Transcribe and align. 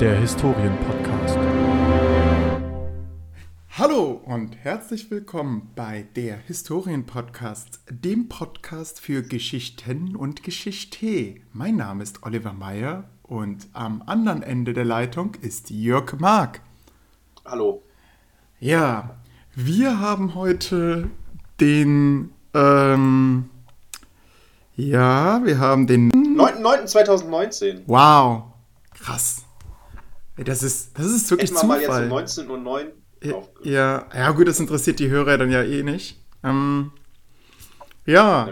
der 0.00 0.16
Historienpodcast. 0.16 1.38
Hallo 3.78 4.20
und 4.26 4.54
herzlich 4.56 5.10
willkommen 5.10 5.70
bei 5.74 6.06
der 6.14 6.36
Historienpodcast, 6.36 7.80
dem 7.88 8.28
Podcast 8.28 9.00
für 9.00 9.22
Geschichten 9.22 10.14
und 10.14 10.42
Geschichte. 10.42 11.36
Mein 11.54 11.76
Name 11.76 12.02
ist 12.02 12.24
Oliver 12.24 12.52
Meyer 12.52 13.04
und 13.22 13.68
am 13.72 14.02
anderen 14.04 14.42
Ende 14.42 14.74
der 14.74 14.84
Leitung 14.84 15.34
ist 15.40 15.70
Jörg 15.70 16.12
Mark. 16.18 16.60
Hallo. 17.46 17.82
Ja, 18.60 19.16
wir 19.54 19.98
haben 19.98 20.34
heute 20.34 21.08
den, 21.58 22.34
ähm, 22.52 23.48
ja, 24.74 25.42
wir 25.42 25.58
haben 25.58 25.86
den 25.86 26.12
9.9.2019. 26.12 27.84
Wow, 27.86 28.52
krass. 28.92 29.45
Das 30.36 30.62
ist, 30.62 30.98
das 30.98 31.06
ist 31.06 31.30
wirklich 31.30 31.50
Hätten 31.50 31.62
wir 31.62 31.66
mal 31.68 31.80
jetzt 31.80 32.34
Zufall. 32.34 32.50
um 32.50 32.62
19.09 32.66 32.86
Uhr 33.34 33.48
Ja, 33.62 34.06
ja, 34.14 34.30
gut, 34.32 34.46
das 34.48 34.60
interessiert 34.60 34.98
die 34.98 35.08
Hörer 35.08 35.38
dann 35.38 35.50
ja 35.50 35.62
eh 35.62 35.82
nicht. 35.82 36.18
Ähm, 36.44 36.92
ja, 38.04 38.48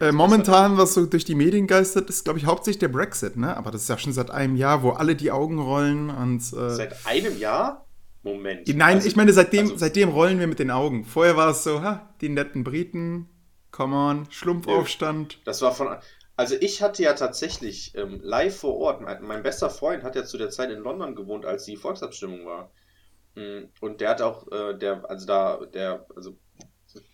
äh, 0.00 0.12
momentan, 0.12 0.76
was 0.78 0.94
so 0.94 1.06
durch 1.06 1.24
die 1.24 1.34
Medien 1.34 1.66
geistert, 1.66 2.08
ist, 2.10 2.24
glaube 2.24 2.38
ich, 2.38 2.44
hauptsächlich 2.46 2.78
der 2.78 2.88
Brexit, 2.88 3.36
ne? 3.36 3.56
Aber 3.56 3.70
das 3.70 3.82
ist 3.82 3.88
ja 3.88 3.98
schon 3.98 4.12
seit 4.12 4.30
einem 4.30 4.56
Jahr, 4.56 4.82
wo 4.82 4.90
alle 4.90 5.16
die 5.16 5.30
Augen 5.32 5.58
rollen 5.58 6.10
und. 6.10 6.40
Äh, 6.52 6.70
Seit 6.70 7.06
einem 7.06 7.36
Jahr? 7.38 7.86
Moment. 8.22 8.66
nein, 8.68 8.96
Also- 8.96 9.08
ich 9.08 9.16
meine, 9.16 9.32
seitdem, 9.32 9.66
also- 9.66 9.76
seitdem 9.76 10.08
rollen 10.10 10.38
wir 10.38 10.46
mit 10.46 10.58
den 10.58 10.70
Augen. 10.70 11.04
Vorher 11.04 11.36
war 11.36 11.50
es 11.50 11.64
so, 11.64 11.80
ha, 11.82 12.08
die 12.20 12.28
netten 12.28 12.62
Briten, 12.64 13.28
come 13.70 13.96
on, 13.96 14.26
Schlumpfaufstand. 14.30 15.40
Das 15.44 15.62
war 15.62 15.72
von. 15.72 15.88
Also 16.36 16.54
ich 16.60 16.82
hatte 16.82 17.02
ja 17.02 17.14
tatsächlich 17.14 17.94
ähm, 17.96 18.20
live 18.22 18.56
vor 18.58 18.76
Ort, 18.78 19.00
mein, 19.00 19.22
mein 19.22 19.42
bester 19.42 19.70
Freund 19.70 20.02
hat 20.04 20.16
ja 20.16 20.24
zu 20.24 20.36
der 20.38 20.50
Zeit 20.50 20.70
in 20.70 20.80
London 20.80 21.14
gewohnt, 21.16 21.46
als 21.46 21.64
die 21.64 21.76
Volksabstimmung 21.76 22.44
war. 22.46 22.70
Mm, 23.36 23.64
Und 23.80 24.00
der 24.00 24.10
hat 24.10 24.22
auch, 24.22 24.50
äh, 24.52 24.74
der, 24.78 25.08
also 25.10 25.26
da, 25.26 25.60
der, 25.66 26.06
also 26.16 26.36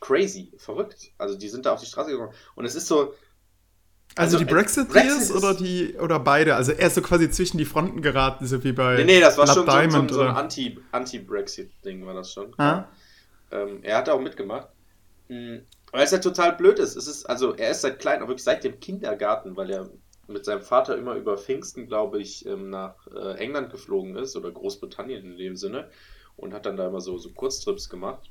crazy, 0.01 0.53
verrückt. 0.59 1.13
Also 1.19 1.37
die 1.39 1.49
sind 1.49 1.67
da 1.67 1.73
auf 1.75 1.81
die 1.81 1.87
Straße 1.87 2.11
gegangen. 2.11 2.33
Und 2.57 2.65
es 2.65 2.75
ist 2.75 2.87
so, 2.89 3.15
Also, 4.15 4.37
Also, 4.37 4.39
die 4.39 4.45
äh, 4.45 4.47
Brexiteers 4.47 4.93
Brexit 4.93 5.23
ist- 5.23 5.31
oder 5.33 5.55
die 5.55 5.97
oder 5.99 6.19
beide? 6.21 6.55
Also 6.55 6.73
er 6.73 6.89
ist 6.89 6.95
so 6.95 7.03
quasi 7.03 7.31
zwischen 7.31 7.57
die 7.59 7.65
Fronten 7.65 8.03
geraten, 8.03 8.47
so 8.47 8.63
wie 8.65 8.73
bei 8.73 8.97
nee, 8.97 9.05
nee, 9.05 9.21
das 9.21 9.39
war 9.39 9.45
Blood 9.47 9.55
schon 9.57 9.71
so, 9.71 9.71
so, 9.71 9.79
Diamond 9.79 10.11
so 10.13 10.21
ein 10.23 10.31
oder. 10.31 10.37
Anti- 10.37 10.79
Anti-Brexit-Ding 10.93 12.05
war 12.07 12.15
das 12.15 12.33
schon. 12.33 12.55
Ah? 12.59 12.89
Ähm, 13.51 13.81
er 13.83 13.99
hat 13.99 14.09
auch 14.09 14.21
mitgemacht. 14.21 14.69
Weil 15.93 16.05
es 16.05 16.11
ja 16.11 16.19
total 16.19 16.57
blöd 16.57 16.79
ist. 16.79 16.97
Es 16.97 17.07
ist, 17.07 17.27
also 17.27 17.55
er 17.55 17.71
ist 17.71 17.83
seit 17.83 17.99
klein, 18.01 18.23
auch 18.23 18.29
wirklich 18.29 18.45
seit 18.45 18.65
dem 18.65 18.81
Kindergarten, 18.81 19.57
weil 19.57 19.71
er 19.71 19.91
mit 20.27 20.45
seinem 20.45 20.63
Vater 20.63 20.97
immer 20.97 21.15
über 21.15 21.37
Pfingsten, 21.37 21.87
glaube 21.87 22.21
ich, 22.21 22.47
ähm, 22.47 22.71
nach 22.71 23.07
äh, 23.09 23.35
England 23.39 23.71
geflogen 23.71 24.17
ist 24.17 24.35
oder 24.35 24.51
Großbritannien 24.51 25.25
in 25.25 25.37
dem 25.37 25.57
Sinne 25.57 25.91
und 26.37 26.55
hat 26.55 26.65
dann 26.65 26.77
da 26.77 26.89
immer 26.89 27.01
so, 27.01 27.19
so 27.19 27.31
Kurztrips 27.31 27.91
gemacht. 27.91 28.31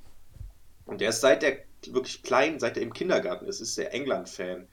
Und 0.85 1.01
er 1.01 1.09
ist 1.09 1.21
seit 1.21 1.43
er 1.43 1.57
wirklich 1.87 2.23
klein, 2.23 2.59
seit 2.59 2.77
er 2.77 2.83
im 2.83 2.93
Kindergarten 2.93 3.45
ist, 3.45 3.61
ist 3.61 3.77
er 3.77 3.93
England-Fan. 3.93 4.67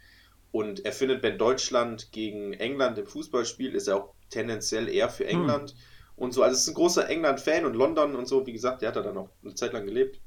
Und 0.51 0.85
er 0.87 0.93
findet, 0.93 1.23
wenn 1.23 1.37
Deutschland 1.37 2.11
gegen 2.13 2.55
England 2.55 2.97
im 2.97 3.07
Fußball 3.07 3.45
spielt, 3.45 3.75
ist 3.75 3.87
er 3.87 3.97
auch 3.97 4.15
tendenziell 4.31 4.89
eher 4.89 5.11
für 5.11 5.27
England. 5.27 5.75
Und 6.17 6.33
so, 6.33 6.43
also 6.43 6.55
es 6.55 6.63
ist 6.63 6.69
ein 6.69 6.75
großer 6.75 7.09
England-Fan 7.09 7.67
und 7.67 7.75
London 7.75 8.17
und 8.17 8.27
so, 8.27 8.47
wie 8.47 8.53
gesagt, 8.53 8.81
der 8.83 8.89
hat 8.89 8.97
da 8.97 9.03
dann 9.03 9.19
auch 9.19 9.29
eine 9.45 9.55
Zeit 9.55 9.75
lang 9.75 9.85
gelebt. 9.85 10.21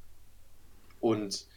Und 0.99 1.47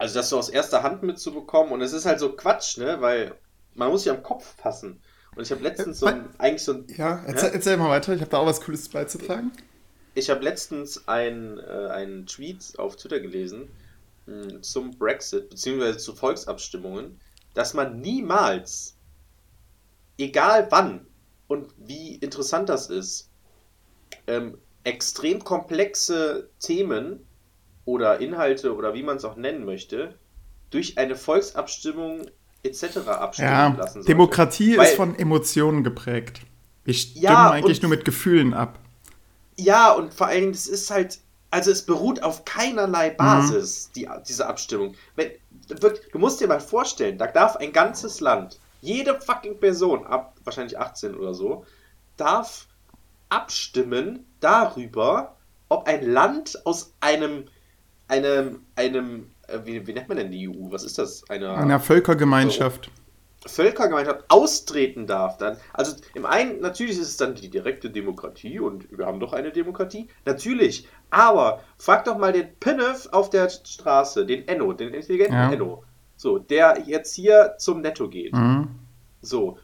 also 0.00 0.14
das 0.14 0.30
so 0.30 0.38
aus 0.38 0.48
erster 0.48 0.82
Hand 0.82 1.02
mitzubekommen 1.02 1.72
und 1.72 1.82
es 1.82 1.92
ist 1.92 2.06
halt 2.06 2.20
so 2.20 2.34
Quatsch, 2.34 2.78
ne, 2.78 3.00
weil 3.02 3.34
man 3.74 3.90
muss 3.90 4.04
sich 4.04 4.12
am 4.12 4.22
Kopf 4.22 4.56
fassen. 4.56 5.02
Und 5.36 5.42
ich 5.42 5.50
habe 5.52 5.62
letztens 5.62 6.00
so 6.00 6.06
ein, 6.06 6.34
eigentlich 6.38 6.64
so 6.64 6.72
ein, 6.72 6.86
Ja, 6.96 7.22
erzähl, 7.26 7.50
erzähl 7.50 7.76
mal 7.76 7.90
weiter, 7.90 8.14
ich 8.14 8.20
habe 8.20 8.30
da 8.30 8.38
auch 8.38 8.46
was 8.46 8.60
Cooles 8.62 8.88
beizutragen. 8.88 9.52
ich 10.14 10.30
habe 10.30 10.42
letztens 10.42 11.06
ein, 11.06 11.58
äh, 11.58 11.88
einen 11.90 12.26
Tweet 12.26 12.78
auf 12.78 12.96
Twitter 12.96 13.20
gelesen 13.20 13.68
mh, 14.26 14.62
zum 14.62 14.98
Brexit, 14.98 15.50
beziehungsweise 15.50 15.98
zu 15.98 16.14
Volksabstimmungen, 16.14 17.20
dass 17.54 17.74
man 17.74 18.00
niemals, 18.00 18.96
egal 20.18 20.66
wann 20.70 21.06
und 21.46 21.74
wie 21.76 22.16
interessant 22.16 22.68
das 22.70 22.88
ist, 22.88 23.30
ähm, 24.26 24.58
extrem 24.84 25.44
komplexe 25.44 26.50
Themen 26.58 27.26
oder 27.90 28.20
Inhalte 28.20 28.74
oder 28.74 28.94
wie 28.94 29.02
man 29.02 29.16
es 29.16 29.24
auch 29.24 29.36
nennen 29.36 29.64
möchte, 29.64 30.14
durch 30.70 30.96
eine 30.98 31.16
Volksabstimmung 31.16 32.26
etc. 32.62 32.98
abstimmen 33.08 33.50
Ja, 33.50 33.68
lassen 33.76 33.94
sollte. 33.94 34.06
Demokratie 34.08 34.76
Weil- 34.76 34.86
ist 34.86 34.94
von 34.96 35.18
Emotionen 35.18 35.82
geprägt. 35.82 36.40
Wir 36.84 36.94
stimmen 36.94 37.22
Ja, 37.24 37.50
eigentlich 37.50 37.78
und- 37.78 37.82
nur 37.82 37.90
mit 37.90 38.04
Gefühlen 38.04 38.54
ab. 38.54 38.78
Ja, 39.56 39.92
und 39.92 40.14
vor 40.14 40.28
allen 40.28 40.40
Dingen, 40.40 40.52
es 40.52 40.66
ist 40.66 40.90
halt, 40.90 41.18
also 41.50 41.70
es 41.70 41.84
beruht 41.84 42.22
auf 42.22 42.40
Mhm. 42.40 42.44
keinerlei 42.44 43.10
Basis, 43.10 43.90
die, 43.94 44.08
diese 44.28 44.46
Abstimmung. 44.46 44.94
Wenn, 45.16 45.30
du 45.68 46.18
musst 46.18 46.40
dir 46.40 46.46
mal 46.48 46.60
vorstellen, 46.60 47.18
da 47.18 47.26
darf 47.26 47.56
ein 47.56 47.72
ganzes 47.72 48.20
Land, 48.20 48.58
jede 48.80 49.20
fucking 49.20 49.58
Person, 49.58 50.06
ab 50.06 50.34
wahrscheinlich 50.44 50.78
18 50.78 51.14
oder 51.14 51.34
so, 51.34 51.66
darf 52.16 52.66
abstimmen 53.28 54.26
darüber, 54.40 55.36
ob 55.68 55.86
ein 55.86 56.04
Land 56.08 56.64
aus 56.66 56.92
einem, 57.00 57.44
einem, 58.10 58.60
einem, 58.76 59.30
äh, 59.46 59.58
wie, 59.64 59.86
wie 59.86 59.92
nennt 59.92 60.08
man 60.08 60.18
denn 60.18 60.30
die 60.30 60.48
EU? 60.48 60.70
Was 60.70 60.84
ist 60.84 60.98
das? 60.98 61.28
Eine, 61.30 61.54
Einer 61.54 61.80
Völkergemeinschaft. 61.80 62.90
Völkergemeinschaft 63.46 64.24
austreten 64.28 65.06
darf, 65.06 65.38
dann, 65.38 65.56
also 65.72 65.96
im 66.14 66.26
einen, 66.26 66.60
natürlich 66.60 66.98
ist 66.98 67.08
es 67.08 67.16
dann 67.16 67.34
die 67.34 67.48
direkte 67.48 67.88
Demokratie 67.88 68.60
und 68.60 68.86
wir 68.96 69.06
haben 69.06 69.18
doch 69.18 69.32
eine 69.32 69.50
Demokratie, 69.50 70.08
natürlich, 70.26 70.86
aber 71.08 71.62
frag 71.78 72.04
doch 72.04 72.18
mal 72.18 72.34
den 72.34 72.54
Pinnef 72.60 73.08
auf 73.12 73.30
der 73.30 73.48
Straße, 73.48 74.26
den 74.26 74.46
Enno, 74.46 74.74
den 74.74 74.92
intelligenten 74.92 75.34
Ja. 75.36 75.50
Enno, 75.52 75.84
so, 76.16 76.38
der 76.38 76.82
jetzt 76.84 77.14
hier 77.14 77.54
zum 77.58 77.80
Netto 77.80 78.10
geht, 78.10 78.34
Mhm. 78.34 78.68
so, 79.22 79.56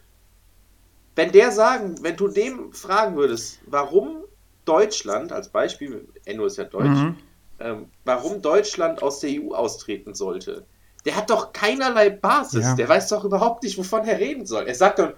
wenn 1.14 1.32
der 1.32 1.50
sagen, 1.52 1.96
wenn 2.02 2.16
du 2.16 2.28
dem 2.28 2.72
fragen 2.72 3.16
würdest, 3.16 3.60
warum 3.66 4.24
Deutschland, 4.64 5.32
als 5.32 5.50
Beispiel, 5.50 6.08
Enno 6.24 6.46
ist 6.46 6.56
ja 6.56 6.64
deutsch, 6.64 6.86
Mhm. 6.88 7.16
Ähm, 7.60 7.86
warum 8.04 8.42
Deutschland 8.42 9.02
aus 9.02 9.20
der 9.20 9.30
EU 9.30 9.54
austreten 9.54 10.14
sollte. 10.14 10.66
Der 11.04 11.16
hat 11.16 11.30
doch 11.30 11.52
keinerlei 11.52 12.10
Basis. 12.10 12.64
Ja. 12.64 12.74
Der 12.74 12.88
weiß 12.88 13.08
doch 13.08 13.24
überhaupt 13.24 13.62
nicht, 13.62 13.78
wovon 13.78 14.04
er 14.04 14.18
reden 14.18 14.44
soll. 14.44 14.66
Er 14.66 14.74
sagt 14.74 14.98
dann, 14.98 15.12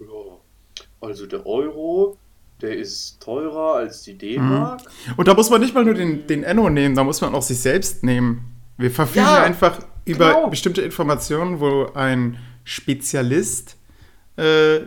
ja, 0.00 0.06
also 1.00 1.26
der 1.26 1.46
Euro, 1.46 2.16
der 2.62 2.76
ist 2.76 3.20
teurer 3.20 3.74
als 3.74 4.02
die 4.02 4.16
D-Mark. 4.16 4.80
Und 5.16 5.28
da 5.28 5.34
muss 5.34 5.50
man 5.50 5.60
nicht 5.60 5.74
mal 5.74 5.84
nur 5.84 5.94
den, 5.94 6.26
den 6.26 6.44
Enno 6.44 6.70
nehmen, 6.70 6.94
da 6.94 7.04
muss 7.04 7.20
man 7.20 7.34
auch 7.34 7.42
sich 7.42 7.60
selbst 7.60 8.02
nehmen. 8.02 8.54
Wir 8.78 8.90
verfügen 8.90 9.26
Ja, 9.26 9.42
einfach 9.42 9.78
über 10.04 10.28
genau. 10.28 10.48
bestimmte 10.48 10.82
Informationen, 10.82 11.60
wo 11.60 11.90
ein 11.94 12.38
Spezialist 12.64 13.76
äh, 14.36 14.80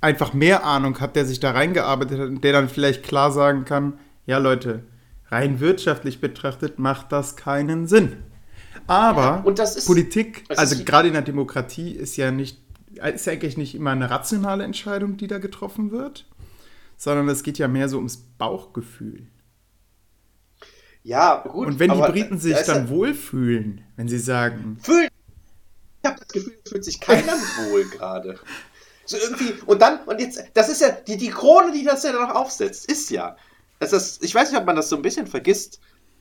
einfach 0.00 0.32
mehr 0.32 0.64
Ahnung 0.64 0.98
hat, 1.00 1.16
der 1.16 1.24
sich 1.26 1.40
da 1.40 1.52
reingearbeitet 1.52 2.18
hat 2.18 2.28
und 2.28 2.44
der 2.44 2.52
dann 2.52 2.68
vielleicht 2.68 3.02
klar 3.02 3.30
sagen 3.30 3.64
kann, 3.64 3.98
ja 4.26 4.38
Leute, 4.38 4.84
rein 5.34 5.60
wirtschaftlich 5.60 6.20
betrachtet 6.20 6.78
macht 6.78 7.10
das 7.12 7.36
keinen 7.36 7.86
Sinn. 7.86 8.22
Aber 8.86 9.44
Ja, 9.56 9.64
ist- 9.64 9.86
Politik, 9.86 10.44
also 10.56 10.82
gerade 10.84 11.08
in 11.08 11.14
der 11.14 11.22
Demokratie, 11.22 11.90
ist 11.92 12.16
ja 12.16 12.30
nicht, 12.30 12.58
ist 13.14 13.26
ja 13.26 13.32
eigentlich 13.32 13.56
nicht 13.56 13.74
immer 13.74 13.90
eine 13.90 14.10
rationale 14.10 14.64
Entscheidung, 14.64 15.16
die 15.16 15.26
da 15.26 15.38
getroffen 15.38 15.90
wird, 15.90 16.26
sondern 16.96 17.28
es 17.28 17.42
geht 17.42 17.58
ja 17.58 17.66
mehr 17.68 17.88
so 17.88 17.96
ums 17.96 18.16
Bauchgefühl. 18.38 19.26
Ja, 21.02 21.42
gut. 21.46 21.66
Und 21.66 21.78
wenn 21.78 21.92
die 21.92 22.00
Briten 22.00 22.38
sich 22.38 22.56
dann 22.62 22.84
ja- 22.84 22.88
wohlfühlen, 22.88 23.82
wenn 23.96 24.08
sie 24.08 24.18
sagen, 24.18 24.78
fühlen. 24.82 25.08
Ich 26.02 26.08
habe 26.10 26.18
das 26.20 26.28
Gefühl, 26.28 26.52
fühlt 26.66 26.84
sich 26.84 27.00
keiner 27.00 27.32
wohl 27.70 27.84
gerade. 27.84 28.38
So 29.06 29.16
irgendwie, 29.18 29.52
und 29.66 29.82
dann, 29.82 30.00
und 30.06 30.18
jetzt, 30.18 30.42
das 30.54 30.70
ist 30.70 30.80
ja, 30.80 30.90
die, 30.90 31.18
die 31.18 31.28
Krone, 31.28 31.72
die 31.72 31.84
das 31.84 32.04
ja 32.04 32.12
noch 32.12 32.34
aufsetzt, 32.34 32.90
ist 32.90 33.10
ja, 33.10 33.36
dass 33.78 33.90
das, 33.90 34.20
ich 34.22 34.34
weiß 34.34 34.50
nicht, 34.50 34.60
ob 34.60 34.66
man 34.66 34.76
das 34.76 34.88
so 34.88 34.96
ein 34.96 35.02
bisschen 35.02 35.26
vergisst, 35.26 35.80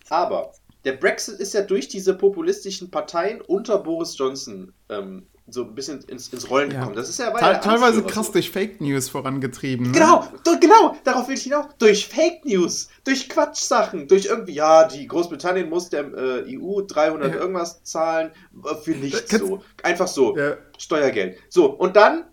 aber 0.09 0.51
der 0.85 0.94
Brexit 0.94 1.39
ist 1.39 1.53
ja 1.53 1.61
durch 1.61 1.88
diese 1.88 2.13
populistischen 2.13 2.91
Parteien 2.91 3.39
unter 3.41 3.77
Boris 3.79 4.17
Johnson 4.17 4.73
ähm, 4.89 5.27
so 5.47 5.63
ein 5.63 5.75
bisschen 5.75 6.01
ins, 6.07 6.29
ins 6.29 6.50
Rollen 6.50 6.71
Ja. 6.71 6.79
gekommen. 6.79 6.95
Das 6.95 7.09
ist 7.09 7.19
ja 7.19 7.29
te 7.31 7.39
teilweise 7.61 7.97
Anführer 7.97 8.07
krass 8.07 8.27
so. 8.27 8.31
durch 8.33 8.50
Fake 8.50 8.79
News 8.81 9.09
vorangetrieben. 9.09 9.88
Ne? 9.88 9.91
Genau, 9.91 10.25
genau, 10.61 10.95
darauf 11.03 11.27
will 11.27 11.35
ich 11.35 11.44
hinaus. 11.44 11.65
Durch 11.79 12.07
Fake 12.07 12.45
News, 12.45 12.88
durch 13.03 13.27
Quatschsachen, 13.29 14.07
durch 14.07 14.25
irgendwie, 14.25 14.53
ja, 14.53 14.85
die 14.88 15.05
Großbritannien 15.07 15.69
muss 15.69 15.89
der 15.89 16.05
äh, 16.13 16.57
EU 16.57 16.81
300 16.81 17.33
Ja. 17.33 17.39
irgendwas 17.41 17.83
zahlen, 17.83 18.31
äh, 18.65 18.75
für 18.75 18.91
nichts 18.91 19.27
Kannst- 19.29 19.45
so. 19.47 19.61
Einfach 19.83 20.07
so, 20.07 20.38
Ja. 20.38 20.57
Steuergeld. 20.77 21.38
So, 21.50 21.65
und 21.71 21.95
dann, 21.97 22.23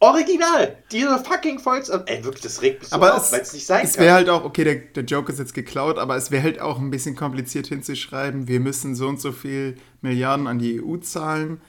original, 0.00 0.76
diese 0.90 1.18
fucking 1.18 1.58
Volks... 1.58 1.88
Ey, 1.90 2.24
wirklich, 2.24 2.42
das 2.42 2.62
regt 2.62 2.80
mich 2.80 2.88
so 2.90 2.96
Aber 2.96 3.14
auf, 3.14 3.24
es, 3.26 3.32
weil 3.32 3.40
es 3.40 3.52
nicht 3.52 3.66
sein 3.66 3.84
es 3.84 3.94
kann. 3.94 4.04
wäre 4.04 4.14
halt 4.14 4.28
auch, 4.28 4.44
okay, 4.44 4.64
der, 4.64 4.74
der 4.76 5.04
Joke 5.04 5.30
ist 5.32 5.38
jetzt 5.38 5.54
geklaut, 5.54 5.98
aber 5.98 6.16
es 6.16 6.30
wäre 6.30 6.42
halt 6.42 6.60
auch 6.60 6.78
ein 6.78 6.90
bisschen 6.90 7.14
kompliziert 7.16 7.66
hinzuschreiben, 7.66 8.48
wir 8.48 8.60
müssen 8.60 8.94
so 8.94 9.06
und 9.08 9.20
so 9.20 9.32
viel 9.32 9.76
Milliarden 10.00 10.46
an 10.46 10.58
die 10.58 10.82
EU 10.82 10.96
zahlen 10.98 11.60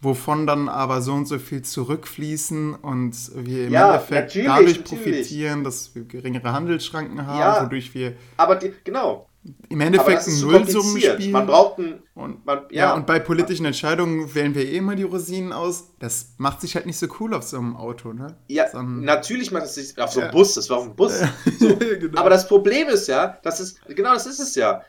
wovon 0.00 0.46
dann 0.46 0.68
aber 0.68 1.00
so 1.00 1.14
und 1.14 1.26
so 1.26 1.38
viel 1.38 1.62
zurückfließen 1.62 2.74
und 2.74 3.16
wir 3.36 3.68
im 3.68 3.72
Ja, 3.72 3.94
Endeffekt 3.94 4.36
dadurch 4.36 4.78
natürlich. 4.80 4.84
profitieren, 4.84 5.64
dass 5.64 5.94
wir 5.94 6.04
geringere 6.04 6.52
Handelsschranken 6.52 7.26
haben, 7.26 7.38
Ja. 7.38 7.64
wodurch 7.64 7.94
wir 7.94 8.12
Aber 8.36 8.56
die, 8.56 8.74
genau. 8.84 9.26
Im 9.68 9.80
Endeffekt 9.80 10.26
ein 10.26 10.40
Nullsummenspiel. 10.40 11.30
Man 11.30 11.46
braucht 11.46 11.78
ein. 11.78 12.02
und, 12.14 12.46
Man, 12.46 12.60
ja. 12.70 12.86
ja, 12.88 12.94
und 12.94 13.06
bei 13.06 13.18
politischen 13.18 13.66
Entscheidungen 13.66 14.34
wählen 14.34 14.54
wir 14.54 14.64
eh 14.64 14.76
immer 14.76 14.96
die 14.96 15.02
Rosinen 15.02 15.52
aus. 15.52 15.90
Das 15.98 16.34
macht 16.38 16.60
sich 16.60 16.74
halt 16.76 16.86
nicht 16.86 16.98
so 16.98 17.06
cool 17.20 17.34
auf 17.34 17.42
so 17.44 17.58
einem 17.58 17.76
Auto, 17.76 18.12
ne? 18.12 18.36
ja 18.48 18.68
So 18.70 18.80
natürlich 18.80 19.50
macht 19.50 19.64
es 19.64 19.74
sich 19.74 19.98
auf 19.98 20.12
so 20.12 20.20
einem 20.20 20.28
Ja. 20.28 20.32
Bus. 20.32 20.54
Das 20.54 20.70
war 20.70 20.78
auf 20.78 20.84
dem 20.84 20.96
Bus. 20.96 21.20
genau. 21.58 22.20
Aber 22.20 22.30
das 22.30 22.48
Problem 22.48 22.88
ist 22.88 23.08
ja, 23.08 23.38
das 23.42 23.60
ist, 23.60 23.80
genau 23.88 24.14
das 24.14 24.26
ist 24.26 24.40
es 24.40 24.54
ja. 24.54 24.82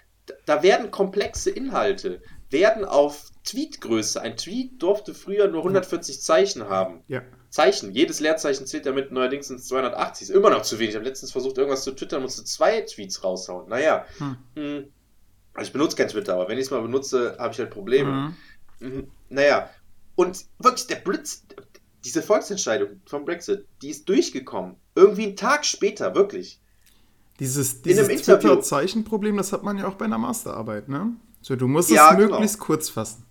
Da 0.46 0.63
werden 0.63 0.90
komplexe 0.90 1.51
Inhalte, 1.51 2.22
werden 2.50 2.86
auf 2.86 3.31
Tweetgröße. 3.46 4.22
Ein 4.22 4.38
Tweet 4.38 4.82
durfte 4.82 5.14
früher 5.14 5.48
nur 5.48 5.62
140 5.62 6.22
Zeichen 6.22 6.68
haben. 6.70 7.04
ja. 7.08 7.22
Zeichen. 7.50 7.94
Jedes 7.94 8.20
Leerzeichen 8.20 8.68
zählt 8.68 8.86
damit 8.86 9.14
neuerdings 9.14 9.50
ins 9.50 9.68
280. 9.68 10.28
Ist 10.28 10.36
immer 10.36 10.50
noch 10.50 10.64
zu 10.64 10.78
wenig. 10.78 10.90
Ich 10.90 10.96
habe 10.96 11.06
letztens 11.06 11.32
versucht, 11.32 11.58
irgendwas 11.58 11.86
zu 11.86 11.94
twittern, 11.94 12.22
musste 12.22 12.44
zwei 12.44 12.82
Tweets 12.82 13.24
raushauen. 13.24 13.70
Naja. 13.70 14.06
Hm. 14.18 14.38
Hm. 14.56 14.84
Also 15.54 15.68
ich 15.70 15.72
benutze 15.72 15.96
kein 15.96 16.10
Twitter, 16.10 16.34
aber 16.34 16.50
wenn 16.50 16.58
ich 16.58 16.66
es 16.66 16.72
mal 16.72 16.82
benutze, 16.82 17.38
habe 17.40 17.54
ich 17.54 17.60
halt 17.60 17.70
Probleme. 17.70 18.34
Mhm. 18.82 18.88
Mhm. 18.88 19.08
Naja. 19.30 19.70
Und 20.16 20.46
wirklich, 20.60 20.88
der 20.88 20.98
Blitz, 20.98 21.46
diese 22.04 22.22
Volksentscheidung 22.22 23.00
vom 23.06 23.24
Brexit, 23.24 23.66
die 23.82 23.90
ist 23.92 24.10
durchgekommen. 24.10 24.76
Irgendwie 24.94 25.28
einen 25.28 25.38
Tag 25.38 25.66
später, 25.66 26.14
wirklich. 26.14 26.60
Dieses, 27.40 27.82
dieses 27.82 28.08
Twitter-Zeichenproblem, 28.22 29.38
das 29.38 29.54
hat 29.54 29.64
man 29.64 29.78
ja 29.78 29.88
auch 29.88 29.96
bei 29.96 30.06
einer 30.06 30.18
Masterarbeit, 30.18 30.90
ne? 30.90 31.14
So, 31.42 31.56
du 31.56 31.68
musst 31.70 31.90
Ja, 31.90 32.12
es 32.12 32.18
genau. 32.18 32.32
möglichst 32.32 32.60
kurz 32.60 32.90
fassen. 32.90 33.26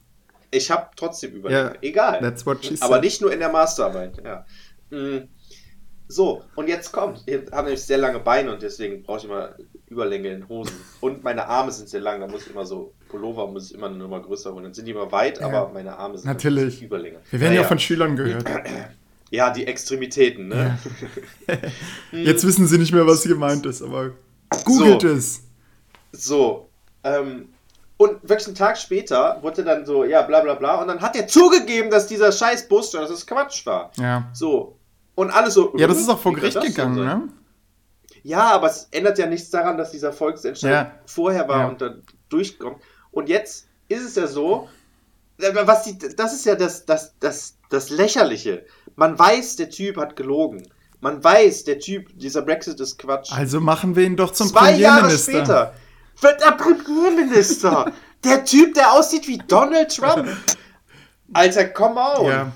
Ich 0.55 0.71
habe 0.71 0.89
trotzdem 0.97 1.33
überlegt. 1.33 1.75
Ja, 1.75 1.81
Egal. 1.83 2.21
That's 2.21 2.47
what 2.47 2.65
she 2.65 2.77
said. 2.77 2.83
Aber 2.83 3.01
nicht 3.01 3.21
nur 3.21 3.33
in 3.33 3.41
der 3.41 3.51
Masterarbeit, 3.51 4.23
ja. 4.25 4.47
Mm. 4.91 5.29
So, 6.07 6.43
und 6.55 6.69
jetzt 6.69 6.93
kommt. 6.93 7.23
Ich 7.27 7.35
habe 7.51 7.65
nämlich 7.65 7.83
sehr 7.83 7.99
lange 7.99 8.21
Beine 8.21 8.53
und 8.53 8.63
deswegen 8.63 9.03
brauche 9.03 9.19
ich 9.19 9.25
immer 9.25 9.55
Überlänge 9.89 10.29
in 10.29 10.49
Hosen. 10.49 10.77
Und 11.01 11.25
meine 11.25 11.47
Arme 11.49 11.73
sind 11.73 11.89
sehr 11.89 12.01
lang, 12.01 12.21
da 12.21 12.27
muss 12.27 12.43
ich 12.47 12.51
immer 12.53 12.67
so 12.67 12.93
Pullover 13.09 13.47
muss 13.47 13.71
ich 13.71 13.77
immer 13.77 13.87
eine 13.87 13.97
Nummer 13.97 14.21
größer 14.21 14.53
holen. 14.53 14.65
Dann 14.65 14.75
sind 14.75 14.87
die 14.87 14.91
immer 14.93 15.11
weit, 15.13 15.41
Ja. 15.41 15.47
aber 15.47 15.73
meine 15.73 15.97
Arme 15.97 16.19
sind 16.19 16.27
Natürlich. 16.27 16.83
Überlänge. 16.83 17.19
Wir 17.31 17.41
werden 17.41 17.55
ja 17.55 17.61
Naja. 17.61 17.69
von 17.69 17.79
Schülern 17.79 18.17
gehört. 18.17 18.45
Ja, 19.31 19.51
die 19.51 19.67
Extremitäten, 19.67 20.47
ne? 20.47 20.79
Jetzt 22.13 22.47
wissen 22.47 22.69
sie 22.69 22.79
nicht 22.79 22.93
mehr, 22.93 23.05
was 23.05 23.25
gemeint 23.25 23.67
ist, 23.67 23.83
aber 23.83 24.13
googelt 24.65 25.01
So. 25.01 25.09
es. 25.09 25.43
So, 26.13 26.69
ähm, 27.03 27.49
und 27.97 28.29
wirklich 28.29 28.47
einen 28.49 28.57
Tag 28.57 28.77
später 28.77 29.39
wurde 29.43 29.63
dann 29.65 29.87
so, 29.87 30.05
ja, 30.05 30.23
bla 30.23 30.41
bla 30.41 30.55
bla, 30.55 30.81
und 30.81 30.89
dann 30.89 31.01
hat 31.01 31.17
er 31.17 31.27
zugegeben, 31.27 31.91
dass 31.91 32.07
dieser 32.07 32.33
scheiß 32.33 32.69
Bus, 32.69 32.91
dass 32.91 33.09
das 33.11 33.27
Quatsch 33.27 33.65
war. 33.67 33.91
Ja. 33.99 34.29
So. 34.33 34.77
Und 35.15 35.31
alle 35.31 35.51
so. 35.51 35.73
Ja, 35.77 35.87
das 35.87 35.99
ist 35.99 36.09
auch 36.09 36.19
vor 36.19 36.33
Gericht 36.35 36.61
gegangen, 36.61 36.97
sein? 36.97 37.05
ne? 37.07 37.29
Ja, 38.25 38.51
aber 38.51 38.69
es 38.69 38.89
ändert 38.91 39.19
ja 39.19 39.27
nichts 39.27 39.51
daran, 39.51 39.77
dass 39.79 39.91
dieser 39.93 40.13
Volksentscheid 40.13 40.71
Ja. 40.73 40.91
vorher 41.07 41.47
war 41.47 41.61
Ja. 41.61 41.69
und 41.69 41.81
dann 41.81 42.03
durchkommt. 42.31 42.79
Und 43.13 43.29
jetzt 43.29 43.67
ist 43.89 44.03
es 44.03 44.15
ja 44.17 44.27
so, 44.27 44.69
äh, 45.39 45.53
was 45.65 45.85
die, 45.85 45.99
das 45.99 46.33
ist 46.33 46.47
ja 46.47 46.55
das, 46.57 46.85
das, 46.87 47.15
das, 47.21 47.57
das 47.71 47.91
Lächerliche. 47.91 48.65
Man 48.97 49.17
weiß, 49.19 49.57
der 49.57 49.71
Typ 49.71 49.99
hat 49.99 50.17
gelogen. 50.17 50.67
Man 51.01 51.23
weiß, 51.23 51.65
der 51.65 51.79
Typ, 51.79 52.09
dieser 52.19 52.41
Brexit 52.43 52.81
ist 52.81 52.99
Quatsch. 52.99 53.31
Also 53.31 53.61
machen 53.61 53.95
wir 53.95 54.05
ihn 54.05 54.17
doch 54.17 54.33
zum 54.33 54.49
Zwei 54.49 54.73
Jahre 54.77 55.01
Premierminister. 55.03 55.33
später 55.33 55.75
wird 56.21 56.43
er 56.43 56.53
Premierminister. 56.53 57.93
der 58.25 58.45
Typ, 58.45 58.75
der 58.75 58.93
aussieht 58.93 59.27
wie 59.29 59.39
Donald 59.39 59.95
Trump. 59.95 60.29
Alter, 61.33 61.67
come 61.69 62.01
on. 62.01 62.27
Ja. 62.27 62.53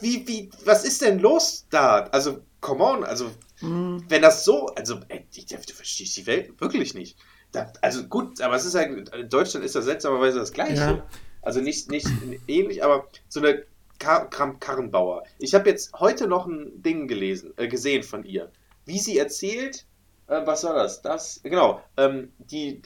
Wie, 0.00 0.26
wie, 0.28 0.50
was 0.64 0.84
ist 0.84 1.02
denn 1.02 1.18
los 1.18 1.66
da? 1.70 2.00
Also, 2.12 2.40
come 2.60 2.82
on, 2.84 3.04
also, 3.04 3.30
Mhm. 3.62 4.04
wenn 4.08 4.20
das 4.22 4.44
so, 4.44 4.66
also, 4.68 5.00
ey, 5.08 5.26
ich- 5.34 5.46
du 5.46 5.56
verstehst 5.74 6.16
die 6.16 6.26
Welt 6.26 6.60
wirklich 6.60 6.92
nicht. 6.94 7.16
Da, 7.52 7.72
also 7.80 8.04
gut, 8.04 8.40
aber 8.42 8.56
es 8.56 8.66
ist 8.66 8.74
halt, 8.74 9.08
in 9.08 9.28
Deutschland 9.30 9.64
ist 9.64 9.74
das 9.74 9.86
seltsamerweise 9.86 10.38
das 10.38 10.52
Gleiche. 10.52 10.74
Ja. 10.74 11.06
Also 11.42 11.60
nicht, 11.60 11.90
nicht 11.90 12.06
ähnlich, 12.48 12.84
aber 12.84 13.06
so 13.28 13.40
eine 13.40 13.64
Kar 13.98 14.28
Kram 14.28 14.58
Karrenbauer. 14.60 15.22
Ich 15.38 15.54
habe 15.54 15.70
jetzt 15.70 15.92
heute 15.94 16.26
noch 16.26 16.46
ein 16.46 16.82
Ding 16.82 17.08
gelesen, 17.08 17.54
äh, 17.56 17.66
gesehen 17.68 18.02
von 18.02 18.24
ihr, 18.24 18.50
wie 18.84 18.98
sie 18.98 19.16
erzählt, 19.16 19.86
äh, 20.28 20.46
was 20.46 20.64
war 20.64 20.74
das? 20.74 21.02
Das, 21.02 21.40
genau, 21.42 21.82
ähm, 21.96 22.32
die. 22.38 22.82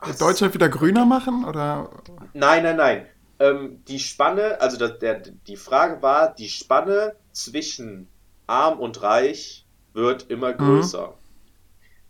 ach, 0.00 0.14
Deutschland 0.16 0.54
wieder 0.54 0.68
grüner 0.68 1.04
machen? 1.04 1.44
Oder? 1.44 1.90
Nein, 2.32 2.62
nein, 2.62 2.76
nein. 2.76 3.06
Ähm, 3.38 3.84
die 3.86 3.98
Spanne, 3.98 4.60
also 4.60 4.76
das, 4.76 4.98
der, 4.98 5.20
die 5.20 5.56
Frage 5.56 6.02
war, 6.02 6.34
die 6.34 6.48
Spanne 6.48 7.16
zwischen 7.32 8.08
arm 8.46 8.78
und 8.80 9.02
reich 9.02 9.66
wird 9.92 10.30
immer 10.30 10.52
Mhm. 10.58 10.58
größer. 10.58 11.14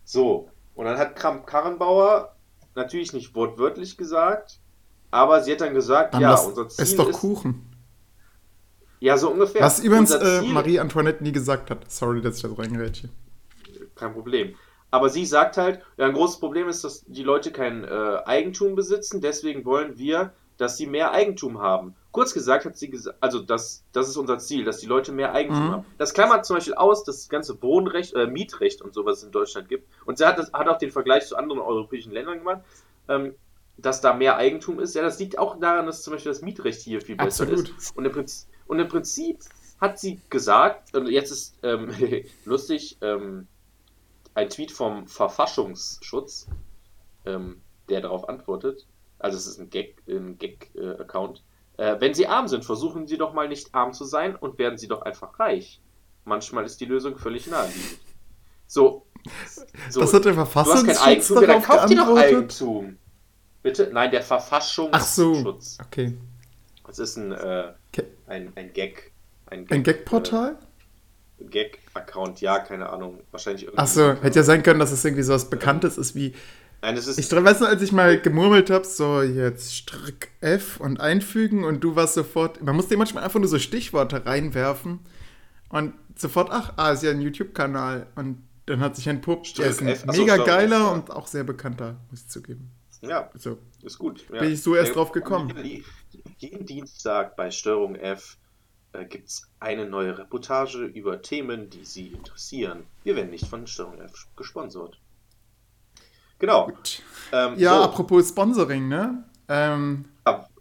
So, 0.03 0.49
und 0.73 0.85
dann 0.85 0.97
hat 0.97 1.15
Kramp 1.15 1.47
Karrenbauer 1.47 2.35
natürlich 2.75 3.13
nicht 3.13 3.35
wortwörtlich 3.35 3.97
gesagt, 3.97 4.59
aber 5.11 5.41
sie 5.43 5.53
hat 5.53 5.61
dann 5.61 5.73
gesagt, 5.73 6.13
Dann 6.13 6.21
ja, 6.21 6.35
unser 6.35 6.67
Ziel 6.69 6.83
ist 6.83 6.99
doch 6.99 7.09
ist, 7.09 7.19
Kuchen. 7.19 7.71
ja, 8.99 9.17
so 9.17 9.31
ungefähr. 9.31 9.61
Was 9.61 9.79
übrigens 9.79 10.11
äh, 10.11 10.41
Marie 10.41 10.79
Antoinette 10.79 11.23
nie 11.23 11.31
gesagt 11.31 11.69
hat. 11.69 11.89
Sorry, 11.91 12.21
dass 12.21 12.37
ich 12.37 12.41
da 12.41 12.49
so 12.49 12.55
reingerätsche. 12.55 13.09
kein 13.95 14.13
Problem. 14.13 14.55
Aber 14.95 15.09
sie 15.09 15.25
sagt 15.25 15.57
halt, 15.57 15.81
ja, 15.97 16.05
ein 16.05 16.13
großes 16.13 16.39
Problem 16.39 16.69
ist, 16.69 16.85
dass 16.85 17.03
die 17.05 17.23
Leute 17.23 17.51
kein 17.51 17.83
äh, 17.83 17.87
Eigentum 18.23 18.75
besitzen, 18.75 19.19
deswegen 19.19 19.65
wollen 19.65 19.97
wir, 19.97 20.31
dass 20.55 20.77
sie 20.77 20.87
mehr 20.87 21.11
Eigentum 21.11 21.59
haben. 21.61 21.95
Kurz 22.13 22.33
gesagt 22.33 22.63
hat 22.63 22.77
sie 22.77 22.89
gesagt, 22.89 23.17
also 23.19 23.41
das, 23.41 23.83
das 23.91 24.07
ist 24.07 24.15
unser 24.15 24.37
Ziel, 24.39 24.63
dass 24.63 24.77
die 24.77 24.85
Leute 24.85 25.11
mehr 25.11 25.33
Eigentum 25.33 25.65
Mhm. 25.65 25.71
haben. 25.71 25.85
Das 25.97 26.13
klammert 26.13 26.45
zum 26.45 26.55
Beispiel 26.55 26.75
aus, 26.75 27.03
dass 27.03 27.17
das 27.17 27.27
ganze 27.27 27.61
Wohnrecht, 27.61 28.13
äh, 28.13 28.25
Mietrecht 28.25 28.81
und 28.81 28.93
sowas 28.93 29.21
in 29.21 29.31
Deutschland 29.31 29.67
gibt. 29.67 29.85
Und 30.05 30.17
sie 30.17 30.25
hat, 30.25 30.39
das, 30.39 30.53
hat 30.53 30.69
auch 30.69 30.77
den 30.77 30.91
Vergleich 30.91 31.27
zu 31.27 31.35
anderen 31.35 31.59
europäischen 31.59 32.13
Ländern 32.13 32.37
gemacht, 32.37 32.61
ähm, 33.09 33.35
dass 33.77 33.99
da 33.99 34.13
mehr 34.13 34.37
Eigentum 34.37 34.79
ist. 34.79 34.95
Ja, 34.95 35.01
das 35.01 35.19
liegt 35.19 35.37
auch 35.37 35.59
daran, 35.59 35.87
dass 35.87 36.03
zum 36.03 36.13
Beispiel 36.13 36.31
das 36.31 36.41
Mietrecht 36.41 36.79
hier 36.79 37.01
viel 37.01 37.17
besser 37.17 37.43
Absolut. 37.43 37.77
ist. 37.77 37.97
Und 37.97 38.05
im, 38.05 38.13
Prinzip, 38.13 38.47
und 38.67 38.79
im 38.79 38.87
Prinzip 38.87 39.39
hat 39.81 39.99
sie 39.99 40.21
gesagt, 40.29 40.95
und 40.95 41.09
jetzt 41.09 41.31
ist 41.31 41.57
ähm, 41.63 41.89
lustig, 42.45 42.97
ähm, 43.01 43.49
ein 44.35 44.49
Tweet 44.49 44.71
vom 44.71 45.07
Verfassungsschutz, 45.07 46.47
ähm, 47.25 47.61
der 47.89 48.01
darauf 48.01 48.29
antwortet, 48.29 48.85
also 49.17 49.37
es 49.37 49.47
ist 49.47 49.59
ein 49.59 49.69
Gag, 49.69 50.03
ein 50.07 50.37
Gag-Account, 50.37 51.43
äh, 51.77 51.95
wenn 51.99 52.13
Sie 52.13 52.27
arm 52.27 52.47
sind, 52.47 52.63
versuchen 52.63 53.07
Sie 53.07 53.17
doch 53.17 53.33
mal 53.33 53.47
nicht 53.47 53.73
arm 53.73 53.93
zu 53.93 54.05
sein 54.05 54.35
und 54.35 54.57
werden 54.59 54.77
Sie 54.77 54.87
doch 54.87 55.01
einfach 55.01 55.39
reich. 55.39 55.81
Manchmal 56.25 56.65
ist 56.65 56.79
die 56.79 56.85
Lösung 56.85 57.17
völlig 57.17 57.47
naheliegend. 57.47 57.99
So, 58.67 59.05
so 59.89 60.01
Das 60.01 60.13
hat 60.13 60.25
der 60.25 60.33
du 60.33 60.39
hast 60.39 60.51
Verfassungsschutz 60.51 60.97
kein 60.99 61.07
Eigentum, 61.07 61.41
ja, 61.41 61.47
dann 61.47 61.61
kauf 61.61 61.85
dir 61.85 61.95
doch? 61.97 62.15
Eigentum. 62.17 62.97
Bitte? 63.63 63.89
Nein, 63.91 64.11
der 64.11 64.21
Ach 64.21 64.23
so, 64.23 64.27
Verfassungsschutz. 64.27 65.77
okay. 65.85 66.17
Das 66.85 66.99
ist 66.99 67.17
ein, 67.17 67.31
äh, 67.31 67.73
ein, 68.27 68.51
ein 68.55 68.73
Gag. 68.73 69.11
Ein, 69.47 69.67
Ein 69.69 69.83
Gag-Portal? 69.83 70.51
Äh, 70.53 70.65
Gag-Account, 71.39 72.41
ja, 72.41 72.59
keine 72.59 72.89
Ahnung. 72.89 73.19
Wahrscheinlich 73.31 73.63
irgendwie. 73.63 73.79
Ach 73.81 73.87
so, 73.87 74.13
hätte 74.21 74.39
ja 74.39 74.43
sein 74.43 74.63
können, 74.63 74.79
dass 74.79 74.91
es 74.91 75.03
irgendwie 75.03 75.23
so 75.23 75.33
was 75.33 75.49
Bekanntes 75.49 75.97
ist 75.97 76.15
wie. 76.15 76.33
Nein, 76.81 76.97
es 76.97 77.07
ist. 77.07 77.17
Ich 77.17 77.31
weiß 77.31 77.61
noch, 77.61 77.67
als 77.67 77.81
ich 77.81 77.91
mal 77.91 78.19
gemurmelt 78.19 78.69
habe, 78.69 78.85
so 78.85 79.21
jetzt 79.21 79.73
Strick 79.75 80.29
F 80.41 80.79
und 80.79 80.99
einfügen 80.99 81.63
und 81.63 81.83
du 81.83 81.95
warst 81.95 82.13
sofort. 82.13 82.61
Man 82.61 82.75
musste 82.75 82.95
manchmal 82.97 83.23
einfach 83.23 83.39
nur 83.39 83.47
so 83.49 83.59
Stichworte 83.59 84.25
reinwerfen 84.25 84.99
und 85.69 85.93
sofort, 86.15 86.49
ach, 86.51 86.73
ah, 86.77 86.91
ist 86.91 87.03
ja 87.03 87.11
ein 87.11 87.21
YouTube-Kanal. 87.21 88.07
Und 88.15 88.43
dann 88.65 88.79
hat 88.79 88.95
sich 88.95 89.07
entpuppt, 89.07 89.57
der 89.57 89.67
ist 89.67 89.81
ein 89.81 89.87
F, 89.87 90.03
ach 90.07 90.13
so, 90.13 90.21
mega 90.21 90.35
F, 90.37 90.45
geiler 90.45 90.77
ja. 90.77 90.87
und 90.91 91.11
auch 91.11 91.27
sehr 91.27 91.43
bekannter, 91.43 91.97
muss 92.09 92.21
ich 92.21 92.27
zugeben. 92.29 92.71
ja, 93.01 93.29
So. 93.35 93.57
ist 93.83 93.99
gut. 93.99 94.25
Ja. 94.31 94.39
Bin 94.39 94.51
ich 94.51 94.61
so 94.61 94.75
erst 94.75 94.91
Äh, 94.91 94.93
drauf 94.95 95.11
gekommen. 95.11 95.53
Jeden 96.37 96.65
Dienstag 96.65 97.35
bei 97.35 97.51
Störung 97.51 97.95
F 97.95 98.37
äh, 98.99 99.05
gibt 99.05 99.27
es 99.29 99.47
eine 99.59 99.85
neue 99.85 100.17
Reportage 100.17 100.85
über 100.85 101.21
Themen, 101.21 101.69
die 101.69 101.85
Sie 101.85 102.07
interessieren. 102.07 102.83
Wir 103.03 103.15
werden 103.15 103.29
nicht 103.31 103.47
von 103.47 103.67
Störung 103.67 103.99
F 104.01 104.27
gesponsert. 104.35 104.97
Genau. 106.39 106.71
Ähm, 107.31 107.53
Ja, 107.57 107.77
so, 107.77 107.83
apropos 107.83 108.29
Sponsoring, 108.29 108.87
ne? 108.87 109.23
Ähm, 109.47 110.05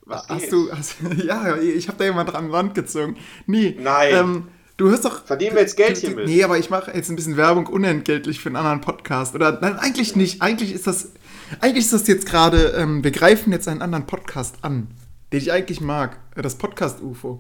was 0.07 0.29
hast 0.29 0.43
geht? 0.43 0.53
du, 0.53 0.71
hast, 0.71 0.97
ja, 1.25 1.57
ich 1.57 1.89
habe 1.89 1.97
da 1.97 2.05
jemand 2.05 2.31
dran 2.33 2.51
Land 2.51 2.75
gezogen. 2.75 3.17
Nee. 3.47 3.75
Nein. 3.81 4.15
Ähm, 4.15 4.49
du 4.77 4.91
hörst 4.91 5.05
doch. 5.07 5.25
Verdienen 5.25 5.55
wir 5.55 5.63
jetzt 5.63 5.77
Geld 5.79 5.97
du- 5.97 6.01
hier 6.03 6.11
du- 6.11 6.17
mit? 6.17 6.27
Nee, 6.27 6.45
aber 6.45 6.59
ich 6.59 6.69
mache 6.69 6.93
jetzt 6.93 7.09
ein 7.09 7.17
bisschen 7.17 7.39
Werbung 7.39 7.67
unentgeltlich 7.67 8.39
für 8.41 8.51
einen 8.51 8.57
anderen 8.57 8.83
Podcast. 8.83 9.35
Oder 9.35 9.59
nein, 9.61 9.79
eigentlich 9.79 10.15
nicht. 10.15 10.43
Eigentlich 10.43 10.73
ist 10.75 10.87
das. 10.87 11.13
Eigentlich 11.61 11.85
ist 11.87 11.93
das 11.95 12.07
jetzt 12.07 12.27
gerade, 12.27 12.75
ähm, 12.77 13.03
wir 13.05 13.11
greifen 13.13 13.53
jetzt 13.53 13.67
einen 13.69 13.81
anderen 13.83 14.07
Podcast 14.07 14.57
an, 14.63 14.89
den 15.33 15.41
ich 15.41 15.53
eigentlich 15.53 15.81
mag. 15.81 16.19
Das 16.37 16.57
Podcast 16.57 17.01
UFO. 17.03 17.39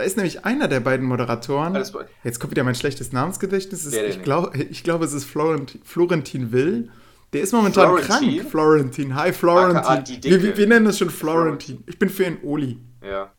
Da 0.00 0.06
ist 0.06 0.16
nämlich 0.16 0.46
einer 0.46 0.66
der 0.66 0.80
beiden 0.80 1.04
Moderatoren. 1.04 1.76
Alles 1.76 1.92
gut. 1.92 2.06
Jetzt 2.24 2.40
kommt 2.40 2.52
wieder 2.52 2.64
mein 2.64 2.74
schlechtes 2.74 3.12
Namensgedächtnis. 3.12 3.84
Ist, 3.84 3.94
ich 3.94 4.22
glaube, 4.22 4.56
ich 4.56 4.82
glaube, 4.82 5.04
es 5.04 5.12
ist 5.12 5.26
Florentin, 5.26 5.82
Florentin 5.84 6.52
Will. 6.52 6.88
Der 7.34 7.42
ist 7.42 7.52
momentan 7.52 7.86
Florentin? 7.98 8.38
krank. 8.38 8.50
Florentin. 8.50 9.14
Hi, 9.14 9.30
Florentin. 9.34 10.22
Wir, 10.24 10.42
wir, 10.42 10.56
wir 10.56 10.66
nennen 10.66 10.86
das 10.86 10.96
schon 10.96 11.10
Florentin. 11.10 11.84
Ich 11.86 11.98
bin 11.98 12.08
für 12.08 12.24
ihn 12.24 12.38
Oli. 12.42 12.78
Ja. 13.04 13.30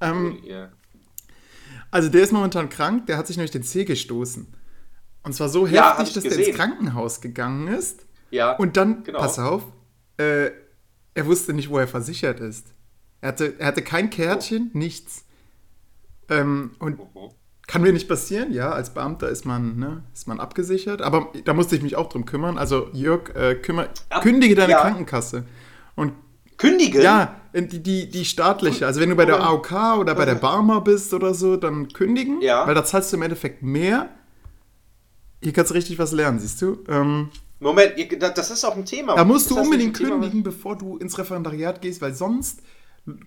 Ähm, 0.00 0.38
Ja. 0.44 0.70
also 1.90 2.08
der 2.08 2.22
ist 2.22 2.32
momentan 2.32 2.70
krank, 2.70 3.06
der 3.06 3.18
hat 3.18 3.26
sich 3.26 3.36
nämlich 3.36 3.50
den 3.50 3.62
Zeh 3.62 3.84
gestoßen. 3.84 4.46
Und 5.24 5.34
zwar 5.34 5.50
so 5.50 5.66
Ja, 5.66 5.98
heftig, 5.98 6.14
dass 6.14 6.22
der 6.22 6.30
gesehen. 6.30 6.46
ins 6.48 6.56
Krankenhaus 6.56 7.20
gegangen 7.20 7.68
ist. 7.68 8.06
Ja. 8.30 8.52
Und 8.56 8.78
dann, 8.78 9.04
Genau. 9.04 9.18
pass 9.18 9.38
auf, 9.38 9.62
äh, 10.16 10.52
er 11.12 11.26
wusste 11.26 11.52
nicht, 11.52 11.68
wo 11.68 11.76
er 11.78 11.86
versichert 11.86 12.40
ist. 12.40 12.68
Er 13.20 13.28
hatte, 13.28 13.56
er 13.58 13.66
hatte 13.66 13.82
kein 13.82 14.08
Kärtchen, 14.08 14.70
nichts. 14.72 15.26
Ähm, 16.28 16.72
und 16.78 16.98
kann 17.66 17.82
mir 17.82 17.92
nicht 17.92 18.08
passieren, 18.08 18.52
ja, 18.52 18.70
als 18.72 18.92
Beamter 18.92 19.28
ist 19.28 19.44
man, 19.46 19.78
ne, 19.78 20.02
ist 20.12 20.26
man 20.28 20.40
abgesichert. 20.40 21.00
Aber 21.02 21.32
da 21.44 21.54
musste 21.54 21.76
ich 21.76 21.82
mich 21.82 21.96
auch 21.96 22.08
drum 22.08 22.24
kümmern. 22.26 22.58
Also, 22.58 22.88
Jörg, 22.92 23.34
äh, 23.34 23.54
kümmer, 23.54 23.88
Ab- 24.10 24.22
kündige 24.22 24.54
deine 24.54 24.72
ja. 24.72 24.80
Krankenkasse. 24.80 25.44
Und 25.94 26.12
Kündigen? 26.58 27.00
ja, 27.02 27.36
die, 27.54 27.82
die, 27.82 28.08
die 28.10 28.24
staatliche. 28.24 28.86
Also, 28.86 29.00
wenn 29.00 29.10
du 29.10 29.16
bei 29.16 29.24
der 29.24 29.40
AOK 29.42 29.98
oder 29.98 30.14
bei 30.14 30.24
der 30.24 30.34
Barmer 30.36 30.80
bist 30.80 31.12
oder 31.14 31.34
so, 31.34 31.56
dann 31.56 31.88
kündigen. 31.88 32.40
Ja. 32.42 32.66
Weil 32.66 32.74
da 32.74 32.84
zahlst 32.84 33.12
du 33.12 33.16
im 33.16 33.22
Endeffekt 33.22 33.62
mehr. 33.62 34.08
Hier 35.42 35.52
kannst 35.52 35.70
du 35.70 35.74
richtig 35.74 35.98
was 35.98 36.12
lernen, 36.12 36.38
siehst 36.38 36.62
du? 36.62 36.78
Ähm, 36.88 37.30
Moment, 37.58 37.92
das 38.20 38.50
ist 38.50 38.64
auch 38.64 38.76
ein 38.76 38.84
Thema. 38.84 39.14
da 39.16 39.24
musst 39.24 39.46
Ist 39.50 39.56
du 39.56 39.60
unbedingt 39.60 39.94
ein 39.96 39.98
Thema, 39.98 40.10
kündigen, 40.20 40.42
bevor 40.42 40.76
du 40.76 40.98
ins 40.98 41.16
Referendariat 41.18 41.80
gehst, 41.80 42.00
weil 42.00 42.14
sonst 42.14 42.60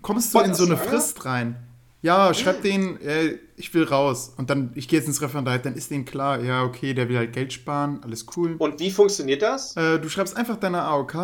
kommst 0.02 0.32
du 0.34 0.38
Boah, 0.38 0.44
in 0.46 0.54
so 0.54 0.64
eine 0.64 0.74
ist- 0.74 0.82
Frist 0.82 1.24
rein. 1.24 1.56
Ja, 2.02 2.32
schreib 2.34 2.62
denen, 2.62 3.00
äh, 3.00 3.38
ich 3.56 3.72
will 3.74 3.84
raus. 3.84 4.32
Und 4.36 4.50
dann, 4.50 4.70
ich 4.74 4.86
gehe 4.86 4.98
jetzt 4.98 5.08
ins 5.08 5.20
Referendariat, 5.22 5.64
dann 5.66 5.74
ist 5.74 5.90
denen 5.90 6.04
klar, 6.04 6.40
ja, 6.42 6.62
okay, 6.62 6.94
der 6.94 7.08
will 7.08 7.16
halt 7.16 7.32
Geld 7.32 7.52
sparen, 7.52 8.00
alles 8.04 8.26
cool. 8.36 8.54
Und 8.58 8.78
wie 8.80 8.90
funktioniert 8.90 9.42
das? 9.42 9.76
Äh, 9.76 9.98
du 9.98 10.08
schreibst 10.08 10.36
einfach 10.36 10.56
deiner 10.56 10.84
AOK, 10.84 11.14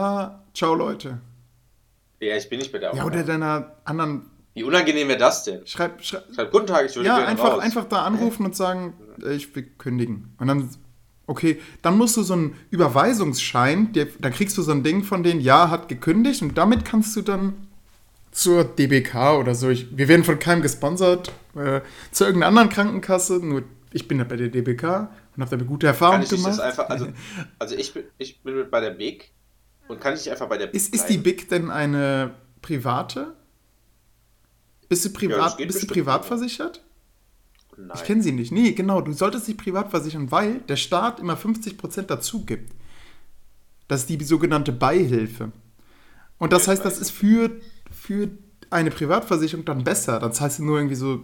ciao 0.55 0.75
Leute. 0.75 1.21
Ja, 2.21 2.37
ich 2.37 2.49
bin 2.49 2.59
nicht 2.59 2.73
bei 2.73 2.79
der 2.79 2.95
Ja, 2.95 3.03
AOK. 3.03 3.13
oder 3.13 3.23
deiner 3.23 3.77
anderen, 3.85 4.23
Wie 4.55 4.65
unangenehm 4.65 5.09
wäre 5.09 5.19
das 5.19 5.45
denn? 5.45 5.65
schreib, 5.67 6.03
schreib 6.03 6.25
Schreib, 6.35 6.51
guten 6.51 6.67
Tag, 6.67 6.87
ich 6.87 6.97
würde 6.97 7.07
ja, 7.09 7.17
gerne 7.17 7.29
einfach, 7.29 7.53
raus. 7.55 7.63
einfach 7.63 7.85
da 7.85 8.03
anrufen 8.05 8.47
und 8.47 8.57
sagen, 8.57 8.95
äh, 9.23 9.35
ich 9.35 9.55
will 9.55 9.65
kündigen. 9.79 10.35
Und 10.39 10.49
dann, 10.49 10.69
okay, 11.27 11.61
dann 11.83 11.97
musst 11.99 12.17
du 12.17 12.23
so 12.23 12.33
einen 12.33 12.57
Überweisungsschein, 12.71 13.93
der, 13.93 14.07
dann 14.21 14.33
kriegst 14.33 14.57
du 14.59 14.63
so 14.63 14.73
ein 14.73 14.83
Ding 14.83 15.05
von 15.05 15.23
denen, 15.23 15.41
ja, 15.41 15.71
hat 15.71 15.89
gekündigt 15.89 16.43
und 16.43 16.57
damit 16.59 16.85
kannst 16.85 17.15
du 17.15 17.23
dann 17.23 17.69
zur 18.33 18.65
DBK 18.65 19.39
oder 19.39 19.55
so. 19.55 19.69
Ich, 19.69 19.97
wir 19.97 20.09
werden 20.09 20.25
von 20.25 20.39
keinem 20.39 20.63
gesponsert, 20.63 21.33
äh, 21.55 21.81
zu 22.11 22.25
irgendeiner 22.25 22.49
anderen 22.49 22.69
Krankenkasse, 22.71 23.39
nur 23.45 23.63
ich 23.93 24.09
bin 24.09 24.19
ja 24.19 24.25
bei 24.25 24.37
der 24.37 24.49
DBK 24.49 24.85
und 25.37 25.43
habe 25.43 25.51
da 25.51 25.57
eine 25.57 25.67
gute 25.67 25.87
Erfahrung 25.87 26.15
Kann 26.17 26.23
ich 26.25 26.31
nicht 26.33 26.43
gemacht. 26.43 26.59
das 26.59 26.65
einfach, 26.65 26.89
also, 26.89 27.09
also 27.59 27.77
ich, 27.77 27.93
bin, 27.95 28.05
ich 28.19 28.41
bin 28.43 28.57
mit 28.57 28.71
bei 28.71 28.81
der 28.81 28.91
BIG 28.91 29.31
und 29.89 30.01
kann 30.01 30.15
ich 30.15 30.21
nicht 30.21 30.31
einfach 30.31 30.49
bei 30.49 30.59
der 30.59 30.67
BIG 30.67 30.77
ist, 30.77 30.95
ist 30.95 31.07
die? 31.09 31.19
BIC 31.19 31.49
denn 31.51 31.71
eine 31.71 32.35
private? 32.63 33.35
Bist 34.89 35.05
du 35.05 35.09
Ja, 35.11 35.15
privat, 35.19 35.57
geht 35.59 35.69
bist 35.69 35.83
du 35.83 35.87
privat 35.87 36.23
ja. 36.23 36.29
versichert? 36.29 36.83
Nein. 37.77 37.91
Ich 37.95 38.05
kenne 38.05 38.23
sie 38.23 38.33
nicht. 38.33 38.53
Nee, 38.53 38.73
genau, 38.73 39.01
du 39.01 39.13
solltest 39.13 39.49
dich 39.49 39.57
privat 39.57 39.91
versichern, 39.91 40.31
weil 40.31 40.61
der 40.61 40.77
Staat 40.77 41.21
immer 41.21 41.37
50% 41.37 42.03
dazu 42.03 42.45
gibt. 42.45 42.73
Das 43.89 44.03
ist 44.03 44.09
die 44.11 44.23
sogenannte 44.25 44.73
Beihilfe. 44.73 45.53
Und 46.39 46.53
das 46.53 46.67
Ja, 46.67 46.73
heißt, 46.73 46.85
das 46.85 46.99
ist 46.99 47.11
für, 47.11 47.51
für 48.03 48.29
eine 48.71 48.91
Privatversicherung 48.91 49.65
dann 49.65 49.85
besser. 49.85 50.19
Dann 50.19 50.33
zahlst 50.33 50.59
du 50.59 50.65
nur 50.65 50.79
irgendwie 50.79 50.97
so 50.97 51.21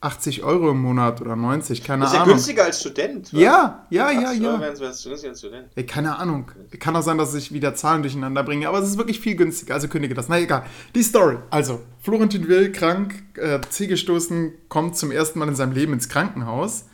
80 0.00 0.42
Euro 0.42 0.70
im 0.72 0.82
Monat 0.82 1.20
oder 1.20 1.36
90, 1.36 1.84
keine 1.84 2.02
das 2.02 2.10
ist 2.10 2.16
ja 2.16 2.22
Ahnung. 2.22 2.34
günstiger 2.34 2.64
als 2.64 2.80
Student. 2.80 3.32
wa? 3.32 3.38
Ja, 3.38 3.86
ja, 3.90 4.10
ja, 4.10 4.28
80 4.30 4.42
Euro 4.42 4.52
ja. 4.62 4.68
günstiger 4.68 4.88
als 5.30 5.38
Student. 5.38 5.68
Ey, 5.74 5.86
keine 5.86 6.16
Ahnung. 6.18 6.50
Kann 6.80 6.96
auch 6.96 7.02
sein, 7.02 7.16
dass 7.18 7.34
ich 7.34 7.52
wieder 7.52 7.74
Zahlen 7.74 8.02
durcheinander 8.02 8.42
bringe, 8.42 8.68
aber 8.68 8.78
es 8.80 8.88
ist 8.88 8.98
wirklich 8.98 9.20
viel 9.20 9.36
günstiger. 9.36 9.74
Also 9.74 9.88
kündige 9.88 10.14
das. 10.14 10.28
Na 10.28 10.38
egal. 10.38 10.64
Die 10.94 11.02
Story. 11.02 11.38
Also, 11.50 11.80
Florentin 12.00 12.48
Will, 12.48 12.72
krank, 12.72 13.22
äh, 13.36 13.60
Zeh 13.70 13.86
gestoßen, 13.86 14.52
kommt 14.68 14.96
zum 14.96 15.10
ersten 15.12 15.38
Mal 15.38 15.48
in 15.48 15.54
seinem 15.56 15.72
Leben 15.72 15.92
ins 15.92 16.08
Krankenhaus. 16.08 16.86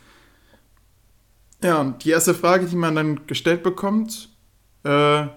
Ja, 1.63 1.79
und 1.79 2.03
die 2.03 2.09
erste 2.11 2.33
Frage, 2.33 2.65
die 2.67 2.75
man 2.75 2.95
dann 2.95 3.25
gestellt 3.25 3.63
bekommt, 3.63 4.29
äh, 4.83 5.27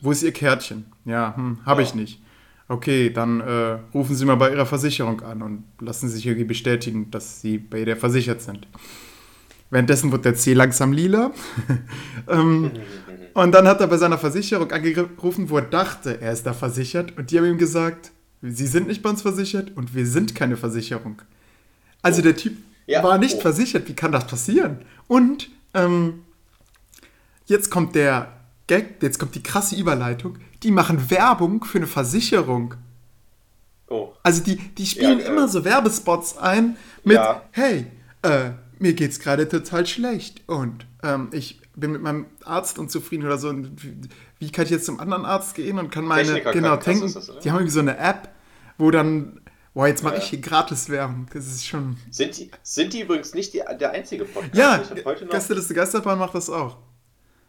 wo 0.00 0.10
ist 0.10 0.22
Ihr 0.22 0.32
Kärtchen? 0.32 0.92
Ja, 1.04 1.34
hm, 1.36 1.58
habe 1.64 1.82
ich 1.82 1.90
Ja. 1.90 1.96
nicht. 1.96 2.22
Okay, 2.68 3.10
dann 3.10 3.40
äh, 3.40 3.78
rufen 3.94 4.16
Sie 4.16 4.24
mal 4.24 4.34
bei 4.34 4.50
Ihrer 4.50 4.66
Versicherung 4.66 5.20
an 5.20 5.42
und 5.42 5.64
lassen 5.80 6.08
Sie 6.08 6.16
sich 6.16 6.26
irgendwie 6.26 6.46
bestätigen, 6.46 7.10
dass 7.10 7.40
Sie 7.40 7.58
bei 7.58 7.84
der 7.84 7.96
versichert 7.96 8.42
sind. 8.42 8.66
Währenddessen 9.70 10.10
wird 10.10 10.24
der 10.24 10.34
C 10.34 10.52
langsam 10.52 10.92
lila. 10.92 11.32
ähm, 12.28 12.72
und 13.34 13.52
dann 13.52 13.68
hat 13.68 13.80
er 13.80 13.86
bei 13.86 13.98
seiner 13.98 14.18
Versicherung 14.18 14.70
angerufen, 14.72 15.48
wo 15.48 15.58
er 15.58 15.62
dachte, 15.62 16.20
er 16.20 16.32
ist 16.32 16.44
da 16.44 16.52
versichert. 16.52 17.16
Und 17.16 17.30
die 17.30 17.38
haben 17.38 17.46
ihm 17.46 17.58
gesagt, 17.58 18.10
Sie 18.42 18.66
sind 18.66 18.88
nicht 18.88 19.02
bei 19.02 19.10
uns 19.10 19.22
versichert 19.22 19.76
und 19.76 19.94
wir 19.94 20.06
sind 20.06 20.34
keine 20.34 20.56
Versicherung. 20.56 21.22
Also 22.02 22.22
der 22.22 22.36
Typ 22.36 22.56
Ja, 22.86 23.02
war 23.02 23.18
nicht 23.18 23.36
oh. 23.38 23.40
versichert. 23.40 23.88
Wie 23.88 23.94
kann 23.94 24.12
das 24.12 24.26
passieren? 24.26 24.78
Und 25.08 25.50
ähm, 25.74 26.24
jetzt 27.46 27.70
kommt 27.70 27.94
der 27.94 28.32
Gag, 28.66 29.02
jetzt 29.02 29.18
kommt 29.18 29.34
die 29.34 29.42
krasse 29.42 29.76
Überleitung. 29.76 30.38
Die 30.62 30.70
machen 30.70 31.10
Werbung 31.10 31.64
für 31.64 31.78
eine 31.78 31.86
Versicherung. 31.86 32.74
Oh. 33.88 34.12
Also 34.22 34.42
die, 34.42 34.56
die 34.56 34.86
spielen 34.86 35.20
Ja, 35.20 35.26
äh, 35.26 35.28
immer 35.28 35.48
so 35.48 35.64
Werbespots 35.64 36.38
ein 36.38 36.76
mit, 37.04 37.16
Ja. 37.16 37.42
hey, 37.52 37.86
äh, 38.22 38.50
mir 38.78 38.94
geht's 38.94 39.20
gerade 39.20 39.48
total 39.48 39.86
schlecht 39.86 40.42
und 40.48 40.86
ähm, 41.02 41.28
ich 41.32 41.60
bin 41.76 41.92
mit 41.92 42.02
meinem 42.02 42.26
Arzt 42.44 42.78
unzufrieden 42.78 43.24
oder 43.26 43.38
so. 43.38 43.48
Und 43.50 43.82
wie, 43.84 43.96
wie 44.38 44.50
kann 44.50 44.64
ich 44.64 44.70
jetzt 44.70 44.86
zum 44.86 44.98
anderen 44.98 45.24
Arzt 45.24 45.54
gehen 45.54 45.78
und 45.78 45.90
kann 45.90 46.04
meine, 46.04 46.24
Techniker 46.28 46.52
genau, 46.52 46.74
oder? 46.74 47.40
Die 47.40 47.50
haben 47.50 47.58
irgendwie 47.58 47.70
so 47.70 47.80
eine 47.80 47.96
App, 47.98 48.30
wo 48.78 48.90
dann, 48.90 49.40
boah, 49.74 49.86
jetzt 49.86 50.02
mache 50.02 50.14
Ja. 50.14 50.20
ich 50.20 50.28
hier 50.28 50.40
gratis 50.40 50.88
Werbung. 50.88 51.26
Das 51.32 51.46
ist 51.46 51.66
schon. 51.66 51.96
Sind 52.10 52.36
die, 52.38 52.50
sind 52.62 52.92
die 52.92 53.02
übrigens 53.02 53.34
nicht 53.34 53.52
die, 53.54 53.62
der 53.78 53.90
einzige 53.92 54.24
Podcast? 54.24 54.54
Ja. 54.54 54.82
Gästeliste 55.30 55.74
Geisterbahn 55.74 56.18
macht 56.18 56.34
das 56.34 56.50
auch. 56.50 56.78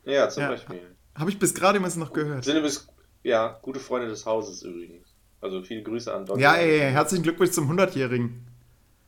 Ja, 0.05 0.29
zum. 0.29 0.43
Beispiel. 0.43 0.81
Habe 1.15 1.31
ich 1.31 1.39
bis 1.39 1.53
gerade 1.53 1.77
immer 1.77 1.89
noch 1.95 2.13
gehört. 2.13 2.43
Sind 2.45 2.57
übrigens, 2.57 2.87
ja, 3.27 3.59
gute 3.61 3.79
Freunde 3.79 4.07
des 4.07 4.25
Hauses 4.25 4.63
übrigens. 4.63 5.07
Also 5.41 5.61
viele 5.61 5.83
Grüße 5.83 6.13
an 6.13 6.25
Donny. 6.25 6.41
Ja, 6.41 6.55
ey, 6.55 6.79
herzlichen 6.79 7.23
Glückwunsch 7.23 7.51
zum 7.51 7.69
100-Jährigen. 7.69 8.45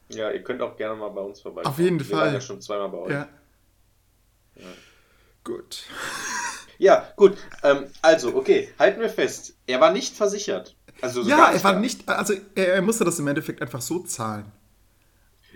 Ja, 0.10 0.30
ihr 0.32 0.44
könnt 0.44 0.62
auch 0.62 0.76
gerne 0.76 0.96
mal 0.96 1.10
bei 1.10 1.22
uns 1.22 1.40
vorbeikommen. 1.42 1.74
Auf 1.74 1.80
jeden 1.80 2.00
Wir 2.00 2.06
Fall. 2.06 2.26
waren 2.26 2.34
ja 2.34 2.42
schon 2.42 2.62
zweimal 2.62 2.90
bei 2.90 2.98
euch. 2.98 3.12
Ja. 3.12 3.28
Gut. 5.44 5.84
Ja, 6.82 7.10
gut. 7.18 7.36
Ähm, 7.62 7.88
also, 8.02 8.34
okay, 8.38 8.70
halten 8.80 9.02
wir 9.02 9.10
fest. 9.10 9.54
Er 9.68 9.82
war 9.82 9.92
nicht 9.92 10.16
versichert. 10.16 10.78
Also 11.02 11.24
so 11.24 11.30
Ja, 11.30 11.52
er 11.52 11.62
war 11.62 11.78
nicht, 11.78 12.08
also 12.08 12.34
er, 12.56 12.76
er 12.76 12.82
musste 12.82 13.04
das 13.04 13.20
im 13.20 13.28
Endeffekt 13.28 13.62
einfach 13.62 13.82
so 13.82 14.00
zahlen. 14.00 14.50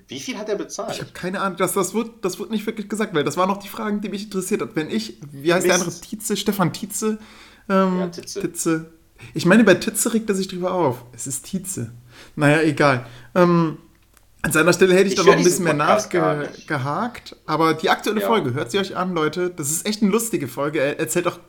Wie 0.10 0.20
viel 0.20 0.38
hat 0.38 0.50
er 0.50 0.58
bezahlt? 0.58 0.92
Ich 0.96 1.00
habe 1.00 1.12
keine 1.14 1.40
Ahnung, 1.40 1.58
das, 1.58 1.72
das, 1.72 1.94
wird, 1.94 2.26
das 2.26 2.40
wird 2.40 2.52
nicht 2.52 2.66
wirklich 2.66 2.90
gesagt, 2.90 3.14
weil 3.16 3.24
das 3.24 3.38
waren 3.38 3.48
noch 3.48 3.64
die 3.64 3.70
Fragen, 3.70 4.02
die 4.02 4.10
mich 4.10 4.26
interessiert 4.26 4.60
hat. 4.60 4.76
Wenn 4.76 4.90
ich, 4.90 5.18
wie 5.32 5.54
heißt 5.54 5.66
der 5.66 5.78
Mist. 5.78 5.88
andere? 5.88 6.02
Tietze, 6.02 6.36
Stefan 6.36 6.74
Tietze? 6.74 7.20
Ähm, 7.70 8.00
Ja, 8.00 8.08
Titze. 8.08 8.42
Tietze. 8.42 8.92
Ich 9.34 9.46
meine, 9.46 9.64
bei 9.64 9.76
Tietze 9.76 10.14
regt 10.14 10.30
er 10.30 10.36
sich 10.36 10.48
drüber 10.48 10.74
auf. 10.74 11.06
Es 11.14 11.28
ist 11.28 11.46
Tietze. 11.46 11.92
Naja, 12.36 12.62
egal. 12.62 13.06
Ähm, 13.36 13.78
an 14.42 14.52
seiner 14.52 14.74
Stelle 14.74 14.94
hätte 14.94 15.06
ich, 15.08 15.14
Ich 15.14 15.20
da 15.20 15.24
noch 15.24 15.38
ein 15.38 15.44
bisschen 15.44 15.64
mehr 15.64 15.74
nachgehakt. 15.74 17.36
aber 17.46 17.74
die 17.76 17.90
aktuelle 17.90 18.20
Ja. 18.22 18.28
Folge, 18.28 18.54
hört 18.54 18.72
sie 18.72 18.80
euch 18.80 18.96
an, 18.98 19.14
Leute. 19.14 19.50
Das 19.50 19.72
ist 19.72 19.88
echt 19.88 20.02
eine 20.02 20.12
lustige 20.12 20.48
Folge. 20.50 20.80
Er 20.82 21.00
erzählt 21.00 21.28
auch 21.28 21.40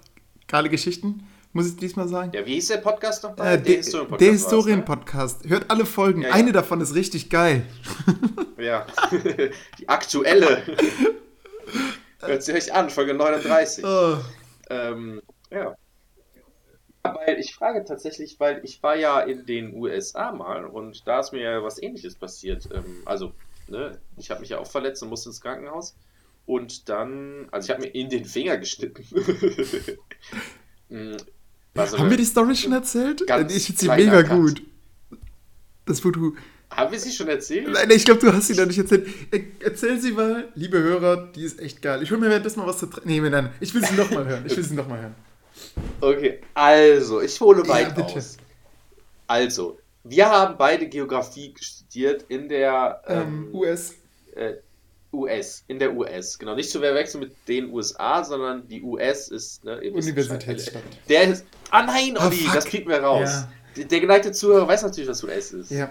geile 0.47 0.68
Geschichten, 0.68 1.26
muss 1.52 1.66
ich 1.66 1.76
diesmal 1.76 2.06
sagen. 2.06 2.30
Ja, 2.33 2.47
wie 2.47 2.54
hieß 2.54 2.68
der 2.68 2.76
Podcast 2.76 3.25
nochmal? 3.25 3.54
Äh, 3.54 3.61
der 3.62 3.76
Historien-Podcast 3.78 4.21
der 4.21 4.28
war's, 4.28 4.37
ne? 4.37 4.38
Historien-Podcast. 4.38 5.49
Hört 5.49 5.71
alle 5.71 5.85
Folgen. 5.87 6.23
Ja, 6.23 6.28
ja. 6.28 6.35
Eine 6.35 6.52
davon 6.52 6.80
ist 6.80 6.94
richtig 6.94 7.28
geil. 7.30 7.66
Ja. 8.56 8.87
die 9.78 9.88
aktuelle. 9.88 10.62
Hört 12.21 12.42
sie 12.44 12.52
euch 12.52 12.73
an, 12.73 12.88
Folge 12.88 13.12
39. 13.12 13.85
Oh. 13.85 14.16
Ähm, 14.71 15.21
ja. 15.50 15.75
Weil 17.04 17.38
ich 17.38 17.54
frage 17.54 17.84
tatsächlich, 17.84 18.40
weil 18.40 18.61
ich 18.64 18.82
war 18.82 18.96
ja 18.96 19.20
in 19.20 19.44
den 19.44 19.75
USA 19.75 20.32
mal 20.32 20.64
und 20.64 21.06
da 21.06 21.20
ist 21.20 21.32
mir 21.32 21.42
ja 21.42 21.62
was 21.62 21.80
ähnliches 21.82 22.14
passiert. 22.14 22.68
Ähm, 22.73 23.02
also, 23.04 23.32
ne, 23.68 23.99
ich 24.16 24.30
habe 24.30 24.40
mich 24.40 24.49
ja 24.50 24.58
auch 24.58 24.66
verletzt 24.70 25.02
und 25.02 25.11
musste 25.11 25.28
ins 25.28 25.40
Krankenhaus. 25.42 25.94
Und 26.46 26.88
dann, 26.88 27.46
also 27.50 27.66
ich 27.66 27.70
habe 27.75 27.87
mir 27.87 27.94
in 27.94 28.08
den 28.11 28.25
Finger 28.25 28.56
geschnitten. 28.58 29.04
Mm, 30.90 31.16
war 31.73 31.87
so 31.87 31.99
Haben 31.99 32.11
wir 32.11 32.18
die 32.18 32.26
Story 32.26 32.54
schon 32.54 32.73
erzählt? 32.75 33.26
ganz 33.26 33.56
ich 33.56 33.64
finde 33.64 33.80
sie 33.80 33.88
mega 33.88 34.23
Cut. 34.23 34.37
gut. 34.38 34.62
Das, 35.87 36.04
wo 36.04 36.11
du. 36.11 36.37
Haben 36.70 36.92
wir 36.92 37.00
sie 37.00 37.11
schon 37.11 37.26
erzählt? 37.28 37.68
Nein, 37.73 37.90
ich 37.90 38.04
glaube, 38.04 38.20
du 38.20 38.30
hast 38.32 38.49
sie 38.49 38.54
noch 38.54 38.66
nicht 38.66 38.76
erzählt. 38.78 39.06
Er- 39.30 39.40
Erzähl 39.61 39.99
sie 39.99 40.12
mal, 40.12 40.49
liebe 40.54 40.78
Hörer, 40.78 41.28
die 41.34 41.42
ist 41.42 41.58
echt 41.58 41.80
geil. 41.80 42.02
Ich 42.02 42.11
hol 42.11 42.18
mir 42.18 42.28
währenddessen 42.28 42.61
mal 42.61 42.66
was 42.66 42.78
zu 42.78 42.87
trinken. 42.87 43.08
Nee, 43.08 43.20
nein, 43.30 43.50
ich 43.61 43.73
will 43.75 43.82
sie 43.82 43.94
nochmal 43.94 44.26
hören. 44.26 44.44
Ich 44.46 44.54
will 44.54 44.62
sie 44.64 44.75
nochmal 44.75 45.00
hören. 45.00 45.14
Okay, 46.00 46.40
also, 46.54 47.20
ich 47.20 47.40
hole 47.40 47.62
Ja, 47.62 47.68
weit 47.68 47.94
bitte. 47.94 48.14
aus. 48.16 48.36
Also, 49.26 49.78
wir 50.04 50.28
haben 50.28 50.56
beide 50.58 50.86
Geografie 50.88 51.54
studiert 51.58 52.24
in 52.28 52.48
der 52.48 53.02
Ähm, 53.06 53.48
ähm, 53.52 53.54
US. 53.54 53.94
äh, 54.34 54.54
US, 55.12 55.62
in 55.68 55.78
der 55.78 55.94
US, 55.94 56.38
genau. 56.38 56.56
Nicht 56.56 56.70
zu 56.70 56.80
verwechseln 56.80 57.20
mit 57.20 57.32
den 57.46 57.70
USA, 57.70 58.24
sondern 58.24 58.66
die 58.66 58.82
US 58.82 59.28
ist, 59.28 59.64
ne, 59.64 59.80
Universitätsstadt. 59.80 60.82
Der 61.08 61.22
ist, 61.28 61.46
ah 61.70 61.84
nein, 61.84 62.16
Ah, 62.18 62.26
Olli, 62.26 62.36
fuck. 62.38 62.54
das 62.54 62.64
kriegen 62.64 62.88
wir 62.90 62.98
raus. 63.00 63.28
Ja. 63.30 63.48
Der, 63.76 63.84
der 63.84 64.00
geneigte 64.00 64.32
Zuhörer 64.32 64.66
weiß 64.66 64.82
natürlich, 64.82 65.08
was 65.08 65.22
US 65.22 65.52
ist. 65.52 65.70
Ja. 65.70 65.90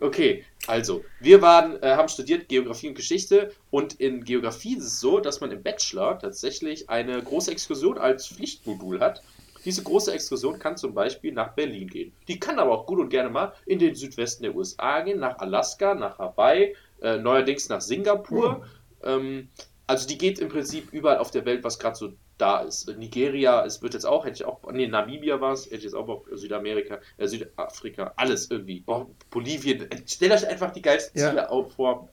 Okay, 0.00 0.44
also, 0.66 1.04
wir 1.20 1.42
waren, 1.42 1.82
äh, 1.82 1.90
haben 1.90 2.08
studiert 2.08 2.48
Geografie 2.48 2.88
und 2.88 2.94
Geschichte 2.94 3.52
und 3.70 4.00
in 4.00 4.24
Geografie 4.24 4.76
ist 4.76 4.84
es 4.84 5.00
so, 5.00 5.20
dass 5.20 5.40
man 5.40 5.50
im 5.50 5.62
Bachelor 5.62 6.18
tatsächlich 6.18 6.88
eine 6.88 7.22
große 7.22 7.50
Exkursion 7.50 7.98
als 7.98 8.26
Pflichtmodul 8.28 9.00
hat. 9.00 9.22
Diese 9.64 9.82
große 9.82 10.12
Exkursion 10.12 10.58
kann 10.58 10.78
zum 10.78 10.94
Beispiel 10.94 11.32
nach 11.32 11.54
Berlin 11.54 11.88
gehen. 11.88 12.12
Die 12.28 12.40
kann 12.40 12.58
aber 12.58 12.72
auch 12.72 12.86
gut 12.86 12.98
und 12.98 13.10
gerne 13.10 13.28
mal 13.28 13.52
in 13.66 13.78
den 13.78 13.94
Südwesten 13.94 14.42
der 14.42 14.56
USA 14.56 15.02
gehen, 15.02 15.20
nach 15.20 15.38
Alaska, 15.38 15.94
nach 15.94 16.18
Hawaii, 16.18 16.74
äh, 17.02 17.18
neuerdings 17.18 17.68
nach 17.68 17.82
Singapur. 17.82 18.64
Ähm, 19.02 19.48
also 19.86 20.06
die 20.06 20.18
geht 20.18 20.38
im 20.38 20.48
Prinzip 20.48 20.92
überall 20.92 21.18
auf 21.18 21.30
der 21.30 21.44
Welt, 21.44 21.62
was 21.62 21.78
gerade 21.78 21.96
so 21.96 22.12
da 22.40 22.60
ist. 22.60 22.88
Nigeria, 22.96 23.64
es 23.64 23.82
wird 23.82 23.94
jetzt 23.94 24.06
auch, 24.06 24.24
hätte 24.24 24.34
ich 24.36 24.44
auch, 24.44 24.60
nee, 24.72 24.86
Namibia 24.86 25.40
war 25.40 25.52
es, 25.52 25.66
hätte 25.66 25.76
ich 25.76 25.84
jetzt 25.84 25.94
auch 25.94 26.06
Bock, 26.06 26.28
Südamerika, 26.32 26.98
äh, 27.16 27.26
Südafrika, 27.26 28.12
alles 28.16 28.50
irgendwie. 28.50 28.80
Boah, 28.80 29.06
Bolivien, 29.30 29.88
stellt 30.06 30.32
euch 30.32 30.46
einfach 30.46 30.72
die 30.72 30.82
geilsten 30.82 31.20
Ja. 31.20 31.30
Ziele 31.30 31.50
auf 31.50 31.74
vor, 31.74 32.08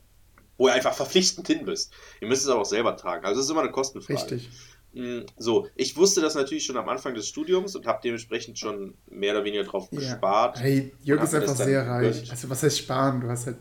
wo 0.57 0.67
ihr 0.67 0.73
einfach 0.73 0.93
verpflichtend 0.93 1.47
hin 1.47 1.65
müsst. 1.65 1.93
Ihr 2.21 2.27
müsst 2.27 2.43
es 2.43 2.49
aber 2.49 2.61
auch 2.61 2.65
selber 2.65 2.95
tragen. 2.97 3.25
Also 3.25 3.39
es 3.39 3.45
ist 3.45 3.51
immer 3.51 3.61
eine 3.61 3.71
Kostenfrage. 3.71 4.19
Richtig. 4.19 4.49
Mm, 4.93 5.19
So, 5.37 5.67
ich 5.75 5.95
wusste 5.97 6.21
das 6.21 6.33
natürlich 6.35 6.65
schon 6.65 6.77
am 6.77 6.89
Anfang 6.89 7.13
des 7.13 7.27
Studiums 7.27 7.75
und 7.75 7.85
habe 7.85 7.99
dementsprechend 8.03 8.57
schon 8.57 8.95
mehr 9.09 9.33
oder 9.33 9.43
weniger 9.43 9.63
drauf 9.65 9.87
Ja. 9.91 9.99
gespart. 9.99 10.59
Hey, 10.59 10.93
Jörg 11.03 11.21
ist 11.23 11.35
einfach 11.35 11.55
sehr 11.55 11.85
reich. 11.87 12.13
gegönnt. 12.13 12.31
Also 12.31 12.49
was 12.49 12.63
heißt 12.63 12.79
sparen? 12.79 13.21
Du 13.21 13.27
hast 13.29 13.45
halt 13.45 13.57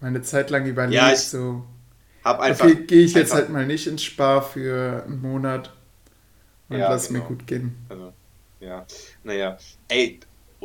mal 0.00 0.08
eine 0.08 0.22
Zeit 0.22 0.50
lang 0.50 0.66
überlegt, 0.66 0.94
Ja, 0.94 1.12
ich 1.12 1.20
so, 1.20 1.64
Hab 2.24 2.40
einfach. 2.40 2.66
okay, 2.66 2.84
gehe 2.86 3.02
ich 3.04 3.14
jetzt 3.14 3.32
einfach- 3.32 3.36
halt 3.44 3.50
mal 3.50 3.66
nicht 3.66 3.86
ins 3.86 4.02
Spar 4.02 4.42
für 4.42 5.02
einen 5.06 5.20
Monat 5.20 5.72
und 6.68 6.78
Ja, 6.78 6.88
lass 6.90 7.10
mir 7.10 7.18
genau. 7.18 7.28
gut 7.30 7.46
gehen. 7.46 7.76
Also, 7.88 8.12
ja. 8.60 8.86
Naja. 9.24 9.58
Ey, 9.88 10.20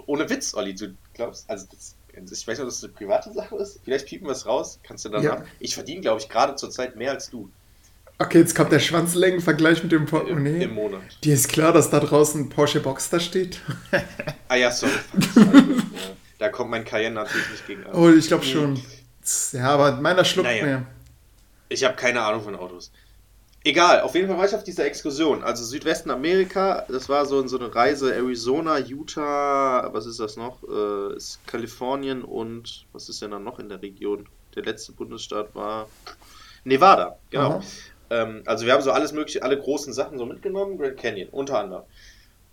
ohne 0.05 0.29
Witz, 0.29 0.53
Olli, 0.53 0.75
du 0.75 0.95
glaubst, 1.13 1.49
also 1.49 1.65
das, 1.71 1.95
ich 2.13 2.47
weiß 2.47 2.57
nicht, 2.57 2.59
ob 2.61 2.65
das 2.67 2.83
eine 2.83 2.93
private 2.93 3.31
Sache 3.33 3.55
ist. 3.57 3.79
Vielleicht 3.83 4.05
piepen 4.07 4.27
wir 4.27 4.31
es 4.33 4.45
raus. 4.45 4.79
Kannst 4.83 5.05
du 5.05 5.09
dann 5.09 5.23
Ja. 5.23 5.33
machen. 5.35 5.45
Ich 5.59 5.73
verdiene, 5.75 6.01
glaube 6.01 6.21
ich, 6.21 6.29
gerade 6.29 6.55
zur 6.55 6.69
Zeit 6.69 6.95
mehr 6.95 7.11
als 7.11 7.29
du 7.29 7.49
Okay, 8.19 8.39
jetzt 8.39 8.55
kommt 8.55 8.71
der 8.71 8.79
Schwanzlängenvergleich 8.79 9.83
mit 9.83 9.91
dem 9.91 9.99
im, 10.01 10.05
Portemonnaie. 10.07 10.63
im 10.63 10.73
Monat. 10.73 11.01
Dir 11.23 11.35
ist 11.35 11.49
klar, 11.49 11.71
dass 11.71 11.91
da 11.91 11.99
draußen 11.99 12.41
ein 12.41 12.49
Porsche 12.49 12.79
Boxster 12.79 13.19
steht? 13.19 13.61
Ah 14.47 14.55
ja, 14.55 14.71
sorry. 14.71 14.91
Da 16.39 16.49
kommt 16.49 16.69
mein 16.69 16.85
Cayenne 16.85 17.15
natürlich 17.15 17.49
nicht 17.49 17.67
gegen 17.67 17.83
an. 17.85 17.93
Oh, 17.95 18.09
ich 18.09 18.27
glaube 18.27 18.43
schon. 18.45 18.79
Ja, 19.53 19.69
aber 19.71 19.93
meiner 20.01 20.23
schluckt 20.23 20.47
Naja. 20.47 20.63
mehr. 20.65 20.85
Ich 21.69 21.83
habe 21.83 21.95
keine 21.95 22.21
Ahnung 22.21 22.43
von 22.43 22.55
Autos. 22.55 22.91
Egal, 23.63 24.01
auf 24.01 24.15
jeden 24.15 24.27
Fall 24.27 24.37
war 24.37 24.45
ich 24.45 24.55
auf 24.55 24.63
dieser 24.63 24.85
Exkursion. 24.85 25.43
Also 25.43 25.65
Südwesten 25.65 26.09
Amerika, 26.09 26.85
das 26.87 27.09
war 27.09 27.25
so, 27.25 27.45
so 27.47 27.59
eine 27.59 27.73
Reise 27.75 28.15
Arizona, 28.15 28.77
Utah, 28.77 29.89
was 29.91 30.05
ist 30.05 30.19
das 30.19 30.37
noch? 30.37 30.63
Äh, 30.63 31.17
ist 31.17 31.45
Kalifornien 31.47 32.23
und 32.23 32.85
was 32.93 33.09
ist 33.09 33.21
denn 33.21 33.31
dann 33.31 33.43
noch 33.43 33.59
in 33.59 33.67
der 33.67 33.81
Region? 33.81 34.27
Der 34.55 34.63
letzte 34.63 34.93
Bundesstaat 34.93 35.53
war 35.53 35.89
Nevada, 36.63 37.17
genau. 37.29 37.61
Ähm, 38.09 38.43
also 38.45 38.65
wir 38.65 38.73
haben 38.73 38.83
so 38.83 38.91
alles 38.91 39.11
mögliche, 39.11 39.43
alle 39.43 39.59
großen 39.59 39.91
Sachen 39.91 40.17
so 40.17 40.25
mitgenommen, 40.25 40.77
Grand 40.77 40.97
Canyon 40.97 41.29
unter 41.29 41.59
anderem. 41.59 41.83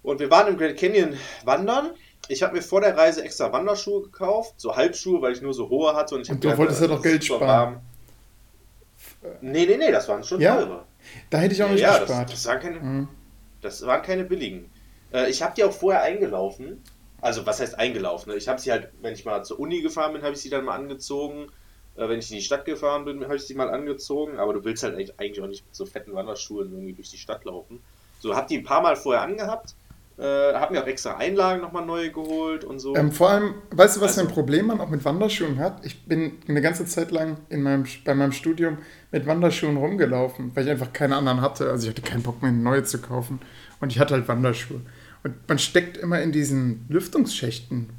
Und 0.03 0.19
wir 0.21 0.31
waren 0.31 0.49
im 0.49 0.59
Grand 0.59 0.77
Canyon 0.77 1.17
wandern. 1.45 1.91
Ich 2.29 2.43
habe 2.43 2.55
mir 2.55 2.63
vor 2.63 2.81
der 2.81 2.97
Reise 2.97 3.23
extra 3.23 3.53
Wanderschuhe 3.53 4.03
gekauft, 4.03 4.55
so 4.57 4.75
Halbschuhe, 4.75 5.23
weil 5.23 5.33
ich 5.33 5.43
nur 5.43 5.55
so 5.55 5.69
hohe 5.69 5.95
hatte. 5.95 6.17
Und, 6.17 6.23
ich 6.23 6.31
Und 6.31 6.45
hab 6.45 6.53
du 6.53 6.59
wolltest 6.59 6.81
ja 6.81 6.89
doch 6.89 7.03
Geld 7.03 7.25
sparen. 7.25 7.41
warm. 7.47 7.81
Nee, 9.41 9.67
nee, 9.67 9.77
nee, 9.77 9.91
das 9.93 10.09
waren 10.09 10.23
schon 10.25 10.41
Ja? 10.41 10.57
teure. 10.57 10.85
Da 11.31 11.39
hätte 11.39 11.55
ich 11.55 11.63
auch 11.63 11.71
nicht 11.71 11.81
ja, 11.81 11.93
das, 11.99 12.01
gespart. 12.09 12.33
das, 12.33 12.47
waren 12.47 12.61
keine, 12.61 12.81
Mhm. 12.81 13.09
das 13.61 13.87
waren 13.87 14.03
keine 14.03 14.25
billigen. 14.25 14.71
Äh, 15.13 15.31
ich 15.31 15.43
habe 15.43 15.55
die 15.57 15.65
auch 15.65 15.73
vorher 15.73 16.03
eingelaufen. 16.03 16.83
Also, 17.21 17.47
was 17.47 17.61
heißt 17.61 17.79
eingelaufen? 17.79 18.33
ne? 18.33 18.37
Ich 18.39 18.49
habe 18.49 18.61
sie 18.61 18.71
halt, 18.71 18.89
wenn 19.01 19.15
ich 19.15 19.25
mal 19.25 19.43
zur 19.45 19.59
Uni 19.61 19.81
gefahren 19.81 20.13
bin, 20.13 20.23
habe 20.23 20.35
ich 20.35 20.41
sie 20.41 20.51
dann 20.51 20.65
mal 20.65 20.75
angezogen. 20.77 21.47
Äh, 21.97 22.09
wenn 22.09 22.19
ich 22.19 22.31
in 22.31 22.37
die 22.37 22.43
Stadt 22.43 22.65
gefahren 22.65 23.05
bin, 23.05 23.23
habe 23.25 23.37
ich 23.37 23.43
sie 23.47 23.55
mal 23.55 23.71
angezogen. 23.71 24.39
Aber 24.39 24.53
du 24.53 24.65
willst 24.65 24.83
halt 24.83 24.95
eigentlich- 24.95 25.19
eigentlich 25.19 25.41
auch 25.43 25.47
nicht 25.47 25.65
mit 25.65 25.75
so 25.75 25.87
fetten 25.87 26.13
Wanderschuhen 26.15 26.71
irgendwie 26.73 26.93
durch 26.93 27.11
die 27.11 27.17
Stadt 27.19 27.45
laufen. 27.45 27.81
So, 28.21 28.35
habe 28.35 28.49
die 28.49 28.59
ein 28.59 28.65
paar 28.65 28.83
Mal 28.83 28.97
vorher 28.97 29.23
angehabt. 29.23 29.75
Äh, 30.17 30.23
habe 30.55 30.75
mir 30.75 30.83
auch 30.83 30.87
extra 30.87 31.17
Einlagen 31.17 31.61
nochmal 31.61 31.85
neue 31.85 32.13
geholt 32.13 32.63
und 32.65 32.79
so. 32.79 32.95
Ähm, 32.95 33.11
vor 33.11 33.31
allem, 33.31 33.55
weißt 33.73 33.97
du, 33.97 34.01
was 34.01 34.15
für 34.15 34.21
Also- 34.21 34.31
ein 34.31 34.35
Problem 34.35 34.67
man 34.69 34.81
auch 34.81 34.89
mit 34.89 35.05
Wanderschuhen 35.05 35.59
hat? 35.59 35.85
Ich 35.85 36.05
bin 36.07 36.35
eine 36.47 36.61
ganze 36.63 36.87
Zeit 36.87 37.11
lang 37.11 37.39
in 37.49 37.63
meinem, 37.63 37.85
bei 38.05 38.15
meinem 38.15 38.31
Studium 38.31 38.79
mit 39.11 39.27
Wanderschuhen 39.27 39.77
rumgelaufen, 39.77 40.53
weil 40.55 40.65
ich 40.65 40.71
einfach 40.71 40.93
keine 40.93 41.17
anderen 41.17 41.41
hatte. 41.41 41.69
Also 41.69 41.89
ich 41.89 41.91
hatte 41.97 42.03
keinen 42.09 42.23
Bock 42.23 42.43
mehr, 42.43 42.53
neue 42.53 42.85
zu 42.85 42.99
kaufen. 43.01 43.41
Und 43.81 43.91
ich 43.91 43.99
hatte 43.99 44.15
halt 44.15 44.29
Wanderschuhe. 44.29 44.81
Und 45.25 45.35
man 45.49 45.59
steckt 45.59 45.97
immer 45.97 46.21
in 46.23 46.31
diesen 46.31 46.85
Lüftungsschächten, 46.89 47.91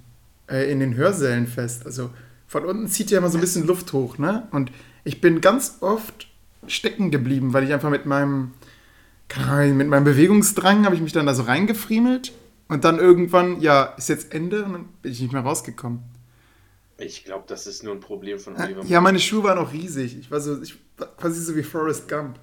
äh, 0.50 0.72
in 0.72 0.80
den 0.80 0.96
Hörsälen 0.96 1.48
fest. 1.48 1.86
Also 1.86 2.12
von 2.48 2.64
unten 2.64 2.88
zieht 2.88 3.12
ja 3.12 3.18
immer 3.18 3.30
so 3.30 3.38
ein 3.38 3.42
bisschen 3.42 3.68
Luft 3.68 3.92
hoch, 3.92 4.18
ne? 4.18 4.48
Und 4.52 4.72
ich 5.04 5.20
bin 5.20 5.42
ganz 5.42 5.78
oft 5.82 6.28
stecken 6.68 7.12
geblieben, 7.12 7.52
weil 7.54 7.64
ich 7.66 7.74
einfach 7.74 7.90
mit 7.90 8.06
meinem, 8.06 8.52
Ahnung, 9.34 9.78
mit 9.78 9.88
meinem 9.88 10.04
Bewegungsdrang 10.04 10.86
habe 10.86 10.96
ich 10.96 11.02
mich 11.02 11.14
dann 11.14 11.26
da 11.26 11.34
so 11.34 11.44
reingefriemelt. 11.44 12.34
Und 12.68 12.84
dann 12.84 12.98
irgendwann, 12.98 13.62
ja, 13.62 13.84
ist 13.98 14.10
jetzt 14.10 14.34
Ende 14.34 14.66
und 14.66 14.74
dann 14.74 14.86
bin 15.02 15.12
ich 15.12 15.22
nicht 15.22 15.34
mehr 15.34 15.44
rausgekommen. 15.44 16.02
ich 16.98 17.24
glaube, 17.24 17.44
das 17.48 17.68
ist 17.68 17.84
nur 17.84 17.94
ein 17.94 18.00
Problem 18.00 18.40
von 18.40 18.60
Oliver. 18.60 18.84
Ja, 18.86 19.02
meine 19.02 19.20
Schuhe 19.20 19.44
waren 19.44 19.60
auch 19.60 19.72
riesig. 19.72 20.18
Ich 20.18 20.32
war 20.32 20.42
so, 20.42 20.60
ich 20.62 20.76
war 20.98 21.08
quasi 21.16 21.42
so 21.42 21.56
wie 21.56 21.62
Forrest 21.62 22.10
Gump. 22.10 22.40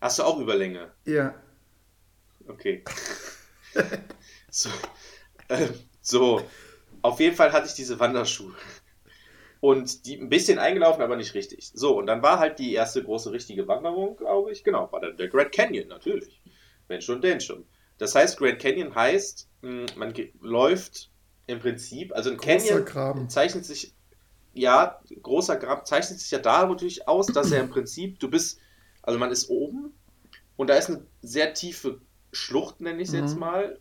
Hast 0.00 0.18
du 0.18 0.22
auch 0.22 0.38
Überlänge? 0.40 0.90
Ja. 1.04 1.34
Okay. 2.48 2.82
so, 4.50 4.70
äh, 5.48 5.68
so, 6.00 6.42
auf 7.02 7.20
jeden 7.20 7.36
Fall 7.36 7.52
hatte 7.52 7.66
ich 7.66 7.74
diese 7.74 8.00
Wanderschuhe. 8.00 8.54
Und 9.60 10.06
die 10.06 10.16
ein 10.18 10.30
bisschen 10.30 10.58
eingelaufen, 10.58 11.02
aber 11.02 11.16
nicht 11.16 11.34
richtig. 11.34 11.70
So, 11.74 11.98
und 11.98 12.06
dann 12.06 12.22
war 12.22 12.38
halt 12.38 12.58
die 12.58 12.72
erste 12.72 13.02
große 13.02 13.30
richtige 13.30 13.68
Wanderung, 13.68 14.16
glaube 14.16 14.52
ich. 14.52 14.64
Genau, 14.64 14.90
war 14.90 15.00
dann 15.00 15.16
der 15.18 15.28
Grand 15.28 15.52
Canyon, 15.52 15.88
natürlich. 15.88 16.40
Wenn 16.88 17.02
schon, 17.02 17.20
denn 17.20 17.40
schon. 17.40 17.66
Das 17.98 18.14
heißt, 18.14 18.38
Grand 18.38 18.58
Canyon 18.58 18.94
heißt, 18.94 19.48
mh, 19.60 19.86
man 19.96 20.14
läuft 20.40 21.10
im 21.46 21.58
Prinzip, 21.60 22.14
also 22.14 22.30
ein 22.30 22.38
Großer 22.38 22.56
Canyon 22.58 22.84
Graben. 22.86 23.28
zeichnet 23.28 23.66
sich, 23.66 23.94
ja, 24.54 24.98
großer 25.22 25.56
Graben 25.56 25.84
zeichnet 25.84 26.20
sich 26.20 26.30
ja 26.30 26.38
dadurch 26.38 27.06
aus, 27.06 27.26
dass 27.26 27.52
er 27.52 27.60
im 27.60 27.68
Prinzip, 27.70 28.18
du 28.18 28.30
bist, 28.30 28.60
also 29.02 29.18
man 29.18 29.30
ist 29.30 29.50
oben 29.50 29.92
und 30.56 30.70
da 30.70 30.74
ist 30.74 30.88
eine 30.88 31.06
sehr 31.20 31.52
tiefe 31.54 32.00
Schlucht, 32.32 32.80
nenne 32.80 33.02
ich 33.02 33.08
es 33.08 33.14
jetzt 33.14 33.34
Mhm. 33.34 33.40
mal. 33.40 33.78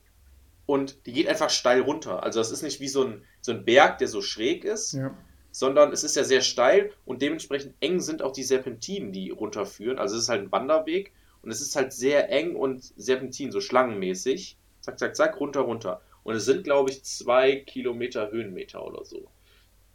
Und 0.65 1.05
die 1.05 1.13
geht 1.13 1.27
einfach 1.27 1.49
steil 1.49 1.81
runter. 1.81 2.21
Also 2.23 2.39
das 2.39 2.51
ist 2.51 2.61
nicht 2.63 2.79
wie 2.79 2.87
so 2.89 3.03
ein, 3.05 3.23
so 3.41 3.51
ein 3.53 3.65
Berg, 3.65 3.97
der 3.99 4.07
so 4.07 4.21
schräg 4.21 4.65
ist, 4.65 4.93
Ja. 4.93 5.15
Sondern 5.51 5.91
es 5.91 6.03
ist 6.03 6.15
ja 6.15 6.23
sehr 6.23 6.41
steil 6.41 6.91
und 7.05 7.21
dementsprechend 7.21 7.73
eng 7.79 7.99
sind 7.99 8.21
auch 8.21 8.31
die 8.31 8.43
Serpentinen, 8.43 9.11
die 9.11 9.31
runterführen. 9.31 9.99
Also 9.99 10.15
es 10.15 10.23
ist 10.23 10.29
halt 10.29 10.43
ein 10.43 10.51
Wanderweg 10.51 11.11
und 11.41 11.51
es 11.51 11.61
ist 11.61 11.75
halt 11.75 11.93
sehr 11.93 12.29
eng 12.29 12.55
und 12.55 12.83
Serpentin, 12.97 13.51
so 13.51 13.61
schlangenmäßig. 13.61 14.57
Zack, 14.81 14.99
zack, 14.99 15.15
zack, 15.15 15.39
runter, 15.39 15.61
runter. 15.61 16.01
Und 16.23 16.35
es 16.35 16.45
sind, 16.45 16.63
glaube 16.63 16.89
ich, 16.91 17.03
zwei 17.03 17.55
Kilometer 17.57 18.31
Höhenmeter 18.31 18.85
oder 18.85 19.03
so. 19.03 19.27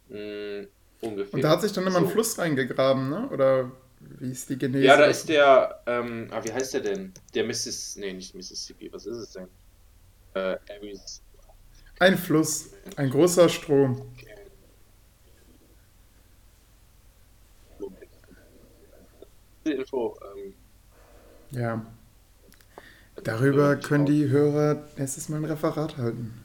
Mm, 0.09 0.67
ungefähr. 1.01 1.33
Und 1.33 1.41
da 1.41 1.49
hat 1.49 1.61
sich 1.61 1.71
dann 1.71 1.87
immer 1.87 1.97
ein 1.97 2.05
So. 2.05 2.11
Fluss 2.11 2.37
reingegraben, 2.37 3.09
ne? 3.09 3.29
Oder 3.29 3.71
wie 3.99 4.31
ist 4.31 4.49
die 4.49 4.57
Genese? 4.57 4.83
Ja, 4.83 4.97
da 4.97 5.05
ist 5.05 5.29
der, 5.29 5.81
ähm, 5.87 6.27
ah, 6.31 6.43
wie 6.43 6.51
heißt 6.51 6.73
der 6.75 6.81
denn? 6.81 7.13
Der 7.33 7.43
Missis, 7.43 7.95
nee, 7.95 8.13
nicht 8.13 8.35
Mississippi, 8.35 8.91
was 8.91 9.05
ist 9.05 9.17
es 9.17 9.31
denn? 9.31 9.47
Äh, 10.33 10.57
Arizona. 10.69 11.15
Ein 11.99 12.17
Fluss, 12.17 12.71
ein 12.97 13.09
großer 13.09 13.47
Strom. 13.49 14.13
Diese 19.65 19.77
Info, 19.77 20.15
ähm, 20.35 20.53
Ja. 21.51 21.85
Darüber 23.23 23.75
können 23.77 24.05
die 24.05 24.27
Hörer 24.29 24.83
nächstes 24.97 25.29
Mal 25.29 25.37
ein 25.37 25.45
Referat 25.45 25.97
halten. 25.97 26.41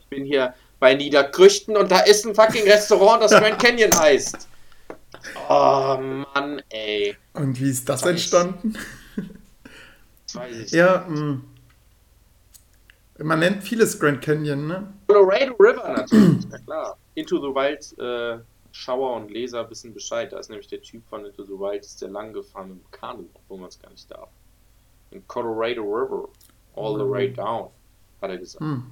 ich 0.00 0.06
bin 0.08 0.24
hier 0.24 0.54
bei 0.80 0.94
Niederkrüchten 0.94 1.76
und 1.76 1.90
da 1.90 2.00
ist 2.00 2.24
ein 2.26 2.34
fucking 2.34 2.64
Restaurant, 2.64 3.22
das 3.22 3.30
Grand 3.30 3.58
Canyon 3.58 3.90
heißt. 3.92 4.48
Oh 5.50 5.98
Mann, 6.00 6.62
ey. 6.70 7.14
Und 7.34 7.60
wie 7.60 7.68
ist 7.70 7.86
das 7.88 8.02
Weiß. 8.02 8.10
entstanden? 8.12 8.74
Das 10.26 10.34
weiß 10.36 10.56
ich. 10.56 10.70
Ja, 10.72 11.06
mh. 11.08 11.40
man 13.18 13.38
nennt 13.38 13.62
vieles 13.62 14.00
Grand 14.00 14.22
Canyon, 14.22 14.66
ne? 14.66 14.92
Colorado 15.08 15.54
River 15.58 15.92
natürlich, 15.96 16.46
na 16.50 16.58
klar. 16.58 16.96
Into 17.14 17.36
the 17.36 17.54
Wild, 17.54 17.98
äh, 17.98 18.42
Schauer 18.78 19.16
und 19.16 19.30
Leser 19.30 19.68
wissen 19.68 19.92
Bescheid. 19.92 20.32
Da 20.32 20.38
ist 20.38 20.50
nämlich 20.50 20.68
der 20.68 20.80
Typ 20.80 21.02
von 21.10 21.24
Into 21.24 21.42
the 21.44 21.50
Wild, 21.52 21.84
ist 21.84 22.00
der 22.00 22.08
lang 22.10 22.32
gefahren 22.32 22.70
im 22.70 22.80
Kanu, 22.92 23.24
obwohl 23.34 23.58
man 23.58 23.68
es 23.70 23.80
gar 23.82 23.90
nicht 23.90 24.08
darf. 24.10 24.28
In 25.10 25.26
Colorado 25.26 25.82
River, 25.82 26.28
all 26.76 26.94
the 26.96 27.08
way 27.10 27.32
down, 27.32 27.70
hat 28.22 28.30
er 28.30 28.38
gesagt. 28.38 28.60
Hm. 28.62 28.84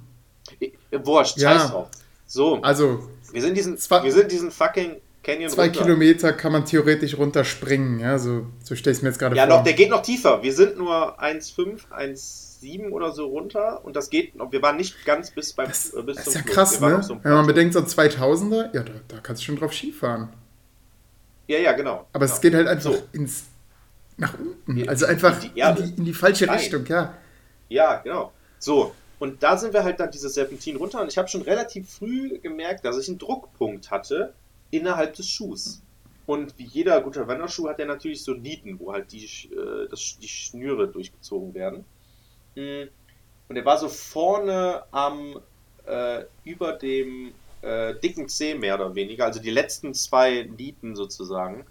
Eh, 0.59 0.71
Wurscht, 1.03 1.37
Ja. 1.37 1.53
scheiß 1.57 1.71
drauf. 1.71 1.89
So, 2.25 2.55
Also, 2.61 3.07
wir 3.31 3.41
sind 3.41 3.55
diesen, 3.55 3.75
Es 3.75 3.89
war- 3.89 4.03
wir 4.03 4.11
sind 4.11 4.29
diesen 4.29 4.51
fucking 4.51 4.97
Canyon 5.23 5.49
Zwei 5.49 5.67
runter. 5.67 5.83
Kilometer 5.83 6.33
kann 6.33 6.51
man 6.51 6.65
theoretisch 6.65 7.17
runterspringen, 7.17 7.99
ja, 7.99 8.19
so, 8.19 8.45
so 8.63 8.75
stelle 8.75 8.91
ich 8.91 8.97
es 8.97 9.01
mir 9.03 9.09
jetzt 9.09 9.19
gerade 9.19 9.35
Ja, 9.37 9.47
vor. 9.47 9.57
noch, 9.57 9.63
der 9.63 9.73
geht 9.73 9.89
noch 9.89 10.01
tiefer. 10.01 10.43
Wir 10.43 10.53
sind 10.53 10.77
nur 10.77 11.17
1,5, 11.21 11.85
1,7 12.61 12.91
oder 12.91 13.11
so 13.11 13.27
runter 13.27 13.83
und 13.85 13.95
das 13.95 14.09
geht 14.09 14.35
noch. 14.35 14.51
Wir 14.51 14.61
waren 14.61 14.77
nicht 14.77 15.05
ganz 15.05 15.31
bis 15.31 15.53
beim 15.53 15.67
das, 15.67 15.93
äh, 15.93 16.01
bis 16.03 16.15
das 16.17 16.25
zum 16.25 16.33
ist 16.33 16.47
ja 16.47 16.53
krass, 16.53 16.79
ne? 16.79 17.03
so 17.03 17.19
Wenn 17.23 17.33
man 17.33 17.47
bedenkt, 17.47 17.73
so 17.73 17.79
2000er, 17.79 18.75
ja, 18.75 18.83
da, 18.83 18.93
da 19.07 19.17
kannst 19.19 19.41
du 19.41 19.45
schon 19.45 19.57
drauf 19.57 19.73
Skifahren. 19.73 20.29
Ja, 21.47 21.59
ja, 21.59 21.71
genau. 21.73 22.07
Aber 22.13 22.25
genau. 22.25 22.35
es 22.35 22.41
geht 22.41 22.53
halt 22.53 22.67
einfach 22.67 22.93
So. 22.93 23.03
ins, 23.13 23.45
nach 24.17 24.33
unten, 24.37 24.89
also 24.89 25.05
einfach 25.05 25.43
in 25.43 25.53
die 25.53 25.61
in 25.61 25.75
die, 25.75 25.97
in 25.97 26.05
die 26.05 26.13
falsche 26.13 26.47
Rein. 26.47 26.57
Richtung, 26.57 26.85
ja. 26.87 27.17
Ja, 27.69 27.97
genau. 27.97 28.33
So, 28.59 28.93
und 29.19 29.41
da 29.41 29.57
sind 29.57 29.73
wir 29.73 29.83
halt 29.83 29.99
dann 29.99 30.11
dieses 30.11 30.33
Serpentin 30.33 30.75
runter 30.75 31.01
und 31.01 31.07
ich 31.07 31.17
habe 31.17 31.27
schon 31.27 31.41
relativ 31.41 31.89
früh 31.89 32.37
gemerkt, 32.39 32.85
dass 32.85 32.97
ich 32.97 33.07
einen 33.07 33.17
Druckpunkt 33.17 33.89
hatte 33.91 34.33
innerhalb 34.71 35.15
des 35.15 35.29
Schuhs. 35.29 35.81
Und 36.25 36.57
wie 36.57 36.65
jeder 36.65 37.01
guter 37.01 37.27
Wanderschuh 37.27 37.69
hat 37.69 37.79
er 37.79 37.85
natürlich 37.85 38.23
so 38.23 38.33
Nieten, 38.33 38.79
wo 38.79 38.91
halt 38.91 39.11
die, 39.11 39.25
äh, 39.25 39.87
das, 39.89 40.17
die 40.21 40.27
Schnüre 40.27 40.87
durchgezogen 40.89 41.53
werden. 41.53 41.85
Und 42.57 43.55
er 43.55 43.65
war 43.65 43.77
so 43.77 43.87
vorne 43.87 44.83
am, 44.91 45.39
äh, 45.85 46.23
über 46.43 46.73
dem 46.73 47.33
äh, 47.61 47.95
dicken 47.95 48.27
Zeh 48.27 48.55
mehr 48.55 48.75
oder 48.75 48.95
weniger, 48.95 49.25
also 49.25 49.39
die 49.39 49.49
letzten 49.49 49.93
zwei 49.93 50.49
Nieten 50.57 50.95
sozusagen. 50.95 51.65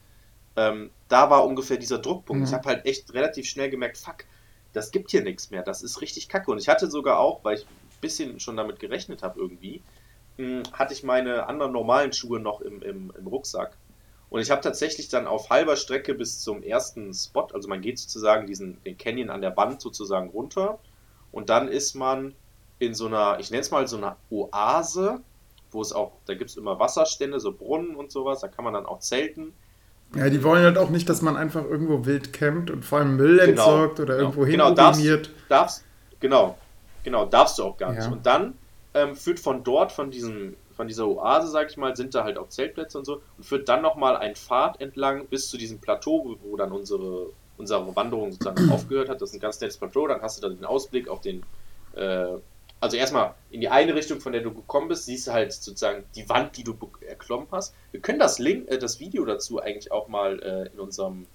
Ähm, 0.56 0.90
da 1.08 1.28
war 1.28 1.44
ungefähr 1.44 1.76
dieser 1.76 1.98
Druckpunkt. 1.98 2.40
Mhm. 2.40 2.46
Ich 2.46 2.54
habe 2.54 2.68
halt 2.68 2.86
echt 2.86 3.12
relativ 3.12 3.46
schnell 3.46 3.68
gemerkt, 3.68 3.98
fuck, 3.98 4.24
das 4.72 4.90
gibt 4.90 5.10
hier 5.10 5.22
nichts 5.22 5.50
mehr. 5.50 5.62
Das 5.62 5.82
ist 5.82 6.00
richtig 6.00 6.28
kacke. 6.28 6.50
Und 6.50 6.58
ich 6.58 6.68
hatte 6.68 6.90
sogar 6.90 7.18
auch, 7.18 7.44
weil 7.44 7.58
ich 7.58 7.64
ein 7.64 8.00
bisschen 8.00 8.40
schon 8.40 8.56
damit 8.56 8.78
gerechnet 8.78 9.22
habe 9.22 9.40
irgendwie, 9.40 9.82
mh, 10.38 10.62
hatte 10.72 10.94
ich 10.94 11.02
meine 11.02 11.46
anderen 11.46 11.72
normalen 11.72 12.12
Schuhe 12.12 12.40
noch 12.40 12.60
im, 12.60 12.82
im, 12.82 13.12
im 13.18 13.26
Rucksack. 13.26 13.76
Und 14.28 14.40
ich 14.40 14.50
habe 14.50 14.60
tatsächlich 14.60 15.08
dann 15.08 15.26
auf 15.26 15.50
halber 15.50 15.76
Strecke 15.76 16.14
bis 16.14 16.40
zum 16.40 16.62
ersten 16.62 17.14
Spot, 17.14 17.46
also 17.52 17.68
man 17.68 17.80
geht 17.80 17.98
sozusagen 17.98 18.46
diesen, 18.46 18.82
den 18.84 18.98
Canyon 18.98 19.30
an 19.30 19.40
der 19.40 19.56
Wand 19.56 19.80
sozusagen 19.80 20.30
runter 20.30 20.78
und 21.32 21.48
dann 21.48 21.68
ist 21.68 21.94
man 21.94 22.34
in 22.78 22.92
so 22.94 23.06
einer, 23.06 23.38
ich 23.38 23.50
nenne 23.50 23.60
es 23.62 23.70
mal 23.70 23.86
so 23.86 23.96
einer 23.96 24.16
Oase, 24.30 25.20
wo 25.70 25.80
es 25.80 25.92
auch, 25.92 26.12
da 26.26 26.34
gibt 26.34 26.50
es 26.50 26.56
immer 26.56 26.78
Wasserstände, 26.80 27.38
so 27.40 27.52
Brunnen 27.52 27.94
und 27.94 28.10
sowas, 28.10 28.40
da 28.40 28.48
kann 28.48 28.64
man 28.64 28.74
dann 28.74 28.84
auch 28.86 28.98
zelten. 29.00 29.52
Ja, 30.14 30.28
die 30.30 30.42
wollen 30.44 30.62
halt 30.64 30.78
auch 30.78 30.90
nicht, 30.90 31.08
dass 31.08 31.22
man 31.22 31.36
einfach 31.36 31.64
irgendwo 31.64 32.04
wild 32.04 32.32
campt 32.32 32.70
und 32.70 32.84
vor 32.84 32.98
allem 32.98 33.16
Müll 33.16 33.38
Genau, 33.38 33.48
entsorgt 33.50 34.00
oder 34.00 34.14
genau. 34.14 34.26
irgendwo 34.28 34.44
hin 34.44 34.52
Genau, 34.52 34.70
darfst- 34.72 35.30
darfst, 35.48 35.84
genau, 36.20 36.56
genau, 37.04 37.26
darfst 37.26 37.58
du 37.58 37.64
auch 37.64 37.76
gar 37.76 37.92
nicht. 37.92 38.04
Ja. 38.04 38.10
Und 38.12 38.24
dann 38.26 38.54
ähm, 38.94 39.14
führt 39.16 39.40
von 39.40 39.62
dort, 39.64 39.92
von 39.92 40.10
diesem, 40.10 40.56
von 40.76 40.86
dieser 40.86 41.08
Oase, 41.08 41.48
sag 41.48 41.70
ich 41.70 41.76
mal, 41.76 41.96
sind 41.96 42.14
da 42.14 42.24
halt 42.24 42.36
auch 42.36 42.48
Zeltplätze 42.48 42.98
und 42.98 43.04
so, 43.04 43.22
und 43.36 43.44
führt 43.44 43.68
dann 43.68 43.82
nochmal 43.82 44.16
ein 44.16 44.36
Pfad 44.36 44.80
entlang 44.80 45.26
bis 45.26 45.48
zu 45.48 45.56
diesem 45.56 45.80
Plateau, 45.80 46.36
wo, 46.42 46.56
dann 46.56 46.70
unsere, 46.70 47.30
unsere 47.56 47.96
Wanderung 47.96 48.32
sozusagen 48.32 48.70
aufgehört 48.72 49.08
hat. 49.08 49.20
Das 49.22 49.30
ist 49.30 49.36
ein 49.36 49.40
ganz 49.40 49.60
nettes 49.60 49.78
Plateau, 49.78 50.06
dann 50.06 50.20
hast 50.20 50.38
du 50.38 50.48
da 50.48 50.54
den 50.54 50.64
Ausblick 50.64 51.08
auf 51.08 51.22
den, 51.22 51.42
äh, 51.94 52.34
also 52.78 52.96
erstmal 52.96 53.34
in 53.50 53.62
die 53.62 53.68
eine 53.68 53.94
Richtung, 53.94 54.20
von 54.20 54.32
der 54.32 54.42
du 54.42 54.52
gekommen 54.52 54.88
bist, 54.88 55.06
siehst 55.06 55.26
du 55.26 55.32
halt 55.32 55.52
sozusagen 55.52 56.04
die 56.14 56.28
Wand, 56.28 56.58
die 56.58 56.64
du 56.64 56.76
erklommen 57.00 57.48
hast. 57.50 57.74
Wir 57.90 58.00
können 58.00 58.18
das 58.18 58.38
Link, 58.38 58.70
äh, 58.70 58.78
das 58.78 59.00
Video 59.00 59.24
dazu 59.24 59.60
eigentlich 59.60 59.90
auch 59.90 60.08
mal 60.08 60.42
äh, 60.42 60.72
in 60.72 60.78
unserem 60.78 61.26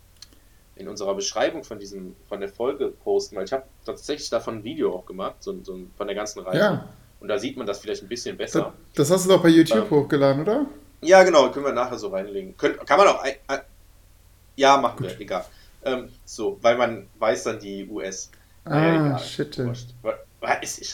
in 0.75 0.87
unserer 0.87 1.13
Beschreibung 1.13 1.63
von 1.63 1.79
diesem 1.79 2.15
von 2.27 2.39
der 2.39 2.49
Folge 2.49 2.87
posten, 2.87 3.35
weil 3.35 3.43
ich 3.43 3.53
habe 3.53 3.65
tatsächlich 3.85 4.29
davon 4.29 4.59
ein 4.59 4.63
Video 4.63 4.95
auch 4.95 5.05
gemacht, 5.05 5.35
so, 5.39 5.55
so 5.63 5.77
von 5.97 6.07
der 6.07 6.15
ganzen 6.15 6.39
Reise. 6.39 6.57
Ja, 6.57 6.89
Und 7.21 7.27
da 7.27 7.37
sieht 7.37 7.55
man 7.55 7.67
das 7.67 7.79
vielleicht 7.79 8.01
ein 8.01 8.09
bisschen 8.09 8.37
das, 8.37 8.51
besser. 8.51 8.73
das 8.95 9.11
hast 9.11 9.25
du 9.25 9.29
doch 9.29 9.43
bei 9.43 9.49
YouTube 9.49 9.83
Ähm, 9.83 9.89
hochgeladen, 9.91 10.41
oder? 10.41 10.65
Ja, 11.01 11.23
genau, 11.23 11.51
können 11.51 11.65
wir 11.65 11.71
nachher 11.71 11.97
so 11.97 12.09
reinlegen. 12.09 12.57
Könnt, 12.57 12.85
kann 12.85 12.97
man 12.97 13.07
auch. 13.07 13.21
Ein, 13.21 13.35
ein, 13.47 13.59
ja, 14.55 14.77
machen 14.77 15.03
wir, 15.03 15.19
egal. 15.19 15.45
Ähm, 15.85 16.09
so, 16.25 16.57
weil 16.61 16.77
man 16.77 17.07
weiß 17.19 17.43
dann 17.43 17.59
die 17.59 17.87
US. 17.87 18.31
Ah, 18.65 19.17
shit. 19.19 19.55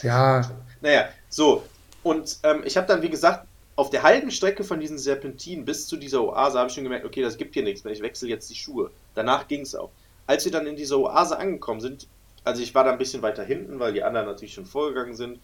Ja. 0.02 0.42
Naja, 0.80 1.08
so. 1.30 1.64
Und 2.02 2.38
ähm, 2.42 2.62
ich 2.64 2.76
habe 2.76 2.86
dann, 2.86 3.02
wie 3.02 3.10
gesagt, 3.10 3.46
auf 3.76 3.90
der 3.90 4.02
halben 4.02 4.30
Strecke 4.30 4.64
von 4.64 4.80
diesen 4.80 4.98
Serpentinen 4.98 5.64
bis 5.64 5.86
zu 5.86 5.96
dieser 5.96 6.22
Oase 6.22 6.58
habe 6.58 6.68
ich 6.68 6.74
schon 6.74 6.84
gemerkt, 6.84 7.06
okay, 7.06 7.22
das 7.22 7.38
gibt 7.38 7.54
hier 7.54 7.62
nichts 7.62 7.84
mehr, 7.84 7.92
ich 7.92 8.02
wechsle 8.02 8.28
jetzt 8.28 8.50
die 8.50 8.54
Schuhe. 8.54 8.90
Danach 9.14 9.48
ging 9.48 9.62
es 9.62 9.74
auch. 9.74 9.90
Als 10.26 10.44
wir 10.44 10.52
dann 10.52 10.66
in 10.66 10.76
dieser 10.76 10.98
Oase 10.98 11.38
angekommen 11.38 11.80
sind, 11.80 12.06
also 12.44 12.62
ich 12.62 12.74
war 12.74 12.84
da 12.84 12.92
ein 12.92 12.98
bisschen 12.98 13.22
weiter 13.22 13.44
hinten, 13.44 13.78
weil 13.78 13.92
die 13.92 14.02
anderen 14.02 14.26
natürlich 14.26 14.54
schon 14.54 14.66
vorgegangen 14.66 15.14
sind 15.14 15.38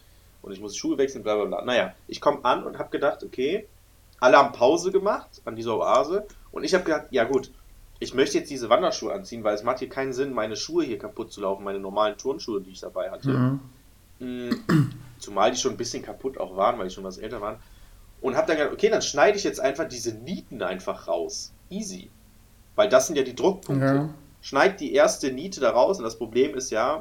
und 0.45 0.53
ich 0.53 0.61
muss 0.61 0.77
Schuhe 0.77 0.99
wechseln, 0.99 1.25
bla 1.25 1.35
bla 1.37 1.45
bla. 1.47 1.65
Naja, 1.65 1.95
ich 2.07 2.21
komme 2.21 2.45
an 2.45 2.65
und 2.65 2.79
habe 2.79 2.91
gedacht, 2.91 3.25
okay, 3.25 3.67
alle 4.21 4.37
haben 4.37 4.53
Pause 4.53 4.93
gemacht 4.93 5.43
an 5.45 5.57
dieser 5.57 5.77
Oase 5.77 6.27
und 6.53 6.65
ich 6.65 6.75
habe 6.75 6.85
gedacht, 6.85 7.07
ja 7.11 7.25
gut, 7.25 7.51
ich 7.99 8.15
möchte 8.15 8.39
jetzt 8.39 8.51
diese 8.51 8.69
Wanderschuhe 8.69 9.13
anziehen, 9.13 9.45
weil 9.45 9.55
es 9.55 9.63
macht 9.63 9.79
hier 9.79 9.89
keinen 9.89 10.13
Sinn, 10.13 10.33
meine 10.33 10.57
Schuhe 10.57 10.85
hier 10.85 10.99
kaputt 10.99 11.33
zu 11.33 11.41
laufen, 11.41 11.65
meine 11.65 11.79
normalen 11.79 12.19
Turnschuhe, 12.19 12.61
die 12.61 12.71
ich 12.71 12.81
dabei 12.81 13.11
hatte. 13.11 13.31
Mhm. 13.31 13.61
Mm, 14.21 14.51
Zumal 15.19 15.51
die 15.51 15.57
schon 15.57 15.73
ein 15.73 15.77
bisschen 15.77 16.03
kaputt 16.03 16.39
auch 16.39 16.57
waren, 16.57 16.79
weil 16.79 16.89
die 16.89 16.95
schon 16.95 17.05
was 17.05 17.19
älter 17.19 17.41
waren. 17.41 17.57
Und 18.21 18.37
hab 18.37 18.47
dann 18.47 18.57
gedacht, 18.57 18.75
okay, 18.75 18.91
dann 18.91 19.03
schneide 19.03 19.37
ich 19.37 19.45
jetzt 19.45 19.61
einfach 19.61 19.89
diese 19.89 20.15
Nieten 20.15 20.63
einfach 20.63 21.09
raus. 21.09 21.53
Easy. 21.71 22.11
Weil 22.75 22.89
das 22.89 23.07
sind 23.07 23.17
ja 23.17 23.23
die 23.23 23.35
Druckpunkte. 23.35 23.87
Ja. 23.87 24.15
Schneid 24.43 24.81
die 24.81 24.93
erste 24.93 25.33
Niete 25.33 25.61
da 25.61 25.71
raus 25.71 25.99
und 25.99 26.05
das 26.05 26.19
Problem 26.19 26.55
ist 26.55 26.71
ja, 26.71 27.01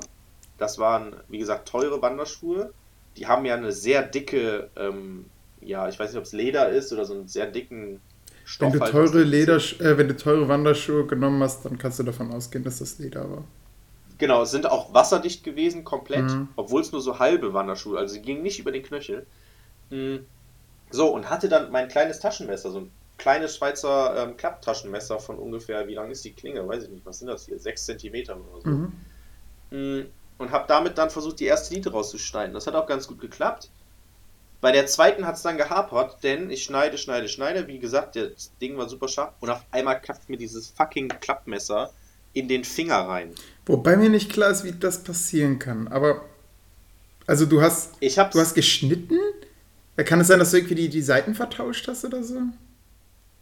das 0.57 0.79
waren, 0.79 1.15
wie 1.27 1.39
gesagt, 1.39 1.67
teure 1.67 2.01
Wanderschuhe. 2.01 2.73
Die 3.17 3.27
haben 3.27 3.45
ja 3.45 3.55
eine 3.55 3.71
sehr 3.71 4.03
dicke, 4.03 4.69
ähm, 4.75 5.25
ja, 5.61 5.87
ich 5.87 5.99
weiß 5.99 6.09
nicht, 6.11 6.17
ob 6.17 6.25
es 6.25 6.33
Leder 6.33 6.69
ist 6.69 6.91
oder 6.93 7.05
so 7.05 7.13
einen 7.13 7.27
sehr 7.27 7.47
dicken 7.47 8.01
Stoff. 8.43 8.73
Wenn 8.73 8.79
du 8.79 8.85
halt, 8.85 8.91
teure 8.91 9.11
da- 9.11 9.29
Leder, 9.29 9.55
äh, 9.57 9.97
wenn 9.97 10.07
du 10.07 10.15
teure 10.17 10.47
Wanderschuhe 10.47 11.05
genommen 11.07 11.41
hast, 11.43 11.63
dann 11.65 11.77
kannst 11.77 11.99
du 11.99 12.03
davon 12.03 12.31
ausgehen, 12.31 12.63
dass 12.63 12.79
das 12.79 12.99
Leder 12.99 13.29
war. 13.29 13.43
Genau, 14.17 14.43
es 14.43 14.51
sind 14.51 14.65
auch 14.67 14.93
wasserdicht 14.93 15.43
gewesen, 15.43 15.83
komplett, 15.83 16.21
Mhm. 16.31 16.49
obwohl 16.55 16.81
es 16.81 16.91
nur 16.91 17.01
so 17.01 17.19
halbe 17.19 17.53
Wanderschuhe, 17.53 17.97
also 17.97 18.13
sie 18.13 18.21
gingen 18.21 18.41
nicht 18.43 18.59
über 18.59 18.71
den 18.71 18.83
Knöchel. 18.83 19.25
Mm, 19.91 20.17
So, 20.91 21.13
und 21.13 21.29
hatte 21.29 21.49
dann 21.49 21.71
mein 21.71 21.87
kleines 21.89 22.19
Taschenmesser, 22.19 22.71
so 22.71 22.79
ein 22.81 22.91
kleines 23.17 23.57
Schweizer 23.57 24.15
ähm, 24.23 24.37
Klapptaschenmesser 24.37 25.19
von 25.19 25.37
ungefähr, 25.39 25.87
wie 25.87 25.95
lang 25.95 26.11
ist 26.11 26.25
die 26.25 26.33
Klinge? 26.33 26.67
Weiß 26.67 26.83
ich 26.85 26.89
nicht, 26.91 27.05
was 27.05 27.19
sind 27.19 27.27
das 27.29 27.45
hier? 27.45 27.59
Sechs 27.59 27.85
Zentimeter 27.85 28.37
oder 28.37 28.61
so. 28.61 28.69
Mhm. 28.69 28.93
Und 30.37 30.51
habe 30.51 30.65
damit 30.67 30.97
dann 30.97 31.09
versucht, 31.09 31.39
die 31.39 31.45
erste 31.45 31.73
Niete 31.73 31.91
rauszuschneiden. 31.91 32.53
Das 32.53 32.67
hat 32.67 32.75
auch 32.75 32.87
ganz 32.87 33.07
gut 33.07 33.19
geklappt. 33.19 33.69
Bei 34.61 34.71
der 34.71 34.85
zweiten 34.87 35.27
hat 35.27 35.35
es 35.35 35.41
dann 35.41 35.57
gehapert, 35.57 36.23
denn 36.23 36.49
ich 36.49 36.63
schneide, 36.63 36.97
schneide, 36.97 37.27
schneide. 37.27 37.67
Wie 37.67 37.79
gesagt, 37.79 38.15
das 38.15 38.51
Ding 38.61 38.77
war 38.77 38.87
super 38.87 39.07
scharf. 39.07 39.33
Und 39.41 39.49
auf 39.49 39.61
einmal 39.71 39.99
klappt 40.01 40.29
mir 40.29 40.37
dieses 40.37 40.69
fucking 40.69 41.09
Klappmesser 41.09 41.91
in 42.33 42.47
den 42.47 42.63
Finger 42.63 43.07
rein. 43.07 43.35
Wobei 43.65 43.95
mir 43.95 44.09
nicht 44.09 44.31
klar 44.31 44.49
ist, 44.49 44.63
wie 44.63 44.71
das 44.71 45.03
passieren 45.03 45.59
kann. 45.59 45.87
Aber, 45.89 46.21
also 47.27 47.45
du 47.45 47.61
hast, 47.61 47.93
Ich 47.99 48.17
hab's. 48.17 48.33
du 48.33 48.39
hast 48.39 48.53
geschnitten? 48.55 49.19
Kann 49.97 50.19
es 50.21 50.27
sein, 50.27 50.39
dass 50.39 50.51
du 50.51 50.57
irgendwie 50.57 50.75
die, 50.75 50.89
die 50.89 51.01
Seiten 51.01 51.35
vertauscht 51.35 51.87
hast 51.87 52.03
oder 52.05 52.23
so? 52.23 52.39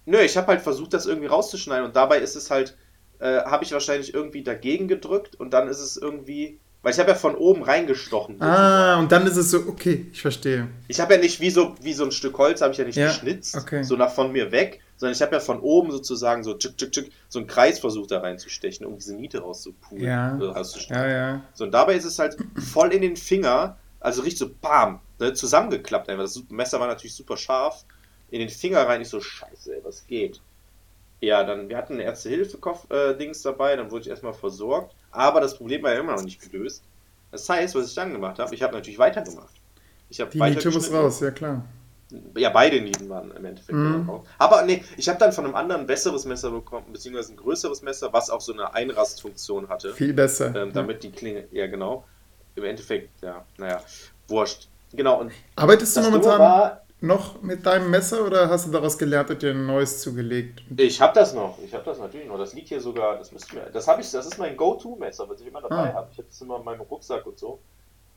Nö, 0.06 0.20
ich 0.20 0.36
habe 0.36 0.48
halt 0.48 0.62
versucht, 0.62 0.94
das 0.94 1.06
irgendwie 1.06 1.28
rauszuschneiden 1.28 1.86
und 1.86 1.96
dabei 1.96 2.20
ist 2.20 2.36
es 2.36 2.50
halt, 2.52 2.76
äh, 3.20 3.42
habe 3.44 3.64
ich 3.64 3.72
wahrscheinlich 3.72 4.14
irgendwie 4.14 4.44
dagegen 4.44 4.88
gedrückt 4.88 5.40
und 5.40 5.52
dann 5.52 5.68
ist 5.70 5.80
es 5.80 5.96
irgendwie, 5.96 6.60
weil 6.84 6.94
ich 6.94 7.00
habe 7.00 7.10
ja 7.12 7.16
von 7.16 7.36
oben 7.36 7.64
reingestochen. 7.64 8.42
Ah, 8.42 9.00
und 9.00 9.12
dann 9.12 9.28
ist 9.28 9.38
es 9.38 9.52
so, 9.52 9.60
okay, 9.68 10.08
ich 10.12 10.22
verstehe. 10.22 10.68
Ich 10.88 11.00
habe 11.00 11.14
ja 11.14 11.20
nicht 11.20 11.40
wie 11.40 11.50
so, 11.52 11.76
wie 11.82 11.94
so 11.94 12.04
ein 12.04 12.12
Stück 12.12 12.38
Holz, 12.38 12.62
habe 12.62 12.72
ich 12.74 12.80
ja 12.80 12.86
nicht 12.86 12.96
Ja, 12.96 13.08
geschnitzt, 13.08 13.56
okay. 13.56 13.84
so 13.84 13.96
nach 13.96 14.12
von 14.12 14.32
mir 14.32 14.52
weg, 14.52 14.82
sondern 14.98 15.14
ich 15.16 15.22
habe 15.22 15.34
ja 15.36 15.40
von 15.40 15.60
oben 15.60 15.92
sozusagen 15.92 16.44
so 16.44 16.56
tschuk, 16.56 16.78
tschuk, 16.78 16.92
tschuk, 16.92 17.06
so 17.30 17.40
einen 17.40 17.48
Kreis 17.48 17.80
versucht 17.80 18.12
da 18.12 18.20
reinzustechen, 18.20 18.86
um 18.86 18.96
diese 18.98 19.16
Niete 19.16 19.42
rauszupulen, 19.42 20.04
Ja. 20.04 20.38
äh. 20.38 20.64
Ja, 20.90 21.08
ja. 21.08 21.42
So, 21.54 21.66
und 21.66 21.72
dabei 21.72 21.96
ist 21.96 22.06
es 22.06 22.18
halt 22.20 22.36
voll 22.58 22.94
in 22.94 23.02
den 23.02 23.16
Finger, 23.16 23.78
also 24.00 24.22
richtig 24.24 24.40
so 24.40 24.50
bam, 24.62 25.00
ne, 25.20 25.34
zusammengeklappt 25.34 26.10
einfach. 26.10 26.24
Das 26.24 26.42
Messer 26.50 26.80
war 26.80 26.88
natürlich 26.88 27.14
super 27.16 27.38
scharf. 27.38 27.86
In 28.32 28.40
den 28.40 28.50
Finger 28.50 28.88
rein, 28.88 29.02
ich 29.02 29.10
so, 29.10 29.20
scheiße, 29.22 29.76
ey, 29.76 29.82
was 29.84 30.08
geht? 30.08 30.42
Ja, 31.20 31.44
dann, 31.44 31.70
wir 31.70 31.78
hatten 31.78 31.94
eine 31.94 32.04
Ärzte-Hilfe-Dings 32.04 33.44
dabei, 33.44 33.76
dann 33.76 33.92
wurde 33.92 34.04
ich 34.04 34.10
erstmal 34.10 34.34
versorgt. 34.34 34.96
Aber 35.12 35.42
das 35.42 35.58
Problem 35.58 35.84
war 35.84 35.94
ja 35.94 36.00
immer 36.00 36.16
noch 36.16 36.24
nicht 36.24 36.42
gelöst. 36.52 36.84
Das 37.32 37.48
heißt, 37.48 37.76
was 37.76 37.88
ich 37.88 37.96
dann 37.96 38.12
gemacht 38.12 38.40
habe, 38.40 38.54
ich 38.54 38.62
habe 38.62 38.74
natürlich 38.74 39.00
weitergemacht. 39.00 39.54
Ich 40.10 40.20
habe 40.20 40.32
Die 40.32 40.42
Niete 40.42 40.70
muss 40.72 40.92
raus, 40.92 41.20
ja 41.22 41.32
klar. 41.32 41.64
Ja, 42.36 42.50
beide 42.50 42.82
Nieten 42.82 43.08
waren 43.08 43.32
im 43.32 43.46
Endeffekt 43.46 43.78
Mhm. 43.78 44.10
raus. 44.10 44.28
Aber 44.38 44.64
nee, 44.64 44.84
ich 44.98 45.08
habe 45.08 45.18
dann 45.18 45.32
von 45.32 45.46
einem 45.46 45.56
anderen 45.56 45.82
ein 45.82 45.88
besseres 45.88 46.26
Messer 46.26 46.52
bekommen, 46.52 46.88
beziehungsweise 46.92 47.32
ein 47.34 47.38
größeres 47.38 47.82
Messer, 47.84 48.12
was 48.12 48.30
auch 48.30 48.42
so 48.42 48.52
eine 48.52 48.74
Einrastfunktion 48.74 49.70
hatte. 49.70 49.94
Viel 49.94 50.12
besser. 50.14 50.54
Ähm, 50.54 50.74
damit 50.74 51.04
die 51.04 51.12
Klinge, 51.12 51.46
ja 51.52 51.68
genau. 51.68 52.04
Im 52.56 52.66
Endeffekt, 52.66 53.10
ja, 53.24 53.46
naja, 53.58 53.82
wurscht. 54.28 54.68
Genau, 54.92 55.22
und 55.22 55.32
Arbeitest 55.56 55.96
du 55.96 56.02
momentan 56.02 56.40
war, 56.40 56.82
noch 57.02 57.42
mit 57.42 57.66
deinem 57.66 57.90
Messer 57.90 58.26
oder 58.26 58.50
hast 58.50 58.68
du 58.68 58.72
daraus 58.72 58.98
gelernt 58.98 59.30
und 59.32 59.42
dir 59.42 59.52
ein 59.52 59.66
neues 59.66 60.02
zugelegt? 60.02 60.62
ich 60.78 61.02
habe 61.02 61.14
das 61.14 61.34
noch, 61.34 61.58
ich 61.64 61.74
habe 61.74 61.84
das 61.84 61.98
natürlich 62.00 62.28
noch. 62.28 62.38
Das 62.38 62.54
liegt 62.54 62.70
hier 62.70 62.80
sogar, 62.80 63.18
das 63.18 63.32
müsste 63.32 63.56
mir, 63.56 63.70
das 63.72 63.88
habe 63.88 64.02
ich, 64.02 64.12
das 64.12 64.26
ist 64.28 64.38
mein 64.38 64.56
Go-To-Messer, 64.56 65.28
was 65.28 65.42
ich 65.42 65.48
immer 65.48 65.62
dabei 65.62 65.92
Ah. 65.92 65.94
habe. 65.96 66.10
Ich 66.12 66.18
habe 66.20 66.28
das 66.28 66.40
immer 66.42 66.58
in 66.60 66.64
meinem 66.66 66.82
Rucksack 66.82 67.26
und 67.26 67.40
so. 67.40 67.60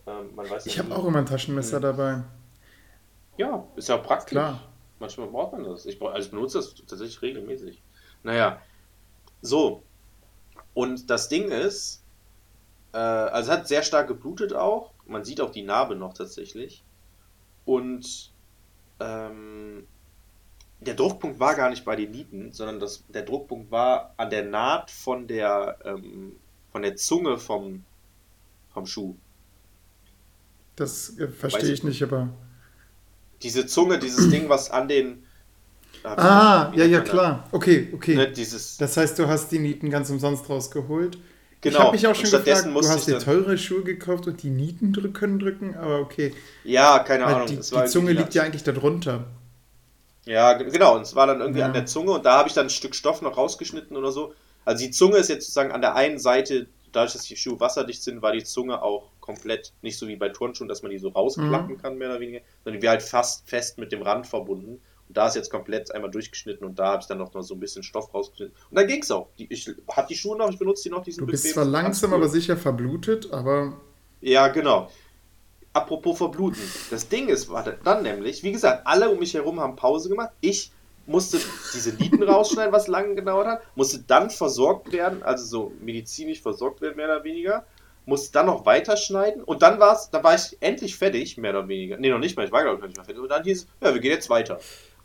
Ähm, 0.06 0.34
man 0.34 0.48
weiß 0.50 0.66
ja 0.66 0.70
Ich 0.72 0.78
habe 0.78 0.94
auch 0.94 1.06
immer 1.06 1.18
ein 1.18 1.26
Taschenmesser 1.26 1.78
Mhm. 1.78 1.82
dabei. 1.82 2.22
Ja, 3.38 3.66
ist 3.74 3.88
ja 3.88 3.96
praktisch. 3.96 4.30
Klar. 4.32 4.60
Manchmal 5.00 5.26
braucht 5.28 5.52
man 5.52 5.64
das. 5.64 5.86
Ich, 5.86 6.00
also 6.00 6.18
ich 6.18 6.30
benutze 6.30 6.58
das 6.58 6.74
tatsächlich 6.86 7.20
regelmäßig. 7.22 7.82
Naja, 8.22 8.60
so. 9.40 9.82
Und 10.74 11.08
das 11.10 11.28
Ding 11.28 11.50
ist, 11.50 12.02
äh, 12.92 12.98
also 12.98 13.50
es 13.50 13.58
hat 13.58 13.66
sehr 13.66 13.82
stark 13.82 14.08
geblutet 14.08 14.52
auch. 14.52 14.92
Man 15.06 15.24
sieht 15.24 15.40
auch 15.40 15.50
die 15.50 15.62
Narbe 15.62 15.96
noch 15.96 16.12
tatsächlich. 16.14 16.84
Und 17.64 18.32
ähm, 19.00 19.86
der 20.80 20.94
Druckpunkt 20.94 21.40
war 21.40 21.54
gar 21.54 21.70
nicht 21.70 21.84
bei 21.84 21.96
den 21.96 22.10
Nieten, 22.10 22.52
sondern 22.52 22.80
das, 22.80 23.04
der 23.08 23.22
Druckpunkt 23.22 23.70
war 23.70 24.14
an 24.16 24.30
der 24.30 24.44
Naht 24.44 24.90
von 24.90 25.26
der, 25.26 25.78
ähm, 25.84 26.32
von 26.72 26.82
der 26.82 26.96
Zunge 26.96 27.38
vom, 27.38 27.84
vom 28.72 28.86
Schuh. 28.86 29.16
Das 30.76 31.16
äh, 31.18 31.28
verstehe 31.28 31.72
ich 31.72 31.84
nicht, 31.84 32.02
aber. 32.02 32.30
Diese 33.42 33.66
Zunge, 33.66 33.98
dieses 33.98 34.30
Ding, 34.30 34.48
was 34.48 34.70
an 34.70 34.88
den. 34.88 35.24
Ah, 36.02 36.72
ja, 36.74 36.84
ja, 36.84 37.00
klar. 37.00 37.48
Okay, 37.52 37.90
okay. 37.94 38.16
Ne, 38.16 38.30
dieses, 38.30 38.76
das 38.76 38.96
heißt, 38.96 39.18
du 39.18 39.28
hast 39.28 39.50
die 39.52 39.58
Nieten 39.58 39.90
ganz 39.90 40.10
umsonst 40.10 40.48
rausgeholt. 40.48 41.18
Genau. 41.64 41.78
Ich 41.78 41.82
habe 41.84 41.92
mich 41.96 42.06
auch 42.06 42.14
schon 42.14 42.30
gefragt, 42.30 42.66
du 42.66 42.88
hast 42.88 43.08
dir 43.08 43.18
teure 43.18 43.58
Schuhe 43.58 43.82
gekauft 43.82 44.26
und 44.28 44.42
die 44.42 44.50
Nieten 44.50 44.92
drück 44.92 45.14
können 45.14 45.38
drücken, 45.38 45.74
aber 45.74 45.98
okay. 46.00 46.32
ja, 46.62 46.98
keine 47.00 47.24
Weil 47.26 47.34
Ahnung. 47.34 47.46
die, 47.48 47.56
die 47.56 47.84
Zunge 47.86 48.12
liegt 48.12 48.34
ja 48.34 48.42
eigentlich 48.44 48.62
darunter. 48.62 49.24
Ja, 50.26 50.54
ge- 50.54 50.70
genau. 50.70 50.94
Und 50.96 51.02
es 51.02 51.14
war 51.14 51.26
dann 51.26 51.40
irgendwie 51.40 51.60
Ja. 51.60 51.66
an 51.66 51.72
der 51.72 51.86
Zunge 51.86 52.12
und 52.12 52.24
da 52.24 52.38
habe 52.38 52.48
ich 52.48 52.54
dann 52.54 52.66
ein 52.66 52.70
Stück 52.70 52.94
Stoff 52.94 53.20
noch 53.22 53.36
rausgeschnitten 53.36 53.96
oder 53.96 54.12
so. 54.12 54.34
Also 54.64 54.84
die 54.84 54.90
Zunge 54.90 55.16
ist 55.18 55.28
jetzt 55.28 55.42
sozusagen 55.46 55.72
an 55.72 55.80
der 55.82 55.94
einen 55.94 56.18
Seite, 56.18 56.66
dadurch, 56.92 57.12
dass 57.12 57.22
die 57.24 57.36
Schuhe 57.36 57.60
wasserdicht 57.60 58.02
sind, 58.02 58.22
war 58.22 58.32
die 58.32 58.44
Zunge 58.44 58.80
auch 58.82 59.10
komplett 59.20 59.72
nicht 59.82 59.98
so 59.98 60.06
wie 60.08 60.16
bei 60.16 60.28
Turnschuhen, 60.30 60.68
dass 60.68 60.82
man 60.82 60.90
die 60.92 60.98
so 60.98 61.08
Mhm. 61.10 61.16
rausklappen 61.16 61.76
kann, 61.80 61.98
mehr 61.98 62.08
oder 62.10 62.20
weniger, 62.20 62.40
sondern 62.62 62.80
die 62.80 62.86
war 62.86 62.92
halt 62.92 63.02
fast 63.02 63.48
fest 63.48 63.78
mit 63.78 63.92
dem 63.92 64.02
Rand 64.02 64.26
verbunden. 64.26 64.80
Und 65.08 65.16
da 65.16 65.26
ist 65.28 65.36
jetzt 65.36 65.50
komplett 65.50 65.94
einmal 65.94 66.10
durchgeschnitten 66.10 66.66
und 66.66 66.78
da 66.78 66.86
habe 66.92 67.02
ich 67.02 67.06
dann 67.06 67.18
noch 67.18 67.32
mal 67.34 67.42
so 67.42 67.54
ein 67.54 67.60
bisschen 67.60 67.82
Stoff 67.82 68.12
rausgeschnitten. 68.14 68.54
Und 68.70 68.76
dann 68.78 68.86
ging 68.86 69.02
es 69.02 69.10
auch. 69.10 69.28
Die, 69.38 69.46
ich 69.52 69.70
habe 69.90 70.08
die 70.08 70.16
Schuhe 70.16 70.36
noch, 70.36 70.50
ich 70.50 70.58
benutze 70.58 70.84
die 70.84 70.90
noch, 70.90 71.02
die 71.02 71.12
sind 71.12 71.22
Du 71.26 71.30
bist 71.30 71.48
zwar 71.50 71.64
langsam, 71.64 72.10
cool. 72.10 72.18
aber 72.18 72.28
sicher 72.28 72.56
verblutet, 72.56 73.30
aber 73.32 73.74
Ja, 74.20 74.48
genau. 74.48 74.90
Apropos 75.72 76.16
verbluten. 76.18 76.62
Das 76.90 77.08
Ding 77.08 77.28
ist, 77.28 77.48
warte, 77.50 77.78
dann 77.82 78.02
nämlich, 78.04 78.42
wie 78.44 78.52
gesagt, 78.52 78.86
alle 78.86 79.10
um 79.10 79.18
mich 79.18 79.34
herum 79.34 79.58
haben 79.60 79.74
Pause 79.76 80.08
gemacht. 80.08 80.30
Ich 80.40 80.70
musste 81.06 81.38
diese 81.74 81.92
Nieten 81.94 82.22
rausschneiden, 82.22 82.72
was 82.72 82.86
lange 82.86 83.14
gedauert 83.14 83.46
hat, 83.46 83.62
musste 83.74 83.98
dann 84.06 84.30
versorgt 84.30 84.92
werden, 84.92 85.22
also 85.22 85.44
so 85.44 85.72
medizinisch 85.80 86.40
versorgt 86.40 86.80
werden, 86.80 86.96
mehr 86.96 87.06
oder 87.06 87.24
weniger. 87.24 87.66
Musste 88.06 88.32
dann 88.32 88.46
noch 88.46 88.66
weiterschneiden 88.66 89.42
und 89.42 89.62
dann 89.62 89.80
war's, 89.80 90.10
dann 90.10 90.22
war 90.22 90.34
ich 90.34 90.58
endlich 90.60 90.96
fertig, 90.96 91.38
mehr 91.38 91.50
oder 91.52 91.66
weniger. 91.68 91.96
Nee, 91.96 92.10
noch 92.10 92.18
nicht 92.18 92.36
mal, 92.36 92.44
ich 92.44 92.52
war 92.52 92.62
glaube 92.62 92.76
ich 92.76 92.80
noch 92.82 92.88
nicht 92.88 92.98
mal 92.98 93.04
fertig. 93.04 93.22
Und 93.22 93.30
dann 93.30 93.42
hieß 93.44 93.62
es, 93.62 93.66
ja, 93.80 93.94
wir 93.94 94.00
gehen 94.00 94.12
jetzt 94.12 94.28
weiter. 94.28 94.60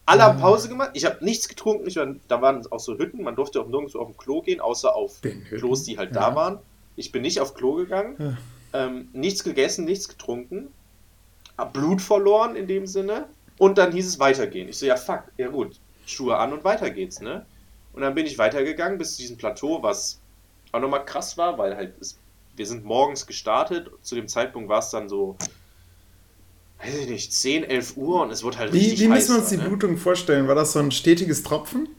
Alle 0.09 0.23
haben 0.23 0.39
Pause 0.39 0.69
gemacht, 0.69 0.91
ich 0.93 1.05
habe 1.05 1.23
nichts 1.23 1.47
getrunken, 1.47 1.87
ich 1.87 1.95
war, 1.95 2.07
da 2.27 2.41
waren 2.41 2.65
auch 2.71 2.79
so 2.79 2.97
Hütten, 2.97 3.21
man 3.23 3.35
durfte 3.35 3.61
auch 3.61 3.67
nirgendwo 3.67 3.99
auf 3.99 4.07
dem 4.07 4.17
Klo 4.17 4.41
gehen, 4.41 4.59
außer 4.59 4.95
auf 4.95 5.17
Hütten? 5.21 5.43
Klos, 5.45 5.83
die 5.83 5.97
halt 5.97 6.15
Ja. 6.15 6.29
da 6.29 6.35
waren. 6.35 6.59
Ich 6.95 7.11
bin 7.11 7.21
nicht 7.21 7.39
auf 7.39 7.53
Klo 7.53 7.75
gegangen, 7.75 8.37
ähm, 8.73 9.07
nichts 9.13 9.43
gegessen, 9.43 9.85
nichts 9.85 10.07
getrunken, 10.09 10.67
hab 11.57 11.73
Blut 11.73 12.01
verloren 12.01 12.55
in 12.55 12.67
dem 12.67 12.87
Sinne. 12.87 13.27
Und 13.57 13.77
dann 13.77 13.91
hieß 13.91 14.07
es 14.07 14.19
weitergehen. 14.19 14.69
Ich 14.69 14.79
so, 14.79 14.85
ja 14.85 14.95
fuck, 14.95 15.23
ja 15.37 15.49
gut, 15.49 15.79
Schuhe 16.05 16.37
an 16.37 16.53
und 16.53 16.63
weiter 16.63 16.89
geht's, 16.89 17.19
ne? 17.21 17.45
Und 17.93 18.01
dann 18.01 18.15
bin 18.15 18.25
ich 18.25 18.37
weitergegangen 18.37 18.97
bis 18.97 19.15
zu 19.15 19.21
diesem 19.21 19.37
Plateau, 19.37 19.83
was 19.83 20.19
auch 20.71 20.79
nochmal 20.79 21.03
krass 21.05 21.37
war, 21.37 21.57
weil 21.57 21.75
halt 21.75 21.93
es, 21.99 22.17
wir 22.55 22.65
sind 22.65 22.85
morgens 22.85 23.27
gestartet, 23.27 23.89
zu 24.01 24.15
dem 24.15 24.27
Zeitpunkt 24.27 24.69
war 24.69 24.79
es 24.79 24.89
dann 24.91 25.09
so, 25.09 25.35
weiß 26.81 26.95
ich 26.95 27.07
nicht, 27.09 27.33
10, 27.33 27.63
11 27.63 27.97
Uhr 27.97 28.21
und 28.23 28.31
es 28.31 28.43
wurde 28.43 28.57
halt 28.57 28.73
wie, 28.73 28.77
richtig 28.79 28.99
wie 29.01 29.07
müssen 29.07 29.35
wir 29.35 29.39
uns 29.41 29.49
die 29.49 29.57
ne? 29.57 29.63
Blutung 29.63 29.97
vorstellen? 29.97 30.47
War 30.47 30.55
das 30.55 30.73
so 30.73 30.79
ein 30.79 30.91
stetiges 30.91 31.43
Tropfen? 31.43 31.89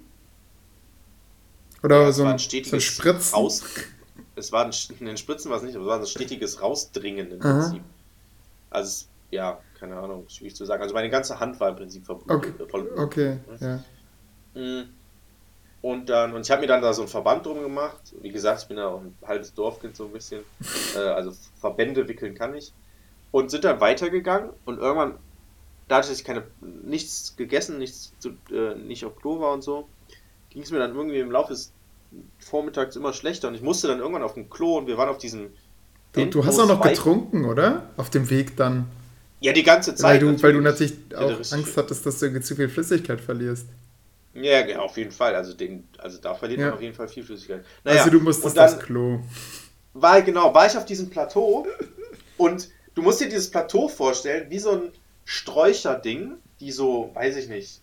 Oder 1.83 2.09
Es 2.09 2.17
so 2.17 2.25
ein, 2.25 2.33
ein 2.33 2.39
so 2.63 2.77
ein 2.77 2.81
stetiges 2.81 2.85
Spritzen? 2.85 3.35
Raus. 3.35 3.63
Es 4.37 4.53
war 4.53 4.65
ein, 4.67 4.73
in 5.01 5.07
den 5.07 5.17
Spritzen 5.17 5.51
war 5.51 5.59
es 5.59 5.63
nicht, 5.63 5.75
aber 5.77 5.85
es 5.85 5.89
war 5.91 5.99
ein 6.01 6.07
stetiges 6.07 6.63
Rausdringen 6.63 7.31
im 7.33 7.41
Aha. 7.41 7.61
Prinzip. 7.61 7.83
Also, 8.71 9.07
ja, 9.31 9.61
keine 9.75 9.99
Ahnung, 9.99 10.29
schwierig 10.29 10.57
zu 10.57 10.65
sagen. 10.65 10.83
Also, 10.83 10.95
meine 10.95 11.11
ganze 11.11 11.41
Hand 11.41 11.61
war 11.61 11.71
im 11.71 11.77
Prinzip 11.77 12.07
verblutet. 12.07 12.55
Okay, 12.55 12.67
voll- 12.71 12.93
okay, 12.97 13.39
ja. 13.61 13.85
Mm. 14.55 14.83
Und 15.83 16.09
dann, 16.11 16.35
und 16.35 16.43
ich 16.43 16.51
habe 16.51 16.63
mir 16.63 16.67
dann 16.67 16.83
da 16.83 16.93
so 16.93 17.03
einen 17.03 17.09
Verband 17.09 17.47
drum 17.47 17.63
gemacht. 17.63 18.15
Wie 18.21 18.31
gesagt, 18.31 18.63
ich 18.63 18.69
bin 18.69 18.79
ja 18.79 18.89
auch 18.89 19.01
ein 19.03 19.17
halbes 19.27 19.55
Dorfkind 19.55 19.97
so 19.97 20.07
ein 20.07 20.13
bisschen. 20.13 20.45
äh, 20.95 20.99
also 20.99 21.33
Verbände 21.55 22.09
wickeln 22.09 22.35
kann 22.35 22.55
ich. 22.55 22.75
Und 23.33 23.51
sind 23.51 23.65
dann 23.65 23.81
weitergegangen 23.81 24.51
und 24.65 24.79
irgendwann, 24.79 25.15
dadurch, 25.89 26.09
dass 26.09 26.19
ich 26.19 26.25
keine, 26.25 26.43
nichts 26.61 27.35
gegessen, 27.37 27.79
nichts 27.79 28.13
zu, 28.19 28.31
äh, 28.53 28.75
nicht 28.75 29.05
auf 29.05 29.17
Klo 29.17 29.41
war 29.41 29.53
und 29.53 29.63
so, 29.63 29.89
ging 30.51 30.63
es 30.63 30.71
mir 30.71 30.79
dann 30.79 30.95
irgendwie 30.95 31.21
im 31.21 31.31
Laufe 31.31 31.53
des 31.53 31.73
Vormittags 32.41 32.97
immer 32.97 33.13
schlechter 33.13 33.47
und 33.49 33.55
ich 33.55 33.63
musste 33.63 33.87
dann 33.87 34.01
irgendwann 34.01 34.25
auf 34.25 34.35
dem 34.35 34.51
Klo 34.51 34.79
und 34.79 34.87
wir 34.89 34.97
waren 34.99 35.09
auf 35.09 35.19
diesem. 35.19 35.51
Du, 36.13 36.25
du 36.27 36.45
hast 36.45 36.59
auch 36.59 36.67
noch 36.67 36.85
endlos 36.85 36.99
getrunken, 36.99 37.45
oder? 37.45 37.89
Auf 37.97 38.11
dem 38.11 38.29
Weg 38.31 38.57
dann. 38.57 38.87
Ja, 39.39 39.53
die 39.53 39.63
ganze 39.63 39.93
Weil 39.93 39.97
Zeit. 39.97 40.23
du, 40.23 40.43
weil 40.43 40.53
du 40.53 40.61
natürlich 40.61 40.95
auch 41.17 41.31
Angst 41.53 41.77
hattest, 41.77 42.05
dass 42.05 42.19
du 42.19 42.27
irgendwie 42.27 42.43
zu 42.43 42.57
viel 42.57 42.69
Flüssigkeit 42.69 43.21
verlierst. 43.21 43.67
Ja, 44.35 44.67
ja, 44.67 44.79
auf 44.81 44.97
jeden 44.97 45.13
Fall. 45.13 45.35
Also, 45.35 45.55
den, 45.55 45.85
also 45.99 46.19
da 46.21 46.35
verliert 46.35 46.61
Ja. 46.61 46.67
man 46.67 46.75
auf 46.75 46.83
jeden 46.83 46.95
Fall 46.95 47.09
viel 47.09 47.23
Flüssigkeit. 47.25 47.65
also 47.85 48.11
du 48.11 48.21
musstest 48.21 48.49
und 48.49 48.57
dann, 48.57 48.71
das 48.73 48.81
Klo. 48.81 49.21
war 49.95 50.21
genau, 50.23 50.53
war 50.53 50.67
ich 50.67 50.77
auf 50.77 50.85
diesem 50.85 51.11
Plateau 51.11 51.67
und 52.37 52.69
du 52.95 53.03
musst 53.03 53.21
dir 53.21 53.29
dieses 53.29 53.51
Plateau 53.51 53.89
vorstellen, 53.89 54.51
wie 54.51 54.59
so 54.59 54.73
ein 54.73 54.93
Sträucherding, 55.25 56.37
die 56.61 56.73
so, 56.73 57.11
weiß 57.15 57.37
ich 57.37 57.49
nicht, 57.49 57.81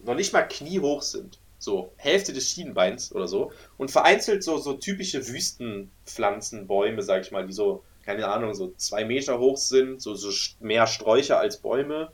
noch 0.00 0.14
nicht 0.14 0.32
mal 0.32 0.42
kniehoch 0.42 1.02
sind. 1.02 1.38
So 1.58 1.92
Hälfte 1.96 2.32
des 2.32 2.50
Schienenbeins 2.50 3.12
oder 3.12 3.26
so. 3.28 3.52
Und 3.78 3.90
vereinzelt 3.90 4.42
so, 4.42 4.58
so 4.58 4.74
typische 4.74 5.28
Wüstenpflanzen, 5.28 6.66
Bäume, 6.66 7.02
sag 7.02 7.22
ich 7.22 7.32
mal, 7.32 7.46
die 7.46 7.52
so, 7.52 7.82
keine 8.04 8.28
Ahnung, 8.28 8.54
so 8.54 8.72
zwei 8.76 9.04
Meter 9.04 9.38
hoch 9.38 9.56
sind, 9.56 10.02
so, 10.02 10.14
so 10.14 10.30
mehr 10.60 10.86
Sträucher 10.86 11.38
als 11.38 11.58
Bäume. 11.58 12.12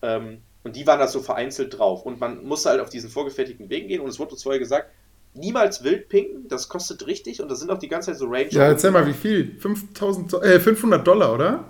Ähm, 0.00 0.42
und 0.64 0.76
die 0.76 0.86
waren 0.86 0.98
da 0.98 1.06
so 1.06 1.20
vereinzelt 1.20 1.78
drauf. 1.78 2.06
Und 2.06 2.20
man 2.20 2.44
musste 2.44 2.70
halt 2.70 2.80
auf 2.80 2.90
diesen 2.90 3.10
vorgefertigten 3.10 3.68
Wegen 3.68 3.88
gehen. 3.88 4.00
Und 4.00 4.08
es 4.08 4.18
wurde 4.18 4.32
uns 4.32 4.42
vorher 4.42 4.58
gesagt, 4.58 4.90
niemals 5.38 5.82
wild 5.84 6.08
pinken, 6.08 6.48
das 6.48 6.68
kostet 6.68 7.06
richtig. 7.06 7.40
Und 7.40 7.48
da 7.50 7.54
sind 7.54 7.70
auch 7.70 7.78
die 7.78 7.88
ganze 7.88 8.10
Zeit 8.10 8.18
so 8.18 8.26
Ranger. 8.26 8.52
Ja, 8.52 8.64
erzähl 8.64 8.90
mal, 8.90 9.06
wie 9.06 9.12
viel? 9.14 9.56
5000, 9.58 10.32
Do- 10.32 10.40
äh, 10.42 10.60
500 10.60 11.06
Dollar, 11.06 11.34
oder? 11.34 11.64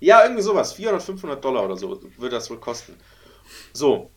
Ja, 0.00 0.22
irgendwie 0.24 0.42
sowas. 0.42 0.72
400, 0.72 1.02
500 1.02 1.44
Dollar 1.44 1.64
oder 1.64 1.76
so 1.76 2.00
würde 2.18 2.36
das 2.36 2.50
wohl 2.50 2.58
kosten. 2.58 2.94
So. 3.72 4.10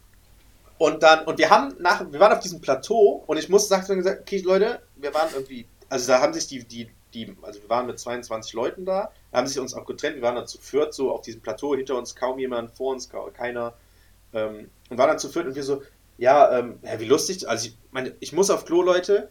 Und 0.78 1.04
dann, 1.04 1.25
und 1.25 1.38
wir 1.38 1.49
haben 1.49 1.75
nach, 1.80 2.12
wir 2.12 2.19
waren 2.19 2.34
auf 2.34 2.39
diesem 2.39 2.60
Plateau 2.60 3.23
und 3.28 3.38
ich 3.38 3.47
muss, 3.47 3.69
gesagt, 3.69 3.89
okay, 4.21 4.39
Leute, 4.39 4.82
wir 4.97 5.13
waren 5.13 5.30
irgendwie, 5.34 5.65
also 5.89 6.08
da 6.08 6.21
haben 6.21 6.34
sich 6.34 6.47
die, 6.47 6.65
die, 6.65 6.89
die, 7.13 7.34
also 7.43 7.62
wir 7.62 7.69
waren 7.69 7.86
mit 7.86 7.97
22 7.97 8.54
Leuten 8.54 8.84
da, 8.84 9.12
da 9.32 9.38
haben 9.38 9.47
sich 9.47 9.58
uns 9.58 9.73
auch 9.73 9.86
getrennt, 9.86 10.17
wir 10.17 10.23
waren 10.23 10.36
dann 10.36 10.47
zu 10.47 10.58
viert 10.58 10.93
so 10.93 11.12
auf 11.12 11.21
diesem 11.21 11.39
Plateau, 11.39 11.75
hinter 11.75 11.97
uns 11.97 12.13
kaum 12.15 12.39
jemand, 12.39 12.71
vor 12.71 12.93
uns 12.93 13.10
keiner, 13.34 13.73
ähm, 14.34 14.69
und 14.89 14.97
waren 14.97 15.08
dann 15.08 15.19
zu 15.19 15.30
viert 15.30 15.45
und 15.47 15.56
wir 15.56 15.63
so, 15.63 15.82
ja, 16.17 16.60
ähm, 16.60 16.80
ja, 16.84 16.99
wie 16.99 17.06
lustig, 17.06 17.47
also 17.47 17.67
ich 17.67 17.78
meine, 17.91 18.15
ich 18.19 18.34
muss 18.34 18.49
auf 18.49 18.65
Klo, 18.65 18.82
Leute, 18.82 19.30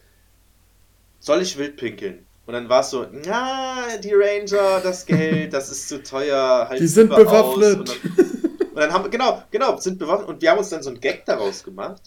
soll 1.19 1.41
ich 1.41 1.57
wild 1.57 1.77
pinkeln? 1.77 2.25
Und 2.45 2.53
dann 2.53 2.69
war 2.69 2.81
es 2.81 2.91
so, 2.91 3.07
na, 3.11 3.97
die 4.03 4.13
Ranger, 4.13 4.79
das 4.81 5.05
Geld, 5.05 5.51
das 5.53 5.71
ist 5.71 5.89
zu 5.89 6.03
teuer. 6.03 6.67
Halt 6.69 6.79
Die 6.79 6.87
sind 6.87 7.09
bewaffnet. 7.09 7.79
Und 7.79 7.89
dann, 7.89 8.69
und 8.69 8.75
dann 8.75 8.93
haben 8.93 9.03
wir, 9.05 9.09
genau, 9.09 9.41
genau, 9.49 9.77
sind 9.77 9.97
bewaffnet. 9.97 10.29
Und 10.29 10.41
wir 10.43 10.51
haben 10.51 10.59
uns 10.59 10.69
dann 10.69 10.83
so 10.83 10.91
einen 10.91 10.99
Gag 10.99 11.25
daraus 11.25 11.63
gemacht. 11.63 12.03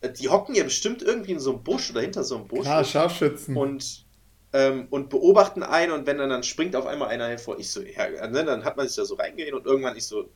Äh, 0.00 0.10
Die 0.12 0.30
hocken 0.30 0.54
ja 0.54 0.64
bestimmt 0.64 1.02
irgendwie 1.02 1.32
in 1.32 1.40
so 1.40 1.52
einem 1.52 1.62
Busch 1.62 1.90
oder 1.90 2.00
hinter 2.00 2.24
so 2.24 2.36
einem 2.36 2.46
Busch 2.46 2.62
Klar, 2.62 2.84
Scharfschützen. 2.84 3.54
und, 3.54 4.06
ähm, 4.54 4.86
und 4.88 5.10
beobachten 5.10 5.62
einen 5.62 5.92
und 5.92 6.06
wenn 6.06 6.16
dann, 6.16 6.30
dann 6.30 6.42
springt 6.42 6.74
auf 6.74 6.86
einmal 6.86 7.08
einer 7.08 7.28
hervor. 7.28 7.58
Ich 7.58 7.70
so, 7.70 7.82
ja, 7.82 8.26
ne, 8.28 8.44
dann 8.46 8.64
hat 8.64 8.78
man 8.78 8.86
sich 8.86 8.96
da 8.96 9.04
so 9.04 9.16
reingeredet 9.16 9.52
und 9.52 9.66
irgendwann 9.66 9.94
ich 9.94 10.06
so, 10.06 10.30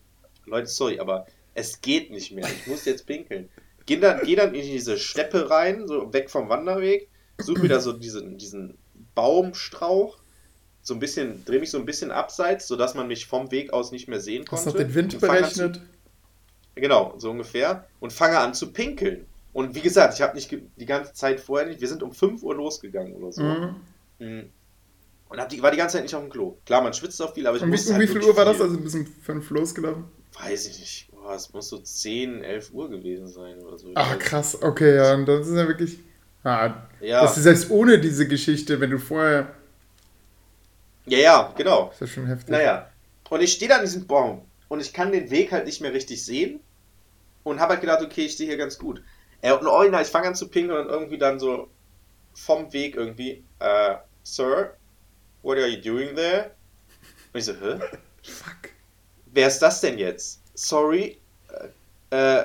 Leute, 0.45 0.67
sorry, 0.67 1.01
aber 1.01 1.27
es 1.55 1.81
geht 1.81 2.11
nicht 2.11 2.31
mehr. 2.33 2.47
Ich 2.47 2.67
muss 2.67 2.85
jetzt 2.85 3.07
pinkeln. 3.07 3.49
Geh 3.87 3.97
dann, 3.99 4.21
geh 4.25 4.35
dann 4.37 4.55
in 4.55 4.63
diese 4.63 4.99
Steppe 4.99 5.49
rein, 5.49 5.87
so 5.87 6.13
weg 6.13 6.29
vom 6.31 6.49
Wanderweg, 6.49 7.09
such 7.39 7.59
mir 7.59 7.69
da 7.69 7.81
so 7.81 7.93
diesen, 7.93 8.37
diesen 8.39 8.77
Baumstrauch, 9.15 10.19
so 10.83 10.95
ein 10.95 11.01
bisschen, 11.01 11.45
dreh 11.45 11.59
mich 11.59 11.71
so 11.71 11.79
ein 11.79 11.85
bisschen 11.87 12.11
abseits, 12.11 12.67
sodass 12.69 12.95
man 12.95 13.07
mich 13.09 13.27
vom 13.27 13.51
Weg 13.51 13.73
aus 13.73 13.93
nicht 13.93 14.09
mehr 14.09 14.21
sehen 14.21 14.45
Hast 14.51 14.65
konnte. 14.65 14.79
du 14.79 14.85
den 14.85 14.95
Wind 14.95 15.15
an 15.15 15.21
zu- 15.21 15.27
berechnet? 15.27 15.81
Genau, 16.75 17.15
so 17.19 17.31
ungefähr. 17.31 17.87
Und 18.01 18.13
fange 18.13 18.39
an 18.39 18.55
zu 18.55 18.73
pinkeln. 18.73 19.25
Und 19.53 19.75
wie 19.75 19.81
gesagt, 19.81 20.15
ich 20.15 20.21
habe 20.23 20.35
nicht 20.35 20.51
die 20.77 20.87
ganze 20.87 21.15
Zeit 21.15 21.41
vorher 21.41 21.67
nicht, 21.67 21.81
wir 21.81 21.89
sind 21.89 22.03
um 22.03 22.13
5 22.13 22.43
Uhr 22.43 22.55
losgegangen 22.55 23.15
oder 23.15 23.33
so. 23.33 23.43
Mhm. 23.43 23.77
Mhm. 24.19 24.51
Und 25.29 25.41
hab 25.41 25.49
die, 25.49 25.63
war 25.63 25.71
die 25.71 25.79
ganze 25.79 25.95
Zeit 25.95 26.03
nicht 26.05 26.15
auf 26.15 26.23
dem 26.23 26.31
Klo. 26.31 26.57
Klar, 26.67 26.83
man 26.83 26.93
schwitzt 26.93 27.21
auch 27.23 27.33
viel, 27.35 27.47
aber 27.47 27.57
ich 27.57 27.63
Und 27.63 27.73
wie, 27.73 27.77
um 27.89 27.95
halt 27.95 28.03
wie 28.03 28.07
viel 28.13 28.23
Uhr 28.23 28.37
war 28.37 28.45
das? 28.45 28.61
Also 28.61 28.77
bis 28.79 28.95
um 28.95 29.07
5 29.07 29.51
losgelaufen? 29.51 30.05
Weiß 30.41 30.67
ich 30.69 30.79
nicht. 30.79 31.09
Boah, 31.27 31.35
es 31.35 31.53
muss 31.53 31.69
so 31.71 31.79
10, 31.79 32.45
11 32.45 32.73
Uhr 32.73 32.89
gewesen 32.89 33.27
sein 33.27 33.59
oder 33.59 33.77
so. 33.79 33.91
Ah, 33.97 34.15
krass. 34.15 34.63
Okay, 34.63 34.95
ja, 34.95 35.13
und 35.15 35.27
das 35.27 35.49
ist 35.49 35.57
ja 35.57 35.67
wirklich. 35.67 35.99
Ah, 36.45 36.75
Ja. 37.01 37.23
Das 37.23 37.37
ist 37.37 37.43
selbst 37.43 37.69
ohne 37.71 37.99
diese 38.01 38.29
Geschichte, 38.29 38.79
wenn 38.81 38.91
du 38.91 38.99
vorher. 39.01 39.53
Ja, 41.07 41.19
ja, 41.19 41.55
genau. 41.57 41.91
ist 41.91 42.01
ja 42.01 42.07
schon 42.07 42.27
heftig. 42.27 42.51
Naja. 42.51 42.89
Und 43.29 43.41
ich 43.41 43.53
stehe 43.55 43.69
da 43.69 43.77
an 43.79 43.81
diesem 43.85 44.07
Baum 44.07 44.43
und 44.69 44.79
ich 44.79 44.93
kann 44.93 45.11
den 45.11 45.29
Weg 45.33 45.51
halt 45.51 45.67
nicht 45.67 45.81
mehr 45.81 45.93
richtig 45.93 46.25
sehen. 46.25 46.61
und 47.43 47.59
habe 47.59 47.73
halt 47.73 47.81
gedacht, 47.81 48.03
okay, 48.03 48.27
ich 48.27 48.33
stehe 48.35 48.49
hier 48.49 48.57
ganz 48.59 48.79
gut. 48.79 49.03
Äh, 49.41 49.53
und 49.53 49.67
original, 49.67 50.03
ich 50.03 50.09
fange 50.09 50.29
an 50.29 50.35
zu 50.37 50.47
pinkeln 50.49 50.79
und 50.79 50.89
irgendwie 50.89 51.19
dann 51.19 51.41
so 51.41 51.69
vom 52.35 52.73
Weg 52.73 52.95
irgendwie, 52.95 53.43
äh, 53.59 53.97
Sir, 54.23 54.77
what 55.43 55.59
are 55.59 55.67
you 55.67 55.81
doing 55.81 56.15
there? 56.15 56.53
Und 57.33 57.41
ich 57.41 57.45
so, 57.47 57.53
hä? 57.53 57.81
Fuck. 58.23 58.71
Wer 59.33 59.49
ist 59.49 59.59
das 59.59 59.81
denn 59.81 59.99
jetzt? 59.99 60.41
Sorry, 60.57 61.19
äh, 62.11 62.45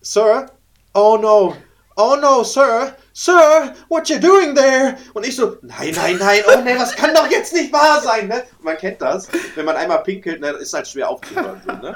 Sir? 0.00 0.46
Oh 0.94 1.18
no, 1.20 1.54
oh 1.98 2.16
no, 2.18 2.42
Sir, 2.42 2.96
Sir, 3.12 3.74
what 3.88 4.08
you 4.08 4.18
doing 4.18 4.54
there? 4.54 4.96
Und 5.12 5.26
ich 5.26 5.36
so, 5.36 5.58
nein, 5.60 5.92
nein, 5.94 6.16
nein, 6.18 6.42
oh 6.48 6.60
nee, 6.62 6.74
das 6.74 6.96
kann 6.96 7.14
doch 7.14 7.30
jetzt 7.30 7.52
nicht 7.52 7.70
wahr 7.70 8.00
sein, 8.00 8.28
ne? 8.28 8.44
Und 8.58 8.64
man 8.64 8.78
kennt 8.78 9.02
das, 9.02 9.28
wenn 9.56 9.66
man 9.66 9.76
einmal 9.76 10.02
pinkelt, 10.02 10.40
ne, 10.40 10.48
ist 10.52 10.72
halt 10.72 10.88
schwer 10.88 11.10
aufzuhören, 11.10 11.60
so, 11.64 11.72
ne? 11.72 11.94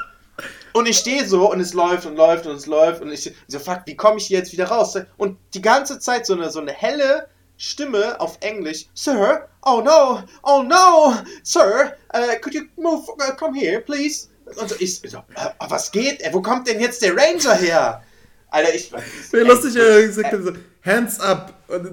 Und 0.75 0.87
ich 0.87 0.99
stehe 0.99 1.27
so 1.27 1.51
und 1.51 1.61
es 1.61 1.73
läuft 1.73 2.05
und 2.05 2.17
läuft 2.17 2.47
und 2.47 2.57
es 2.57 2.67
läuft 2.67 3.01
und 3.01 3.11
ich 3.11 3.33
so, 3.49 3.59
fuck, 3.59 3.83
wie 3.87 3.97
komme 3.97 4.19
ich 4.19 4.27
hier 4.27 4.39
jetzt 4.39 4.53
wieder 4.53 4.67
raus? 4.67 4.99
Und 5.17 5.39
die 5.55 5.63
ganze 5.63 5.99
Zeit 5.99 6.27
so 6.27 6.35
eine, 6.35 6.51
so 6.51 6.61
eine 6.61 6.73
helle 6.73 7.29
Stimme 7.57 8.21
auf 8.21 8.37
Englisch, 8.41 8.87
Sir, 8.93 9.49
oh 9.65 9.81
no, 9.83 10.23
oh 10.43 10.63
no, 10.63 11.15
Sir, 11.43 11.97
uh, 12.13 12.39
could 12.43 12.53
you 12.53 12.65
move, 12.77 13.09
uh, 13.09 13.33
come 13.35 13.59
here, 13.59 13.81
please? 13.81 14.29
Und 14.45 14.69
so, 14.69 14.77
ich 14.79 15.01
so, 15.01 15.19
äh, 15.19 15.51
was 15.69 15.91
geht? 15.91 16.21
Äh, 16.23 16.33
wo 16.33 16.43
kommt 16.43 16.69
denn 16.69 16.81
jetzt 16.81 17.03
der 17.03 17.17
Ranger 17.17 17.55
her? 17.55 18.05
Alter, 18.49 18.75
ich. 18.75 18.93
Wie 19.33 19.39
lustig 19.39 19.77
er 19.77 20.07
gesagt 20.07 20.33
hat, 20.33 20.43
so, 20.43 20.53
Hands 20.85 21.21
up. 21.21 21.65
Und, 21.69 21.87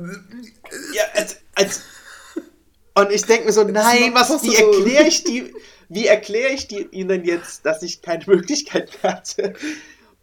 Ja, 0.93 1.03
als, 1.15 1.37
als, 1.55 1.81
und 2.95 3.11
ich 3.11 3.23
denke 3.23 3.45
mir 3.45 3.53
so, 3.53 3.63
nein, 3.63 4.13
was, 4.13 4.43
wie 4.43 4.55
erkläre 4.55 5.07
ich 5.07 5.23
die, 5.23 5.53
wie 5.89 6.07
erkläre 6.07 6.53
ich 6.53 6.67
die, 6.67 6.87
ihnen 6.91 7.23
jetzt, 7.23 7.65
dass 7.65 7.81
ich 7.83 8.01
keine 8.01 8.23
Möglichkeit 8.27 8.91
mehr 9.01 9.13
hatte? 9.13 9.53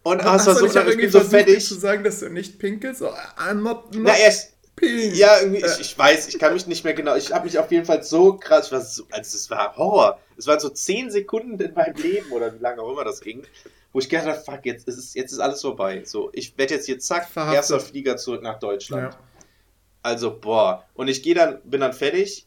Und 0.03 0.25
war 0.25 0.35
hast 0.35 0.49
auch 0.49 0.63
ich 0.63 0.75
irgendwie 0.75 0.97
bin 0.97 1.11
so 1.11 1.21
versucht, 1.21 1.35
fertig. 1.35 1.67
zu 1.67 1.75
sagen, 1.75 2.05
dass 2.05 2.21
du 2.21 2.29
nicht 2.29 2.59
pinkelst? 2.59 3.01
So, 3.01 3.09
I'm 3.09 3.55
not, 3.55 3.95
not 3.95 4.05
Na, 4.05 4.17
erst, 4.17 4.53
pink. 4.81 5.15
ja, 5.17 5.41
irgendwie, 5.41 5.63
Äh. 5.63 5.67
ich, 5.75 5.81
ich 5.81 5.99
weiß, 5.99 6.29
ich 6.29 6.39
kann 6.39 6.53
mich 6.55 6.67
nicht 6.67 6.85
mehr 6.85 6.95
genau, 6.95 7.15
ich 7.17 7.33
habe 7.33 7.45
mich 7.47 7.59
auf 7.59 7.71
jeden 7.71 7.85
Fall 7.85 8.03
so 8.03 8.35
krass, 8.35 8.67
ich 8.67 8.73
war 8.73 8.81
so, 8.81 9.05
also 9.11 9.37
es 9.37 9.51
war 9.51 9.77
Horror. 9.77 10.19
Es 10.37 10.47
waren 10.47 10.61
so 10.61 10.69
10 10.69 11.11
Sekunden 11.11 11.61
in 11.61 11.75
meinem 11.75 11.97
Leben 11.97 12.31
oder 12.31 12.55
wie 12.55 12.59
lange 12.59 12.81
auch 12.83 12.91
immer 12.93 13.05
das 13.05 13.21
ging, 13.21 13.43
wo 13.93 13.99
ich 13.99 14.09
gedacht 14.09 14.27
habe, 14.29 14.39
fuck, 14.41 14.65
jetzt 14.65 14.87
ist, 14.87 15.15
jetzt 15.15 15.33
ist 15.33 15.41
alles 15.41 15.61
vorbei. 15.63 16.03
So, 16.05 16.31
ich 16.33 16.57
werde 16.59 16.75
jetzt 16.75 16.87
hier 16.87 16.99
zack, 16.99 17.29
Verhaftet. 17.29 17.57
erster 17.57 17.81
Flieger 17.81 18.17
zurück 18.17 18.43
nach 18.43 18.59
Deutschland. 18.61 19.15
Ja. 19.15 19.21
Also, 20.03 20.39
boah. 20.39 20.85
Und 20.95 21.09
ich 21.09 21.23
gehe 21.23 21.35
dann, 21.35 21.61
bin 21.65 21.81
dann 21.81 21.93
fertig 21.93 22.47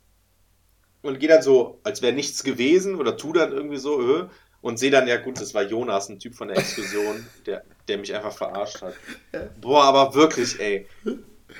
und 1.02 1.20
gehe 1.20 1.28
dann 1.28 1.42
so, 1.42 1.80
als 1.84 2.02
wäre 2.02 2.14
nichts 2.14 2.44
gewesen 2.44 2.96
oder 2.96 3.18
tu 3.18 3.34
dann 3.34 3.52
irgendwie 3.52 3.78
so, 3.78 4.20
äh, 4.20 4.28
und 4.62 4.78
sehe 4.78 4.92
dann, 4.92 5.08
ja 5.08 5.18
gut, 5.18 5.42
das 5.42 5.54
war 5.54 5.64
Jonas, 5.64 6.08
ein 6.10 6.20
Typ 6.20 6.36
von 6.36 6.48
der 6.48 6.58
Exkursion, 6.58 7.26
der, 7.48 7.64
der 7.88 7.98
mich 7.98 8.14
einfach 8.16 8.32
verarscht 8.38 8.82
hat. 8.84 8.94
Boah, 9.60 9.84
aber 9.86 10.14
wirklich, 10.14 10.60
ey. 10.60 10.88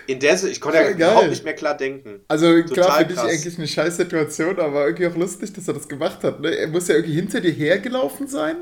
In 0.08 0.20
der, 0.20 0.42
ich 0.44 0.62
konnte 0.62 0.78
ja 0.78 0.84
geil. 0.92 0.96
überhaupt 0.96 1.30
nicht 1.30 1.44
mehr 1.44 1.54
klar 1.54 1.76
denken. 1.76 2.22
Also 2.28 2.48
klar, 2.64 2.88
Total 2.88 3.00
für 3.00 3.06
dich 3.06 3.20
eigentlich 3.20 3.58
eine 3.58 3.68
scheiß 3.68 3.98
Situation, 3.98 4.60
aber 4.60 4.86
irgendwie 4.86 5.08
auch 5.08 5.16
lustig, 5.16 5.54
dass 5.54 5.68
er 5.68 5.74
das 5.74 5.88
gemacht 5.88 6.24
hat. 6.24 6.40
Ne? 6.40 6.56
Er 6.56 6.68
muss 6.68 6.88
ja 6.88 6.96
irgendwie 6.96 7.16
hinter 7.16 7.42
dir 7.42 7.52
hergelaufen 7.52 8.28
sein. 8.28 8.58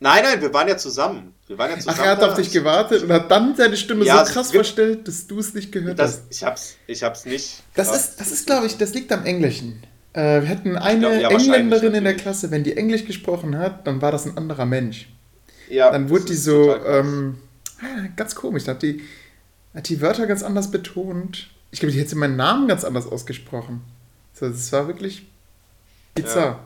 Nein, 0.00 0.22
nein, 0.22 0.40
wir 0.40 0.52
waren 0.52 0.68
ja 0.68 0.76
zusammen. 0.76 1.34
Wir 1.46 1.56
waren 1.56 1.70
ja 1.70 1.78
zusammen. 1.78 1.98
Ach, 2.00 2.04
er 2.04 2.10
hat 2.12 2.22
auf 2.22 2.34
dich 2.34 2.50
gewartet 2.50 3.02
und 3.04 3.12
hat 3.12 3.30
dann 3.30 3.54
seine 3.56 3.76
Stimme 3.76 4.04
Ja, 4.04 4.18
so 4.18 4.22
es 4.24 4.28
krass 4.30 4.50
verstellt, 4.50 5.08
dass 5.08 5.26
du 5.26 5.38
es 5.38 5.54
nicht 5.54 5.72
gehört 5.72 5.98
Das, 5.98 6.12
hast. 6.12 6.22
ich 6.30 6.44
hab's, 6.44 6.76
ich 6.86 7.02
hab's 7.02 7.24
nicht. 7.24 7.62
Das 7.74 7.88
krass. 7.88 8.08
ist, 8.10 8.20
das 8.20 8.30
ist, 8.32 8.46
glaube 8.46 8.66
ich, 8.66 8.76
das 8.76 8.92
liegt 8.94 9.12
am 9.12 9.24
Englischen. 9.24 9.82
Äh, 10.12 10.42
wir 10.42 10.48
hatten 10.48 10.76
eine 10.76 11.18
glaub, 11.18 11.20
ja, 11.20 11.28
Engländerin 11.30 11.94
in 11.94 12.04
der. 12.04 12.14
Klasse, 12.14 12.50
wenn 12.50 12.64
die 12.64 12.76
Englisch 12.76 13.04
gesprochen 13.04 13.56
hat, 13.58 13.86
dann 13.86 14.02
war 14.02 14.12
das 14.12 14.26
ein 14.26 14.36
anderer 14.36 14.66
Mensch. 14.66 15.08
Ja, 15.68 15.90
Dann 15.90 16.10
wurde 16.10 16.26
die 16.26 16.34
so, 16.36 16.76
ähm, 16.84 17.38
ah, 17.80 18.08
ganz 18.16 18.34
komisch, 18.34 18.64
da 18.64 18.72
hat 18.72 18.82
die, 18.82 19.02
hat 19.74 19.88
die 19.88 20.00
Wörter 20.00 20.26
ganz 20.26 20.42
anders 20.42 20.70
betont. 20.70 21.48
Ich 21.70 21.80
glaube, 21.80 21.92
die 21.92 22.00
hätte 22.00 22.16
meinen 22.16 22.36
Namen 22.36 22.68
ganz 22.68 22.84
anders 22.84 23.06
ausgesprochen. 23.06 23.82
So, 24.32 24.48
das 24.48 24.70
war 24.72 24.86
wirklich 24.86 25.26
bizarr. 26.14 26.60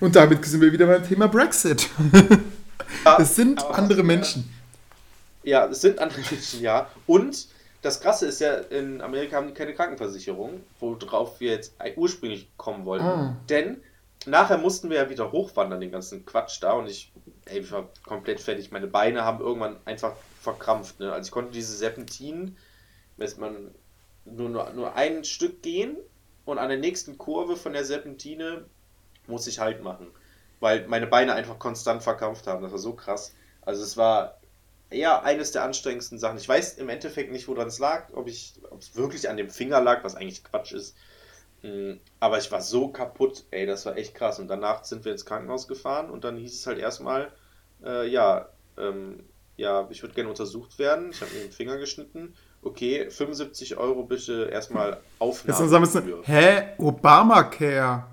Und 0.00 0.16
damit 0.16 0.44
sind 0.44 0.60
wir 0.62 0.72
wieder 0.72 0.86
beim 0.86 1.06
Thema 1.06 1.28
Brexit. 1.28 1.88
Ja, 3.04 3.18
Das 3.18 3.36
sind 3.36 3.62
aber- 3.62 3.76
andere 3.76 3.98
ja. 3.98 4.04
Menschen. 4.04 4.52
Ja, 5.42 5.66
es 5.66 5.80
sind 5.80 5.98
andere 5.98 6.20
Menschen, 6.20 6.60
ja. 6.60 6.88
Und 7.06 7.48
das 7.82 8.00
Krasse 8.00 8.26
ist 8.26 8.40
ja, 8.40 8.54
in 8.54 9.00
Amerika 9.00 9.36
haben 9.36 9.46
die 9.48 9.54
keine 9.54 9.74
Krankenversicherung, 9.74 10.60
worauf 10.80 11.38
wir 11.40 11.52
jetzt 11.52 11.74
ursprünglich 11.96 12.48
kommen 12.56 12.84
wollten. 12.84 13.04
Ah. 13.04 13.36
Denn 13.48 13.76
nachher 14.24 14.58
mussten 14.58 14.90
wir 14.90 14.96
ja 14.96 15.10
wieder 15.10 15.30
hochwandern, 15.30 15.80
den 15.80 15.92
ganzen 15.92 16.26
Quatsch 16.26 16.58
da. 16.60 16.72
Und 16.72 16.88
ich, 16.88 17.12
ey, 17.44 17.60
ich 17.60 17.70
war 17.70 17.88
komplett 18.04 18.40
fertig. 18.40 18.72
Meine 18.72 18.86
Beine 18.88 19.22
haben 19.24 19.40
irgendwann 19.40 19.76
einfach 19.84 20.14
verkrampft. 20.46 21.00
Ne? 21.00 21.12
Also 21.12 21.26
ich 21.28 21.32
konnte 21.32 21.52
diese 21.52 21.76
Serpentinen, 21.76 22.56
wenn 23.16 23.30
man 23.38 23.74
nur, 24.24 24.48
nur, 24.48 24.72
nur 24.72 24.94
ein 24.94 25.24
Stück 25.24 25.62
gehen 25.62 25.96
und 26.44 26.58
an 26.58 26.68
der 26.68 26.78
nächsten 26.78 27.18
Kurve 27.18 27.56
von 27.56 27.72
der 27.72 27.84
Serpentine 27.84 28.64
muss 29.26 29.46
ich 29.46 29.58
halt 29.58 29.82
machen. 29.82 30.08
Weil 30.60 30.86
meine 30.88 31.06
Beine 31.06 31.34
einfach 31.34 31.58
konstant 31.58 32.02
verkrampft 32.02 32.46
haben. 32.46 32.62
Das 32.62 32.72
war 32.72 32.78
so 32.78 32.94
krass. 32.94 33.34
Also 33.62 33.82
es 33.82 33.96
war 33.96 34.40
eher 34.90 35.24
eines 35.24 35.52
der 35.52 35.64
anstrengendsten 35.64 36.18
Sachen. 36.18 36.38
Ich 36.38 36.48
weiß 36.48 36.78
im 36.78 36.88
Endeffekt 36.88 37.32
nicht, 37.32 37.48
woran 37.48 37.68
es 37.68 37.78
lag, 37.78 38.08
ob 38.14 38.28
ich, 38.28 38.54
ob 38.70 38.80
es 38.80 38.96
wirklich 38.96 39.28
an 39.28 39.36
dem 39.36 39.50
Finger 39.50 39.80
lag, 39.80 40.04
was 40.04 40.14
eigentlich 40.14 40.44
Quatsch 40.44 40.72
ist. 40.72 40.96
Mm, 41.62 41.94
Aber 42.20 42.38
ich 42.38 42.50
war 42.52 42.62
so 42.62 42.88
kaputt, 42.88 43.44
ey, 43.50 43.66
das 43.66 43.86
war 43.86 43.96
echt 43.96 44.14
krass. 44.14 44.38
Und 44.38 44.48
danach 44.48 44.84
sind 44.84 45.04
wir 45.04 45.12
ins 45.12 45.26
Krankenhaus 45.26 45.68
gefahren 45.68 46.10
und 46.10 46.24
dann 46.24 46.36
hieß 46.36 46.54
es 46.54 46.66
halt 46.66 46.78
erstmal, 46.78 47.32
äh, 47.84 48.08
ja, 48.08 48.48
ähm, 48.78 49.24
ja, 49.56 49.86
ich 49.90 50.02
würde 50.02 50.14
gerne 50.14 50.30
untersucht 50.30 50.78
werden. 50.78 51.10
Ich 51.10 51.20
habe 51.20 51.32
mir 51.32 51.40
den 51.42 51.52
Finger 51.52 51.76
geschnitten. 51.78 52.34
Okay, 52.62 53.10
75 53.10 53.76
Euro 53.76 54.04
bitte 54.04 54.48
erstmal 54.50 54.90
Jetzt 54.90 55.00
Aufnahme. 55.18 55.68
sagen 55.68 55.84
wir 55.92 56.16
jetzt, 56.18 56.28
hä? 56.28 56.68
Obamacare. 56.78 58.04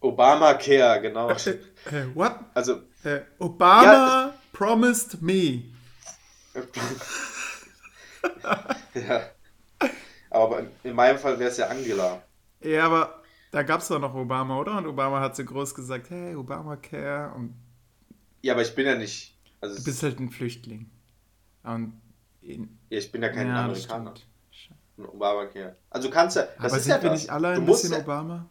Obamacare, 0.00 1.00
genau. 1.00 1.30
Äh, 1.30 1.50
äh, 1.90 2.14
what? 2.14 2.34
Also, 2.54 2.82
Äh, 3.02 3.20
Obama 3.38 4.34
promised 4.52 5.20
me. 5.22 5.62
ja. 8.94 9.22
Aber 10.30 10.62
in 10.82 10.94
meinem 10.94 11.18
Fall 11.18 11.38
wäre 11.38 11.50
es 11.50 11.56
ja 11.56 11.68
Angela. 11.68 12.22
Ja, 12.60 12.86
aber 12.86 13.22
da 13.50 13.62
gab 13.62 13.80
es 13.80 13.88
doch 13.88 13.98
noch 13.98 14.14
Obama, 14.14 14.58
oder? 14.58 14.78
Und 14.78 14.86
Obama 14.86 15.20
hat 15.20 15.36
so 15.36 15.44
groß 15.44 15.74
gesagt, 15.74 16.10
hey, 16.10 16.34
Obamacare. 16.34 17.34
Und 17.34 17.54
Ja, 18.42 18.54
aber 18.54 18.62
ich 18.62 18.74
bin 18.74 18.86
ja 18.86 18.94
nicht. 18.96 19.35
Also, 19.66 19.78
du 19.78 19.84
bist 19.84 20.02
halt 20.02 20.18
ein 20.20 20.30
Flüchtling. 20.30 20.90
Und 21.62 22.00
in, 22.40 22.78
ja, 22.90 22.98
ich 22.98 23.10
bin 23.12 23.22
ja 23.22 23.28
kein 23.30 23.48
ja, 23.48 23.64
Amerikaner. 23.64 24.14
Ein 24.98 25.06
Obamacare. 25.06 25.76
Also 25.90 26.08
du 26.08 26.14
kannst 26.14 26.36
ja. 26.36 26.44
Das 26.60 26.72
aber 26.72 26.78
ist 26.80 26.86
ja 26.86 27.02
wir 27.02 27.10
das. 27.10 27.20
nicht 27.20 27.30
alle 27.30 27.54
du 27.54 27.60
ein 27.60 27.66
musst 27.66 27.82
bisschen 27.82 27.98
ja, 27.98 28.02
Obama? 28.04 28.48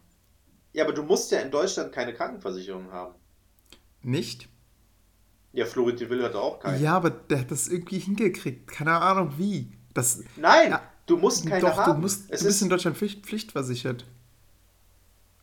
ja, 0.73 0.83
aber 0.83 0.93
du 0.93 1.03
musst 1.03 1.31
ja 1.31 1.39
in 1.39 1.49
Deutschland 1.51 1.91
keine 1.91 2.13
Krankenversicherung 2.13 2.91
haben. 2.91 3.15
Nicht? 4.03 4.47
Ja, 5.53 5.65
Florid 5.65 6.07
Will 6.09 6.23
hat 6.23 6.35
auch 6.35 6.59
keine. 6.59 6.77
Ja, 6.77 6.95
aber 6.97 7.09
der 7.09 7.39
hat 7.39 7.51
das 7.51 7.67
irgendwie 7.67 7.99
hingekriegt. 7.99 8.67
Keine 8.67 8.91
Ahnung 9.01 9.33
wie. 9.37 9.71
Das, 9.93 10.21
Nein, 10.35 10.71
Ja, 10.71 10.81
du 11.05 11.17
musst 11.17 11.47
keine 11.47 11.61
doch, 11.61 11.77
haben. 11.77 11.95
du, 11.95 12.01
musst, 12.01 12.29
es 12.29 12.41
du 12.41 12.45
bist 12.45 12.57
ist, 12.57 12.61
in 12.61 12.69
Deutschland 12.69 12.97
Pflicht, 12.97 13.25
pflichtversichert. 13.25 14.05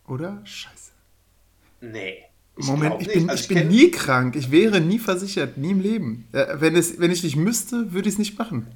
Oder? 0.06 0.44
Scheiße. 0.44 0.92
nee. 1.80 2.24
Ich 2.56 2.66
Moment, 2.66 3.00
ich 3.00 3.08
bin, 3.12 3.30
Also 3.30 3.42
ich 3.42 3.48
bin 3.48 3.68
nie 3.68 3.90
krank. 3.90 4.36
Ich 4.36 4.50
wäre 4.50 4.80
nie 4.80 4.98
versichert, 4.98 5.56
nie 5.56 5.70
im 5.70 5.80
Leben. 5.80 6.28
Äh, 6.32 6.46
wenn, 6.60 6.76
es, 6.76 6.98
wenn 7.00 7.10
ich 7.10 7.22
nicht 7.24 7.36
müsste, 7.36 7.92
würde 7.92 8.08
ich 8.08 8.14
es 8.14 8.18
nicht 8.18 8.38
machen. 8.38 8.66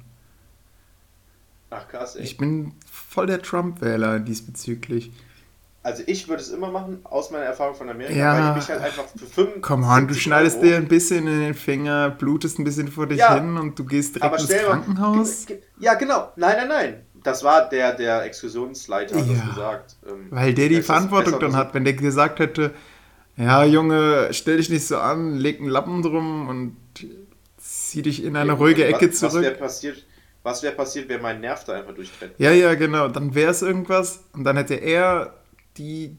Ach 1.69 1.87
krass, 1.87 2.15
ey. 2.15 2.23
Ich 2.23 2.37
bin 2.37 2.73
voll 2.91 3.27
der 3.27 3.41
Trump-Wähler 3.41 4.19
diesbezüglich. 4.19 5.11
also 5.83 6.03
ich 6.05 6.27
würde 6.27 6.41
es 6.41 6.49
immer 6.49 6.71
machen, 6.71 6.99
aus 7.03 7.29
meiner 7.31 7.45
Erfahrung 7.45 7.75
von 7.75 7.89
Amerika, 7.89 8.17
Ja. 8.17 8.33
weil 8.33 8.49
ich 8.51 8.55
mich 8.67 8.69
halt 8.69 8.81
einfach 8.83 9.05
für 9.15 9.25
5 9.25 9.61
Komm 9.61 9.83
on, 9.83 10.07
du 10.07 10.13
schneidest 10.13 10.61
dir 10.61 10.75
ein 10.77 10.87
bisschen 10.87 11.27
in 11.27 11.39
den 11.39 11.53
Finger, 11.53 12.09
blutest 12.09 12.59
ein 12.59 12.63
bisschen 12.63 12.87
vor 12.89 13.07
dich 13.07 13.19
Ja, 13.19 13.35
hin 13.35 13.57
und 13.57 13.77
du 13.79 13.83
gehst 13.85 14.15
direkt 14.15 14.25
Aber 14.33 14.39
ins 14.41 14.49
mal, 14.49 14.57
Krankenhaus. 14.63 15.45
ge- 15.45 15.61
Ja, 15.79 15.93
genau. 15.95 16.31
Nein, 16.35 16.55
nein, 16.57 16.67
nein. 16.67 16.93
Das 17.23 17.43
war 17.43 17.67
der, 17.69 17.93
der 17.93 18.23
Exkursionsleiter, 18.23 19.17
hat 19.17 19.27
Ja. 19.27 19.33
das 19.33 19.49
gesagt. 19.49 19.95
Ähm, 20.07 20.27
Weil 20.29 20.53
der 20.53 20.69
die 20.69 20.81
Verantwortung 20.81 21.39
dann 21.39 21.55
hat. 21.55 21.73
Wenn 21.73 21.83
der 21.83 21.93
gesagt 21.93 22.39
hätte, 22.39 22.73
ja 23.37 23.63
Junge, 23.63 24.29
stell 24.31 24.57
dich 24.57 24.69
nicht 24.69 24.85
so 24.85 24.97
an, 24.97 25.35
leg 25.37 25.59
einen 25.59 25.69
Lappen 25.69 26.01
drum 26.01 26.47
und 26.49 26.75
zieh 27.57 28.01
dich 28.01 28.23
in 28.23 28.35
eine 28.35 28.49
Ja, 28.51 28.55
ruhige 28.57 28.83
was- 28.83 28.89
Ecke 29.01 29.11
Was 29.11 29.21
wäre 29.21 29.31
zurück. 29.43 29.59
passiert, 29.59 30.05
was 30.43 30.63
wär 30.63 30.71
passiert, 30.71 31.09
wäre 31.09 31.21
mein 31.21 31.41
Nerv 31.41 31.63
da 31.65 31.73
einfach 31.73 31.93
durchtrennt? 31.93 32.33
Ja, 32.37 32.51
ja, 32.51 32.75
genau. 32.75 33.07
Dann 33.09 33.33
wäre 33.35 33.51
es 33.51 33.61
irgendwas 33.61 34.23
und 34.33 34.43
dann 34.43 34.57
hätte 34.57 34.75
er 34.75 35.33
die. 35.77 36.17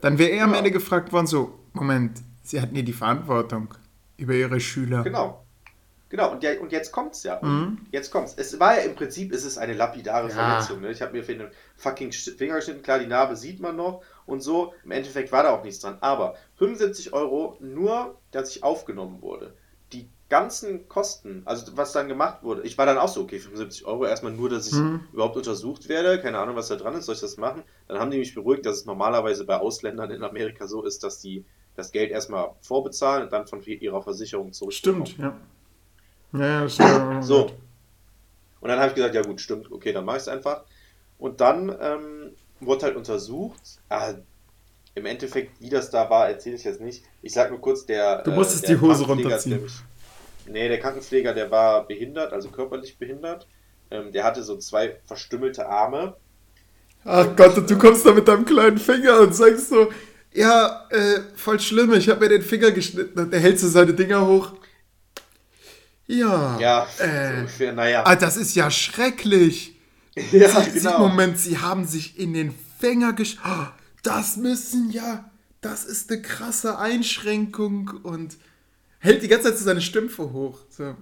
Dann 0.00 0.18
wäre 0.18 0.30
er 0.30 0.44
am 0.44 0.50
Genau. 0.50 0.58
Ende 0.58 0.70
gefragt 0.72 1.12
worden: 1.12 1.26
so, 1.26 1.58
Moment, 1.72 2.18
Sie 2.42 2.60
hatten 2.60 2.74
hier 2.74 2.84
die 2.84 2.92
Verantwortung 2.92 3.74
über 4.16 4.34
Ihre 4.34 4.58
Schüler. 4.60 5.02
Genau. 5.02 5.45
Genau, 6.16 6.32
und, 6.32 6.42
ja, 6.42 6.58
und 6.58 6.72
jetzt 6.72 6.92
kommt's 6.92 7.22
ja. 7.24 7.38
Mhm. 7.42 7.78
Jetzt 7.92 8.10
kommt's. 8.10 8.32
Es 8.36 8.58
war 8.58 8.78
ja 8.78 8.84
im 8.84 8.94
Prinzip, 8.94 9.32
es 9.34 9.44
ist 9.44 9.58
eine 9.58 9.74
lapidare 9.74 10.28
Ja. 10.28 10.34
Verletzung. 10.34 10.80
Ne? 10.80 10.90
Ich 10.90 11.02
habe 11.02 11.12
mir 11.12 11.22
für 11.22 11.34
den 11.34 11.48
fucking 11.76 12.10
Finger 12.12 12.54
geschnitten, 12.56 12.82
klar, 12.82 12.98
die 12.98 13.06
Narbe 13.06 13.36
sieht 13.36 13.60
man 13.60 13.76
noch 13.76 14.02
und 14.24 14.40
so. 14.40 14.72
Im 14.82 14.92
Endeffekt 14.92 15.30
war 15.30 15.42
da 15.42 15.50
auch 15.50 15.62
nichts 15.62 15.80
dran. 15.80 15.98
Aber 16.00 16.36
75 16.56 17.12
Euro 17.12 17.58
nur, 17.60 18.18
dass 18.30 18.56
ich 18.56 18.64
aufgenommen 18.64 19.20
wurde. 19.20 19.54
Die 19.92 20.08
ganzen 20.30 20.88
Kosten, 20.88 21.42
also 21.44 21.76
was 21.76 21.92
dann 21.92 22.08
gemacht 22.08 22.42
wurde, 22.42 22.62
ich 22.62 22.78
war 22.78 22.86
dann 22.86 22.96
auch 22.98 23.08
so, 23.08 23.20
okay, 23.20 23.38
75 23.38 23.84
Euro 23.86 24.06
erstmal 24.06 24.32
nur, 24.32 24.48
dass 24.48 24.66
ich 24.68 24.72
Mhm. 24.72 25.00
überhaupt 25.12 25.36
untersucht 25.36 25.88
werde, 25.90 26.18
keine 26.20 26.38
Ahnung, 26.38 26.56
was 26.56 26.68
da 26.68 26.76
dran 26.76 26.94
ist, 26.94 27.04
soll 27.04 27.14
ich 27.14 27.20
das 27.20 27.36
machen? 27.36 27.62
Dann 27.88 27.98
haben 28.00 28.10
die 28.10 28.18
mich 28.18 28.34
beruhigt, 28.34 28.64
dass 28.64 28.78
es 28.78 28.86
normalerweise 28.86 29.44
bei 29.44 29.58
Ausländern 29.58 30.10
in 30.10 30.24
Amerika 30.24 30.66
so 30.66 30.82
ist, 30.82 31.04
dass 31.04 31.20
die 31.20 31.44
das 31.76 31.92
Geld 31.92 32.10
erstmal 32.10 32.52
vorbezahlen 32.62 33.24
und 33.24 33.32
dann 33.32 33.46
von 33.46 33.62
ihrer 33.62 34.02
Versicherung 34.02 34.52
zurückbekommen. 34.54 35.06
Stimmt, 35.06 35.18
ja. 35.22 35.36
Ja, 36.38 36.68
stimmt. 36.68 37.24
So. 37.24 37.50
Und 38.60 38.68
dann 38.68 38.78
habe 38.78 38.88
ich 38.88 38.94
gesagt, 38.94 39.14
ja 39.14 39.22
gut, 39.22 39.40
stimmt, 39.40 39.70
okay, 39.70 39.92
dann 39.92 40.04
mache 40.04 40.16
ich 40.16 40.22
es 40.22 40.28
einfach. 40.28 40.64
Und 41.18 41.40
dann 41.40 41.74
ähm, 41.80 42.30
wurde 42.60 42.86
halt 42.86 42.96
untersucht. 42.96 43.60
Ah, 43.88 44.12
Im 44.94 45.06
Endeffekt, 45.06 45.60
wie 45.60 45.68
das 45.70 45.90
da 45.90 46.08
war, 46.10 46.28
erzähle 46.28 46.56
ich 46.56 46.64
jetzt 46.64 46.80
nicht. 46.80 47.04
Ich 47.22 47.32
sag 47.32 47.50
nur 47.50 47.60
kurz, 47.60 47.86
der. 47.86 48.22
Du 48.22 48.32
musstest 48.32 48.66
der 48.68 48.76
die 48.76 48.80
Hose 48.80 49.04
runterziehen. 49.04 49.52
der 49.52 49.60
mich- 49.62 49.72
Nee, 50.48 50.68
der 50.68 50.78
Krankenpfleger, 50.78 51.34
der 51.34 51.50
war 51.50 51.86
behindert, 51.86 52.32
also 52.32 52.48
körperlich 52.50 52.98
behindert. 52.98 53.46
Ähm, 53.90 54.12
der 54.12 54.24
hatte 54.24 54.42
so 54.44 54.56
zwei 54.58 54.96
verstümmelte 55.04 55.68
Arme. 55.68 56.16
Ach 57.04 57.26
Gott, 57.36 57.56
und 57.58 57.68
du 57.70 57.78
kommst 57.78 58.04
da 58.06 58.12
mit 58.12 58.26
deinem 58.26 58.44
kleinen 58.44 58.78
Finger 58.78 59.20
und 59.20 59.34
sagst 59.34 59.68
so, 59.70 59.88
ja, 60.32 60.86
äh, 60.90 61.20
voll 61.36 61.58
schlimm, 61.60 61.92
ich 61.94 62.08
habe 62.08 62.20
mir 62.20 62.28
den 62.28 62.42
Finger 62.42 62.70
geschnitten 62.72 63.18
und 63.18 63.32
der 63.32 63.40
hält 63.40 63.58
so 63.60 63.68
seine 63.68 63.92
Dinger 63.94 64.26
hoch. 64.26 64.52
Ja. 66.06 66.58
Ja, 66.58 66.86
Äh, 66.98 67.38
ungefähr, 67.40 67.72
naja. 67.72 68.02
ah, 68.04 68.16
das 68.16 68.36
ist 68.36 68.54
ja 68.54 68.70
schrecklich. 68.70 69.76
ja, 70.32 70.48
Sie, 70.62 70.78
Sie, 70.78 70.88
Moment, 70.88 71.38
Sie 71.38 71.58
haben 71.58 71.84
sich 71.84 72.18
in 72.18 72.32
den 72.34 72.54
Finger 72.78 73.12
gesch... 73.12 73.38
Oh, 73.44 73.66
das 74.02 74.36
müssen 74.36 74.90
ja... 74.90 75.30
Das 75.62 75.84
ist 75.84 76.10
eine 76.10 76.22
krasse 76.22 76.78
Einschränkung 76.78 77.90
und 78.04 78.36
hält 79.00 79.22
die 79.22 79.28
ganze 79.28 79.48
Zeit 79.48 79.58
so 79.58 79.64
seine 79.64 79.80
Stümpfe 79.80 80.32
hoch. 80.32 80.60
So. 80.68 80.94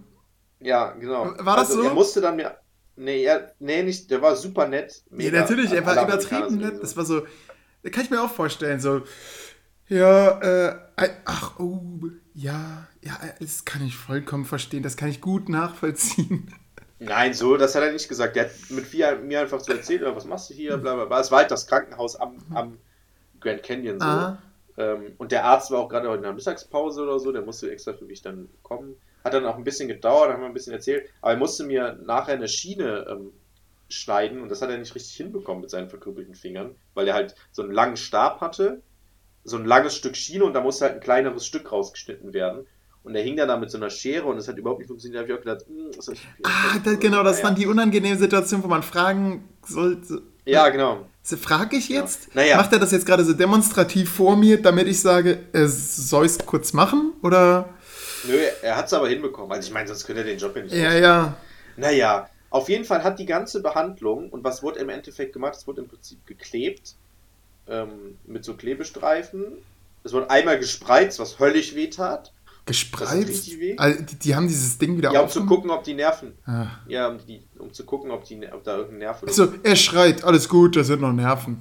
Ja, 0.61 0.93
genau. 0.93 1.35
War 1.39 1.57
das 1.57 1.71
also, 1.71 1.83
so? 1.83 1.89
Er 1.89 1.95
musste 1.95 2.21
dann 2.23 2.37
mir. 2.37 2.57
Nee, 2.97 3.25
er, 3.25 3.53
nee, 3.59 3.83
nicht. 3.83 4.11
Der 4.11 4.23
war 4.23 4.37
super 4.37 4.67
nett. 4.67 5.03
Ja, 5.11 5.17
mega. 5.17 5.41
natürlich, 5.41 5.73
er 5.73 5.85
war 5.85 6.03
übertrieben 6.03 6.57
nett. 6.59 6.83
Das 6.83 6.97
war 6.97 7.05
so, 7.05 7.27
kann 7.91 8.05
ich 8.05 8.11
mir 8.11 8.23
auch 8.23 8.31
vorstellen, 8.31 8.81
so, 8.81 9.03
ja, 9.89 10.41
äh, 10.41 10.77
ach, 11.27 11.59
oh, 11.59 12.01
ja, 12.33 12.87
ja, 13.05 13.19
das 13.41 13.65
kann 13.65 13.85
ich 13.85 13.97
vollkommen 13.97 14.45
verstehen, 14.45 14.83
das 14.83 14.97
kann 14.97 15.09
ich 15.09 15.21
gut 15.21 15.49
nachvollziehen. 15.49 16.53
Nein, 16.99 17.35
so, 17.35 17.57
das 17.57 17.75
hat 17.75 17.83
er 17.83 17.93
nicht 17.93 18.09
gesagt. 18.09 18.37
Der 18.37 18.45
hat 18.45 18.53
mit 18.71 18.93
mir, 18.93 19.17
mir 19.17 19.41
einfach 19.41 19.61
so 19.61 19.73
erzählt, 19.73 20.03
ja, 20.03 20.15
was 20.15 20.25
machst 20.25 20.51
du 20.51 20.55
hier, 20.55 20.77
bla 20.79 20.95
bla 20.95 21.05
bla. 21.05 21.21
Es 21.21 21.31
war 21.31 21.41
halt 21.41 21.51
das 21.51 21.67
Krankenhaus 21.67 22.17
am, 22.17 22.39
am 22.55 22.79
Grand 23.41 23.63
Canyon 23.63 24.01
so. 24.01 24.07
Ah. 24.07 24.39
Und 25.19 25.31
der 25.31 25.45
Arzt 25.45 25.71
war 25.71 25.79
auch 25.81 25.89
gerade 25.89 26.13
in 26.13 26.23
der 26.23 26.33
Mittagspause 26.33 27.03
oder 27.03 27.21
so, 27.21 27.31
der 27.31 27.43
musste 27.43 27.71
extra 27.71 27.93
für 27.93 28.07
mich 28.07 28.23
dann 28.23 28.49
kommen. 28.63 28.97
Hat 29.23 29.33
dann 29.33 29.47
auch 29.47 29.57
ein 29.57 29.63
bisschen 29.65 29.87
gedauert, 29.87 30.33
haben 30.33 30.41
wir 30.41 30.47
ein 30.47 30.55
bisschen 30.55 30.73
erzählt. 30.73 31.09
Aber 31.21 31.33
er 31.33 31.39
musste 31.39 31.65
mir 31.65 31.99
nachher 32.05 32.35
eine 32.35 32.49
Schiene 32.49 33.07
ähm, 33.09 33.31
schneiden 33.89 34.41
und 34.43 34.49
das 34.49 34.63
hat 34.63 34.71
er 34.71 34.79
nicht 34.79 34.95
richtig 34.95 35.17
hinbekommen 35.17 35.61
mit 35.61 35.71
seinen 35.71 35.89
verkrüppelten 35.89 36.35
Fingern, 36.35 36.75
weil 36.95 37.07
er 37.07 37.15
halt 37.15 37.37
so 37.53 37.63
einen 37.63 37.73
langen 37.73 37.97
Stab 37.97 38.41
hatte, 38.41 38.83
so 39.45 39.57
ein 39.57 39.65
langes 39.65 39.95
Stück 39.95 40.17
Schiene 40.17 40.45
und 40.45 40.55
da 40.55 40.61
musste 40.61 40.87
halt 40.87 40.95
ein 40.95 41.01
kleineres 41.01 41.47
Stück 41.47 41.71
rausgeschnitten 41.71 42.33
werden. 42.33 42.67
Und 43.05 43.15
er 43.15 43.23
hing 43.23 43.37
dann 43.37 43.49
da 43.49 43.57
mit 43.59 43.71
so 43.71 43.77
einer 43.77 43.91
Schere 43.91 44.25
und 44.27 44.39
es 44.39 44.49
hat 44.49 44.57
überhaupt 44.57 44.81
nicht 44.81 44.89
funktioniert. 44.89 45.19
Da 45.19 45.23
habe 45.23 45.33
ich 45.33 45.39
auch 45.39 45.43
gedacht, 45.45 45.67
hm, 45.69 46.01
soll 46.01 46.15
ich 46.15 46.27
Ah, 46.43 46.79
da, 46.83 46.95
genau, 46.95 47.23
das 47.23 47.37
ist 47.37 47.43
dann 47.45 47.55
die 47.55 47.67
unangenehme 47.67 48.17
Situation, 48.17 48.63
wo 48.65 48.67
man 48.69 48.83
fragen 48.83 49.47
sollte, 49.67 50.23
Ja, 50.47 50.69
genau. 50.71 51.07
frage 51.23 51.77
ich 51.77 51.91
jetzt? 51.91 52.35
Naja. 52.35 52.57
Macht 52.57 52.73
er 52.73 52.79
das 52.79 52.93
jetzt 52.93 53.05
gerade 53.07 53.25
so 53.25 53.35
demonstrativ 53.35 54.11
vor 54.11 54.37
mir, 54.37 54.61
damit 54.61 54.89
ich 54.89 55.01
sage, 55.01 55.41
äh, 55.53 55.67
soll 55.67 56.25
ich 56.27 56.33
es 56.33 56.39
kurz 56.39 56.73
machen? 56.73 57.13
Oder? 57.23 57.69
Nö, 58.27 58.39
er 58.63 58.77
hat 58.77 58.87
es 58.87 58.95
aber 58.95 59.09
hinbekommen. 59.09 59.53
Also 59.53 59.69
ich 59.69 59.75
meine, 59.75 59.87
sonst 59.87 60.07
könnte 60.07 60.23
er 60.23 60.27
den 60.27 60.39
Job 60.39 60.57
ja 60.57 60.63
nicht 60.63 60.75
Ja, 60.75 60.85
machen. 60.85 61.03
ja. 61.03 61.37
Naja, 61.77 62.29
auf 62.49 62.69
jeden 62.71 62.85
Fall 62.87 63.05
hat 63.05 63.19
die 63.19 63.27
ganze 63.27 63.61
Behandlung, 63.61 64.31
und 64.31 64.45
was 64.45 64.63
wurde 64.63 64.79
im 64.81 64.89
Endeffekt 64.89 65.35
gemacht? 65.35 65.57
Es 65.57 65.67
wurde 65.67 65.83
im 65.83 65.89
Prinzip 65.89 66.27
geklebt 66.27 66.95
ähm, 67.69 68.17
mit 68.27 68.45
so 68.47 68.55
Klebestreifen. 68.55 69.45
Es 70.05 70.13
wurde 70.15 70.31
einmal 70.31 70.59
gespreizt, 70.59 71.19
was 71.19 71.39
höllisch 71.39 71.75
weh 71.75 71.89
tat. 71.89 72.33
Gespreizt? 72.67 73.51
Also, 73.77 74.03
die, 74.03 74.19
die 74.19 74.35
haben 74.35 74.49
dieses 74.49 74.79
Ding 74.79 74.97
wieder 74.97 75.13
Ja, 75.13 75.21
um 75.21 75.29
zu 75.29 75.45
gucken, 75.45 75.71
ob 75.71 75.85
die 75.85 75.95
Nerven. 75.95 76.33
Ah. 76.47 76.69
Ja, 76.89 77.09
um, 77.09 77.19
die, 77.27 77.43
um 77.59 77.73
zu 77.73 77.85
gucken, 77.85 78.11
ob, 78.11 78.25
die, 78.25 78.41
ob 78.51 78.65
da 78.65 78.77
irgendein 78.77 79.01
Nerv 79.01 79.23
oder 79.23 79.31
Also, 79.31 79.53
er 79.63 79.77
schreit, 79.77 80.25
alles 80.25 80.49
gut, 80.49 80.77
das 80.77 80.87
sind 80.87 81.03
noch 81.03 81.13
Nerven. 81.13 81.61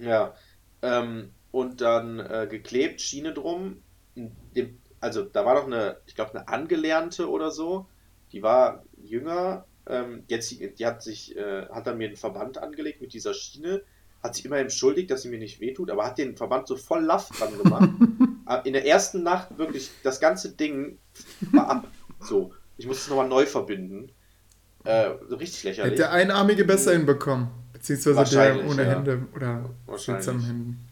Ja. 0.00 0.34
Ähm, 0.82 1.30
und 1.52 1.80
dann 1.80 2.18
äh, 2.18 2.46
geklebt, 2.50 3.00
Schiene 3.00 3.34
drum. 3.34 3.82
Dem, 4.14 4.78
also 5.00 5.22
da 5.22 5.44
war 5.44 5.54
noch 5.54 5.66
eine, 5.66 5.96
ich 6.06 6.14
glaube, 6.14 6.30
eine 6.30 6.48
Angelernte 6.48 7.28
oder 7.28 7.50
so. 7.50 7.86
Die 8.32 8.42
war 8.42 8.84
jünger. 9.02 9.64
Ähm, 9.86 10.22
jetzt, 10.28 10.50
die 10.50 10.86
hat 10.86 11.02
sich, 11.02 11.36
äh, 11.36 11.66
hat 11.68 11.86
dann 11.86 11.98
mir 11.98 12.08
einen 12.08 12.16
Verband 12.16 12.58
angelegt 12.58 13.00
mit 13.00 13.12
dieser 13.12 13.34
Schiene. 13.34 13.82
Hat 14.22 14.34
sich 14.34 14.44
immer 14.44 14.58
entschuldigt, 14.58 15.10
dass 15.10 15.22
sie 15.22 15.30
mir 15.30 15.38
nicht 15.38 15.60
wehtut, 15.60 15.90
aber 15.90 16.06
hat 16.06 16.18
den 16.18 16.36
Verband 16.36 16.68
so 16.68 16.76
voll 16.76 17.02
Laff 17.02 17.30
dran 17.30 17.56
gemacht. 17.62 17.88
Äh, 18.50 18.60
In 18.64 18.72
der 18.72 18.84
ersten 18.86 19.22
Nacht 19.22 19.56
wirklich, 19.58 19.90
das 20.02 20.20
ganze 20.20 20.52
Ding 20.52 20.98
war 21.52 21.70
ab. 21.70 21.88
So. 22.22 22.52
Ich 22.76 22.86
musste 22.86 23.04
es 23.04 23.08
nochmal 23.08 23.28
neu 23.28 23.46
verbinden. 23.46 24.12
Äh, 24.84 25.12
so 25.26 25.36
richtig 25.36 25.62
lächerlich. 25.64 25.92
Hätte 25.92 26.02
der 26.02 26.12
Einarmige 26.12 26.66
besser 26.66 26.92
hinbekommen. 26.92 27.48
Beziehungsweise 27.72 28.36
der 28.36 28.62
ohne 28.66 28.82
ja. 28.82 28.90
Hände 28.90 29.26
oder 29.34 29.70
seltsamen 29.96 30.44
Händen. 30.44 30.88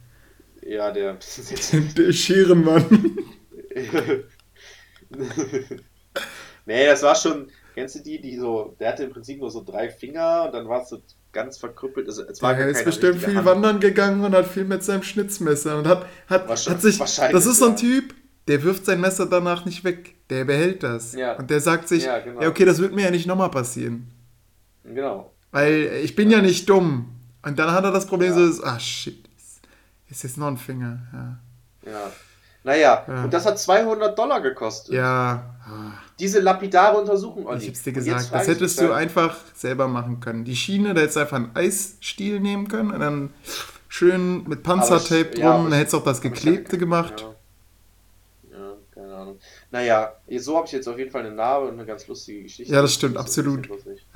Ja, 0.63 0.91
der. 0.91 1.19
Der 1.99 2.13
Scherenmann. 2.15 3.19
nee, 6.65 6.87
das 6.87 7.03
war 7.03 7.15
schon. 7.15 7.51
Kennst 7.75 7.97
du 7.97 8.01
die, 8.01 8.23
die 8.23 8.39
so. 8.39 8.75
Der 8.81 8.89
hatte 8.89 9.05
im 9.05 9.11
Prinzip 9.11 9.39
nur 9.39 9.51
so 9.51 9.63
drei 9.63 9.91
Finger 9.91 10.47
und 10.47 10.55
dann 10.55 10.67
war 10.67 10.81
es 10.83 10.89
so 10.89 11.03
ganz 11.33 11.59
verkrüppelt. 11.59 12.07
Also, 12.09 12.25
es 12.25 12.41
war 12.43 12.55
Der 12.55 12.65
gar 12.65 12.71
ist 12.71 12.85
bestimmt 12.85 13.23
viel 13.23 13.37
Hand. 13.37 13.47
wandern 13.47 13.81
gegangen 13.81 14.25
und 14.25 14.35
hat 14.35 14.47
viel 14.47 14.65
mit 14.65 14.83
seinem 14.83 15.03
Schnitzmesser 15.03 15.79
und 15.79 15.87
hat, 15.87 16.07
hat, 16.29 16.49
hat 16.49 16.81
sich. 16.83 16.99
Das 16.99 17.47
ist 17.47 17.59
so 17.59 17.67
ein 17.67 17.73
ja. 17.73 17.77
Typ, 17.77 18.15
der 18.47 18.63
wirft 18.63 18.87
sein 18.87 19.01
Messer 19.01 19.27
danach 19.27 19.65
nicht 19.65 19.85
weg. 19.85 20.15
Der 20.31 20.45
behält 20.45 20.83
das. 20.83 21.15
Ja. 21.15 21.35
Und 21.37 21.51
der 21.51 21.61
sagt 21.61 21.89
sich, 21.89 22.05
Ja, 22.05 22.19
ja, 22.19 22.25
genau. 22.25 22.47
okay, 22.49 22.65
das 22.65 22.79
wird 22.79 22.95
mir 22.95 23.05
ja 23.05 23.11
nicht 23.11 23.27
nochmal 23.27 23.51
passieren. 23.51 24.11
Genau. 24.85 25.33
Weil 25.51 26.01
ich 26.03 26.15
bin 26.15 26.31
ja 26.31 26.41
nicht 26.43 26.69
dumm. 26.69 27.15
Und 27.43 27.59
dann 27.59 27.73
hat 27.73 27.85
er 27.85 27.93
das 27.93 28.07
Problem 28.07 28.37
Ja. 28.37 28.51
so, 28.53 28.65
ah 28.65 28.79
shit, 28.79 29.27
ist, 29.39 29.61
ist 30.11 30.23
jetzt 30.25 30.37
noch 30.39 30.49
ein 30.49 30.57
Finger. 30.59 30.99
Ja. 31.13 31.39
Ja. 31.91 32.11
Naja, 32.65 33.05
Ja. 33.07 33.25
und 33.25 33.33
das 33.33 33.47
hat 33.47 33.59
200 33.59 34.19
Dollar 34.19 34.41
gekostet. 34.41 34.95
Ja, 34.95 35.57
ah, 35.65 35.93
Diese 36.19 36.41
lapidare 36.41 36.99
Untersuchung, 36.99 37.47
Olli. 37.47 37.63
ich 37.63 37.69
hab's 37.69 37.83
dir 37.83 37.93
gesagt. 37.93 38.33
Das 38.33 38.43
ich 38.43 38.49
hättest 38.55 38.81
du 38.81 38.93
einfach 38.93 39.37
selber 39.55 39.87
machen 39.89 40.19
können. 40.21 40.45
Die 40.45 40.57
Schiene, 40.57 40.93
da 40.95 41.01
hättest 41.01 41.17
du 41.17 41.21
einfach 41.21 41.37
einen 41.37 41.55
Eisstiel 41.55 42.41
nehmen 42.41 42.67
können 42.69 42.91
und 42.93 43.01
dann 43.01 43.31
schön 43.89 44.43
mit 44.49 44.63
Panzertape 44.65 45.31
ich- 45.31 45.35
drum. 45.37 45.43
ja, 45.45 45.53
dann 45.63 45.69
ich- 45.69 45.75
hättest 45.79 45.93
du 45.93 45.99
auch 45.99 46.05
das 46.05 46.17
ich 46.19 46.23
Geklebte 46.25 46.65
hatte- 46.69 46.79
gemacht. 46.79 47.27
Ja. 48.53 48.59
ja, 48.59 48.73
keine 48.95 49.15
Ahnung. 49.15 49.39
Naja, 49.71 50.13
so 50.39 50.57
habe 50.57 50.67
ich 50.67 50.73
jetzt 50.73 50.89
auf 50.89 50.99
jeden 50.99 51.11
Fall 51.11 51.25
eine 51.25 51.35
Narbe 51.35 51.67
und 51.69 51.75
eine 51.75 51.87
ganz 51.87 52.07
lustige 52.09 52.43
Geschichte. 52.43 52.73
Ja, 52.73 52.83
das 52.83 52.95
stimmt, 52.95 53.17
ein 53.17 53.21
absolut. 53.21 53.63
bisschen 53.69 53.77
lustig. 53.95 54.07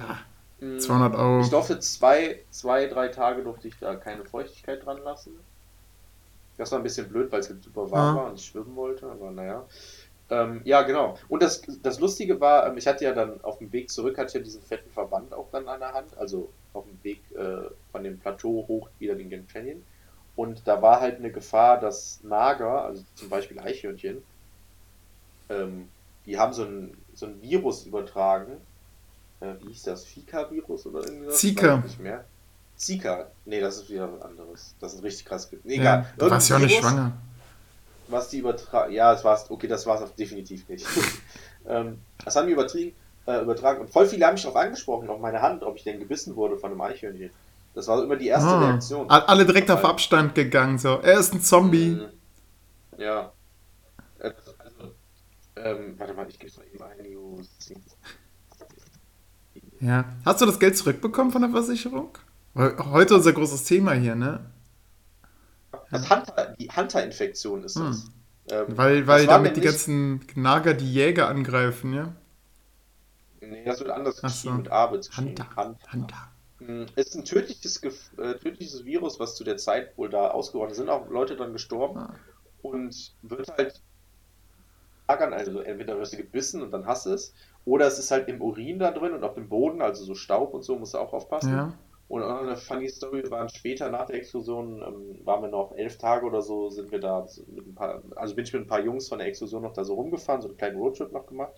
Mm, 0.60 0.78
200 0.78 1.14
Euro. 1.14 1.40
Ich 1.42 1.50
durfte 1.50 1.78
zwei, 1.80 2.40
zwei, 2.50 2.86
drei 2.86 3.08
Tage 3.08 3.42
durfte 3.42 3.68
ich 3.68 3.74
da 3.80 3.94
keine 3.96 4.24
Feuchtigkeit 4.24 4.84
dran 4.84 4.98
lassen. 5.04 5.32
Das 6.58 6.70
war 6.70 6.78
ein 6.78 6.82
bisschen 6.82 7.08
blöd, 7.08 7.32
weil 7.32 7.40
es 7.40 7.46
super 7.48 7.90
warm 7.90 8.16
Ah. 8.16 8.20
war 8.20 8.30
und 8.30 8.38
ich 8.38 8.44
schwimmen 8.46 8.76
wollte, 8.76 9.06
aber 9.06 9.30
naja. 9.30 9.64
Ähm, 10.32 10.62
ja, 10.64 10.80
genau. 10.80 11.18
Und 11.28 11.42
das, 11.42 11.60
das 11.82 12.00
Lustige 12.00 12.40
war, 12.40 12.66
ähm, 12.66 12.78
ich 12.78 12.86
hatte 12.86 13.04
ja 13.04 13.12
dann 13.12 13.42
auf 13.44 13.58
dem 13.58 13.70
Weg 13.70 13.90
zurück, 13.90 14.16
hatte 14.16 14.28
ich 14.28 14.34
ja 14.34 14.40
diesen 14.40 14.62
fetten 14.62 14.90
Verband 14.90 15.34
auch 15.34 15.48
dann 15.52 15.68
an 15.68 15.80
der 15.80 15.92
Hand, 15.92 16.16
also 16.16 16.48
auf 16.72 16.84
dem 16.86 16.98
Weg 17.04 17.20
äh, 17.36 17.68
von 17.92 18.02
dem 18.02 18.18
Plateau 18.18 18.64
hoch 18.66 18.88
wieder 18.98 19.14
den 19.14 19.28
Grand 19.28 19.52
Canyon. 19.52 19.82
Und 20.34 20.62
da 20.64 20.80
war 20.80 21.02
halt 21.02 21.18
eine 21.18 21.30
Gefahr, 21.30 21.78
dass 21.78 22.20
Nager, 22.22 22.82
also 22.82 23.04
zum 23.14 23.28
Beispiel 23.28 23.58
Eichhörnchen, 23.58 24.22
ähm, 25.50 25.88
die 26.24 26.38
haben 26.38 26.54
so 26.54 26.64
ein, 26.64 26.96
so 27.12 27.26
ein 27.26 27.42
Virus 27.42 27.84
übertragen. 27.84 28.52
Äh, 29.40 29.54
wie 29.60 29.68
hieß 29.68 29.82
das? 29.82 30.06
Fika-Virus 30.06 30.86
oder 30.86 31.04
irgendwas? 31.04 31.36
Zika. 31.36 31.76
Nicht 31.76 32.00
mehr. 32.00 32.24
Zika. 32.76 33.26
Nee, 33.44 33.60
das 33.60 33.76
ist 33.76 33.90
wieder 33.90 34.10
was 34.10 34.22
anderes. 34.22 34.74
Das 34.80 34.94
ist 34.94 35.02
richtig 35.02 35.26
krass. 35.26 35.50
Nee, 35.64 35.76
Ja, 35.76 35.80
Egal. 35.82 36.06
du 36.16 36.30
warst 36.30 36.48
ja 36.48 36.56
auch 36.56 36.60
nicht 36.60 36.78
schwanger. 36.78 37.12
Was 38.12 38.28
die 38.28 38.38
übertragen. 38.38 38.92
Ja, 38.92 39.12
das 39.12 39.24
war's. 39.24 39.50
Okay, 39.50 39.66
das 39.66 39.86
war's 39.86 40.02
auch 40.02 40.10
definitiv 40.10 40.68
nicht. 40.68 40.86
ähm, 41.66 41.98
das 42.24 42.36
haben 42.36 42.46
die 42.46 42.52
übertrieben, 42.52 42.94
äh, 43.26 43.40
übertragen. 43.42 43.80
Und 43.80 43.90
voll 43.90 44.06
viele 44.06 44.26
haben 44.26 44.34
mich 44.34 44.42
darauf 44.42 44.56
angesprochen, 44.56 45.08
auf 45.08 45.18
meine 45.20 45.40
Hand, 45.42 45.62
ob 45.62 45.76
ich 45.76 45.84
denn 45.84 45.98
gebissen 45.98 46.36
wurde 46.36 46.56
von 46.58 46.70
einem 46.70 46.80
Eichhörnchen. 46.80 47.30
Das 47.74 47.88
war 47.88 48.02
immer 48.02 48.16
die 48.16 48.26
erste 48.28 48.50
Ah, 48.50 48.60
Reaktion. 48.68 49.08
alle 49.08 49.46
direkt 49.46 49.70
auf 49.70 49.82
Abstand 49.84 50.34
gegangen. 50.34 50.78
So, 50.78 50.98
er 51.02 51.18
ist 51.18 51.32
ein 51.32 51.40
Zombie. 51.40 51.92
Mhm. 51.92 52.08
Ja. 52.98 53.32
Also, 54.20 54.34
ähm, 55.56 55.94
warte 55.98 56.12
mal, 56.14 56.26
ich 56.28 56.38
gebe 56.38 56.52
mal 56.56 56.66
eben 56.66 56.82
ein 57.04 57.10
News. 57.10 57.48
Ja. 59.80 60.04
Hast 60.24 60.40
du 60.40 60.46
das 60.46 60.58
Geld 60.60 60.76
zurückbekommen 60.76 61.32
von 61.32 61.42
der 61.42 61.50
Versicherung? 61.50 62.10
Heute 62.54 63.14
unser 63.14 63.32
großes 63.32 63.64
Thema 63.64 63.92
hier, 63.92 64.14
ne? 64.14 64.40
Das 65.92 66.10
Hunter, 66.10 66.56
die 66.58 66.68
Hunter-Infektion 66.68 67.62
ist 67.64 67.76
das. 67.76 68.04
Hm. 68.04 68.12
Ähm, 68.50 68.64
Weil, 68.76 68.98
das 69.00 69.06
weil 69.08 69.26
war 69.28 69.34
damit 69.34 69.56
die 69.56 69.60
ganzen 69.60 70.26
Nager 70.34 70.74
die 70.74 70.92
Jäger 70.92 71.28
angreifen, 71.28 71.92
ja? 71.92 72.12
Nee, 73.40 73.64
das 73.64 73.78
wird 73.80 73.90
anders 73.90 74.18
Ach 74.18 74.22
geschrieben, 74.22 74.56
so. 74.56 74.62
mit 74.62 74.72
A 74.72 74.90
wird 74.90 75.06
geschrieben. 75.08 75.28
Hunter. 75.28 75.56
Hunter. 75.56 75.92
Hunter. 75.92 76.92
Ist 76.96 77.14
ein 77.16 77.24
tödliches, 77.24 77.82
äh, 78.18 78.34
tödliches 78.38 78.84
Virus, 78.84 79.18
was 79.20 79.34
zu 79.34 79.44
der 79.44 79.56
Zeit 79.56 79.96
wohl 79.98 80.08
da 80.10 80.28
ausgebrochen 80.28 80.70
ist. 80.70 80.76
Sind 80.76 80.88
auch 80.90 81.08
Leute 81.10 81.36
dann 81.36 81.52
gestorben 81.52 81.98
Ah. 81.98 82.14
und 82.62 83.12
wird 83.22 83.48
halt 83.56 83.80
ärgern, 85.08 85.32
also 85.32 85.60
entweder 85.60 85.98
wirst 85.98 86.12
du 86.12 86.16
gebissen 86.16 86.62
und 86.62 86.70
dann 86.70 86.86
hast 86.86 87.06
du 87.06 87.10
es, 87.10 87.34
oder 87.64 87.86
es 87.86 87.98
ist 87.98 88.10
halt 88.10 88.28
im 88.28 88.40
Urin 88.40 88.78
da 88.78 88.90
drin 88.92 89.12
und 89.12 89.24
auf 89.24 89.34
dem 89.34 89.48
Boden, 89.48 89.82
also 89.82 90.04
so 90.04 90.14
Staub 90.14 90.54
und 90.54 90.62
so, 90.62 90.78
musst 90.78 90.94
du 90.94 90.98
auch 90.98 91.12
aufpassen. 91.12 91.52
Ja. 91.52 91.74
Und 92.08 92.22
auch 92.22 92.28
noch 92.28 92.42
eine 92.42 92.56
funny 92.56 92.88
Story, 92.88 93.22
wir 93.22 93.30
waren 93.30 93.48
später 93.48 93.90
nach 93.90 94.06
der 94.06 94.16
Explosion, 94.16 94.82
ähm, 94.82 95.24
waren 95.24 95.42
wir 95.42 95.48
noch 95.48 95.72
elf 95.74 95.96
Tage 95.96 96.26
oder 96.26 96.42
so, 96.42 96.68
sind 96.68 96.90
wir 96.92 97.00
da 97.00 97.26
so 97.26 97.42
mit 97.48 97.66
ein 97.66 97.74
paar, 97.74 98.02
also 98.16 98.34
bin 98.34 98.44
ich 98.44 98.52
mit 98.52 98.62
ein 98.62 98.68
paar 98.68 98.80
Jungs 98.80 99.08
von 99.08 99.18
der 99.18 99.28
Explosion 99.28 99.62
noch 99.62 99.72
da 99.72 99.84
so 99.84 99.94
rumgefahren, 99.94 100.42
so 100.42 100.48
einen 100.48 100.58
kleinen 100.58 100.76
Roadtrip 100.76 101.10
noch 101.12 101.26
gemacht. 101.26 101.54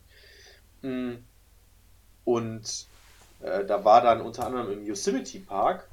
Mm. 0.83 1.15
Und 2.25 2.87
äh, 3.41 3.65
da 3.65 3.85
war 3.85 4.01
dann 4.01 4.21
unter 4.21 4.47
anderem 4.47 4.71
im 4.71 4.87
Yosemite 4.87 5.41
Park, 5.41 5.89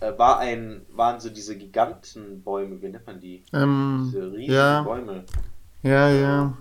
äh, 0.00 0.12
war 0.18 0.38
ein, 0.38 0.84
waren 0.90 1.20
so 1.20 1.30
diese 1.30 1.56
Gigantenbäume, 1.56 2.80
wie 2.82 2.88
nennt 2.88 3.06
man 3.06 3.20
die? 3.20 3.42
Ähm, 3.52 4.10
Diese 4.12 4.32
riesigen 4.32 4.52
ja, 4.52 4.82
Bäume. 4.82 5.24
ja, 5.82 6.10
ja. 6.10 6.56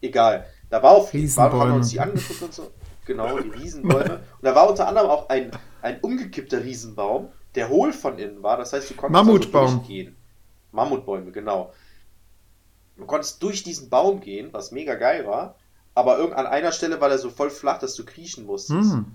Egal. 0.00 0.46
Da 0.70 0.82
war 0.82 0.92
auf 0.92 1.12
jeden 1.12 1.28
Fall, 1.28 1.52
haben 1.52 1.70
wir 1.70 1.76
uns 1.76 1.90
die 1.90 2.00
angeguckt 2.00 2.42
und 2.42 2.54
so. 2.54 2.70
Genau, 3.04 3.38
die 3.38 3.50
Riesenbäume. 3.60 4.14
Und 4.14 4.42
da 4.42 4.54
war 4.54 4.68
unter 4.68 4.88
anderem 4.88 5.10
auch 5.10 5.28
ein, 5.28 5.50
ein 5.80 6.00
umgekippter 6.00 6.62
Riesenbaum, 6.62 7.28
der 7.54 7.68
hohl 7.68 7.92
von 7.92 8.18
innen 8.18 8.42
war. 8.42 8.56
Das 8.56 8.72
heißt, 8.72 8.90
du 8.90 8.94
konntest 8.94 9.24
Mammutbaum. 9.24 9.62
Also 9.62 9.76
durchgehen. 9.76 10.16
Mammutbäume, 10.72 11.32
genau. 11.32 11.72
Du 12.96 13.04
konntest 13.06 13.42
durch 13.42 13.62
diesen 13.62 13.90
Baum 13.90 14.20
gehen, 14.20 14.48
was 14.52 14.70
mega 14.70 14.94
geil 14.94 15.26
war. 15.26 15.56
Aber 15.94 16.18
irgend 16.18 16.36
an 16.36 16.46
einer 16.46 16.72
Stelle 16.72 17.00
war 17.00 17.08
der 17.08 17.18
so 17.18 17.30
voll 17.30 17.50
flach, 17.50 17.78
dass 17.78 17.94
du 17.94 18.04
kriechen 18.04 18.46
musstest. 18.46 18.92
Hm. 18.92 19.06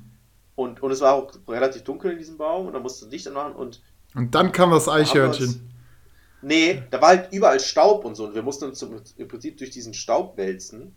Und, 0.56 0.82
und 0.82 0.92
es 0.92 1.02
war 1.02 1.14
auch 1.14 1.32
relativ 1.48 1.84
dunkel 1.84 2.12
in 2.12 2.18
diesem 2.18 2.38
Baum 2.38 2.68
und 2.68 2.74
da 2.74 2.80
musst 2.80 3.02
du 3.02 3.08
Licht 3.08 3.28
anmachen 3.28 3.54
und 3.54 3.82
Und 4.16 4.34
dann 4.34 4.52
kam 4.52 4.72
das 4.72 4.90
Eichhörnchen. 4.90 5.72
Nee, 6.42 6.84
da 6.92 7.02
war 7.02 7.10
halt 7.10 7.32
überall 7.32 7.60
Staub 7.60 8.06
und 8.06 8.16
so 8.16 8.26
und 8.26 8.36
wir 8.36 8.44
mussten 8.44 8.66
uns 8.66 8.82
im 8.82 9.28
Prinzip 9.28 9.58
durch 9.58 9.70
diesen 9.70 9.94
Staub 9.94 10.38
wälzen. 10.38 10.96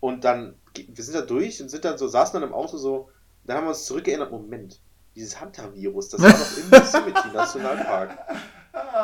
Und 0.00 0.24
dann, 0.24 0.54
wir 0.74 1.04
sind 1.04 1.14
da 1.14 1.22
durch 1.22 1.60
und 1.60 1.68
sind 1.68 1.84
dann 1.84 1.98
so, 1.98 2.08
saßen 2.08 2.40
dann 2.40 2.48
im 2.48 2.54
Auto 2.54 2.76
so, 2.76 3.10
dann 3.44 3.56
haben 3.58 3.64
wir 3.64 3.70
uns 3.70 3.84
zurückgeerinnert, 3.84 4.30
Moment, 4.30 4.80
dieses 5.14 5.40
Hunter-Virus, 5.40 6.10
das 6.10 6.22
war 6.22 6.30
doch 6.30 6.56
im 6.56 6.70
Yosemite 6.72 7.28
Nationalpark. 7.34 8.18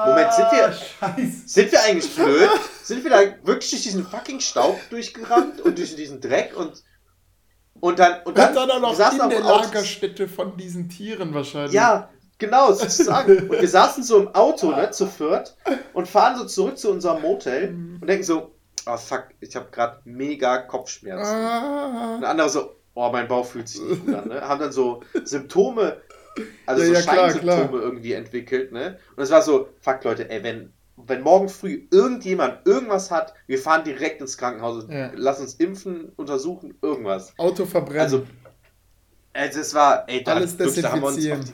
Moment, 0.06 0.32
sind 0.32 0.46
wir, 0.50 0.72
Scheiße. 0.72 1.42
sind 1.46 1.72
wir 1.72 1.82
eigentlich 1.82 2.14
blöd? 2.14 2.50
Sind 2.82 3.04
wir 3.04 3.10
da 3.10 3.18
wirklich 3.46 3.70
durch 3.70 3.82
diesen 3.82 4.06
fucking 4.06 4.40
Staub 4.40 4.78
durchgerannt 4.88 5.60
und 5.60 5.76
durch 5.76 5.94
diesen 5.94 6.20
Dreck 6.20 6.56
und, 6.56 6.82
und 7.80 7.98
dann, 7.98 8.22
und 8.24 8.38
dann, 8.38 8.48
Und 8.48 8.56
dann 8.56 8.70
auch 8.70 8.74
wir 8.76 8.80
noch 8.80 8.94
saßen 8.94 9.18
in 9.18 9.24
auf 9.24 9.30
der 9.30 9.40
Lagerstätte 9.40 10.28
von 10.28 10.56
diesen 10.56 10.88
Tieren 10.88 11.34
wahrscheinlich. 11.34 11.74
ja, 11.74 12.08
genau, 12.38 12.72
sozusagen. 12.72 13.50
Und 13.50 13.60
wir 13.60 13.68
saßen 13.68 14.02
so 14.02 14.18
im 14.20 14.28
Auto, 14.28 14.70
ne, 14.70 14.90
zu 14.90 15.06
viert 15.06 15.54
und 15.92 16.08
fahren 16.08 16.38
so 16.38 16.46
zurück 16.46 16.78
zu 16.78 16.90
unserem 16.90 17.20
Motel 17.20 17.68
und 18.00 18.06
denken 18.06 18.24
so, 18.24 18.54
oh 18.88 18.96
fuck, 18.96 19.28
ich 19.40 19.54
habe 19.54 19.68
gerade 19.70 20.00
mega 20.04 20.58
Kopfschmerzen. 20.58 21.34
Ah. 21.34 22.16
Und 22.16 22.24
andere 22.24 22.48
so, 22.48 22.76
oh, 22.94 23.10
mein 23.12 23.28
Bauch 23.28 23.46
fühlt 23.46 23.68
sich 23.68 23.80
nicht 23.82 24.04
gut 24.06 24.14
an, 24.14 24.28
ne? 24.28 24.40
Haben 24.40 24.60
dann 24.60 24.72
so 24.72 25.02
Symptome, 25.24 26.00
also 26.66 26.82
Ja, 26.82 26.88
so 26.88 26.94
ja, 26.94 27.00
klar, 27.02 27.14
Scheinsymptome 27.30 27.68
klar. 27.68 27.82
irgendwie 27.82 28.12
entwickelt, 28.12 28.72
ne? 28.72 28.98
Und 29.16 29.22
es 29.22 29.30
war 29.30 29.42
so, 29.42 29.68
fuck 29.80 30.02
Leute, 30.04 30.28
ey, 30.30 30.42
wenn, 30.42 30.72
wenn 30.96 31.22
morgen 31.22 31.48
früh 31.48 31.86
irgendjemand 31.90 32.66
irgendwas 32.66 33.10
hat, 33.10 33.34
wir 33.46 33.58
fahren 33.58 33.84
direkt 33.84 34.20
ins 34.20 34.36
Krankenhaus 34.36 34.86
Ja. 34.88 35.10
lass 35.14 35.40
uns 35.40 35.54
impfen, 35.54 36.12
untersuchen, 36.16 36.76
irgendwas. 36.82 37.32
Auto 37.38 37.66
verbrennen. 37.66 38.02
Also, 38.02 38.26
also 39.32 39.60
es 39.60 39.74
war, 39.74 40.08
ey, 40.08 40.24
da, 40.24 40.34
Alles 40.34 40.58
wirklich, 40.58 40.82
da 40.82 40.92
haben 40.92 41.02
wir 41.02 41.08
uns 41.08 41.16
auf 41.30 41.40
die, 41.44 41.52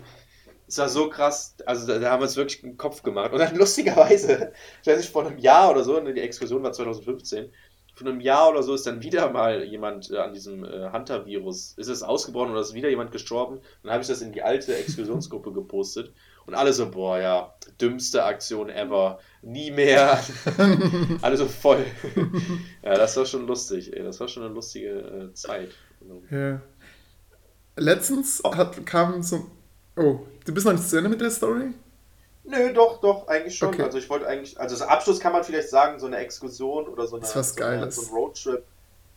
es 0.66 0.78
war 0.78 0.88
so 0.88 1.08
krass, 1.08 1.56
also 1.66 1.86
da, 1.86 1.98
da 1.98 2.10
haben 2.10 2.20
wir 2.20 2.24
uns 2.24 2.36
wirklich 2.36 2.60
den 2.60 2.76
Kopf 2.76 3.02
gemacht. 3.02 3.32
Und 3.32 3.38
dann 3.38 3.56
lustigerweise, 3.56 4.52
ich 4.82 4.86
weiß 4.86 4.98
nicht, 4.98 5.10
vor 5.10 5.26
einem 5.26 5.38
Jahr 5.38 5.70
oder 5.70 5.84
so, 5.84 6.00
ne, 6.00 6.14
die 6.14 6.20
Explosion 6.20 6.62
war 6.62 6.72
2015, 6.72 7.50
vor 7.94 8.08
einem 8.08 8.20
Jahr 8.20 8.50
oder 8.50 8.62
so 8.62 8.74
ist 8.74 8.86
dann 8.86 9.02
wieder 9.02 9.30
mal 9.30 9.62
jemand 9.62 10.10
äh, 10.10 10.18
an 10.18 10.32
diesem 10.32 10.64
äh, 10.64 10.90
Hunter-Virus, 10.90 11.74
ist 11.76 11.88
es 11.88 12.02
ausgebrochen 12.02 12.50
oder 12.50 12.60
ist 12.60 12.74
wieder 12.74 12.88
jemand 12.88 13.12
gestorben. 13.12 13.60
Dann 13.82 13.92
habe 13.92 14.02
ich 14.02 14.08
das 14.08 14.20
in 14.20 14.32
die 14.32 14.42
alte 14.42 14.76
Explosionsgruppe 14.76 15.52
gepostet. 15.52 16.12
Und 16.46 16.54
alle 16.54 16.72
so, 16.72 16.90
boah, 16.90 17.18
ja, 17.18 17.54
dümmste 17.80 18.24
Aktion 18.24 18.68
ever, 18.68 19.20
nie 19.42 19.70
mehr. 19.70 20.20
alle 21.22 21.36
so 21.36 21.46
voll. 21.46 21.86
ja, 22.82 22.96
das 22.96 23.16
war 23.16 23.24
schon 23.24 23.46
lustig, 23.46 23.94
ey, 23.94 24.02
das 24.02 24.20
war 24.20 24.28
schon 24.28 24.42
eine 24.42 24.52
lustige 24.52 24.90
äh, 25.30 25.32
Zeit. 25.34 25.70
ja. 26.30 26.60
Letztens 27.76 28.42
hat, 28.44 28.86
kam 28.86 29.22
so. 29.22 29.46
Oh, 29.96 30.20
du 30.44 30.54
bist 30.54 30.66
noch 30.66 30.72
nicht 30.72 30.88
zu 30.88 30.96
Ende 30.96 31.08
mit 31.10 31.20
der 31.20 31.30
Story? 31.30 31.72
Nö, 32.44 32.72
doch, 32.74 33.00
doch, 33.00 33.26
eigentlich 33.28 33.56
schon. 33.56 33.68
Okay. 33.70 33.82
Also 33.82 33.98
ich 33.98 34.08
wollte 34.10 34.26
eigentlich, 34.26 34.58
also 34.60 34.76
das 34.76 34.86
Abschluss 34.86 35.20
kann 35.20 35.32
man 35.32 35.44
vielleicht 35.44 35.70
sagen, 35.70 35.98
so 35.98 36.06
eine 36.06 36.18
Exkursion 36.18 36.86
oder 36.88 37.06
so, 37.06 37.16
eine, 37.16 37.24
so, 37.24 37.64
eine, 37.64 37.90
so 37.90 38.02
ein 38.02 38.08
Roadtrip 38.08 38.64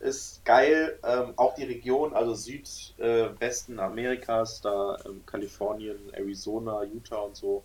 ist 0.00 0.44
geil. 0.44 0.98
Ähm, 1.04 1.34
auch 1.36 1.54
die 1.54 1.64
Region, 1.64 2.14
also 2.14 2.34
Südwesten 2.34 3.80
Amerikas, 3.80 4.60
da 4.62 4.96
ähm, 5.04 5.26
Kalifornien, 5.26 5.98
Arizona, 6.14 6.84
Utah 6.84 7.18
und 7.18 7.36
so, 7.36 7.64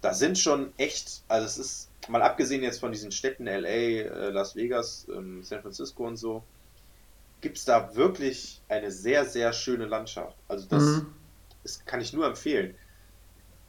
da 0.00 0.14
sind 0.14 0.38
schon 0.38 0.72
echt, 0.78 1.22
also 1.28 1.46
es 1.46 1.58
ist, 1.58 1.88
mal 2.08 2.22
abgesehen 2.22 2.62
jetzt 2.62 2.80
von 2.80 2.92
diesen 2.92 3.12
Städten 3.12 3.46
LA, 3.46 3.68
äh, 3.68 4.30
Las 4.30 4.56
Vegas, 4.56 5.06
ähm, 5.14 5.42
San 5.42 5.60
Francisco 5.62 6.06
und 6.06 6.16
so, 6.16 6.42
gibt 7.40 7.58
es 7.58 7.64
da 7.64 7.94
wirklich 7.96 8.62
eine 8.68 8.90
sehr, 8.90 9.26
sehr 9.26 9.52
schöne 9.52 9.86
Landschaft. 9.86 10.36
Also 10.48 10.66
das, 10.68 10.82
Mhm. 10.82 11.06
Das 11.62 11.84
kann 11.84 12.00
ich 12.00 12.12
nur 12.12 12.26
empfehlen, 12.26 12.74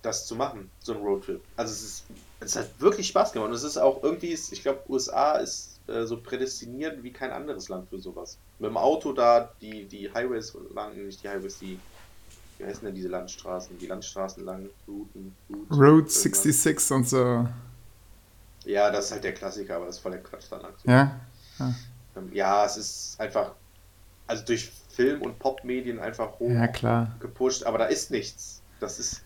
das 0.02 0.28
zu 0.28 0.36
machen, 0.36 0.70
so 0.80 0.94
ein 0.94 1.02
Roadtrip. 1.02 1.42
Also 1.56 1.74
es 1.74 1.84
ist, 1.84 2.06
es 2.40 2.56
hat 2.56 2.80
wirklich 2.80 3.08
Spaß 3.08 3.32
gemacht. 3.34 3.50
Und 3.50 3.56
es 3.56 3.64
ist 3.64 3.78
auch 3.78 4.04
irgendwie, 4.04 4.30
ist, 4.30 4.52
ich 4.52 4.62
glaube, 4.64 4.84
USA 4.90 5.38
ist 5.38 5.80
äh, 5.88 6.06
so 6.06 6.22
prädestiniert 6.22 7.04
wie 7.04 7.14
kein 7.14 7.32
anderes 7.32 7.70
Land 7.70 7.90
für 7.90 8.00
sowas. 8.00 8.38
Mit 8.60 8.70
dem 8.70 8.78
Auto 8.78 9.14
da 9.14 9.54
die, 9.62 9.86
die 9.88 10.14
Highways 10.14 10.56
lang, 10.74 11.06
nicht 11.06 11.24
die 11.24 11.30
Highways, 11.30 11.58
die, 11.60 11.80
wie 12.58 12.66
heißen 12.66 12.86
denn 12.86 12.96
diese 12.96 13.10
Landstraßen? 13.10 13.78
Die 13.80 13.88
Landstraßen 13.88 14.44
lang, 14.46 14.70
Routen, 14.88 15.38
Route, 15.50 15.72
Road 15.72 16.10
irgendwas. 16.12 16.12
66 16.12 16.92
und 16.92 17.08
so. 17.10 17.48
Ja, 18.66 18.92
das 18.92 19.06
ist 19.06 19.12
halt 19.12 19.24
der 19.24 19.34
Klassiker, 19.34 19.76
aber 19.78 19.86
das 19.88 19.96
ist 19.98 20.02
voll 20.02 20.12
der 20.12 20.24
Quatsch 20.24 20.46
dann. 20.50 20.62
Ja? 20.86 21.20
Ähm, 22.16 22.32
Ja, 22.34 22.66
es 22.66 22.78
ist 22.78 23.20
einfach, 23.20 23.56
also 24.28 24.46
durch 24.46 24.72
Film- 24.94 25.22
und 25.22 25.40
Popmedien 25.40 26.00
einfach 26.00 26.40
hoch 26.40 26.50
Ja, 26.50 26.68
klar. 26.68 27.16
gepusht, 27.20 27.64
aber 27.66 27.80
da 27.80 27.86
ist 27.86 28.12
nichts. 28.12 28.62
Das 28.80 29.00
ist 29.00 29.24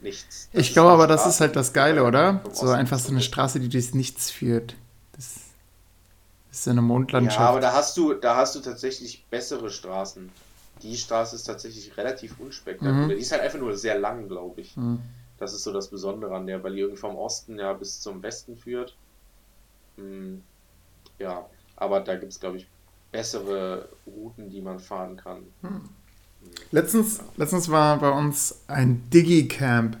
nichts. 0.00 0.48
Das 0.52 0.62
Ich 0.62 0.72
glaube 0.72 0.90
aber, 0.90 1.06
das 1.06 1.22
Straße, 1.22 1.36
ist 1.36 1.40
halt 1.40 1.56
das 1.56 1.72
Geile, 1.72 2.04
oder? 2.04 2.42
So 2.52 2.68
einfach 2.68 2.98
so 2.98 3.10
eine 3.10 3.22
Straße, 3.22 3.58
die 3.60 3.68
durchs 3.68 3.94
Nichts 3.94 4.30
führt. 4.30 4.76
Das 5.12 5.36
ist 6.52 6.64
so 6.64 6.70
eine. 6.70 6.82
Mondlandschaft. 6.82 7.40
Ja, 7.40 7.48
aber 7.48 7.60
da 7.60 7.72
hast 7.72 7.96
du, 7.96 8.14
da 8.14 8.36
hast 8.36 8.54
du 8.54 8.60
tatsächlich 8.60 9.24
bessere 9.30 9.70
Straßen. 9.70 10.30
Die 10.82 10.96
Straße 10.96 11.36
ist 11.36 11.44
tatsächlich 11.44 11.96
relativ 11.96 12.38
unspektakulär. 12.38 13.06
Mhm. 13.06 13.08
Die 13.08 13.14
ist 13.14 13.32
halt 13.32 13.40
einfach 13.40 13.58
nur 13.58 13.76
sehr 13.76 13.98
lang, 13.98 14.28
glaube 14.28 14.60
ich. 14.60 14.76
Hm. 14.76 15.00
Das 15.38 15.54
ist 15.54 15.64
so 15.64 15.72
das 15.72 15.88
Besondere 15.88 16.34
an 16.34 16.46
der, 16.46 16.62
weil 16.62 16.74
die 16.74 16.80
irgendwie 16.80 17.00
vom 17.00 17.16
Osten 17.16 17.58
ja 17.58 17.72
bis 17.72 18.00
zum 18.00 18.22
Westen 18.22 18.56
führt. 18.56 18.94
Hm, 19.96 20.42
ja, 21.18 21.46
aber 21.76 22.00
da 22.00 22.16
gibt 22.16 22.32
es, 22.32 22.40
glaube 22.40 22.58
ich, 22.58 22.66
bessere 23.16 23.88
Routen, 24.06 24.50
die 24.50 24.60
man 24.60 24.78
fahren 24.78 25.16
kann. 25.16 25.38
Letztens, 26.70 27.20
letztens 27.36 27.70
war 27.70 27.98
bei 27.98 28.10
uns 28.10 28.64
ein 28.66 29.08
Digi-Camp. 29.10 29.96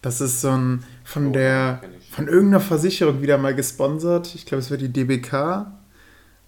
Das 0.00 0.22
ist 0.22 0.40
so 0.40 0.50
ein 0.50 0.84
von 1.04 1.28
Oh, 1.28 1.32
der 1.32 1.82
von 2.10 2.26
irgendeiner 2.26 2.60
Versicherung 2.60 3.20
wieder 3.20 3.36
mal 3.36 3.54
gesponsert. 3.54 4.34
Ich 4.34 4.46
glaube, 4.46 4.60
es 4.60 4.70
war 4.70 4.78
die 4.78 4.90
DBK. 4.90 5.66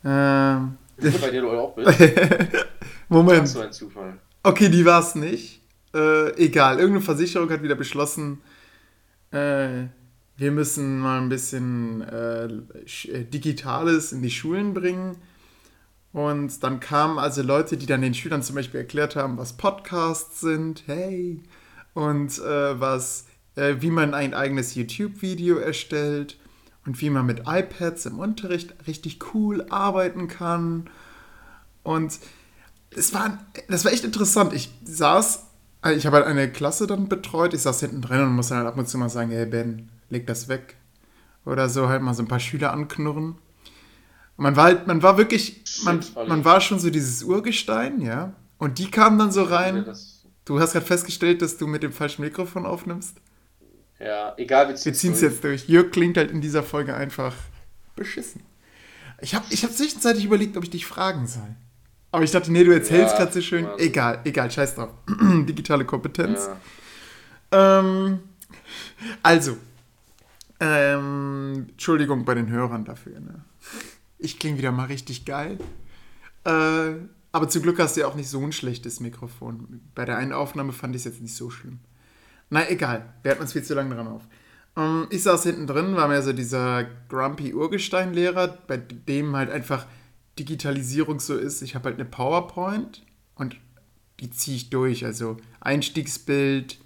Ähm, 0.04 0.78
Bei 1.20 1.30
dir 1.30 1.42
du 1.42 1.50
auch 1.50 1.74
bist. 1.74 1.98
Moment. 3.08 3.42
Das 3.42 3.52
so 3.52 3.60
ein 3.60 3.72
Zufall. 3.72 4.18
Okay, 4.42 4.70
die 4.70 4.84
war 4.86 5.00
es 5.00 5.14
nicht. 5.14 5.60
Äh, 5.92 6.34
egal, 6.42 6.78
irgendeine 6.78 7.04
Versicherung 7.04 7.50
hat 7.50 7.62
wieder 7.62 7.74
beschlossen, 7.74 8.40
äh, 9.32 9.88
wir 10.36 10.50
müssen 10.52 11.00
mal 11.00 11.20
ein 11.20 11.28
bisschen 11.28 12.00
äh, 12.02 12.44
äh, 12.46 13.24
Digitales 13.24 14.12
in 14.12 14.22
die 14.22 14.30
Schulen 14.30 14.72
bringen. 14.72 15.16
Und 16.12 16.62
dann 16.64 16.80
kamen 16.80 17.18
also 17.18 17.42
Leute, 17.42 17.76
die 17.76 17.86
dann 17.86 18.02
den 18.02 18.14
Schülern 18.14 18.42
zum 18.42 18.56
Beispiel 18.56 18.80
erklärt 18.80 19.14
haben, 19.14 19.38
was 19.38 19.52
Podcasts 19.52 20.40
sind, 20.40 20.82
hey, 20.86 21.40
und 21.94 22.38
äh, 22.38 22.80
was, 22.80 23.26
äh, 23.54 23.76
wie 23.80 23.90
man 23.90 24.14
ein 24.14 24.34
eigenes 24.34 24.74
YouTube-Video 24.74 25.56
erstellt 25.56 26.38
und 26.84 27.00
wie 27.00 27.10
man 27.10 27.26
mit 27.26 27.42
iPads 27.46 28.06
im 28.06 28.18
Unterricht 28.18 28.74
richtig 28.86 29.18
cool 29.34 29.66
arbeiten 29.70 30.26
kann. 30.28 30.90
Und 31.82 32.18
es 32.90 33.14
war, 33.14 33.38
das 33.68 33.84
war 33.84 33.92
echt 33.92 34.04
interessant. 34.04 34.52
Ich 34.52 34.70
saß, 34.84 35.46
also 35.82 35.96
ich 35.96 36.06
habe 36.06 36.16
halt 36.16 36.26
eine 36.26 36.50
Klasse 36.50 36.86
dann 36.86 37.08
betreut, 37.08 37.54
ich 37.54 37.62
saß 37.62 37.80
hinten 37.80 38.02
drin 38.02 38.22
und 38.22 38.34
musste 38.34 38.56
halt 38.56 38.66
ab 38.66 38.76
und 38.76 38.88
zu 38.88 38.98
mal 38.98 39.08
sagen, 39.08 39.30
hey 39.30 39.46
Ben, 39.46 39.90
leg 40.08 40.26
das 40.26 40.48
weg. 40.48 40.76
oder 41.44 41.68
so 41.68 41.88
halt 41.88 42.02
mal 42.02 42.14
so 42.14 42.22
ein 42.22 42.28
paar 42.28 42.40
Schüler 42.40 42.72
anknurren. 42.72 43.36
Man 44.40 44.56
war 44.56 44.64
halt, 44.64 44.86
man 44.86 45.02
war 45.02 45.18
wirklich, 45.18 45.62
man, 45.84 46.00
man 46.26 46.44
war 46.46 46.62
schon 46.62 46.78
so 46.78 46.88
dieses 46.88 47.22
Urgestein, 47.22 48.00
ja. 48.00 48.32
Und 48.56 48.78
die 48.78 48.90
kamen 48.90 49.18
dann 49.18 49.30
so 49.32 49.42
rein. 49.42 49.84
Du 50.46 50.58
hast 50.58 50.72
gerade 50.72 50.86
festgestellt, 50.86 51.42
dass 51.42 51.58
du 51.58 51.66
mit 51.66 51.82
dem 51.82 51.92
falschen 51.92 52.22
Mikrofon 52.22 52.64
aufnimmst. 52.64 53.18
ja, 53.98 54.32
egal, 54.38 54.68
wir 54.68 54.82
Wir 54.82 54.94
ziehen 54.94 55.12
es 55.12 55.20
jetzt 55.20 55.44
durch. 55.44 55.68
Jörg 55.68 55.90
klingt 55.90 56.16
halt 56.16 56.30
in 56.30 56.40
dieser 56.40 56.62
Folge 56.62 56.94
einfach 56.94 57.34
beschissen. 57.96 58.42
Ich 59.20 59.34
habe 59.34 59.44
ich 59.50 59.62
hab 59.62 59.72
zwischenzeitlich 59.72 60.24
überlegt, 60.24 60.56
ob 60.56 60.64
ich 60.64 60.70
dich 60.70 60.86
fragen 60.86 61.26
soll. 61.26 61.54
Aber 62.10 62.24
ich 62.24 62.30
dachte, 62.30 62.50
nee, 62.50 62.64
du 62.64 62.72
erzählst 62.72 63.12
Ja, 63.12 63.18
gerade 63.18 63.32
so 63.32 63.42
schön. 63.42 63.64
Mann. 63.64 63.78
Egal, 63.78 64.20
egal, 64.24 64.50
scheiß 64.50 64.74
drauf. 64.74 64.88
Digitale 65.20 65.84
Kompetenz. 65.84 66.48
Ja. 67.52 67.78
Ähm, 67.80 68.20
also, 69.22 69.58
ähm, 70.60 71.66
Entschuldigung 71.72 72.24
bei 72.24 72.34
den 72.34 72.48
Hörern 72.48 72.86
dafür. 72.86 73.20
Ne? 73.20 73.44
Ich 74.20 74.38
klinge 74.38 74.58
wieder 74.58 74.72
mal 74.72 74.86
richtig 74.86 75.24
geil. 75.24 75.58
Äh, 76.44 76.92
aber 77.32 77.48
zum 77.48 77.62
Glück 77.62 77.78
hast 77.78 77.96
du 77.96 78.00
ja 78.00 78.08
auch 78.08 78.14
nicht 78.14 78.28
so 78.28 78.40
ein 78.40 78.52
schlechtes 78.52 79.00
Mikrofon. 79.00 79.80
Bei 79.94 80.04
der 80.04 80.16
einen 80.16 80.32
Aufnahme 80.32 80.72
fand 80.72 80.94
ich 80.94 81.00
es 81.00 81.04
jetzt 81.06 81.22
nicht 81.22 81.34
so 81.34 81.48
schlimm. 81.48 81.78
Na 82.50 82.68
egal, 82.68 83.14
wir 83.22 83.30
hatten 83.30 83.42
uns 83.42 83.52
viel 83.52 83.62
zu 83.62 83.74
lange 83.74 83.94
dran 83.94 84.08
auf. 84.08 84.22
Ähm, 84.76 85.06
ich 85.10 85.22
saß 85.22 85.44
hinten 85.44 85.66
drin, 85.66 85.94
war 85.96 86.08
mir 86.08 86.22
so 86.22 86.32
dieser 86.32 86.84
grumpy 87.08 87.54
Urgestein-Lehrer, 87.54 88.58
bei 88.66 88.76
dem 88.76 89.36
halt 89.36 89.50
einfach 89.50 89.86
Digitalisierung 90.38 91.20
so 91.20 91.36
ist. 91.36 91.62
Ich 91.62 91.74
habe 91.74 91.86
halt 91.86 91.96
eine 91.96 92.08
PowerPoint 92.08 93.04
und 93.36 93.56
die 94.18 94.30
ziehe 94.30 94.56
ich 94.56 94.70
durch. 94.70 95.04
Also 95.04 95.36
Einstiegsbild, 95.60 96.79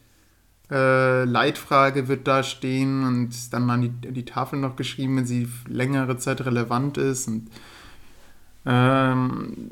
äh, 0.71 1.25
Leitfrage 1.25 2.09
wird 2.09 2.27
da 2.27 2.43
stehen 2.43 3.05
und 3.05 3.53
dann 3.53 3.69
an 3.71 3.83
die, 3.83 4.13
die 4.13 4.25
Tafel 4.25 4.59
noch 4.59 4.77
geschrieben, 4.77 5.17
wenn 5.19 5.27
sie 5.27 5.49
längere 5.69 6.17
Zeit 6.17 6.45
relevant 6.45 6.97
ist 6.97 7.29
und 7.29 7.49
ähm, 8.67 9.71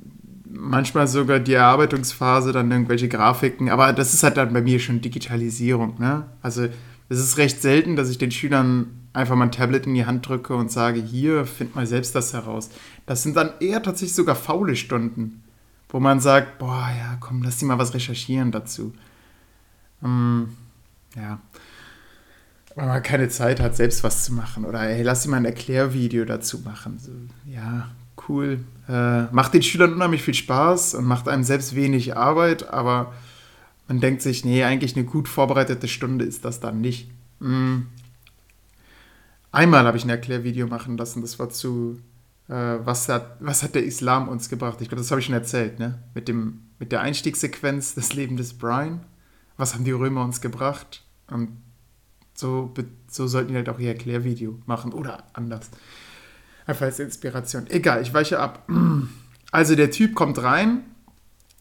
manchmal 0.50 1.08
sogar 1.08 1.40
die 1.40 1.54
Erarbeitungsphase, 1.54 2.52
dann 2.52 2.70
irgendwelche 2.70 3.08
Grafiken, 3.08 3.70
aber 3.70 3.92
das 3.92 4.12
ist 4.12 4.22
halt 4.22 4.36
dann 4.36 4.52
bei 4.52 4.60
mir 4.60 4.78
schon 4.80 5.00
Digitalisierung, 5.00 5.98
ne? 5.98 6.26
Also 6.42 6.68
es 7.08 7.18
ist 7.18 7.38
recht 7.38 7.62
selten, 7.62 7.96
dass 7.96 8.10
ich 8.10 8.18
den 8.18 8.30
Schülern 8.30 8.86
einfach 9.12 9.34
mal 9.36 9.44
ein 9.44 9.52
Tablet 9.52 9.86
in 9.86 9.94
die 9.94 10.06
Hand 10.06 10.26
drücke 10.26 10.54
und 10.54 10.70
sage, 10.70 11.00
hier, 11.00 11.44
find 11.44 11.74
mal 11.74 11.86
selbst 11.86 12.14
das 12.14 12.32
heraus. 12.32 12.70
Das 13.06 13.22
sind 13.22 13.36
dann 13.36 13.50
eher 13.60 13.82
tatsächlich 13.82 14.14
sogar 14.14 14.34
faule 14.34 14.76
Stunden, 14.76 15.42
wo 15.88 16.00
man 16.00 16.20
sagt, 16.20 16.58
boah, 16.58 16.88
ja, 16.98 17.16
komm, 17.20 17.42
lass 17.42 17.58
die 17.58 17.66
mal 17.66 17.78
was 17.78 17.94
recherchieren 17.94 18.50
dazu. 18.50 18.94
Ähm, 20.02 20.48
ja. 21.16 21.40
Weil 22.74 22.86
man 22.86 23.02
keine 23.02 23.28
Zeit 23.28 23.60
hat, 23.60 23.76
selbst 23.76 24.02
was 24.02 24.24
zu 24.24 24.32
machen. 24.32 24.64
Oder 24.64 24.80
hey, 24.80 25.02
lass 25.02 25.22
sie 25.22 25.28
mal 25.28 25.36
ein 25.36 25.44
Erklärvideo 25.44 26.24
dazu 26.24 26.60
machen. 26.60 26.98
So, 26.98 27.10
ja, 27.50 27.90
cool. 28.28 28.64
Äh, 28.88 29.24
macht 29.24 29.54
den 29.54 29.62
Schülern 29.62 29.92
unheimlich 29.92 30.22
viel 30.22 30.34
Spaß 30.34 30.94
und 30.94 31.04
macht 31.04 31.28
einem 31.28 31.44
selbst 31.44 31.74
wenig 31.74 32.16
Arbeit, 32.16 32.68
aber 32.68 33.12
man 33.88 34.00
denkt 34.00 34.22
sich, 34.22 34.44
nee, 34.44 34.64
eigentlich 34.64 34.96
eine 34.96 35.04
gut 35.04 35.28
vorbereitete 35.28 35.88
Stunde 35.88 36.24
ist 36.24 36.44
das 36.44 36.60
dann 36.60 36.80
nicht. 36.80 37.10
Mm. 37.40 37.82
Einmal 39.50 39.84
habe 39.84 39.98
ich 39.98 40.04
ein 40.04 40.10
Erklärvideo 40.10 40.66
machen 40.66 40.96
lassen, 40.96 41.20
das 41.20 41.38
war 41.38 41.50
zu, 41.50 42.00
äh, 42.48 42.54
was, 42.54 43.08
hat, 43.08 43.36
was 43.40 43.62
hat 43.62 43.74
der 43.74 43.84
Islam 43.84 44.28
uns 44.28 44.48
gebracht? 44.48 44.80
Ich 44.80 44.88
glaube, 44.88 45.02
das 45.02 45.10
habe 45.10 45.20
ich 45.20 45.26
schon 45.26 45.34
erzählt, 45.34 45.78
ne? 45.78 45.98
Mit, 46.14 46.26
dem, 46.26 46.60
mit 46.78 46.90
der 46.90 47.02
Einstiegssequenz 47.02 47.94
des 47.94 48.14
Lebens 48.14 48.40
des 48.40 48.54
Brian. 48.54 49.00
Was 49.56 49.74
haben 49.74 49.84
die 49.84 49.92
Römer 49.92 50.24
uns 50.24 50.40
gebracht? 50.40 51.04
Und 51.28 51.62
so, 52.34 52.72
so 53.08 53.26
sollten 53.26 53.50
die 53.50 53.56
halt 53.56 53.68
auch 53.68 53.78
ihr 53.78 53.90
Erklärvideo 53.90 54.58
machen 54.66 54.92
oder 54.92 55.24
anders. 55.32 55.70
Einfach 56.66 56.86
als 56.86 56.98
Inspiration. 56.98 57.66
Egal, 57.68 58.02
ich 58.02 58.12
weiche 58.14 58.38
ab. 58.38 58.68
Also 59.54 59.76
der 59.76 59.90
Typ 59.90 60.14
kommt 60.14 60.42
rein, 60.42 60.82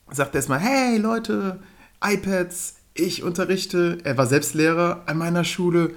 sagt 0.09 0.33
erstmal, 0.33 0.59
hey 0.59 0.97
Leute, 0.97 1.59
iPads, 2.01 2.77
ich 2.93 3.21
unterrichte, 3.21 3.97
er 4.05 4.17
war 4.17 4.27
selbst 4.27 4.53
Lehrer 4.53 5.03
an 5.07 5.17
meiner 5.17 5.43
Schule, 5.43 5.93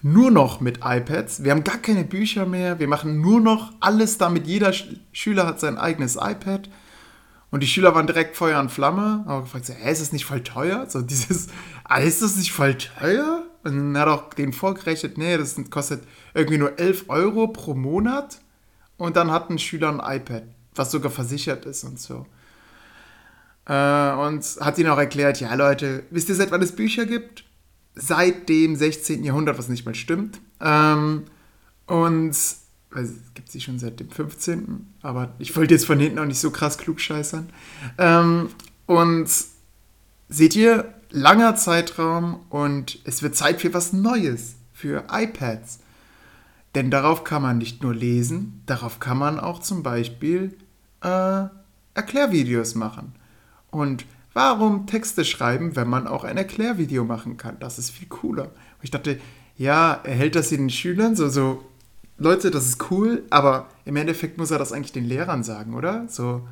nur 0.00 0.30
noch 0.30 0.60
mit 0.60 0.78
iPads. 0.84 1.42
Wir 1.42 1.50
haben 1.50 1.64
gar 1.64 1.78
keine 1.78 2.04
Bücher 2.04 2.46
mehr, 2.46 2.78
wir 2.78 2.86
machen 2.86 3.20
nur 3.20 3.40
noch 3.40 3.72
alles 3.80 4.16
damit. 4.16 4.46
Jeder 4.46 4.72
Sch 4.72 4.84
Schüler 5.12 5.44
hat 5.44 5.58
sein 5.58 5.76
eigenes 5.76 6.14
iPad. 6.14 6.68
Und 7.54 7.60
die 7.60 7.68
Schüler 7.68 7.94
waren 7.94 8.08
direkt 8.08 8.36
Feuer 8.36 8.58
und 8.58 8.72
Flamme. 8.72 9.22
Aber 9.28 9.42
gefragt, 9.42 9.66
so, 9.66 9.74
hä, 9.74 9.92
ist 9.92 10.02
das 10.02 10.10
nicht 10.10 10.24
voll 10.24 10.42
teuer? 10.42 10.86
So 10.90 11.02
dieses, 11.02 11.46
ah, 11.84 11.98
ist 11.98 12.20
das 12.20 12.34
nicht 12.34 12.50
voll 12.50 12.74
teuer? 12.74 13.44
Und 13.62 13.94
dann 13.94 13.96
hat 13.96 14.08
auch 14.08 14.34
den 14.34 14.52
vorgerechnet, 14.52 15.18
nee, 15.18 15.36
das 15.36 15.54
kostet 15.70 16.02
irgendwie 16.34 16.58
nur 16.58 16.76
11 16.80 17.04
Euro 17.06 17.46
pro 17.46 17.74
Monat. 17.74 18.40
Und 18.96 19.14
dann 19.14 19.30
hat 19.30 19.50
ein 19.50 19.60
Schüler 19.60 19.88
ein 19.88 20.16
iPad, 20.16 20.42
was 20.74 20.90
sogar 20.90 21.12
versichert 21.12 21.64
ist 21.64 21.84
und 21.84 22.00
so. 22.00 22.26
Äh, 23.66 24.14
und 24.14 24.44
hat 24.60 24.76
ihnen 24.78 24.90
auch 24.90 24.98
erklärt, 24.98 25.38
ja 25.38 25.54
Leute, 25.54 26.02
wisst 26.10 26.28
ihr, 26.30 26.34
seit 26.34 26.50
wann 26.50 26.60
es 26.60 26.74
Bücher 26.74 27.06
gibt? 27.06 27.44
Seit 27.94 28.48
dem 28.48 28.74
16. 28.74 29.22
Jahrhundert, 29.22 29.58
was 29.58 29.68
nicht 29.68 29.86
mal 29.86 29.94
stimmt. 29.94 30.40
Ähm, 30.60 31.26
und 31.86 32.36
also, 32.94 33.12
es 33.12 33.34
gibt 33.34 33.50
sie 33.50 33.60
schon 33.60 33.78
seit 33.78 34.00
dem 34.00 34.10
15. 34.10 34.94
Aber 35.02 35.34
ich 35.38 35.56
wollte 35.56 35.74
jetzt 35.74 35.86
von 35.86 35.98
hinten 35.98 36.18
auch 36.18 36.26
nicht 36.26 36.40
so 36.40 36.50
krass 36.50 36.78
klugscheißern. 36.78 37.48
Ähm, 37.98 38.48
und 38.86 39.28
seht 40.28 40.56
ihr, 40.56 40.94
langer 41.10 41.54
Zeitraum 41.54 42.40
und 42.50 42.98
es 43.04 43.22
wird 43.22 43.36
Zeit 43.36 43.60
für 43.60 43.72
was 43.72 43.92
Neues, 43.92 44.56
für 44.72 45.04
iPads. 45.10 45.78
Denn 46.74 46.90
darauf 46.90 47.22
kann 47.22 47.42
man 47.42 47.58
nicht 47.58 47.82
nur 47.82 47.94
lesen, 47.94 48.62
darauf 48.66 48.98
kann 48.98 49.16
man 49.16 49.38
auch 49.38 49.60
zum 49.60 49.84
Beispiel 49.84 50.56
äh, 51.02 51.44
Erklärvideos 51.94 52.74
machen. 52.74 53.14
Und 53.70 54.06
warum 54.32 54.86
Texte 54.86 55.24
schreiben, 55.24 55.76
wenn 55.76 55.88
man 55.88 56.08
auch 56.08 56.24
ein 56.24 56.36
Erklärvideo 56.36 57.04
machen 57.04 57.36
kann? 57.36 57.56
Das 57.60 57.78
ist 57.78 57.90
viel 57.90 58.08
cooler. 58.08 58.50
Ich 58.82 58.90
dachte, 58.90 59.20
ja, 59.56 60.00
er 60.02 60.14
hält 60.14 60.34
das 60.34 60.48
den 60.48 60.68
Schülern 60.68 61.14
so, 61.14 61.28
so, 61.28 61.64
Leute, 62.16 62.50
das 62.50 62.66
ist 62.66 62.90
cool, 62.90 63.24
aber 63.30 63.68
im 63.84 63.96
Endeffekt 63.96 64.38
muss 64.38 64.50
er 64.50 64.58
das 64.58 64.72
eigentlich 64.72 64.92
den 64.92 65.04
Lehrern 65.04 65.42
sagen, 65.42 65.74
oder? 65.74 66.06
So, 66.08 66.46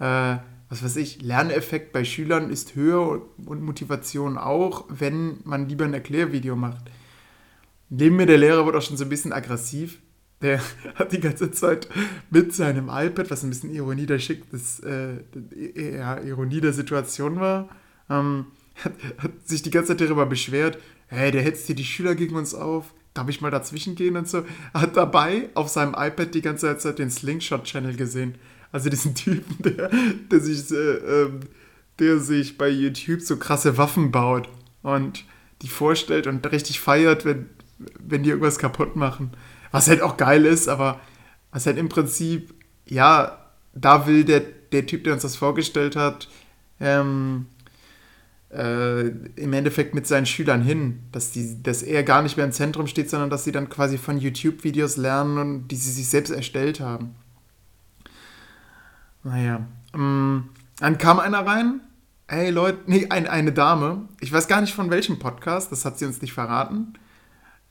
äh, 0.00 0.36
was 0.68 0.82
weiß 0.82 0.96
ich, 0.96 1.22
Lerneffekt 1.22 1.92
bei 1.92 2.04
Schülern 2.04 2.50
ist 2.50 2.74
höher 2.74 3.22
und 3.44 3.62
Motivation 3.62 4.36
auch, 4.36 4.86
wenn 4.88 5.38
man 5.44 5.68
lieber 5.68 5.84
ein 5.84 5.94
Erklärvideo 5.94 6.56
macht. 6.56 6.90
Neben 7.88 8.16
mir 8.16 8.26
der 8.26 8.38
Lehrer 8.38 8.66
wurde 8.66 8.78
auch 8.78 8.82
schon 8.82 8.96
so 8.96 9.04
ein 9.04 9.08
bisschen 9.08 9.32
aggressiv. 9.32 10.00
Der 10.42 10.60
hat 10.96 11.12
die 11.12 11.20
ganze 11.20 11.52
Zeit 11.52 11.88
mit 12.30 12.52
seinem 12.52 12.88
iPad, 12.90 13.30
was 13.30 13.44
ein 13.44 13.50
bisschen 13.50 13.72
Ironie 13.72 14.06
der 14.06 14.18
Schick, 14.18 14.50
das, 14.50 14.80
äh, 14.80 15.18
ja, 15.74 16.20
Ironie 16.20 16.60
der 16.60 16.72
Situation 16.72 17.38
war, 17.38 17.68
ähm, 18.10 18.46
hat, 18.84 18.92
hat 19.18 19.30
sich 19.44 19.62
die 19.62 19.70
ganze 19.70 19.96
Zeit 19.96 20.00
darüber 20.00 20.26
beschwert, 20.26 20.78
hey, 21.06 21.30
der 21.30 21.42
hetzt 21.42 21.68
hier 21.68 21.76
die 21.76 21.84
Schüler 21.84 22.16
gegen 22.16 22.34
uns 22.34 22.54
auf, 22.56 22.92
darf 23.16 23.28
ich 23.28 23.40
mal 23.40 23.50
dazwischen 23.50 23.94
gehen 23.94 24.16
und 24.16 24.28
so. 24.28 24.44
Hat 24.74 24.96
dabei 24.96 25.48
auf 25.54 25.68
seinem 25.68 25.94
iPad 25.94 26.34
die 26.34 26.42
ganze 26.42 26.76
Zeit 26.78 26.98
den 26.98 27.10
Slingshot-Channel 27.10 27.96
gesehen. 27.96 28.36
Also 28.72 28.90
diesen 28.90 29.14
Typen, 29.16 29.56
der, 29.58 29.90
der, 30.30 30.40
sich, 30.40 30.70
äh, 30.70 31.28
der 31.98 32.18
sich 32.18 32.58
bei 32.58 32.68
YouTube 32.68 33.20
so 33.20 33.36
krasse 33.36 33.78
Waffen 33.78 34.10
baut 34.10 34.48
und 34.82 35.24
die 35.62 35.68
vorstellt 35.68 36.26
und 36.26 36.50
richtig 36.52 36.80
feiert, 36.80 37.24
wenn, 37.24 37.48
wenn 37.98 38.22
die 38.22 38.30
irgendwas 38.30 38.58
kaputt 38.58 38.96
machen. 38.96 39.30
Was 39.70 39.88
halt 39.88 40.02
auch 40.02 40.16
geil 40.16 40.44
ist, 40.44 40.68
aber 40.68 41.00
was 41.50 41.66
halt 41.66 41.78
im 41.78 41.88
Prinzip, 41.88 42.54
ja, 42.86 43.38
da 43.74 44.06
will 44.06 44.24
der, 44.24 44.40
der 44.40 44.86
Typ, 44.86 45.04
der 45.04 45.14
uns 45.14 45.22
das 45.22 45.36
vorgestellt 45.36 45.96
hat, 45.96 46.28
ähm, 46.80 47.46
äh, 48.56 49.12
im 49.36 49.52
Endeffekt 49.52 49.94
mit 49.94 50.06
seinen 50.06 50.26
Schülern 50.26 50.62
hin, 50.62 51.00
dass, 51.12 51.30
die, 51.30 51.62
dass 51.62 51.82
er 51.82 52.02
gar 52.02 52.22
nicht 52.22 52.36
mehr 52.36 52.46
im 52.46 52.52
Zentrum 52.52 52.86
steht, 52.86 53.10
sondern 53.10 53.28
dass 53.28 53.44
sie 53.44 53.52
dann 53.52 53.68
quasi 53.68 53.98
von 53.98 54.18
YouTube-Videos 54.18 54.96
lernen 54.96 55.38
und 55.38 55.68
die 55.68 55.76
sie 55.76 55.90
sich 55.90 56.08
selbst 56.08 56.30
erstellt 56.30 56.80
haben. 56.80 57.14
Naja, 59.24 59.66
ähm, 59.94 60.48
dann 60.78 60.98
kam 60.98 61.18
einer 61.18 61.44
rein, 61.46 61.80
hey 62.28 62.50
Leute, 62.50 62.78
nee, 62.86 63.06
ein, 63.10 63.26
eine 63.26 63.52
Dame, 63.52 64.08
ich 64.20 64.32
weiß 64.32 64.48
gar 64.48 64.60
nicht 64.60 64.74
von 64.74 64.90
welchem 64.90 65.18
Podcast, 65.18 65.70
das 65.70 65.84
hat 65.84 65.98
sie 65.98 66.06
uns 66.06 66.22
nicht 66.22 66.32
verraten. 66.32 66.94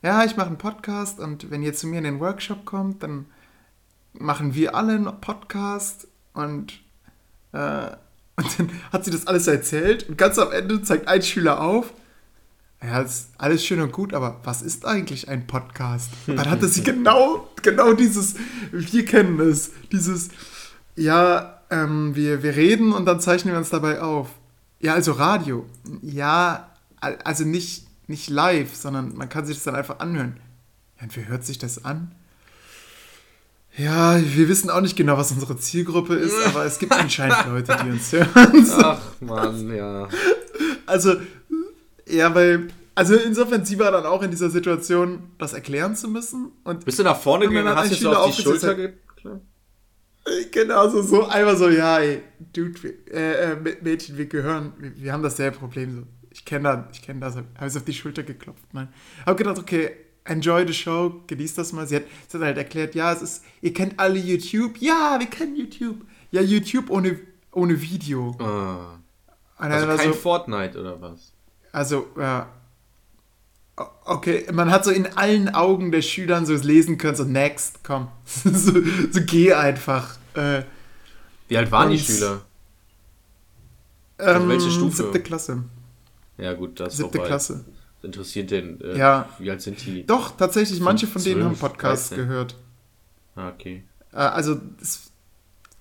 Ja, 0.02 0.24
ich 0.24 0.36
mache 0.36 0.48
einen 0.48 0.58
Podcast 0.58 1.18
und 1.18 1.50
wenn 1.50 1.62
ihr 1.62 1.74
zu 1.74 1.88
mir 1.88 1.98
in 1.98 2.04
den 2.04 2.20
Workshop 2.20 2.64
kommt, 2.64 3.02
dann 3.02 3.26
machen 4.12 4.54
wir 4.54 4.74
alle 4.76 4.94
einen 4.94 5.20
Podcast 5.20 6.06
und, 6.32 6.80
äh, 7.52 7.88
und 8.36 8.58
dann 8.58 8.70
hat 8.92 9.04
sie 9.04 9.10
das 9.10 9.26
alles 9.26 9.46
erzählt 9.46 10.08
und 10.08 10.16
ganz 10.18 10.38
am 10.38 10.52
Ende 10.52 10.82
zeigt 10.82 11.08
ein 11.08 11.22
Schüler 11.22 11.60
auf, 11.60 11.92
ja, 12.82 13.00
ist 13.00 13.30
alles 13.38 13.64
schön 13.64 13.80
und 13.80 13.90
gut, 13.92 14.12
aber 14.12 14.40
was 14.44 14.60
ist 14.62 14.84
eigentlich 14.84 15.28
ein 15.28 15.46
Podcast? 15.46 16.10
Und 16.26 16.36
dann 16.36 16.50
hatte 16.50 16.68
sie 16.68 16.82
genau, 16.82 17.48
genau 17.62 17.94
dieses, 17.94 18.34
wir 18.70 19.04
kennen 19.06 19.40
es, 19.40 19.70
dieses, 19.90 20.28
ja, 20.94 21.60
ähm, 21.70 22.14
wir, 22.14 22.42
wir 22.42 22.54
reden 22.54 22.92
und 22.92 23.06
dann 23.06 23.18
zeichnen 23.18 23.54
wir 23.54 23.58
uns 23.58 23.70
dabei 23.70 24.00
auf. 24.02 24.28
Ja, 24.78 24.92
also 24.94 25.12
Radio. 25.12 25.64
Ja, 26.02 26.68
al- 27.00 27.18
also 27.24 27.44
nicht, 27.44 27.86
nicht 28.08 28.28
live, 28.28 28.72
sondern 28.76 29.16
man 29.16 29.28
kann 29.30 29.46
sich 29.46 29.56
das 29.56 29.64
dann 29.64 29.74
einfach 29.74 29.98
anhören. 29.98 30.36
Ja, 30.98 31.04
und 31.04 31.16
wie 31.16 31.24
hört 31.26 31.44
sich 31.46 31.58
das 31.58 31.84
an? 31.84 32.12
Ja, 33.76 34.18
wir 34.22 34.48
wissen 34.48 34.70
auch 34.70 34.80
nicht 34.80 34.96
genau, 34.96 35.18
was 35.18 35.32
unsere 35.32 35.56
Zielgruppe 35.58 36.14
ist, 36.14 36.34
aber 36.46 36.64
es 36.64 36.78
gibt 36.78 36.92
anscheinend 36.92 37.36
Leute, 37.48 37.76
die 37.84 37.90
uns 37.90 38.12
hören. 38.12 38.66
Ach 38.82 39.00
man, 39.20 39.74
ja. 39.74 40.08
Also, 40.86 41.16
ja, 42.08 42.34
weil, 42.34 42.68
also 42.94 43.14
insofern, 43.16 43.64
sie 43.64 43.78
war 43.78 43.90
dann 43.90 44.06
auch 44.06 44.22
in 44.22 44.30
dieser 44.30 44.48
Situation, 44.50 45.30
das 45.38 45.52
erklären 45.52 45.94
zu 45.96 46.08
müssen. 46.08 46.52
Und 46.64 46.84
Bist 46.84 46.98
du 46.98 47.02
nach 47.02 47.18
vorne 47.20 47.48
gegangen, 47.48 47.74
hast 47.76 47.90
dich 47.90 48.00
so 48.00 48.12
auf 48.14 48.34
die 48.34 48.42
Schulter 48.42 48.74
geklappt? 48.74 49.42
genau 50.50 50.88
so, 50.88 51.02
so 51.02 51.26
einmal 51.26 51.56
so, 51.56 51.68
ja, 51.68 51.98
ey, 52.00 52.20
Dude, 52.52 52.82
wir, 52.82 52.92
äh, 53.12 53.52
äh, 53.52 53.56
Mä- 53.56 53.76
Mädchen, 53.82 54.16
wir 54.16 54.26
gehören, 54.26 54.72
wir, 54.78 54.96
wir 54.96 55.12
haben 55.12 55.22
dasselbe 55.22 55.56
Problem. 55.58 55.94
So. 55.94 56.02
Ich 56.30 56.44
kenne 56.44 56.64
das, 56.88 56.96
ich 56.96 57.02
kenne 57.02 57.20
das, 57.20 57.36
habe 57.36 57.46
es 57.60 57.76
auf 57.76 57.84
die 57.84 57.92
Schulter 57.94 58.22
geklopft. 58.22 58.64
Nein. 58.72 58.88
Habe 59.24 59.36
gedacht, 59.36 59.58
okay, 59.58 59.90
enjoy 60.26 60.66
the 60.66 60.74
show, 60.74 61.22
genießt 61.26 61.58
das 61.58 61.72
mal. 61.72 61.86
Sie 61.86 61.96
hat, 61.96 62.04
sie 62.28 62.38
hat 62.38 62.44
halt 62.44 62.58
erklärt, 62.58 62.94
ja, 62.94 63.12
es 63.12 63.22
ist, 63.22 63.44
ihr 63.62 63.72
kennt 63.72 63.98
alle 63.98 64.18
YouTube. 64.18 64.78
Ja, 64.78 65.16
wir 65.18 65.26
kennen 65.26 65.56
YouTube. 65.56 66.02
Ja, 66.30 66.40
YouTube 66.40 66.90
ohne, 66.90 67.18
ohne 67.52 67.80
Video. 67.80 68.36
Ah. 68.38 68.98
Also 69.56 69.86
kein 69.86 70.12
so, 70.12 70.14
Fortnite 70.14 70.78
oder 70.78 71.00
was? 71.00 71.32
Also, 71.72 72.08
ja. 72.18 72.48
Okay, 74.04 74.46
man 74.52 74.70
hat 74.70 74.84
so 74.84 74.90
in 74.90 75.06
allen 75.16 75.50
Augen 75.54 75.92
der 75.92 76.02
Schülern 76.02 76.46
so 76.46 76.54
lesen 76.54 76.96
können, 76.98 77.16
so 77.16 77.24
next, 77.24 77.84
komm. 77.84 78.08
so, 78.24 78.72
so 79.10 79.20
geh 79.26 79.52
einfach. 79.52 80.16
Äh, 80.34 80.62
Wie 81.48 81.56
alt 81.56 81.70
waren 81.70 81.90
die 81.90 81.96
Und- 81.96 82.04
Schüler? 82.04 82.42
ähm, 84.18 84.48
welche 84.48 84.70
Stufe? 84.70 84.96
Siebte 84.96 85.20
Klasse. 85.20 85.64
Ja 86.38 86.54
gut, 86.54 86.80
das 86.80 86.94
ist 86.94 86.98
Siebte. 86.98 87.18
Klasse. 87.18 87.64
Interessiert 88.02 88.50
den, 88.50 88.80
äh, 88.80 88.96
Ja. 88.98 89.28
wie 89.38 89.50
alt 89.50 89.62
sind 89.62 89.84
die? 89.84 90.04
Doch, 90.06 90.36
tatsächlich, 90.36 90.80
manche 90.80 91.06
von 91.06 91.22
denen 91.22 91.40
12, 91.42 91.46
haben 91.46 91.58
Podcasts 91.58 92.08
13. 92.10 92.26
gehört. 92.28 92.56
Ah, 93.34 93.48
okay. 93.48 93.82
Äh, 94.12 94.16
also 94.16 94.60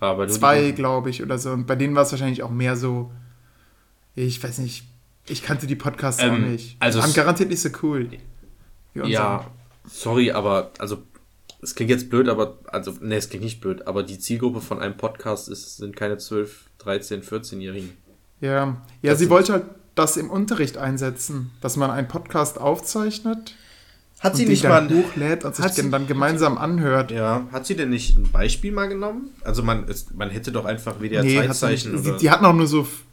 nur 0.02 0.28
zwei, 0.28 0.72
glaube 0.72 1.10
ich, 1.10 1.22
oder 1.24 1.38
so. 1.38 1.52
Und 1.52 1.68
bei 1.68 1.76
denen 1.76 1.96
war 1.96 2.04
es 2.04 2.12
wahrscheinlich 2.12 2.44
auch 2.44 2.50
mehr 2.52 2.76
so, 2.76 3.12
ich 4.16 4.42
weiß 4.44 4.60
nicht, 4.60 4.86
ich 5.28 5.44
kannte 5.44 5.68
die 5.68 5.76
Podcasts 5.76 6.22
auch 6.22 6.28
Ähm, 6.28 6.52
nicht. 6.52 6.78
also 6.80 7.00
es- 7.00 7.14
garantiert 7.14 7.50
nicht 7.50 7.62
so 7.62 7.70
cool. 7.84 8.10
Ja, 8.94 9.46
sorry, 9.86 10.32
aber 10.32 10.72
also 10.80 11.04
es 11.62 11.76
klingt 11.76 11.90
jetzt 11.90 12.10
blöd, 12.10 12.30
aber 12.30 12.60
also 12.68 12.94
ne, 13.02 13.16
es 13.16 13.30
klingt 13.30 13.44
nicht 13.44 13.60
blöd, 13.62 13.88
aber 13.88 14.04
die 14.04 14.20
Zielgruppe 14.20 14.62
von 14.62 14.80
einem 14.80 14.96
Podcast 14.98 15.50
ist 15.50 15.78
sind 15.78 15.96
keine 15.96 16.18
12, 16.18 16.70
13, 16.78 17.22
14-Jährigen. 17.24 17.90
Ja, 18.42 18.52
ja 18.52 18.78
Das 19.12 19.20
sie 19.20 19.30
wollte 19.30 19.54
halt 19.54 19.66
das 19.96 20.18
im 20.18 20.30
Unterricht 20.30 20.78
einsetzen, 20.78 21.52
dass 21.62 21.78
man 21.78 21.90
einen 21.90 22.08
Podcast 22.08 22.60
aufzeichnet 22.60 23.56
Hat 24.20 24.34
und 24.34 24.40
den 24.40 24.62
dann 24.62 24.90
hochlädt 24.90 25.44
und 25.46 25.56
sich 25.56 25.64
hat 25.66 25.76
sie- 25.76 25.90
dann 25.90 26.06
gemeinsam 26.08 26.58
anhört. 26.58 27.12
Ja, 27.12 27.48
hat 27.52 27.66
sie 27.66 27.76
denn 27.76 27.90
nicht 27.90 28.18
ein 28.18 28.32
Beispiel 28.32 28.72
mal 28.72 28.88
genommen? 28.90 29.30
Also 29.44 29.64
man 29.64 29.88
ist, 29.88 30.14
man 30.16 30.30
hätte 30.30 30.52
doch 30.52 30.66
einfach 30.66 31.00
WDR 31.00 31.24
hat 31.50 31.56
sie 31.56 31.68
nicht. 31.68 31.88
Sie, 32.04 32.18
die 32.18 32.30
hatten 32.30 32.46
auch 32.46 32.54
nur 32.54 32.68
so. 32.68 32.82
f- 32.82 33.04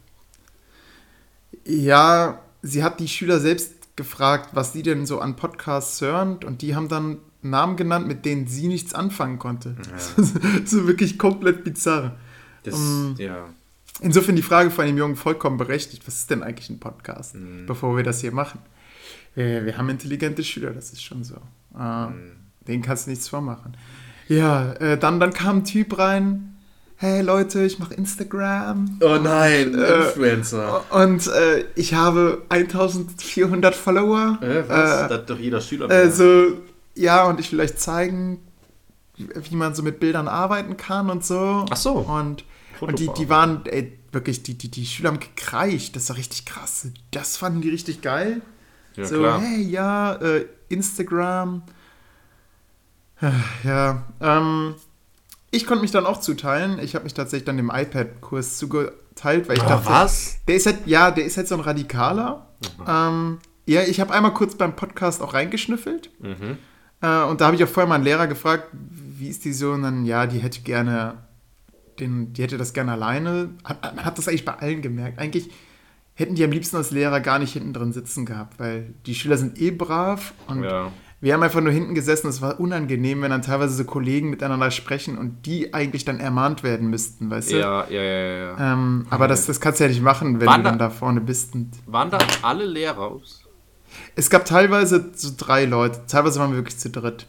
Ja, 1.65 2.39
sie 2.61 2.83
hat 2.83 2.99
die 2.99 3.07
Schüler 3.07 3.39
selbst 3.39 3.73
gefragt, 3.95 4.49
was 4.53 4.73
sie 4.73 4.83
denn 4.83 5.05
so 5.05 5.19
an 5.19 5.35
Podcasts 5.35 6.01
hören 6.01 6.39
und 6.45 6.61
die 6.61 6.75
haben 6.75 6.89
dann 6.89 7.17
Namen 7.41 7.75
genannt, 7.75 8.07
mit 8.07 8.25
denen 8.25 8.47
sie 8.47 8.67
nichts 8.67 8.93
anfangen 8.93 9.37
konnte. 9.37 9.75
so 10.65 10.87
wirklich 10.87 11.19
komplett 11.19 11.63
bizarr. 11.63 12.15
das, 12.63 12.73
um, 12.75 13.15
ja. 13.17 13.45
Insofern 14.03 14.35
die 14.35 14.41
Frage 14.41 14.69
von 14.71 14.85
dem 14.85 14.97
Jungen 14.97 15.15
vollkommen 15.15 15.57
berechtigt. 15.57 16.05
Was 16.05 16.15
ist 16.19 16.29
denn 16.29 16.43
eigentlich 16.43 16.69
ein 16.69 16.79
Podcast, 16.79 17.35
Mhm. 17.35 17.65
bevor 17.65 17.95
wir 17.97 18.03
das 18.03 18.21
hier 18.21 18.31
machen? 18.31 18.59
Wir, 19.35 19.65
wir 19.65 19.77
haben 19.77 19.89
intelligente 19.89 20.43
Schüler, 20.43 20.71
das 20.71 20.91
ist 20.93 21.03
schon 21.03 21.23
so. 21.23 21.35
Äh, 21.77 22.05
Mhm. 22.07 22.31
Denen 22.67 22.81
kannst 22.83 23.07
du 23.07 23.09
nichts 23.11 23.27
vormachen. 23.27 23.75
Ja, 24.29 24.73
äh, 24.73 24.97
dann, 24.97 25.19
dann 25.19 25.33
kam 25.33 25.57
ein 25.57 25.63
Typ 25.65 25.97
rein. 25.97 26.49
Hey 26.95 27.21
Leute, 27.21 27.63
ich 27.65 27.79
mache 27.79 27.93
Instagram. 27.95 28.99
Oh 29.01 29.17
nein, 29.21 29.73
Äh, 29.77 30.05
Influencer. 30.05 30.83
Und 30.91 31.27
äh, 31.27 31.65
ich 31.75 31.93
habe 31.93 32.43
1400 32.49 33.75
Follower. 33.75 34.37
Äh, 34.41 34.63
was? 34.69 34.69
Äh, 34.69 35.07
das 35.09 35.11
hat 35.11 35.29
doch 35.29 35.39
jeder 35.39 35.59
Schüler. 35.59 35.85
äh, 35.89 36.03
mehr. 36.05 36.11
so, 36.11 36.57
ja, 36.95 37.25
und 37.25 37.39
ich 37.41 37.51
will 37.51 37.59
euch 37.59 37.75
zeigen, 37.75 38.39
wie 39.17 39.27
wie 39.51 39.55
man 39.55 39.75
so 39.75 39.83
mit 39.83 39.99
Bildern 39.99 40.27
arbeiten 40.29 40.77
kann 40.77 41.09
und 41.09 41.25
so. 41.25 41.65
Ach 41.69 41.75
so. 41.77 41.93
Und, 41.95 42.45
und 42.87 42.99
die, 42.99 43.09
die 43.17 43.29
waren, 43.29 43.65
ey, 43.65 43.97
wirklich, 44.11 44.43
die, 44.43 44.57
die, 44.57 44.69
die 44.69 44.85
Schüler 44.85 45.09
haben 45.09 45.19
gekreischt. 45.19 45.95
Das 45.95 46.09
war 46.09 46.17
richtig 46.17 46.45
krass. 46.45 46.87
Das 47.11 47.37
fanden 47.37 47.61
die 47.61 47.69
richtig 47.69 48.01
geil. 48.01 48.41
ja, 48.95 49.05
so, 49.05 49.19
klar. 49.19 49.41
hey, 49.41 49.61
ja, 49.63 50.13
äh, 50.15 50.45
Instagram. 50.69 51.63
Ja, 53.63 54.03
ähm, 54.19 54.75
ich 55.51 55.65
konnte 55.65 55.81
mich 55.81 55.91
dann 55.91 56.05
auch 56.05 56.19
zuteilen. 56.19 56.79
Ich 56.79 56.95
habe 56.95 57.03
mich 57.03 57.13
tatsächlich 57.13 57.45
dann 57.45 57.57
dem 57.57 57.71
iPad-Kurs 57.73 58.57
zugeteilt, 58.57 59.47
weil 59.47 59.57
ich 59.57 59.63
Ah, 59.63 59.69
dachte, 59.69 59.89
was? 59.89 60.37
der 60.47 60.55
ist 60.55 60.65
halt, 60.65 60.79
ja, 60.87 61.11
der 61.11 61.25
ist 61.25 61.37
halt 61.37 61.47
so 61.47 61.55
ein 61.55 61.61
Radikaler. 61.61 62.47
Mhm. 62.79 62.85
Ähm, 62.87 63.37
ja, 63.65 63.81
ich 63.83 64.01
habe 64.01 64.13
einmal 64.13 64.33
kurz 64.33 64.55
beim 64.55 64.75
Podcast 64.75 65.21
auch 65.21 65.33
reingeschnüffelt. 65.33 66.09
Mhm. 66.21 66.57
Äh, 67.01 67.23
und 67.23 67.39
da 67.39 67.45
habe 67.45 67.55
ich 67.55 67.63
auch 67.63 67.67
vorher 67.69 67.87
mal 67.87 67.95
einen 67.95 68.03
Lehrer 68.03 68.27
gefragt, 68.27 68.67
wie 68.73 69.29
ist 69.29 69.45
die 69.45 69.53
so? 69.53 69.71
Und 69.71 69.83
dann, 69.83 70.05
ja, 70.05 70.25
die 70.27 70.39
hätte 70.39 70.61
gerne, 70.61 71.22
den, 71.99 72.33
die 72.33 72.43
hätte 72.43 72.57
das 72.57 72.73
gerne 72.73 72.93
alleine. 72.93 73.49
Hat, 73.63 73.95
man 73.95 74.05
hat 74.05 74.17
das 74.17 74.27
eigentlich 74.27 74.45
bei 74.45 74.53
allen 74.53 74.81
gemerkt. 74.81 75.19
Eigentlich 75.19 75.49
hätten 76.15 76.35
die 76.35 76.43
am 76.43 76.51
liebsten 76.51 76.77
als 76.77 76.91
Lehrer 76.91 77.19
gar 77.21 77.39
nicht 77.39 77.53
hinten 77.53 77.73
drin 77.73 77.91
sitzen 77.91 78.25
gehabt, 78.25 78.59
weil 78.59 78.93
die 79.05 79.15
Schüler 79.15 79.37
sind 79.37 79.59
eh 79.59 79.71
brav 79.71 80.33
und 80.47 80.63
Ja. 80.63 80.91
wir 81.21 81.33
haben 81.33 81.41
einfach 81.41 81.61
nur 81.61 81.71
hinten 81.71 81.95
gesessen. 81.95 82.27
Es 82.27 82.39
war 82.41 82.59
unangenehm, 82.59 83.21
wenn 83.23 83.31
dann 83.31 83.41
teilweise 83.41 83.73
so 83.73 83.83
Kollegen 83.83 84.29
miteinander 84.29 84.69
sprechen 84.69 85.17
und 85.17 85.45
die 85.47 85.73
eigentlich 85.73 86.05
dann 86.05 86.19
ermahnt 86.19 86.61
werden 86.61 86.89
müssten, 86.89 87.31
weißt 87.31 87.51
du? 87.53 87.59
Ja, 87.59 87.87
ja, 87.89 88.01
ja, 88.03 88.37
ja. 88.57 88.73
Ähm, 88.73 89.07
aber 89.09 89.27
das, 89.27 89.47
das 89.47 89.59
kannst 89.59 89.79
du 89.79 89.85
ja 89.85 89.89
nicht 89.89 90.03
machen, 90.03 90.39
wenn 90.39 90.47
Waren 90.47 90.61
du 90.63 90.69
dann 90.69 90.77
da- 90.77 90.89
da 90.89 90.91
vorne 90.91 91.19
bist. 91.21 91.55
Und 91.55 91.71
Waren 91.87 92.11
da 92.11 92.19
alle 92.43 92.65
Lehrer? 92.65 93.19
Es 94.15 94.29
gab 94.29 94.45
teilweise 94.45 95.11
so 95.15 95.31
drei 95.35 95.65
Leute, 95.65 96.01
teilweise 96.07 96.39
waren 96.39 96.51
wir 96.51 96.57
wirklich 96.57 96.77
zu 96.77 96.89
dritt. 96.91 97.27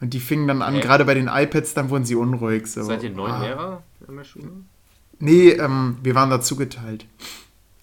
Und 0.00 0.14
die 0.14 0.20
fingen 0.20 0.46
dann 0.46 0.62
an, 0.62 0.74
Hä? 0.74 0.80
gerade 0.80 1.04
bei 1.04 1.14
den 1.14 1.28
iPads, 1.28 1.74
dann 1.74 1.90
wurden 1.90 2.04
sie 2.04 2.14
unruhig. 2.14 2.66
So. 2.68 2.82
Seid 2.84 3.02
ihr 3.02 3.10
neun 3.10 3.30
Ah. 3.30 3.42
Lehrer 3.42 3.82
in 4.06 4.16
der 4.16 4.24
Schule? 4.24 4.48
Nee, 5.18 5.50
ähm, 5.50 5.98
wir 6.02 6.14
waren 6.14 6.30
da 6.30 6.40
zugeteilt. 6.40 7.06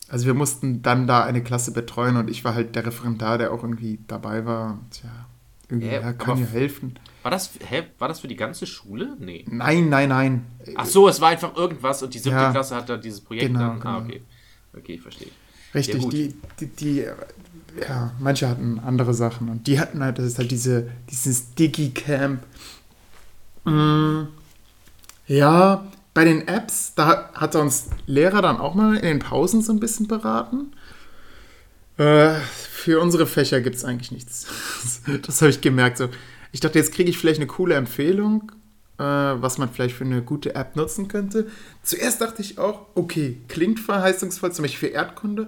Also 0.07 0.25
wir 0.27 0.33
mussten 0.33 0.81
dann 0.81 1.07
da 1.07 1.23
eine 1.23 1.43
Klasse 1.43 1.71
betreuen 1.73 2.15
und 2.15 2.29
ich 2.29 2.45
war 2.45 2.53
halt 2.55 2.75
der 2.75 2.85
Referendar, 2.85 3.37
der 3.37 3.51
auch 3.51 3.63
irgendwie 3.63 3.99
dabei 4.07 4.45
war. 4.45 4.79
Tja, 4.91 5.09
irgendwie 5.67 5.87
Hä, 5.89 5.99
ja, 6.01 6.13
kann 6.13 6.37
ja 6.37 6.45
helfen. 6.45 6.97
War 7.23 7.31
das, 7.31 7.51
hä, 7.67 7.83
war 7.97 8.07
das 8.07 8.19
für 8.19 8.27
die 8.27 8.35
ganze 8.35 8.67
Schule? 8.67 9.17
Nee. 9.19 9.43
Nein, 9.49 9.89
nein, 9.89 10.09
nein. 10.09 10.45
Ach 10.75 10.85
so, 10.85 11.07
es 11.09 11.19
war 11.19 11.29
einfach 11.29 11.55
irgendwas 11.57 12.03
und 12.03 12.13
die 12.13 12.19
siebte 12.19 12.37
Ja. 12.37 12.51
Klasse 12.51 12.75
hat 12.75 12.87
da 12.87 12.97
dieses 12.97 13.19
Projekt 13.19 13.47
Genau, 13.47 13.59
dann. 13.59 13.81
Ah, 13.81 13.99
genau. 13.99 14.05
okay. 14.05 14.21
Okay, 14.77 14.97
verstehe. 14.97 15.29
Richtig, 15.73 16.03
Ja, 16.03 16.09
die, 16.09 16.35
die, 16.59 16.67
die, 16.67 17.05
ja, 17.81 18.13
manche 18.19 18.47
hatten 18.47 18.79
andere 18.79 19.13
Sachen 19.13 19.49
und 19.49 19.67
die 19.67 19.79
hatten 19.79 20.01
halt, 20.01 20.17
das 20.17 20.25
ist 20.25 20.37
halt 20.37 20.51
diese, 20.51 20.89
dieses 21.09 21.53
Digi-Camp. 21.55 22.41
Mm, 23.65 24.23
ja, 25.27 25.85
bei 26.13 26.23
den 26.23 26.47
Apps, 26.47 26.93
da 26.95 27.29
hat 27.33 27.55
uns 27.55 27.89
Lehrer 28.05 28.41
dann 28.41 28.57
auch 28.57 28.73
mal 28.73 28.95
in 28.95 29.01
den 29.01 29.19
Pausen 29.19 29.61
so 29.61 29.73
ein 29.73 29.79
bisschen 29.79 30.07
beraten. 30.07 30.71
Äh, 31.97 32.35
für 32.71 33.01
unsere 33.01 33.25
Fächer 33.25 33.61
gibt 33.61 33.75
es 33.75 33.85
eigentlich 33.85 34.11
nichts. 34.11 34.47
Das 35.25 35.41
habe 35.41 35.49
ich 35.49 35.61
gemerkt. 35.61 35.97
So. 35.97 36.09
Ich 36.51 36.59
dachte, 36.61 36.79
jetzt 36.79 36.93
kriege 36.93 37.09
ich 37.09 37.17
vielleicht 37.17 37.39
eine 37.39 37.47
coole 37.47 37.75
Empfehlung, 37.75 38.51
äh, 38.97 39.03
was 39.03 39.57
man 39.57 39.69
vielleicht 39.69 39.95
für 39.95 40.05
eine 40.05 40.21
gute 40.21 40.55
App 40.55 40.75
nutzen 40.75 41.07
könnte. 41.07 41.47
Zuerst 41.83 42.21
dachte 42.21 42.41
ich 42.41 42.57
auch, 42.57 42.87
okay, 42.95 43.37
klingt 43.47 43.79
verheißungsvoll, 43.79 44.51
zum 44.51 44.63
Beispiel 44.63 44.89
für 44.89 44.95
Erdkunde. 44.95 45.47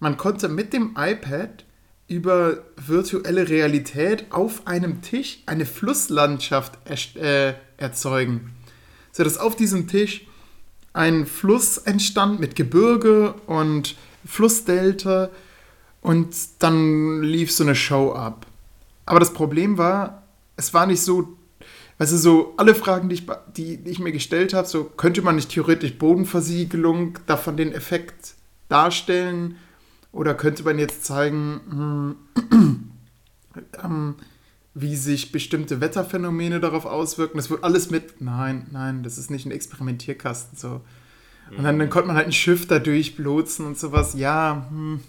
Man 0.00 0.16
konnte 0.16 0.48
mit 0.48 0.72
dem 0.72 0.96
iPad 0.98 1.64
über 2.08 2.58
virtuelle 2.76 3.48
Realität 3.48 4.26
auf 4.30 4.66
einem 4.66 5.02
Tisch 5.02 5.42
eine 5.46 5.66
Flusslandschaft 5.66 6.78
äh, 7.16 7.54
erzeugen. 7.76 8.52
So 9.12 9.24
dass 9.24 9.38
auf 9.38 9.56
diesem 9.56 9.88
Tisch 9.88 10.26
ein 10.92 11.26
Fluss 11.26 11.78
entstand 11.78 12.40
mit 12.40 12.56
Gebirge 12.56 13.34
und 13.46 13.96
Flussdelta 14.24 15.30
und 16.00 16.34
dann 16.58 17.22
lief 17.22 17.52
so 17.52 17.64
eine 17.64 17.74
Show 17.74 18.12
ab. 18.12 18.46
Aber 19.06 19.20
das 19.20 19.32
Problem 19.32 19.78
war, 19.78 20.22
es 20.56 20.72
war 20.74 20.86
nicht 20.86 21.00
so, 21.00 21.36
also 21.98 22.16
so 22.16 22.54
alle 22.56 22.74
Fragen, 22.74 23.08
die 23.08 23.14
ich, 23.14 23.26
die, 23.56 23.76
die 23.78 23.90
ich 23.90 23.98
mir 23.98 24.12
gestellt 24.12 24.52
habe, 24.54 24.66
so 24.66 24.84
könnte 24.84 25.22
man 25.22 25.36
nicht 25.36 25.50
theoretisch 25.50 25.96
Bodenversiegelung 25.98 27.18
davon 27.26 27.56
den 27.56 27.72
Effekt 27.72 28.34
darstellen 28.68 29.56
oder 30.12 30.34
könnte 30.34 30.64
man 30.64 30.78
jetzt 30.78 31.04
zeigen, 31.04 32.16
hm, 32.50 32.90
ähm, 33.84 34.14
wie 34.74 34.96
sich 34.96 35.30
bestimmte 35.30 35.80
Wetterphänomene 35.80 36.58
darauf 36.58 36.84
auswirken. 36.84 37.36
Das 37.36 37.48
wird 37.48 37.62
alles 37.62 37.90
mit, 37.90 38.20
nein, 38.20 38.66
nein, 38.72 39.04
das 39.04 39.18
ist 39.18 39.30
nicht 39.30 39.46
ein 39.46 39.52
Experimentierkasten 39.52 40.58
so. 40.58 40.80
Und 41.56 41.62
dann, 41.62 41.78
dann 41.78 41.90
konnte 41.90 42.08
man 42.08 42.16
halt 42.16 42.26
ein 42.26 42.32
Schiff 42.32 42.66
da 42.66 42.78
durchlotsen 42.78 43.66
und 43.66 43.78
sowas. 43.78 44.14
Ja, 44.14 44.66
hm, 44.70 45.00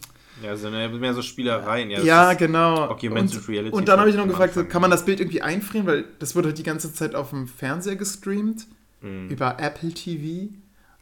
Ja, 0.43 0.55
sind 0.55 0.73
ja 0.73 0.87
mehr 0.89 1.13
so 1.13 1.21
Spielereien. 1.21 1.89
Ja, 1.89 2.01
Ja, 2.01 2.33
genau. 2.33 2.89
Augmented 2.89 3.37
und, 3.37 3.47
Reality 3.49 3.75
und 3.75 3.87
dann 3.87 3.99
habe 3.99 4.09
ich 4.09 4.15
noch 4.15 4.27
gefragt, 4.27 4.53
so, 4.53 4.65
kann 4.65 4.81
man 4.81 4.91
das 4.91 5.05
Bild 5.05 5.19
irgendwie 5.19 5.41
einfrieren, 5.41 5.87
weil 5.87 6.05
das 6.19 6.35
wurde 6.35 6.49
halt 6.49 6.57
die 6.57 6.63
ganze 6.63 6.93
Zeit 6.93 7.15
auf 7.15 7.29
dem 7.29 7.47
Fernseher 7.47 7.95
gestreamt, 7.95 8.67
Mhm. 9.01 9.29
über 9.29 9.57
Apple 9.59 9.93
TV. 9.93 10.53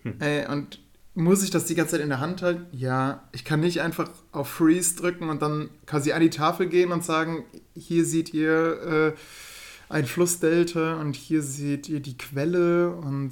Hm. 0.04 0.16
Äh, 0.20 0.48
und 0.52 0.80
muss 1.16 1.44
ich 1.44 1.52
das 1.52 1.66
die 1.66 1.76
ganze 1.76 1.92
Zeit 1.92 2.02
in 2.02 2.10
der 2.10 2.20
Hand 2.20 2.42
halten? 2.42 2.66
Ja, 2.72 3.24
ich 3.32 3.46
kann 3.46 3.60
nicht 3.60 3.82
einfach 3.82 4.10
auf 4.32 4.50
Freeze 4.50 4.96
drücken 4.98 5.30
und 5.30 5.42
dann 5.42 5.70
quasi 5.86 6.12
an 6.12 6.22
die 6.22 6.30
Tafel 6.32 6.68
gehen 6.68 6.92
und 6.92 7.04
sagen, 7.04 7.46
hier 7.76 8.04
seht 8.04 8.34
ihr 8.34 9.14
äh, 9.14 9.94
ein 9.94 10.06
Flussdelta 10.06 10.96
und 11.00 11.16
hier 11.16 11.42
seht 11.44 11.88
ihr 11.88 12.00
die 12.00 12.18
Quelle 12.18 12.90
und 12.96 13.32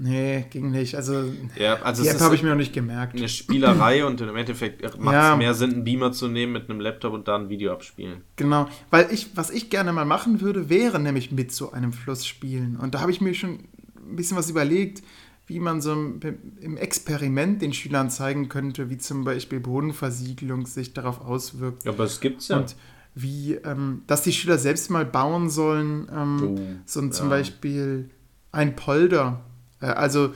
nee, 0.00 0.46
ging 0.50 0.70
nicht. 0.70 0.94
Also 0.96 1.24
Ja, 1.56 1.76
also 1.82 2.02
die 2.02 2.08
App 2.08 2.20
habe 2.20 2.34
ich 2.34 2.42
mir 2.42 2.48
noch 2.50 2.56
nicht 2.56 2.72
gemerkt. 2.72 3.16
eine 3.16 3.28
Spielerei 3.28 4.04
und 4.04 4.20
im 4.20 4.34
Endeffekt 4.36 4.82
macht 4.98 5.14
es 5.14 5.22
Ja. 5.22 5.36
mehr 5.36 5.54
Sinn, 5.54 5.72
einen 5.74 5.84
Beamer 5.84 6.12
zu 6.12 6.28
nehmen 6.28 6.52
mit 6.52 6.68
einem 6.70 6.80
Laptop 6.80 7.12
und 7.12 7.28
da 7.28 7.36
ein 7.36 7.48
Video 7.48 7.72
abspielen. 7.72 8.22
Genau, 8.36 8.68
weil 8.90 9.08
ich, 9.12 9.36
was 9.36 9.50
ich 9.50 9.70
gerne 9.70 9.92
mal 9.92 10.04
machen 10.04 10.40
würde, 10.40 10.68
wäre 10.68 10.98
nämlich 10.98 11.30
mit 11.32 11.52
so 11.52 11.72
einem 11.72 11.92
Fluss 11.92 12.26
spielen. 12.26 12.76
Und 12.76 12.94
da 12.94 13.00
habe 13.00 13.10
ich 13.12 13.20
mir 13.20 13.34
schon 13.34 13.60
ein 14.08 14.16
bisschen 14.16 14.36
was 14.36 14.50
überlegt, 14.50 15.02
wie 15.46 15.58
man 15.60 15.80
so 15.80 15.92
im, 15.92 16.20
im 16.60 16.76
Experiment 16.76 17.60
den 17.60 17.72
Schülern 17.72 18.08
zeigen 18.08 18.48
könnte, 18.48 18.88
wie 18.88 18.98
zum 18.98 19.24
Beispiel 19.24 19.58
Bodenversiegelung 19.60 20.66
sich 20.66 20.92
darauf 20.94 21.20
auswirkt. 21.20 21.86
Aber 21.88 22.04
es 22.04 22.20
gibt's 22.20 22.48
ja. 22.48 22.58
Und 22.58 22.76
wie, 23.16 23.54
ähm, 23.64 24.02
dass 24.06 24.22
die 24.22 24.32
Schüler 24.32 24.58
selbst 24.58 24.88
mal 24.90 25.04
bauen 25.04 25.50
sollen, 25.50 26.08
ähm, 26.14 26.40
Oh, 26.42 26.60
so 26.86 27.00
ein, 27.00 27.10
zum 27.10 27.26
ja. 27.26 27.30
Beispiel 27.36 28.08
ein 28.52 28.76
Polder, 28.76 29.40
also 29.80 30.32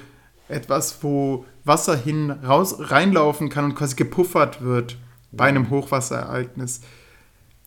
etwas, 0.49 1.03
wo 1.03 1.45
Wasser 1.64 1.97
hin 1.97 2.30
raus 2.30 2.76
reinlaufen 2.78 3.49
kann 3.49 3.64
und 3.64 3.74
quasi 3.74 3.97
gepuffert 3.97 4.62
wird 4.62 4.99
bei 5.32 5.47
einem 5.47 5.70
Hochwasserereignis. 5.70 6.80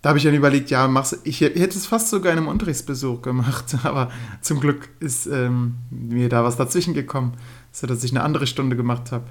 Da 0.01 0.09
habe 0.09 0.19
ich 0.19 0.25
dann 0.25 0.35
überlegt, 0.35 0.69
ja, 0.69 0.87
mach's, 0.87 1.19
ich 1.23 1.41
hätte 1.41 1.57
es 1.57 1.87
fast 1.87 2.09
sogar 2.09 2.31
in 2.31 2.37
einem 2.37 2.47
Unterrichtsbesuch 2.47 3.21
gemacht, 3.21 3.75
aber 3.83 4.11
zum 4.41 4.59
Glück 4.59 4.89
ist 4.99 5.25
ähm, 5.25 5.75
mir 5.89 6.29
da 6.29 6.43
was 6.43 6.55
dazwischen 6.55 6.93
gekommen, 6.93 7.33
sodass 7.71 8.03
ich 8.03 8.11
eine 8.11 8.23
andere 8.23 8.47
Stunde 8.47 8.75
gemacht 8.75 9.11
habe. 9.11 9.25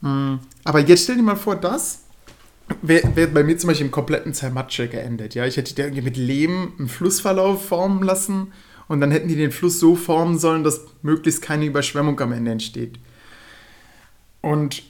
Mm, 0.00 0.38
Aber 0.64 0.80
jetzt 0.80 1.04
stell 1.04 1.16
dir 1.16 1.22
mal 1.22 1.36
vor, 1.36 1.56
das 1.56 2.04
wäre 2.82 3.14
wär 3.16 3.26
bei 3.28 3.42
mir 3.42 3.58
zum 3.58 3.68
Beispiel 3.68 3.86
im 3.86 3.92
kompletten 3.92 4.32
Zermatsche 4.32 4.88
geendet. 4.88 5.34
Ja, 5.34 5.44
ich 5.44 5.56
hätte 5.56 5.80
irgendwie 5.80 6.02
mit 6.02 6.16
Lehm 6.16 6.72
einen 6.78 6.88
Flussverlauf 6.88 7.66
formen 7.66 8.02
lassen 8.02 8.52
und 8.88 9.00
dann 9.00 9.10
hätten 9.10 9.28
die 9.28 9.36
den 9.36 9.52
Fluss 9.52 9.78
so 9.78 9.94
formen 9.94 10.38
sollen, 10.38 10.64
dass 10.64 10.84
möglichst 11.02 11.42
keine 11.42 11.66
Überschwemmung 11.66 12.18
am 12.20 12.32
Ende 12.32 12.50
entsteht. 12.50 12.98
Und 14.40 14.82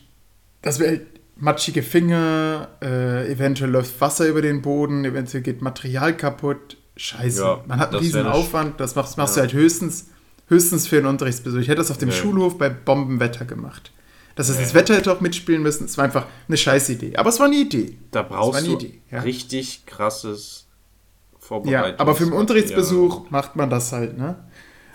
das 0.63 0.79
wäre 0.79 1.01
matschige 1.37 1.83
Finger, 1.83 2.69
äh, 2.83 3.31
eventuell 3.31 3.71
läuft 3.71 4.01
Wasser 4.01 4.27
über 4.29 4.43
den 4.43 4.63
Boden, 4.63 5.05
eventuell 5.05 5.43
geht 5.43 5.63
Material 5.63 6.17
kaputt. 6.17 6.77
Scheiße. 6.97 7.41
Ja, 7.43 7.63
Man 7.67 7.79
hat 7.79 7.89
einen 7.89 7.99
das 7.99 8.03
riesen 8.03 8.27
Aufwand, 8.27 8.81
das 8.81 8.95
machst, 8.97 9.17
machst 9.19 9.37
Ja. 9.37 9.43
du 9.43 9.49
halt 9.49 9.53
höchstens, 9.55 10.09
höchstens 10.49 10.89
für 10.89 10.97
einen 10.99 11.07
Unterrichtsbesuch. 11.07 11.61
Ich 11.61 11.69
hätte 11.69 11.79
das 11.79 11.91
auf 11.93 11.99
dem 11.99 12.09
Ja. 12.09 12.15
Schulhof 12.15 12.59
bei 12.59 12.69
Bombenwetter 12.69 13.45
gemacht. 13.45 13.93
Das 14.35 14.49
heißt, 14.49 14.59
Ja. 14.59 14.65
das 14.65 14.75
Wetter 14.75 14.97
hätte 14.97 15.13
auch 15.13 15.21
mitspielen 15.21 15.63
müssen. 15.63 15.85
Es 15.85 15.97
war 15.97 16.05
einfach 16.05 16.27
eine 16.49 16.57
scheiß 16.57 16.89
Idee. 16.91 17.17
Aber 17.17 17.29
es 17.31 17.39
war 17.39 17.47
eine 17.47 17.57
Idee. 17.57 17.99
Da 18.11 18.23
brauchst 18.23 18.67
du 18.67 18.75
Idee, 18.75 19.01
richtig 19.13 19.87
krasses 19.87 20.67
Ja, 21.49 21.57
Vorbereitung. 21.57 22.01
aber 22.01 22.15
für 22.15 22.25
den 22.25 22.33
Unterrichtsbesuch 22.33 23.31
macht 23.31 23.57
man 23.57 23.71
das 23.71 23.93
halt, 23.93 24.17
ne? 24.19 24.37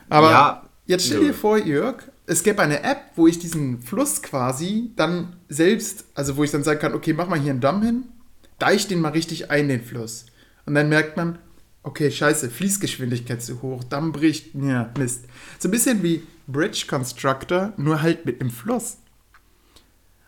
Aber 0.10 0.32
Ja, 0.32 0.64
jetzt 0.86 1.06
stell 1.08 1.22
dir 1.22 1.34
vor, 1.34 1.58
Jörg, 1.58 2.04
es 2.26 2.44
gäbe 2.44 2.62
eine 2.62 2.84
App, 2.84 3.02
wo 3.16 3.28
ich 3.28 3.40
diesen 3.40 3.82
Fluss 3.82 4.22
quasi 4.22 4.92
dann 4.96 5.36
selbst, 5.50 6.06
also 6.14 6.38
wo 6.38 6.44
ich 6.44 6.52
dann 6.52 6.64
sagen 6.64 6.80
kann, 6.80 6.94
okay, 6.94 7.14
mach 7.14 7.28
mal 7.28 7.40
hier 7.40 7.52
einen 7.52 7.62
Damm 7.62 7.82
hin, 7.82 8.04
deich 8.60 8.88
den 8.88 9.02
mal 9.02 9.12
richtig 9.12 9.52
ein, 9.52 9.68
den 9.68 9.82
Fluss. 9.82 10.26
Und 10.66 10.76
dann 10.76 10.90
merkt 10.90 11.18
man, 11.18 11.40
okay, 11.84 12.10
scheiße, 12.12 12.50
Fließgeschwindigkeit 12.50 13.42
zu 13.42 13.62
hoch, 13.62 13.84
Damm 13.84 14.12
bricht, 14.12 14.56
ja, 14.56 14.90
Mist. 14.98 15.26
So 15.60 15.68
ein 15.68 15.72
bisschen 15.72 16.02
wie 16.04 16.24
Bridge 16.48 16.86
Constructor, 16.88 17.74
nur 17.78 18.02
halt 18.02 18.26
mit 18.26 18.40
einem 18.40 18.52
Fluss. 18.52 18.98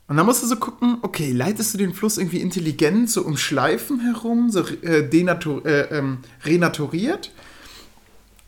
Und 0.08 0.18
dann 0.18 0.26
musst 0.26 0.44
du 0.44 0.48
so 0.48 0.58
gucken, 0.58 1.00
okay, 1.02 1.32
leitest 1.32 1.74
du 1.74 1.78
den 1.80 1.94
Fluss 1.94 2.18
irgendwie 2.18 2.42
intelligent 2.42 3.10
so 3.10 3.24
um 3.24 3.38
Schleifen 3.38 4.02
herum, 4.02 4.52
so 4.52 4.66
äh, 4.84 5.08
denatur 5.08 5.66
äh, 5.66 5.98
ähm, 5.98 6.20
renaturiert, 6.44 7.32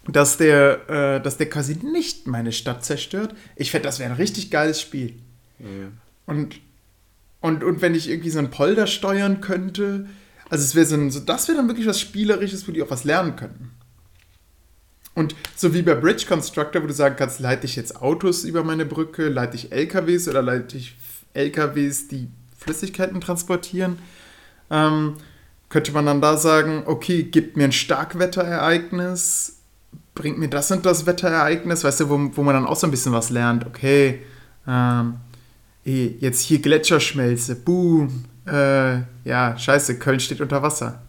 dass 0.07 0.37
der, 0.37 0.89
äh, 0.89 1.21
dass 1.21 1.37
der 1.37 1.49
quasi 1.49 1.75
nicht 1.75 2.27
meine 2.27 2.51
Stadt 2.51 2.85
zerstört. 2.85 3.35
Ich 3.55 3.71
fände, 3.71 3.87
das 3.87 3.97
wäre 3.97 4.11
ein 4.11 4.17
richtig 4.17 4.51
geiles 4.51 4.79
Spiel. 4.79 5.15
Und, 6.27 6.61
und, 7.41 7.63
und 7.63 7.81
wenn 7.81 7.95
ich 7.95 8.09
irgendwie 8.09 8.29
so 8.29 8.37
einen 8.37 8.51
Polder 8.51 8.85
steuern 8.85 9.41
könnte, 9.41 10.07
also 10.49 10.63
es 10.63 10.75
wäre 10.75 10.85
so, 10.85 10.95
ein, 10.95 11.09
so, 11.09 11.19
das 11.19 11.47
wäre 11.47 11.57
dann 11.57 11.67
wirklich 11.67 11.87
was 11.87 11.99
Spielerisches, 11.99 12.67
wo 12.67 12.71
die 12.71 12.83
auch 12.83 12.91
was 12.91 13.03
lernen 13.03 13.35
könnten. 13.35 13.71
Und 15.15 15.35
so 15.55 15.73
wie 15.73 15.81
bei 15.81 15.95
Bridge 15.95 16.25
Constructor, 16.27 16.83
wo 16.83 16.87
du 16.87 16.93
sagen 16.93 17.15
kannst, 17.17 17.39
leite 17.39 17.65
ich 17.65 17.75
jetzt 17.75 17.99
Autos 17.99 18.43
über 18.43 18.63
meine 18.63 18.85
Brücke, 18.85 19.29
leite 19.29 19.55
ich 19.55 19.71
LKWs 19.71 20.27
oder 20.27 20.43
leite 20.43 20.77
ich 20.77 20.95
LKWs, 21.37 22.07
die 22.07 22.27
Flüssigkeiten 22.57 23.21
transportieren, 23.21 23.99
ähm, 24.69 25.15
könnte 25.69 25.91
man 25.91 26.05
dann 26.05 26.21
da 26.21 26.37
sagen, 26.37 26.83
okay, 26.85 27.23
gibt 27.23 27.57
mir 27.57 27.65
ein 27.65 27.71
Starkwetterereignis, 27.71 29.57
bringt 30.15 30.39
mir 30.39 30.49
das 30.49 30.71
und 30.71 30.85
das 30.85 31.05
Wetterereignis, 31.05 31.83
weißt 31.83 32.01
du, 32.01 32.09
wo, 32.09 32.31
wo 32.35 32.43
man 32.43 32.55
dann 32.55 32.65
auch 32.65 32.75
so 32.75 32.87
ein 32.87 32.91
bisschen 32.91 33.13
was 33.13 33.29
lernt. 33.29 33.65
Okay, 33.65 34.21
ähm, 34.67 35.17
eh, 35.85 36.15
jetzt 36.19 36.41
hier 36.41 36.59
Gletscherschmelze, 36.59 37.55
boom, 37.55 38.25
äh, 38.45 38.99
ja, 39.23 39.57
scheiße, 39.57 39.99
Köln 39.99 40.19
steht 40.19 40.41
unter 40.41 40.61
Wasser. 40.61 41.01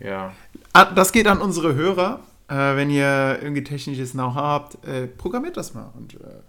Ja. 0.00 0.32
Ah, 0.72 0.84
Das 0.86 1.12
geht 1.12 1.26
an 1.26 1.40
unsere 1.40 1.74
Hörer. 1.74 2.20
Äh, 2.48 2.76
wenn 2.76 2.88
ihr 2.90 3.38
irgendwie 3.42 3.62
technisches 3.62 4.12
Know-how 4.12 4.34
habt, 4.34 4.86
äh, 4.86 5.06
programmiert 5.06 5.56
das 5.56 5.74
mal. 5.74 5.90
Und, 5.94 6.14
äh, 6.14 6.40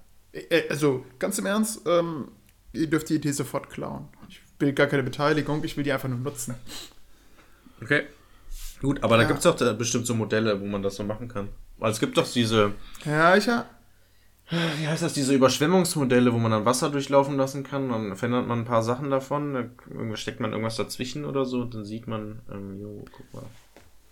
also 0.70 1.06
ganz 1.18 1.38
im 1.40 1.46
Ernst, 1.46 1.82
ähm, 1.86 2.30
ihr 2.74 2.88
dürft 2.90 3.10
die 3.10 3.16
Idee 3.16 3.32
sofort 3.32 3.70
klauen. 3.70 4.08
Ich 4.28 4.42
will 4.60 4.74
gar 4.74 4.88
keine 4.88 5.04
Beteiligung, 5.04 5.64
ich 5.64 5.76
will 5.78 5.84
die 5.84 5.92
einfach 5.92 6.10
nur 6.10 6.20
nutzen. 6.20 6.56
Okay. 7.82 8.04
Gut, 8.82 9.04
aber 9.04 9.18
da 9.18 9.24
Ja. 9.24 9.28
gibt 9.28 9.40
es 9.40 9.44
doch 9.44 9.56
da 9.56 9.74
bestimmt 9.74 10.06
so 10.06 10.14
Modelle, 10.16 10.60
wo 10.62 10.66
man 10.66 10.82
das 10.82 10.96
so 10.96 11.04
machen 11.04 11.28
kann. 11.28 11.50
Weil 11.78 11.92
es 11.92 12.00
gibt 12.00 12.18
doch 12.18 12.30
diese, 12.30 12.74
Ja, 13.06 13.36
ich 13.36 13.46
ja. 13.46 13.66
wie 14.50 14.88
heißt 14.88 15.04
das, 15.04 15.14
diese 15.14 15.34
Überschwemmungsmodelle, 15.34 16.34
wo 16.34 16.38
man 16.38 16.52
dann 16.52 16.66
Wasser 16.66 16.90
durchlaufen 16.90 17.38
lassen 17.38 17.64
kann. 17.64 17.90
Dann 17.90 18.16
verändert 18.16 18.48
man 18.48 18.60
ein 18.60 18.66
paar 18.66 18.84
Sachen 18.84 19.10
davon, 19.10 19.54
dann 19.54 20.16
steckt 20.18 20.40
man 20.40 20.52
irgendwas 20.52 20.76
dazwischen 20.76 21.26
oder 21.26 21.46
so, 21.46 21.64
dann 21.66 21.86
sieht 21.86 22.08
man, 22.08 22.42
ähm, 22.52 22.80
jo, 22.80 23.06
guck 23.12 23.34
mal. 23.34 23.44